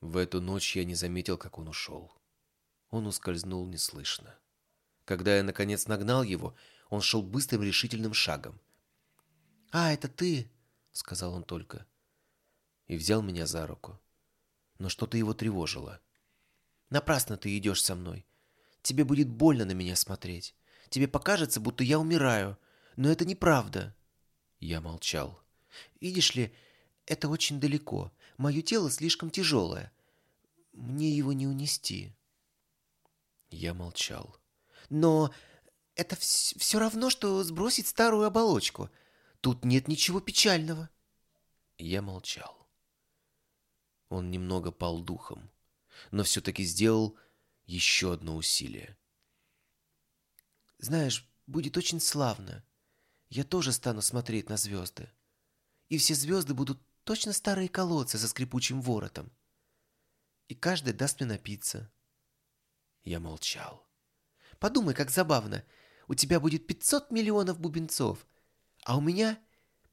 В 0.00 0.16
эту 0.16 0.40
ночь 0.40 0.76
я 0.76 0.84
не 0.84 0.94
заметил, 0.94 1.36
как 1.36 1.58
он 1.58 1.66
ушел. 1.66 2.12
Он 2.90 3.08
ускользнул 3.08 3.66
неслышно. 3.66 4.38
Когда 5.04 5.36
я, 5.36 5.42
наконец, 5.42 5.88
нагнал 5.88 6.22
его, 6.22 6.54
он 6.90 7.00
шел 7.00 7.20
быстрым 7.20 7.64
решительным 7.64 8.14
шагом. 8.14 8.60
«А, 9.72 9.92
это 9.92 10.06
ты!»— 10.06 10.48
сказал 10.92 11.34
он 11.34 11.42
только. 11.42 11.88
И 12.86 12.96
взял 12.96 13.20
меня 13.20 13.46
за 13.46 13.66
руку. 13.66 14.00
Но 14.78 14.88
что-то 14.88 15.16
его 15.16 15.34
тревожило. 15.34 16.00
«Напрасно 16.88 17.36
ты 17.36 17.58
идешь 17.58 17.82
со 17.82 17.96
мной. 17.96 18.24
Тебе 18.80 19.02
будет 19.02 19.28
больно 19.28 19.64
на 19.64 19.72
меня 19.72 19.96
смотреть. 19.96 20.54
Тебе 20.88 21.08
покажется, 21.08 21.58
будто 21.58 21.82
я 21.82 21.98
умираю. 21.98 22.56
Но 22.94 23.10
это 23.10 23.24
неправда». 23.24 23.92
Я 24.60 24.80
молчал. 24.80 25.42
«Видишь 26.00 26.36
ли, 26.36 26.54
это 27.06 27.28
очень 27.28 27.60
далеко. 27.60 28.12
Мое 28.36 28.62
тело 28.62 28.90
слишком 28.90 29.30
тяжелое. 29.30 29.92
Мне 30.72 31.10
его 31.10 31.32
не 31.32 31.46
унести». 31.46 32.14
Я 33.50 33.74
молчал. 33.74 34.36
«Но 34.88 35.32
это 35.94 36.16
вс 36.16 36.54
все 36.56 36.78
равно, 36.78 37.10
что 37.10 37.42
сбросить 37.44 37.86
старую 37.86 38.24
оболочку. 38.24 38.90
Тут 39.40 39.64
нет 39.64 39.88
ничего 39.88 40.20
печального». 40.20 40.88
Я 41.78 42.02
молчал. 42.02 42.66
Он 44.08 44.30
немного 44.30 44.70
пал 44.70 45.00
духом, 45.00 45.50
но 46.10 46.22
все-таки 46.22 46.64
сделал 46.64 47.16
еще 47.66 48.12
одно 48.12 48.36
усилие. 48.36 48.96
«Знаешь, 50.78 51.28
будет 51.46 51.76
очень 51.76 52.00
славно. 52.00 52.64
Я 53.28 53.44
тоже 53.44 53.72
стану 53.72 54.02
смотреть 54.02 54.48
на 54.48 54.56
звезды. 54.56 55.10
И 55.88 55.98
все 55.98 56.14
звезды 56.14 56.54
будут 56.54 56.82
точно 57.04 57.32
старые 57.32 57.68
колодцы 57.68 58.18
со 58.18 58.28
скрипучим 58.28 58.80
воротом. 58.80 59.32
И 60.48 60.54
каждый 60.54 60.92
даст 60.92 61.20
мне 61.20 61.28
напиться». 61.28 61.90
Я 63.04 63.20
молчал. 63.20 63.88
«Подумай, 64.58 64.94
как 64.94 65.10
забавно. 65.10 65.64
У 66.08 66.14
тебя 66.14 66.40
будет 66.40 66.66
500 66.66 67.10
миллионов 67.10 67.58
бубенцов, 67.58 68.26
а 68.84 68.96
у 68.96 69.00
меня 69.00 69.42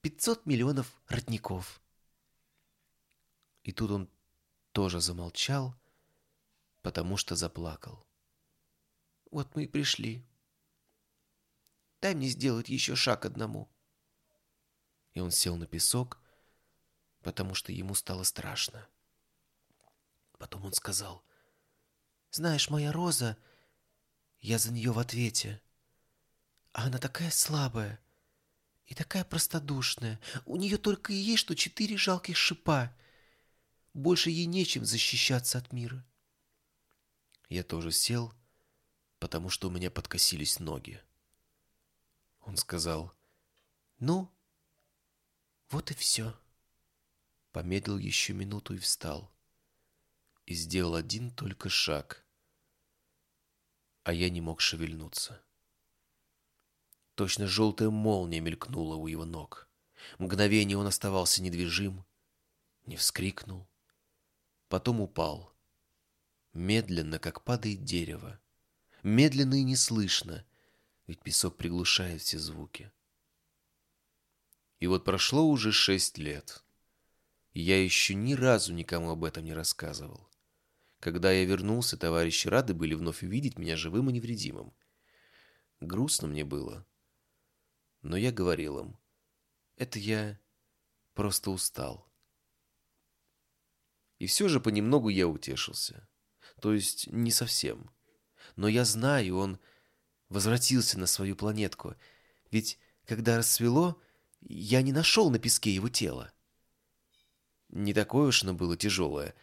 500 0.01 0.45
миллионов 0.45 1.01
родников». 1.07 1.81
И 3.63 3.71
тут 3.71 3.91
он 3.91 4.09
тоже 4.71 5.01
замолчал, 5.01 5.75
потому 6.81 7.17
что 7.17 7.35
заплакал. 7.35 8.05
«Вот 9.31 9.55
мы 9.55 9.63
и 9.63 9.67
пришли. 9.67 10.25
Дай 12.01 12.15
мне 12.15 12.27
сделать 12.27 12.69
еще 12.69 12.95
шаг 12.95 13.25
одному». 13.25 13.71
И 15.13 15.19
он 15.19 15.31
сел 15.31 15.57
на 15.57 15.67
песок, 15.67 16.19
потому 17.21 17.55
что 17.55 17.71
ему 17.71 17.95
стало 17.95 18.23
страшно. 18.23 18.87
Потом 20.37 20.65
он 20.65 20.73
сказал, 20.73 21.23
«Знаешь, 22.31 22.69
моя 22.69 22.91
роза, 22.91 23.37
я 24.39 24.57
за 24.57 24.71
нее 24.71 24.91
в 24.91 24.99
ответе. 24.99 25.61
А 26.71 26.85
она 26.85 26.97
такая 26.97 27.31
слабая 27.31 27.99
и 28.85 28.93
такая 28.93 29.23
простодушная. 29.23 30.19
У 30.45 30.55
нее 30.55 30.77
только 30.77 31.11
и 31.11 31.15
есть, 31.15 31.41
что 31.41 31.55
четыре 31.55 31.97
жалких 31.97 32.37
шипа— 32.37 32.95
больше 33.93 34.29
ей 34.29 34.45
нечем 34.45 34.85
защищаться 34.85 35.57
от 35.57 35.73
мира. 35.73 36.05
Я 37.49 37.63
тоже 37.63 37.91
сел, 37.91 38.33
потому 39.19 39.49
что 39.49 39.67
у 39.67 39.71
меня 39.71 39.89
подкосились 39.89 40.59
ноги. 40.59 41.01
Он 42.41 42.57
сказал, 42.57 43.13
«Ну, 43.99 44.31
вот 45.69 45.91
и 45.91 45.93
все». 45.93 46.33
Помедлил 47.51 47.97
еще 47.97 48.33
минуту 48.33 48.75
и 48.75 48.77
встал. 48.77 49.31
И 50.45 50.53
сделал 50.53 50.95
один 50.95 51.31
только 51.31 51.69
шаг. 51.69 52.25
А 54.03 54.13
я 54.13 54.29
не 54.29 54.41
мог 54.41 54.61
шевельнуться. 54.61 55.41
Точно 57.15 57.47
желтая 57.47 57.89
молния 57.89 58.39
мелькнула 58.39 58.95
у 58.95 59.07
его 59.07 59.25
ног. 59.25 59.67
Мгновение 60.17 60.77
он 60.77 60.87
оставался 60.87 61.41
недвижим, 61.41 62.05
не 62.85 62.95
вскрикнул, 62.95 63.67
потом 64.69 65.01
упал. 65.01 65.53
Медленно, 66.53 67.19
как 67.19 67.43
падает 67.43 67.83
дерево. 67.83 68.39
Медленно 69.03 69.55
и 69.55 69.63
неслышно, 69.63 70.45
ведь 71.07 71.21
песок 71.21 71.57
приглушает 71.57 72.21
все 72.21 72.39
звуки. 72.39 72.91
И 74.79 74.87
вот 74.87 75.03
прошло 75.03 75.45
уже 75.45 75.71
шесть 75.71 76.17
лет. 76.17 76.63
Я 77.59 77.83
еще 77.83 78.15
ни 78.15 78.35
разу 78.35 78.73
никому 78.73 79.09
об 79.09 79.25
этом 79.25 79.43
не 79.43 79.53
рассказывал. 79.53 80.29
Когда 81.01 81.31
я 81.33 81.43
вернулся, 81.43 81.97
товарищи 81.97 82.47
рады 82.47 82.73
были 82.73 82.93
вновь 82.93 83.21
увидеть 83.21 83.59
меня 83.59 83.75
живым 83.75 84.09
и 84.09 84.13
невредимым. 84.13 84.73
Грустно 85.81 86.29
мне 86.29 86.45
было. 86.45 86.87
Но 88.01 88.15
я 88.15 88.31
говорил 88.31 88.79
им, 88.79 88.97
это 89.75 89.99
я 89.99 90.39
просто 91.13 91.51
устал. 91.51 92.09
И 94.19 94.25
все 94.25 94.47
же 94.47 94.61
понемногу 94.61 95.09
я 95.09 95.27
утешился. 95.27 96.07
То 96.61 96.73
есть 96.73 97.07
не 97.07 97.31
совсем. 97.31 97.91
Но 98.55 98.69
я 98.69 98.85
знаю, 98.85 99.35
он 99.35 99.59
возвратился 100.29 100.97
на 100.97 101.07
свою 101.07 101.35
планетку. 101.35 101.95
Ведь 102.51 102.79
когда 103.05 103.35
рассвело, 103.35 104.01
я 104.39 104.81
не 104.81 104.93
нашел 104.93 105.29
на 105.29 105.39
песке 105.39 105.75
его 105.75 105.89
тело. 105.89 106.33
Не 107.69 107.93
такое 107.93 108.27
уж 108.27 108.43
оно 108.43 108.53
было 108.53 108.75
тяжелое. 108.75 109.33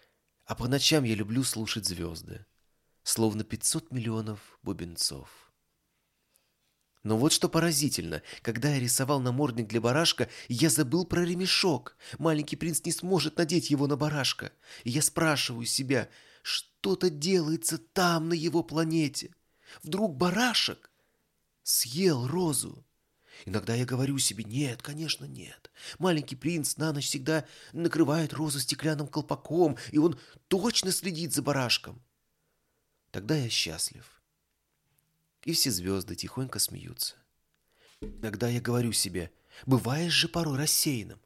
А 0.45 0.55
по 0.55 0.69
ночам 0.69 1.05
я 1.05 1.15
люблю 1.15 1.43
слушать 1.45 1.87
звезды. 1.87 2.45
Словно 3.03 3.45
500 3.45 3.93
миллионов 3.93 4.59
бубенцов. 4.63 5.29
Но 7.03 7.17
вот 7.17 7.33
что 7.33 7.49
поразительно, 7.49 8.21
когда 8.43 8.71
я 8.71 8.81
рисовал 8.81 9.21
намордник 9.21 9.69
для 9.69 9.81
барашка, 9.81 10.29
я 10.49 10.71
забыл 10.71 11.05
про 11.05 11.25
ремешок. 11.25 11.97
Маленький 12.19 12.57
принц 12.57 12.85
не 12.85 12.91
сможет 12.91 13.39
надеть 13.39 13.71
его 13.71 13.87
на 13.87 13.97
барашка. 13.97 14.51
И 14.83 14.91
я 14.91 15.03
спрашиваю 15.03 15.67
себя, 15.67 16.09
что-то 16.43 17.11
делается 17.11 17.79
там, 17.79 18.29
на 18.29 18.33
его 18.33 18.65
планете. 18.65 19.35
Вдруг 19.85 20.17
барашек 20.17 20.91
съел 21.63 22.27
розу. 22.27 22.86
Иногда 23.45 23.75
я 23.75 23.85
говорю 23.85 24.19
себе, 24.19 24.45
нет, 24.45 24.83
конечно, 24.83 25.25
нет. 25.25 25.71
Маленький 25.99 26.37
принц 26.37 26.77
на 26.77 26.93
ночь 26.93 27.07
всегда 27.07 27.45
накрывает 27.73 28.33
розу 28.33 28.61
стеклянным 28.61 29.09
колпаком, 29.09 29.77
и 29.93 29.99
он 29.99 30.19
точно 30.49 30.91
следит 30.91 31.35
за 31.35 31.43
барашком. 31.43 32.03
Тогда 33.11 33.37
я 33.37 33.49
счастлив 33.49 34.17
и 35.47 35.53
все 35.53 35.71
звезды 35.71 36.17
тихонько 36.17 36.59
смеются. 36.59 37.15
Иногда 38.01 38.49
я 38.49 38.61
говорю 38.61 38.93
себе, 38.93 39.31
бываешь 39.65 40.13
же 40.13 40.29
порой 40.29 40.59
рассеянным. 40.59 41.21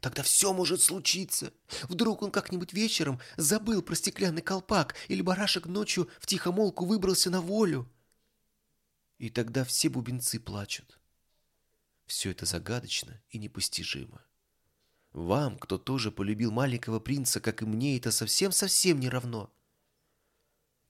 Тогда 0.00 0.24
все 0.24 0.52
может 0.52 0.82
случиться. 0.82 1.52
Вдруг 1.84 2.22
он 2.22 2.32
как-нибудь 2.32 2.72
вечером 2.72 3.20
забыл 3.36 3.80
про 3.80 3.94
стеклянный 3.94 4.42
колпак, 4.42 4.96
или 5.06 5.22
барашек 5.22 5.66
ночью 5.66 6.10
в 6.18 6.26
тихомолку 6.26 6.84
выбрался 6.84 7.30
на 7.30 7.40
волю. 7.40 7.88
И 9.18 9.30
тогда 9.30 9.64
все 9.64 9.88
бубенцы 9.88 10.40
плачут. 10.40 10.98
Все 12.06 12.30
это 12.30 12.46
загадочно 12.46 13.20
и 13.30 13.38
непостижимо. 13.38 14.24
Вам, 15.12 15.58
кто 15.58 15.78
тоже 15.78 16.10
полюбил 16.10 16.50
маленького 16.50 17.00
принца, 17.00 17.40
как 17.40 17.62
и 17.62 17.66
мне, 17.66 17.96
это 17.96 18.10
совсем-совсем 18.10 18.98
не 19.00 19.08
равно. 19.08 19.52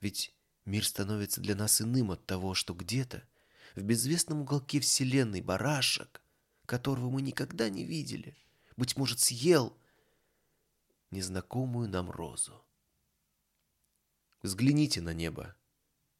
Ведь 0.00 0.34
Мир 0.64 0.86
становится 0.86 1.40
для 1.40 1.56
нас 1.56 1.80
иным 1.80 2.12
от 2.12 2.24
того, 2.24 2.54
что 2.54 2.74
где-то, 2.74 3.26
в 3.74 3.82
безвестном 3.82 4.42
уголке 4.42 4.80
Вселенной, 4.80 5.40
барашек, 5.40 6.22
которого 6.66 7.10
мы 7.10 7.22
никогда 7.22 7.68
не 7.68 7.84
видели, 7.84 8.36
быть 8.76 8.96
может, 8.96 9.18
съел 9.18 9.76
незнакомую 11.10 11.88
нам 11.88 12.10
розу. 12.10 12.64
Взгляните 14.42 15.00
на 15.00 15.12
небо 15.14 15.56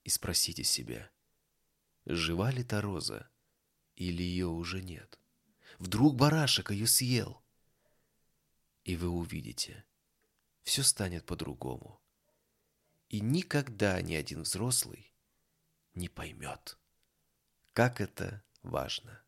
и 0.05 0.10
спросите 0.10 0.64
себя, 0.64 1.10
жива 2.06 2.52
ли 2.52 2.64
та 2.64 2.81
роза 2.81 3.28
или 3.97 4.23
ее 4.23 4.47
уже 4.47 4.82
нет. 4.82 5.19
Вдруг 5.78 6.16
барашек 6.16 6.70
ее 6.70 6.86
съел, 6.86 7.43
и 8.85 8.97
вы 8.97 9.09
увидите, 9.09 9.85
все 10.62 10.82
станет 10.82 11.24
по-другому 11.24 12.02
и 13.12 13.20
никогда 13.20 14.01
ни 14.01 14.14
один 14.14 14.43
взрослый 14.43 15.12
не 15.94 16.09
поймет, 16.09 16.78
как 17.74 18.01
это 18.01 18.43
важно. 18.62 19.23